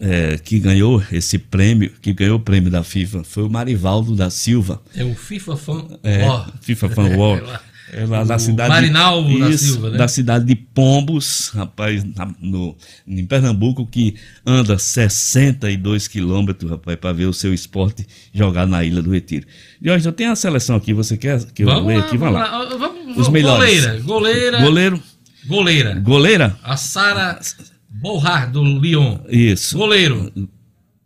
é, 0.00 0.38
que 0.38 0.58
ganhou 0.58 1.02
esse 1.12 1.38
prêmio, 1.38 1.90
que 2.00 2.12
ganhou 2.12 2.36
o 2.36 2.40
prêmio 2.40 2.70
da 2.70 2.82
FIFA, 2.82 3.24
foi 3.24 3.42
o 3.44 3.50
Marivaldo 3.50 4.14
da 4.14 4.30
Silva. 4.30 4.80
É 4.94 5.04
o 5.04 5.14
FIFA 5.14 5.56
Fan 5.56 5.86
É, 6.02 6.24
War. 6.26 6.52
FIFA 6.60 6.88
Fan 6.90 7.16
War. 7.16 7.60
É 7.90 8.04
lá. 8.04 8.20
É 8.20 8.24
da 8.26 8.36
O 8.36 8.38
cidade. 8.38 8.90
Da 8.90 9.48
Isso, 9.48 9.64
Silva, 9.72 9.88
né? 9.88 9.96
Da 9.96 10.06
cidade 10.06 10.44
de 10.44 10.54
Pombos, 10.54 11.50
rapaz, 11.54 12.04
na- 12.04 12.34
no, 12.38 12.76
em 13.06 13.24
Pernambuco, 13.24 13.86
que 13.86 14.14
anda 14.44 14.78
62 14.78 16.06
quilômetros, 16.06 16.70
rapaz, 16.70 16.98
para 16.98 17.14
ver 17.14 17.24
o 17.24 17.32
seu 17.32 17.54
esporte 17.54 18.06
jogar 18.30 18.66
na 18.66 18.84
Ilha 18.84 19.00
do 19.00 19.10
Retiro. 19.10 19.46
E 19.80 19.90
hoje 19.90 20.06
eu 20.06 20.12
tenho 20.12 20.30
a 20.32 20.36
seleção 20.36 20.76
aqui, 20.76 20.92
você 20.92 21.16
quer 21.16 21.42
que 21.52 21.64
eu 21.64 21.86
leia 21.86 22.00
aqui? 22.00 22.18
vamos 22.18 22.34
lá. 22.34 22.58
lá. 22.58 22.76
Vamos- 22.76 23.16
Os 23.16 23.28
melhores. 23.30 23.80
Goleira, 23.80 24.00
goleira. 24.02 24.60
Goleiro. 24.60 25.02
Goleira. 25.46 25.94
Goleira? 26.00 26.58
A 26.62 26.76
Sara 26.76 27.40
Bolhar, 28.00 28.50
do 28.50 28.62
Lyon. 28.62 29.18
Isso. 29.28 29.76
Goleiro. 29.76 30.32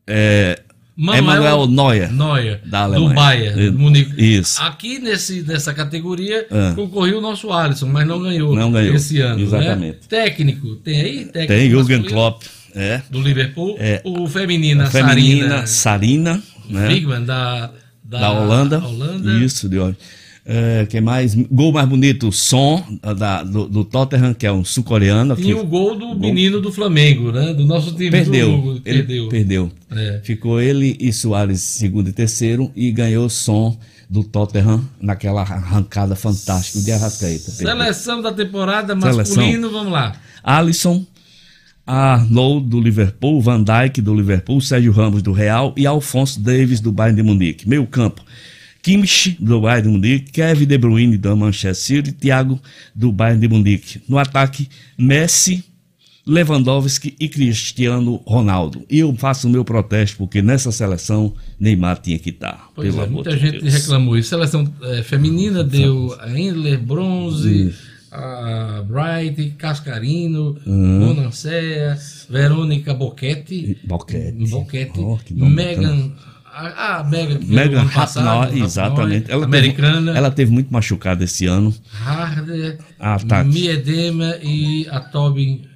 É, 0.06 0.60
Manuel 0.96 1.18
Emanuel 1.22 1.66
Neuer. 1.68 2.12
Neuer, 2.12 2.60
Da 2.66 2.86
do 2.86 2.94
Alemanha. 2.94 3.14
Bayern, 3.14 3.66
É, 3.66 3.70
do 3.70 3.78
Munique. 3.78 4.12
Isso. 4.38 4.62
Aqui 4.62 4.98
nesse, 4.98 5.42
nessa 5.42 5.72
categoria 5.72 6.46
Ah. 6.50 6.72
concorreu 6.74 7.18
o 7.18 7.20
nosso 7.20 7.50
Alisson, 7.52 7.86
mas 7.86 8.06
não 8.06 8.20
ganhou, 8.20 8.54
Não 8.54 8.70
ganhou, 8.70 8.94
esse 8.94 9.20
ano. 9.20 9.36
né? 9.36 9.42
exatamente. 9.42 9.98
Técnico, 10.08 10.76
tem 10.76 11.00
aí? 11.00 11.24
Técnico 11.24 11.46
Tem 11.48 11.70
Jürgen 11.70 12.02
Klopp. 12.02 12.42
É. 12.74 13.02
Do 13.10 13.20
Liverpool. 13.20 13.76
É. 13.78 14.00
O 14.04 14.26
feminina, 14.26 14.86
feminina, 14.90 15.66
Sarina. 15.66 15.66
Sarina. 15.66 16.42
Né? 16.70 16.88
Wigman, 16.88 17.24
da, 17.24 17.70
da, 18.04 18.18
da 18.20 18.30
Holanda. 18.32 18.78
Holanda. 18.78 19.30
Isso, 19.44 19.68
de 19.68 19.78
hoje. 19.78 19.96
É, 20.44 20.84
que 20.86 21.00
mais? 21.00 21.34
Gol 21.36 21.70
mais 21.72 21.88
bonito, 21.88 22.32
Son, 22.32 22.82
da, 23.16 23.44
do, 23.44 23.68
do 23.68 23.84
Tottenham, 23.84 24.34
que 24.34 24.44
é 24.44 24.52
um 24.52 24.64
sul-coreano. 24.64 25.34
E 25.38 25.42
que- 25.42 25.54
o 25.54 25.64
gol 25.64 25.96
do 25.96 26.18
menino 26.18 26.60
do 26.60 26.72
Flamengo, 26.72 27.30
né? 27.30 27.54
Do 27.54 27.64
nosso 27.64 27.92
time. 27.94 28.10
Perdeu. 28.10 28.48
do 28.50 28.54
Hugo, 28.58 28.80
Ele 28.84 28.98
perdeu. 29.04 29.28
perdeu. 29.28 29.72
É. 29.92 30.20
Ficou 30.24 30.60
ele 30.60 30.96
e 30.98 31.12
Soares 31.12 31.60
segundo 31.60 32.08
e 32.08 32.12
terceiro 32.12 32.72
e 32.74 32.90
ganhou 32.90 33.28
Son 33.28 33.78
do 34.10 34.24
Tottenham 34.24 34.84
naquela 35.00 35.42
arrancada 35.42 36.16
fantástica 36.16 36.80
de 36.80 36.90
Arrascaeta. 36.90 37.50
Seleção 37.52 38.20
da 38.20 38.32
temporada 38.32 38.94
Seleção. 38.98 39.16
masculino, 39.18 39.70
vamos 39.70 39.92
lá. 39.92 40.12
Alisson, 40.42 41.06
Arnold 41.86 42.68
do 42.68 42.80
Liverpool, 42.80 43.40
Van 43.40 43.62
Dijk 43.62 44.00
do 44.00 44.14
Liverpool, 44.14 44.60
Sérgio 44.60 44.92
Ramos 44.92 45.22
do 45.22 45.32
Real 45.32 45.72
e 45.76 45.86
Alfonso 45.86 46.40
Davis 46.40 46.80
do 46.80 46.92
Bayern 46.92 47.16
de 47.16 47.22
Munique. 47.22 47.68
Meio 47.68 47.86
campo, 47.86 48.22
Kimmich 48.82 49.36
do 49.40 49.60
Bayern 49.60 49.82
de 49.82 49.88
Munique, 49.90 50.32
Kevin 50.32 50.66
De 50.66 50.76
Bruyne 50.76 51.16
do 51.16 51.36
Manchester 51.36 51.74
City, 51.74 52.12
Thiago 52.12 52.60
do 52.94 53.12
Bayern 53.12 53.40
de 53.40 53.48
Munique. 53.48 54.00
No 54.08 54.18
ataque, 54.18 54.68
Messi, 54.98 55.64
Lewandowski 56.26 57.14
e 57.18 57.28
Cristiano 57.28 58.20
Ronaldo. 58.26 58.84
E 58.88 58.98
eu 59.00 59.14
faço 59.16 59.48
o 59.48 59.50
meu 59.50 59.64
protesto 59.64 60.16
porque 60.18 60.40
nessa 60.40 60.70
seleção 60.70 61.34
Neymar 61.58 62.00
tinha 62.00 62.18
que 62.18 62.30
estar. 62.30 62.70
Pois 62.74 62.96
é, 62.96 63.06
muita 63.06 63.30
de 63.30 63.38
gente 63.38 63.60
Deus. 63.60 63.74
reclamou 63.74 64.16
isso. 64.16 64.28
Seleção 64.30 64.72
eh, 64.82 65.02
feminina 65.02 65.64
deu 65.64 66.16
a 66.20 66.30
Endler, 66.30 66.80
bronze, 66.80 67.74
a 68.10 68.84
Bright, 68.86 69.54
Cascarino, 69.58 70.56
Uhum. 70.66 71.06
Bonancea, 71.14 71.98
Verônica 72.30 72.94
Boquete, 72.94 73.78
Boquete. 73.84 74.48
Boquete 74.48 75.00
Oh, 75.00 75.18
Megan, 75.48 76.12
a, 76.54 76.98
a 77.00 77.04
Megan 77.04 77.38
Megan 77.42 77.84
Rapinoe, 77.84 78.62
exatamente. 78.62 79.30
Ela 79.30 79.44
americana, 79.44 80.06
Teve, 80.06 80.18
ela 80.18 80.30
teve 80.30 80.50
muito 80.52 80.72
machucada 80.72 81.24
esse 81.24 81.46
ano. 81.46 81.74
Harder, 82.04 82.78
Ataque. 82.98 83.48
Miedema 83.50 84.36
e 84.42 84.86
a 84.90 85.00
Tobin. 85.00 85.66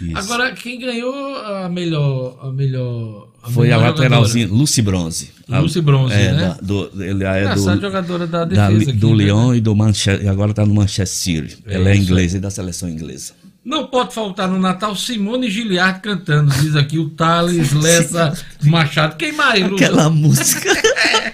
Isso. 0.00 0.16
Agora, 0.16 0.52
quem 0.52 0.78
ganhou 0.80 1.36
a 1.36 1.68
melhor. 1.68 2.38
A 2.42 2.50
melhor 2.50 3.28
Foi 3.50 3.70
a 3.70 3.76
lateralzinha, 3.76 4.46
Lucy 4.48 4.80
Bronze. 4.82 5.30
A- 5.48 5.58
Lucy 5.60 5.80
Bronze, 5.80 6.14
é, 6.14 6.32
né? 6.32 6.38
da- 6.38 6.54
do, 6.62 6.90
ele 7.02 7.24
é 7.24 7.44
Essa 7.44 7.74
do, 7.76 7.80
jogadora 7.82 8.26
da 8.26 8.44
da- 8.44 8.68
defesa 8.68 8.90
aqui, 8.90 8.98
do 8.98 9.10
né? 9.14 9.24
Lyon 9.24 9.54
e 9.54 9.60
do 9.60 9.74
Manchester, 9.76 10.24
e 10.24 10.28
agora 10.28 10.52
está 10.52 10.64
no 10.64 10.74
Manchester 10.74 11.06
City. 11.06 11.58
É 11.66 11.74
ela 11.74 11.90
é 11.90 11.96
inglesa 11.96 12.36
e 12.38 12.40
da 12.40 12.50
seleção 12.50 12.88
inglesa. 12.88 13.32
Não 13.64 13.86
pode 13.86 14.14
faltar 14.14 14.48
no 14.48 14.58
Natal 14.58 14.96
Simone 14.96 15.50
Giliard 15.50 16.00
cantando, 16.00 16.50
diz 16.54 16.74
aqui 16.74 16.98
o 16.98 17.10
Thales 17.10 17.72
Lessa 17.76 18.32
Machado. 18.62 19.16
Quem 19.16 19.32
mais? 19.32 19.62
Aquela 19.64 20.08
música. 20.08 20.70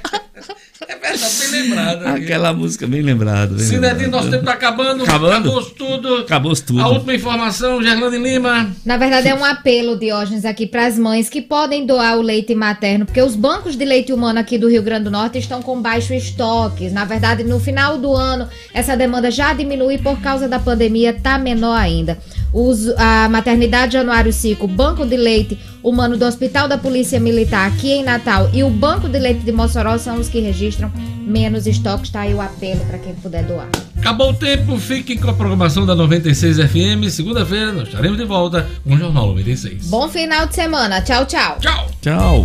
Verdade, 1.16 1.50
bem 1.50 1.62
lembrado. 1.62 2.06
aqui. 2.06 2.24
Aquela 2.24 2.52
música 2.52 2.86
bem 2.86 3.02
lembrada. 3.02 3.54
bem 3.54 3.64
Sinedinho, 3.64 4.04
lembrada. 4.04 4.16
nosso 4.16 4.30
tempo 4.30 4.44
tá 4.44 4.52
acabando. 4.52 5.02
Acabando? 5.02 5.48
Acabou 5.48 5.62
tudo. 5.64 6.14
Acabou 6.16 6.56
tudo. 6.56 6.80
A 6.80 6.88
última 6.88 7.14
informação, 7.14 7.82
Gerlane 7.82 8.18
Lima. 8.18 8.70
Na 8.84 8.96
verdade, 8.96 9.28
é 9.28 9.34
um 9.34 9.44
apelo, 9.44 9.98
Diógenes, 9.98 10.44
aqui 10.44 10.66
para 10.66 10.86
as 10.86 10.98
mães 10.98 11.28
que 11.28 11.40
podem 11.42 11.86
doar 11.86 12.18
o 12.18 12.22
leite 12.22 12.54
materno, 12.54 13.06
porque 13.06 13.20
os 13.22 13.34
bancos 13.34 13.76
de 13.76 13.84
leite 13.84 14.12
humano 14.12 14.38
aqui 14.38 14.58
do 14.58 14.68
Rio 14.68 14.82
Grande 14.82 15.04
do 15.04 15.10
Norte 15.10 15.38
estão 15.38 15.62
com 15.62 15.80
baixo 15.80 16.12
estoque. 16.14 16.88
Na 16.90 17.04
verdade, 17.04 17.44
no 17.44 17.58
final 17.60 17.98
do 17.98 18.14
ano, 18.14 18.48
essa 18.72 18.96
demanda 18.96 19.30
já 19.30 19.52
diminui 19.52 19.98
por 19.98 20.20
causa 20.20 20.48
da 20.48 20.58
pandemia, 20.58 21.12
tá 21.12 21.38
menor 21.38 21.76
ainda. 21.76 22.18
Os- 22.58 22.88
a 22.96 23.28
maternidade 23.28 23.92
Januário 23.92 24.32
Cico, 24.32 24.66
Banco 24.66 25.04
de 25.04 25.14
Leite 25.16 25.58
Humano 25.82 26.16
do 26.16 26.24
Hospital 26.24 26.66
da 26.66 26.78
Polícia 26.78 27.20
Militar 27.20 27.68
aqui 27.68 27.92
em 27.92 28.02
Natal 28.02 28.48
e 28.54 28.64
o 28.64 28.70
Banco 28.70 29.08
de 29.10 29.18
Leite 29.18 29.40
de 29.40 29.52
Mossoró 29.52 29.98
são 29.98 30.18
os 30.18 30.28
que 30.30 30.40
registram 30.40 30.90
menos 31.26 31.66
estoques. 31.66 32.08
Tá 32.10 32.20
aí 32.20 32.32
o 32.32 32.40
apelo 32.40 32.80
para 32.86 32.96
quem 32.98 33.14
puder 33.16 33.44
doar. 33.44 33.68
Acabou 33.98 34.30
o 34.30 34.34
tempo, 34.34 34.78
fiquem 34.78 35.18
com 35.18 35.28
a 35.28 35.34
programação 35.34 35.84
da 35.84 35.94
96 35.94 36.56
FM. 36.58 37.10
Segunda-feira 37.10 37.72
nós 37.72 37.88
estaremos 37.88 38.16
de 38.16 38.24
volta 38.24 38.66
com 38.82 38.94
o 38.94 38.98
Jornal 38.98 39.26
96. 39.28 39.86
Bom 39.88 40.08
final 40.08 40.46
de 40.46 40.54
semana. 40.54 41.02
Tchau, 41.02 41.26
tchau. 41.26 41.58
Tchau. 41.60 41.86
Tchau. 42.00 42.44